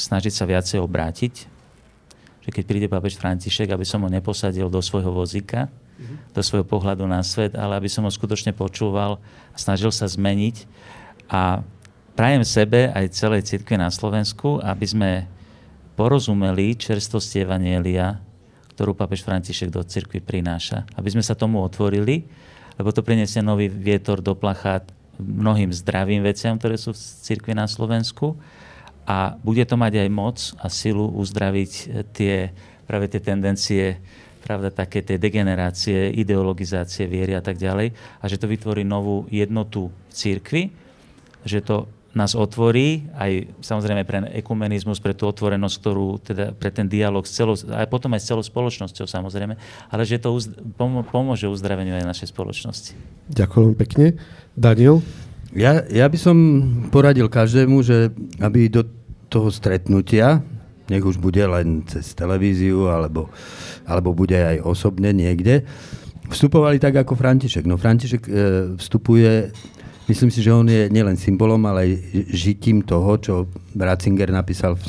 snažiť 0.00 0.32
sa 0.32 0.48
viacej 0.48 0.78
obrátiť, 0.80 1.34
že 2.40 2.50
keď 2.50 2.64
príde 2.64 2.88
pápež 2.88 3.20
František, 3.20 3.68
aby 3.68 3.84
som 3.84 4.00
ho 4.00 4.08
neposadil 4.08 4.72
do 4.72 4.80
svojho 4.80 5.12
vozíka, 5.12 5.68
mm-hmm. 5.68 6.32
do 6.32 6.40
svojho 6.40 6.64
pohľadu 6.64 7.04
na 7.04 7.20
svet, 7.20 7.52
ale 7.52 7.76
aby 7.76 7.88
som 7.92 8.08
ho 8.08 8.12
skutočne 8.12 8.56
počúval 8.56 9.20
a 9.52 9.56
snažil 9.60 9.92
sa 9.92 10.08
zmeniť. 10.08 10.64
A 11.28 11.60
prajem 12.16 12.42
sebe 12.42 12.88
aj 12.90 13.12
celej 13.12 13.44
cirkvi 13.44 13.76
na 13.76 13.92
Slovensku, 13.92 14.58
aby 14.64 14.86
sme 14.88 15.10
porozumeli 16.00 16.80
čerstosti 16.80 17.44
Evanielia, 17.44 18.24
ktorú 18.72 18.96
pápež 18.96 19.20
František 19.20 19.68
do 19.68 19.84
cirkvi 19.84 20.24
prináša. 20.24 20.88
Aby 20.96 21.12
sme 21.12 21.20
sa 21.20 21.36
tomu 21.36 21.60
otvorili, 21.60 22.24
lebo 22.80 22.96
to 22.96 23.04
priniesie 23.04 23.44
nový 23.44 23.68
vietor 23.68 24.24
do 24.24 24.32
plachát 24.32 24.88
mnohým 25.20 25.68
zdravým 25.68 26.24
veciam, 26.24 26.56
ktoré 26.56 26.80
sú 26.80 26.96
v 26.96 27.00
cirkvi 27.00 27.52
na 27.52 27.68
Slovensku. 27.68 28.40
A 29.04 29.36
bude 29.44 29.60
to 29.68 29.76
mať 29.76 30.00
aj 30.00 30.08
moc 30.08 30.38
a 30.56 30.72
silu 30.72 31.12
uzdraviť 31.12 31.72
tie, 32.16 32.56
práve 32.88 33.12
tie 33.12 33.20
tendencie 33.20 34.00
pravda, 34.40 34.72
také 34.72 35.04
tej 35.04 35.20
degenerácie, 35.20 36.08
ideologizácie 36.16 37.04
viery 37.04 37.36
a 37.36 37.44
tak 37.44 37.60
ďalej. 37.60 37.92
A 37.92 38.24
že 38.24 38.40
to 38.40 38.48
vytvorí 38.48 38.80
novú 38.80 39.28
jednotu 39.28 39.92
církvy, 40.08 40.72
že 41.44 41.60
to 41.60 41.84
nás 42.10 42.34
otvorí 42.34 43.06
aj 43.14 43.62
samozrejme 43.62 44.02
pre 44.02 44.18
ekumenizmus, 44.42 44.98
pre 44.98 45.14
tú 45.14 45.30
otvorenosť, 45.30 45.74
ktorú 45.78 46.08
teda 46.18 46.44
pre 46.58 46.74
ten 46.74 46.90
dialog 46.90 47.22
s 47.22 47.38
celou, 47.38 47.54
aj 47.54 47.86
potom 47.86 48.10
aj 48.14 48.20
s 48.22 48.28
celou 48.34 48.42
spoločnosťou 48.42 49.06
samozrejme, 49.06 49.54
ale 49.90 50.02
že 50.02 50.18
to 50.18 50.34
uz, 50.34 50.50
pomôže 51.14 51.46
uzdraveniu 51.46 51.94
aj 51.94 52.10
našej 52.10 52.34
spoločnosti. 52.34 52.98
Ďakujem 53.30 53.72
pekne. 53.78 54.06
Daniel? 54.58 55.06
Ja, 55.54 55.82
ja 55.86 56.06
by 56.10 56.18
som 56.18 56.36
poradil 56.90 57.30
každému, 57.30 57.82
že 57.86 58.10
aby 58.42 58.66
do 58.66 58.86
toho 59.30 59.50
stretnutia, 59.54 60.42
nech 60.90 61.06
už 61.06 61.22
bude 61.22 61.42
len 61.46 61.86
cez 61.86 62.10
televíziu 62.18 62.90
alebo 62.90 63.30
alebo 63.86 64.14
bude 64.14 64.38
aj 64.38 64.62
osobne 64.62 65.10
niekde, 65.10 65.66
vstupovali 66.30 66.78
tak 66.78 66.94
ako 67.02 67.18
František. 67.18 67.66
No 67.66 67.74
František 67.74 68.22
e, 68.22 68.30
vstupuje, 68.78 69.50
myslím 70.10 70.30
si, 70.34 70.42
že 70.42 70.50
on 70.50 70.66
je 70.66 70.90
nielen 70.90 71.14
symbolom, 71.14 71.62
ale 71.70 71.86
aj 71.86 71.90
žitím 72.34 72.82
toho, 72.82 73.14
čo 73.22 73.34
Ratzinger 73.78 74.34
napísal 74.34 74.74
v 74.74 74.82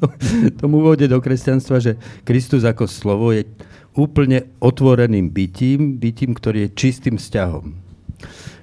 tom 0.60 0.70
úvode 0.72 1.04
do 1.04 1.20
kresťanstva, 1.20 1.76
že 1.76 2.00
Kristus 2.24 2.64
ako 2.64 2.88
slovo 2.88 3.36
je 3.36 3.44
úplne 3.92 4.48
otvoreným 4.56 5.28
bytím, 5.28 6.00
bytím, 6.00 6.32
ktorý 6.32 6.68
je 6.68 6.74
čistým 6.74 7.20
vzťahom. 7.20 7.76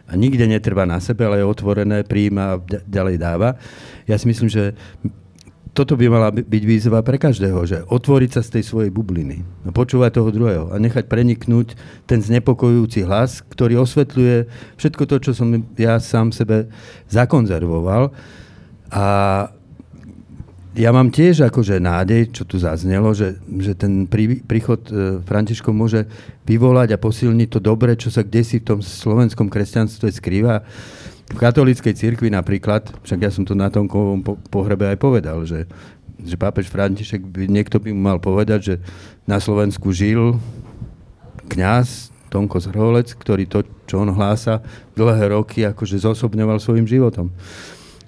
A 0.10 0.18
nikde 0.18 0.50
netrvá 0.50 0.90
na 0.90 0.98
sebe, 0.98 1.30
ale 1.30 1.46
je 1.46 1.46
otvorené, 1.46 2.02
príjma 2.02 2.58
a 2.58 2.62
ďalej 2.90 3.16
dáva. 3.22 3.62
Ja 4.10 4.18
si 4.18 4.26
myslím, 4.26 4.50
že 4.50 4.74
toto 5.74 5.94
by 5.96 6.06
mala 6.10 6.30
byť 6.34 6.64
výzva 6.66 7.00
pre 7.06 7.22
každého, 7.22 7.60
že 7.64 7.78
otvoriť 7.88 8.30
sa 8.36 8.42
z 8.42 8.60
tej 8.60 8.64
svojej 8.66 8.92
bubliny, 8.92 9.46
počúvať 9.72 10.12
toho 10.18 10.30
druhého 10.34 10.66
a 10.74 10.76
nechať 10.82 11.06
preniknúť 11.06 11.78
ten 12.10 12.20
znepokojujúci 12.20 13.06
hlas, 13.06 13.46
ktorý 13.48 13.80
osvetľuje 13.86 14.50
všetko 14.76 15.04
to, 15.06 15.16
čo 15.30 15.32
som 15.38 15.54
ja 15.78 16.02
sám 16.02 16.34
sebe 16.34 16.68
zakonzervoval. 17.08 18.12
A 18.90 19.06
ja 20.80 20.96
mám 20.96 21.12
tiež 21.12 21.50
akože 21.50 21.82
nádej, 21.82 22.32
čo 22.32 22.48
tu 22.48 22.62
zaznelo, 22.62 23.12
že, 23.12 23.42
že 23.60 23.76
ten 23.76 24.08
prí, 24.08 24.40
príchod 24.40 24.80
e, 24.88 25.20
Františkov 25.26 25.74
môže 25.76 26.06
vyvolať 26.48 26.96
a 26.96 27.02
posilniť 27.02 27.50
to 27.52 27.60
dobre, 27.60 27.98
čo 28.00 28.08
sa 28.08 28.24
kde 28.24 28.42
si 28.46 28.62
v 28.62 28.68
tom 28.74 28.80
slovenskom 28.80 29.52
kresťanstve 29.52 30.08
skrýva 30.14 30.64
v 31.30 31.38
katolíckej 31.38 31.94
cirkvi 31.94 32.34
napríklad, 32.34 32.90
však 33.06 33.20
ja 33.22 33.32
som 33.32 33.46
to 33.46 33.54
na 33.54 33.70
tom 33.70 33.86
po, 33.86 34.36
pohrebe 34.50 34.90
aj 34.90 34.98
povedal, 34.98 35.46
že, 35.46 35.70
že 36.18 36.36
pápež 36.36 36.68
František, 36.74 37.22
by, 37.22 37.46
niekto 37.46 37.78
by 37.78 37.94
mu 37.94 38.02
mal 38.02 38.18
povedať, 38.18 38.60
že 38.62 38.76
na 39.30 39.38
Slovensku 39.38 39.94
žil 39.94 40.42
kňaz 41.50 42.10
Tonko 42.30 42.62
Zhrolec, 42.62 43.14
ktorý 43.18 43.50
to, 43.50 43.66
čo 43.90 44.06
on 44.06 44.14
hlása, 44.14 44.62
dlhé 44.94 45.34
roky 45.34 45.66
akože 45.66 46.02
zosobňoval 46.02 46.62
svojim 46.62 46.86
životom. 46.86 47.34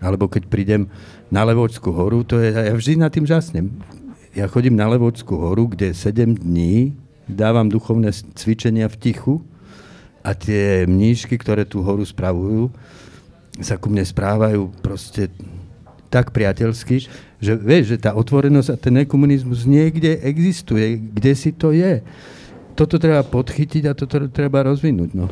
Alebo 0.02 0.30
keď 0.30 0.50
prídem 0.50 0.90
na 1.30 1.46
Levočskú 1.46 1.94
horu, 1.94 2.26
to 2.26 2.42
je, 2.42 2.54
ja 2.54 2.74
vždy 2.74 3.02
nad 3.02 3.14
tým 3.14 3.26
žasnem. 3.26 3.70
Ja 4.34 4.50
chodím 4.50 4.78
na 4.78 4.90
Levočskú 4.90 5.38
horu, 5.38 5.70
kde 5.70 5.94
7 5.94 6.42
dní 6.42 6.98
dávam 7.30 7.70
duchovné 7.70 8.14
cvičenia 8.34 8.90
v 8.90 8.98
tichu 8.98 9.36
a 10.22 10.34
tie 10.38 10.86
mníšky, 10.86 11.38
ktoré 11.38 11.66
tú 11.66 11.82
horu 11.82 12.06
spravujú, 12.06 12.70
sa 13.60 13.76
ku 13.76 13.92
mne 13.92 14.08
správajú 14.08 14.72
proste 14.80 15.28
tak 16.12 16.32
priateľsky, 16.36 17.08
že 17.40 17.54
vieš, 17.56 17.96
že 17.96 18.04
tá 18.04 18.16
otvorenosť 18.16 18.70
a 18.72 18.78
ten 18.80 18.96
ekomunizmus 19.00 19.64
niekde 19.64 20.20
existuje, 20.24 21.00
kde 21.00 21.34
si 21.36 21.52
to 21.56 21.72
je. 21.72 22.04
Toto 22.76 23.00
treba 23.00 23.24
podchytiť 23.24 23.84
a 23.88 23.96
toto 23.96 24.28
treba 24.32 24.64
rozvinúť. 24.64 25.12
No. 25.16 25.28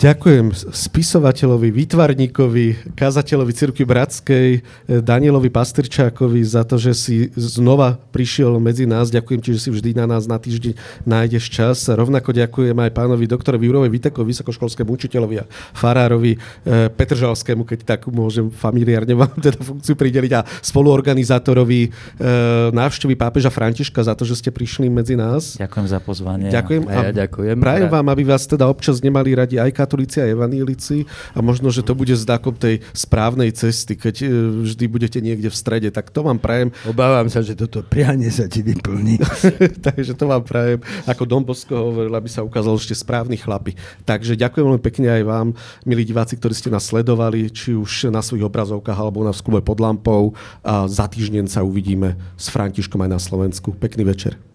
Ďakujem 0.00 0.56
spisovateľovi, 0.72 1.68
výtvarníkovi, 1.76 2.96
kazateľovi 2.96 3.52
Cirky 3.52 3.84
Bratskej, 3.84 4.48
eh, 4.56 4.60
Danielovi 5.04 5.52
Pastrčákovi 5.52 6.40
za 6.40 6.64
to, 6.64 6.80
že 6.80 6.96
si 6.96 7.16
znova 7.36 8.00
prišiel 8.08 8.56
medzi 8.64 8.88
nás. 8.88 9.12
Ďakujem 9.12 9.40
ti, 9.44 9.52
že 9.52 9.60
si 9.60 9.68
vždy 9.68 10.00
na 10.00 10.08
nás 10.08 10.24
na 10.24 10.40
týždeň 10.40 11.04
nájdeš 11.04 11.52
čas. 11.52 11.84
Rovnako 11.84 12.32
ďakujem 12.32 12.72
aj 12.80 12.96
pánovi 12.96 13.28
doktorovi 13.28 13.68
Jurovi 13.68 13.92
Vitekovi, 13.92 14.32
vysokoškolskému 14.32 14.88
učiteľovi 14.88 15.36
a 15.36 15.44
farárovi 15.76 16.32
eh, 16.32 16.88
Petržalskému, 16.88 17.68
keď 17.68 17.84
tak 17.84 18.08
môžem 18.08 18.48
familiárne 18.48 19.12
vám 19.20 19.36
teda 19.36 19.60
funkciu 19.60 20.00
prideliť 20.00 20.32
a 20.32 20.48
spoluorganizátorovi 20.64 21.80
eh, 21.84 21.90
návštevy 22.72 23.20
pápeža 23.20 23.52
Františka 23.52 24.00
za 24.00 24.16
to, 24.16 24.24
že 24.24 24.40
ste 24.40 24.48
prišli 24.48 24.88
medzi 24.88 25.12
nás. 25.12 25.60
Ďakujem 25.60 25.86
za 25.92 26.00
pozvanie. 26.00 26.48
Ďakujem. 26.48 26.88
A 26.88 27.12
ja 27.12 27.28
ďakujem. 27.28 27.56
Prajem 27.60 27.92
vám, 27.92 28.08
aby 28.08 28.24
vás 28.24 28.48
teda 28.48 28.64
občas 28.64 29.04
nemali 29.04 29.36
radi 29.36 29.60
aj 29.60 29.89
katolíci 29.90 30.22
a 30.22 30.30
evanílici 30.30 31.02
a 31.34 31.42
možno, 31.42 31.74
že 31.74 31.82
to 31.82 31.98
bude 31.98 32.14
znakom 32.14 32.54
tej 32.54 32.78
správnej 32.94 33.50
cesty, 33.50 33.98
keď 33.98 34.14
e, 34.22 34.26
vždy 34.70 34.84
budete 34.86 35.18
niekde 35.18 35.50
v 35.50 35.58
strede, 35.58 35.90
tak 35.90 36.14
to 36.14 36.22
vám 36.22 36.38
prajem. 36.38 36.70
Obávam 36.86 37.26
sa, 37.26 37.42
že 37.42 37.58
toto 37.58 37.82
prianie 37.82 38.30
sa 38.30 38.46
ti 38.46 38.62
vyplní. 38.62 39.18
Takže 39.90 40.14
to 40.14 40.30
vám 40.30 40.46
prajem, 40.46 40.78
ako 41.10 41.26
Don 41.26 41.42
Bosco 41.42 41.74
hovoril, 41.74 42.14
aby 42.14 42.30
sa 42.30 42.46
ukázal 42.46 42.78
ešte 42.78 42.94
správny 42.94 43.34
chlapi. 43.34 43.74
Takže 44.06 44.38
ďakujem 44.38 44.70
veľmi 44.70 44.84
pekne 44.86 45.10
aj 45.10 45.22
vám, 45.26 45.48
milí 45.82 46.06
diváci, 46.06 46.38
ktorí 46.38 46.54
ste 46.54 46.70
nás 46.70 46.86
sledovali, 46.86 47.50
či 47.50 47.74
už 47.74 48.14
na 48.14 48.22
svojich 48.22 48.46
obrazovkách 48.46 48.94
alebo 48.94 49.26
na 49.26 49.34
v 49.34 49.42
klube 49.42 49.60
pod 49.64 49.82
lampou. 49.82 50.36
A 50.62 50.86
za 50.86 51.10
týždeň 51.10 51.50
sa 51.50 51.66
uvidíme 51.66 52.14
s 52.38 52.52
Františkom 52.52 53.02
aj 53.02 53.10
na 53.10 53.18
Slovensku. 53.18 53.74
Pekný 53.74 54.06
večer. 54.06 54.49